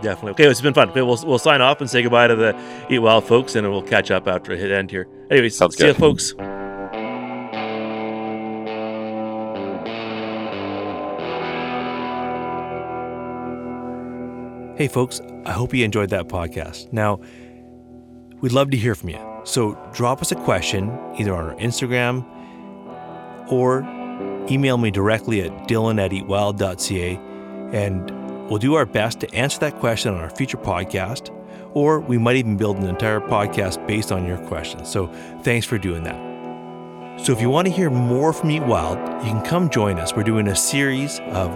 Definitely. 0.02 0.30
Okay, 0.32 0.46
it's 0.46 0.60
been 0.60 0.74
fun. 0.74 0.90
Okay, 0.90 1.02
we'll, 1.02 1.18
we'll 1.26 1.38
sign 1.38 1.60
off 1.60 1.80
and 1.80 1.90
say 1.90 2.02
goodbye 2.02 2.28
to 2.28 2.36
the 2.36 2.58
Eat 2.88 3.00
Wild 3.00 3.24
folks, 3.24 3.54
and 3.54 3.70
we'll 3.70 3.82
catch 3.82 4.10
up 4.10 4.26
after 4.26 4.52
a 4.52 4.56
hit 4.56 4.70
end 4.70 4.90
here. 4.90 5.06
Anyways, 5.30 5.56
Sounds 5.56 5.76
see 5.76 5.86
you, 5.86 5.94
folks. 5.94 6.34
Hey, 14.80 14.88
folks, 14.88 15.20
I 15.44 15.52
hope 15.52 15.74
you 15.74 15.84
enjoyed 15.84 16.08
that 16.08 16.28
podcast. 16.28 16.90
Now, 16.90 17.20
we'd 18.40 18.52
love 18.52 18.70
to 18.70 18.78
hear 18.78 18.94
from 18.94 19.10
you. 19.10 19.18
So 19.44 19.74
drop 19.92 20.22
us 20.22 20.32
a 20.32 20.36
question 20.36 20.88
either 21.18 21.34
on 21.34 21.50
our 21.50 21.54
Instagram 21.56 22.24
or 23.52 23.82
email 24.50 24.78
me 24.78 24.90
directly 24.90 25.42
at 25.42 25.50
dylan 25.68 26.02
at 26.02 26.12
eatwild.ca 26.12 27.16
and 27.76 28.10
we'll 28.50 28.58
do 28.58 28.74
our 28.74 28.84
best 28.84 29.20
to 29.20 29.34
answer 29.34 29.60
that 29.60 29.78
question 29.78 30.12
on 30.12 30.20
our 30.20 30.28
future 30.28 30.58
podcast, 30.58 31.34
or 31.72 32.00
we 32.00 32.18
might 32.18 32.36
even 32.36 32.56
build 32.56 32.76
an 32.78 32.86
entire 32.86 33.20
podcast 33.20 33.86
based 33.86 34.10
on 34.12 34.26
your 34.26 34.38
questions. 34.48 34.90
So 34.90 35.06
thanks 35.42 35.64
for 35.64 35.78
doing 35.78 36.02
that. 36.02 36.28
So 37.24 37.32
if 37.32 37.40
you 37.40 37.48
want 37.48 37.68
to 37.68 37.72
hear 37.72 37.90
more 37.90 38.32
from 38.32 38.50
Eat 38.50 38.62
Wild, 38.64 38.98
you 39.24 39.30
can 39.30 39.44
come 39.44 39.70
join 39.70 39.98
us. 39.98 40.14
We're 40.14 40.24
doing 40.24 40.48
a 40.48 40.56
series 40.56 41.20
of 41.20 41.50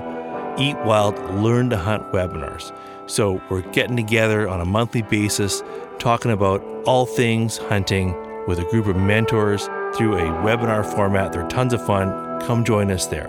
Eat 0.59 0.77
Wild 0.85 1.19
Learn 1.43 1.69
to 1.71 1.77
Hunt 1.77 2.13
webinars. 2.13 2.77
So 3.07 3.43
we're 3.51 3.63
getting 3.73 3.97
together 3.97 4.49
on 4.49 4.61
a 4.61 4.65
monthly 4.65 5.03
basis, 5.03 5.63
talking 5.99 6.31
about 6.31 6.63
all 6.87 7.07
things 7.07 7.57
hunting 7.57 8.15
with 8.47 8.59
a 8.59 8.65
group 8.71 8.87
of 8.87 8.97
mentors 8.97 9.67
through 9.97 10.17
a 10.17 10.23
webinar 10.43 10.85
format. 10.95 11.33
They're 11.33 11.49
tons 11.49 11.73
of 11.73 11.85
fun. 11.85 12.41
Come 12.43 12.65
join 12.65 12.91
us 12.91 13.07
there. 13.07 13.29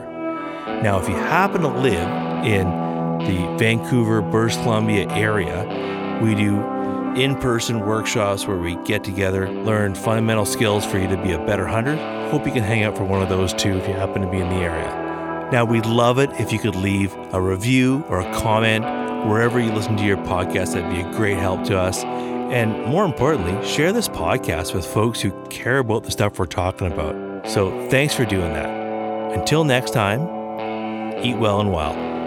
Now, 0.83 0.99
if 0.99 1.07
you 1.07 1.15
happen 1.15 1.61
to 1.61 1.69
live 1.69 2.45
in 2.45 2.67
the 3.25 3.57
Vancouver, 3.57 4.21
British 4.21 4.57
Columbia 4.57 5.09
area, 5.09 5.65
we 6.21 6.35
do 6.35 6.55
in 7.15 7.35
person 7.35 7.79
workshops 7.79 8.45
where 8.45 8.57
we 8.57 8.75
get 8.83 9.03
together, 9.03 9.49
learn 9.49 9.95
fundamental 9.95 10.45
skills 10.45 10.85
for 10.85 10.97
you 10.97 11.07
to 11.07 11.21
be 11.23 11.31
a 11.31 11.45
better 11.45 11.65
hunter. 11.65 11.95
Hope 12.29 12.45
you 12.45 12.51
can 12.51 12.63
hang 12.63 12.83
out 12.83 12.97
for 12.97 13.05
one 13.05 13.21
of 13.21 13.29
those 13.29 13.53
too 13.53 13.77
if 13.77 13.87
you 13.87 13.93
happen 13.93 14.21
to 14.21 14.29
be 14.29 14.39
in 14.39 14.49
the 14.49 14.55
area. 14.55 15.49
Now, 15.51 15.63
we'd 15.63 15.85
love 15.85 16.17
it 16.19 16.29
if 16.39 16.51
you 16.51 16.59
could 16.59 16.75
leave 16.75 17.15
a 17.31 17.39
review 17.39 18.03
or 18.09 18.19
a 18.19 18.33
comment 18.35 18.83
wherever 19.29 19.59
you 19.59 19.71
listen 19.71 19.95
to 19.97 20.03
your 20.03 20.17
podcast. 20.17 20.73
That'd 20.73 20.91
be 20.91 21.01
a 21.01 21.11
great 21.13 21.37
help 21.37 21.63
to 21.65 21.77
us. 21.77 22.03
And 22.03 22.83
more 22.85 23.05
importantly, 23.05 23.65
share 23.65 23.93
this 23.93 24.09
podcast 24.09 24.73
with 24.73 24.85
folks 24.85 25.21
who 25.21 25.31
care 25.49 25.79
about 25.79 26.03
the 26.03 26.11
stuff 26.11 26.37
we're 26.37 26.45
talking 26.47 26.91
about. 26.91 27.47
So 27.47 27.87
thanks 27.89 28.13
for 28.13 28.25
doing 28.25 28.53
that. 28.53 28.69
Until 29.37 29.63
next 29.63 29.91
time, 29.91 30.21
eat 31.23 31.37
well 31.37 31.59
and 31.59 31.71
wild. 31.71 32.24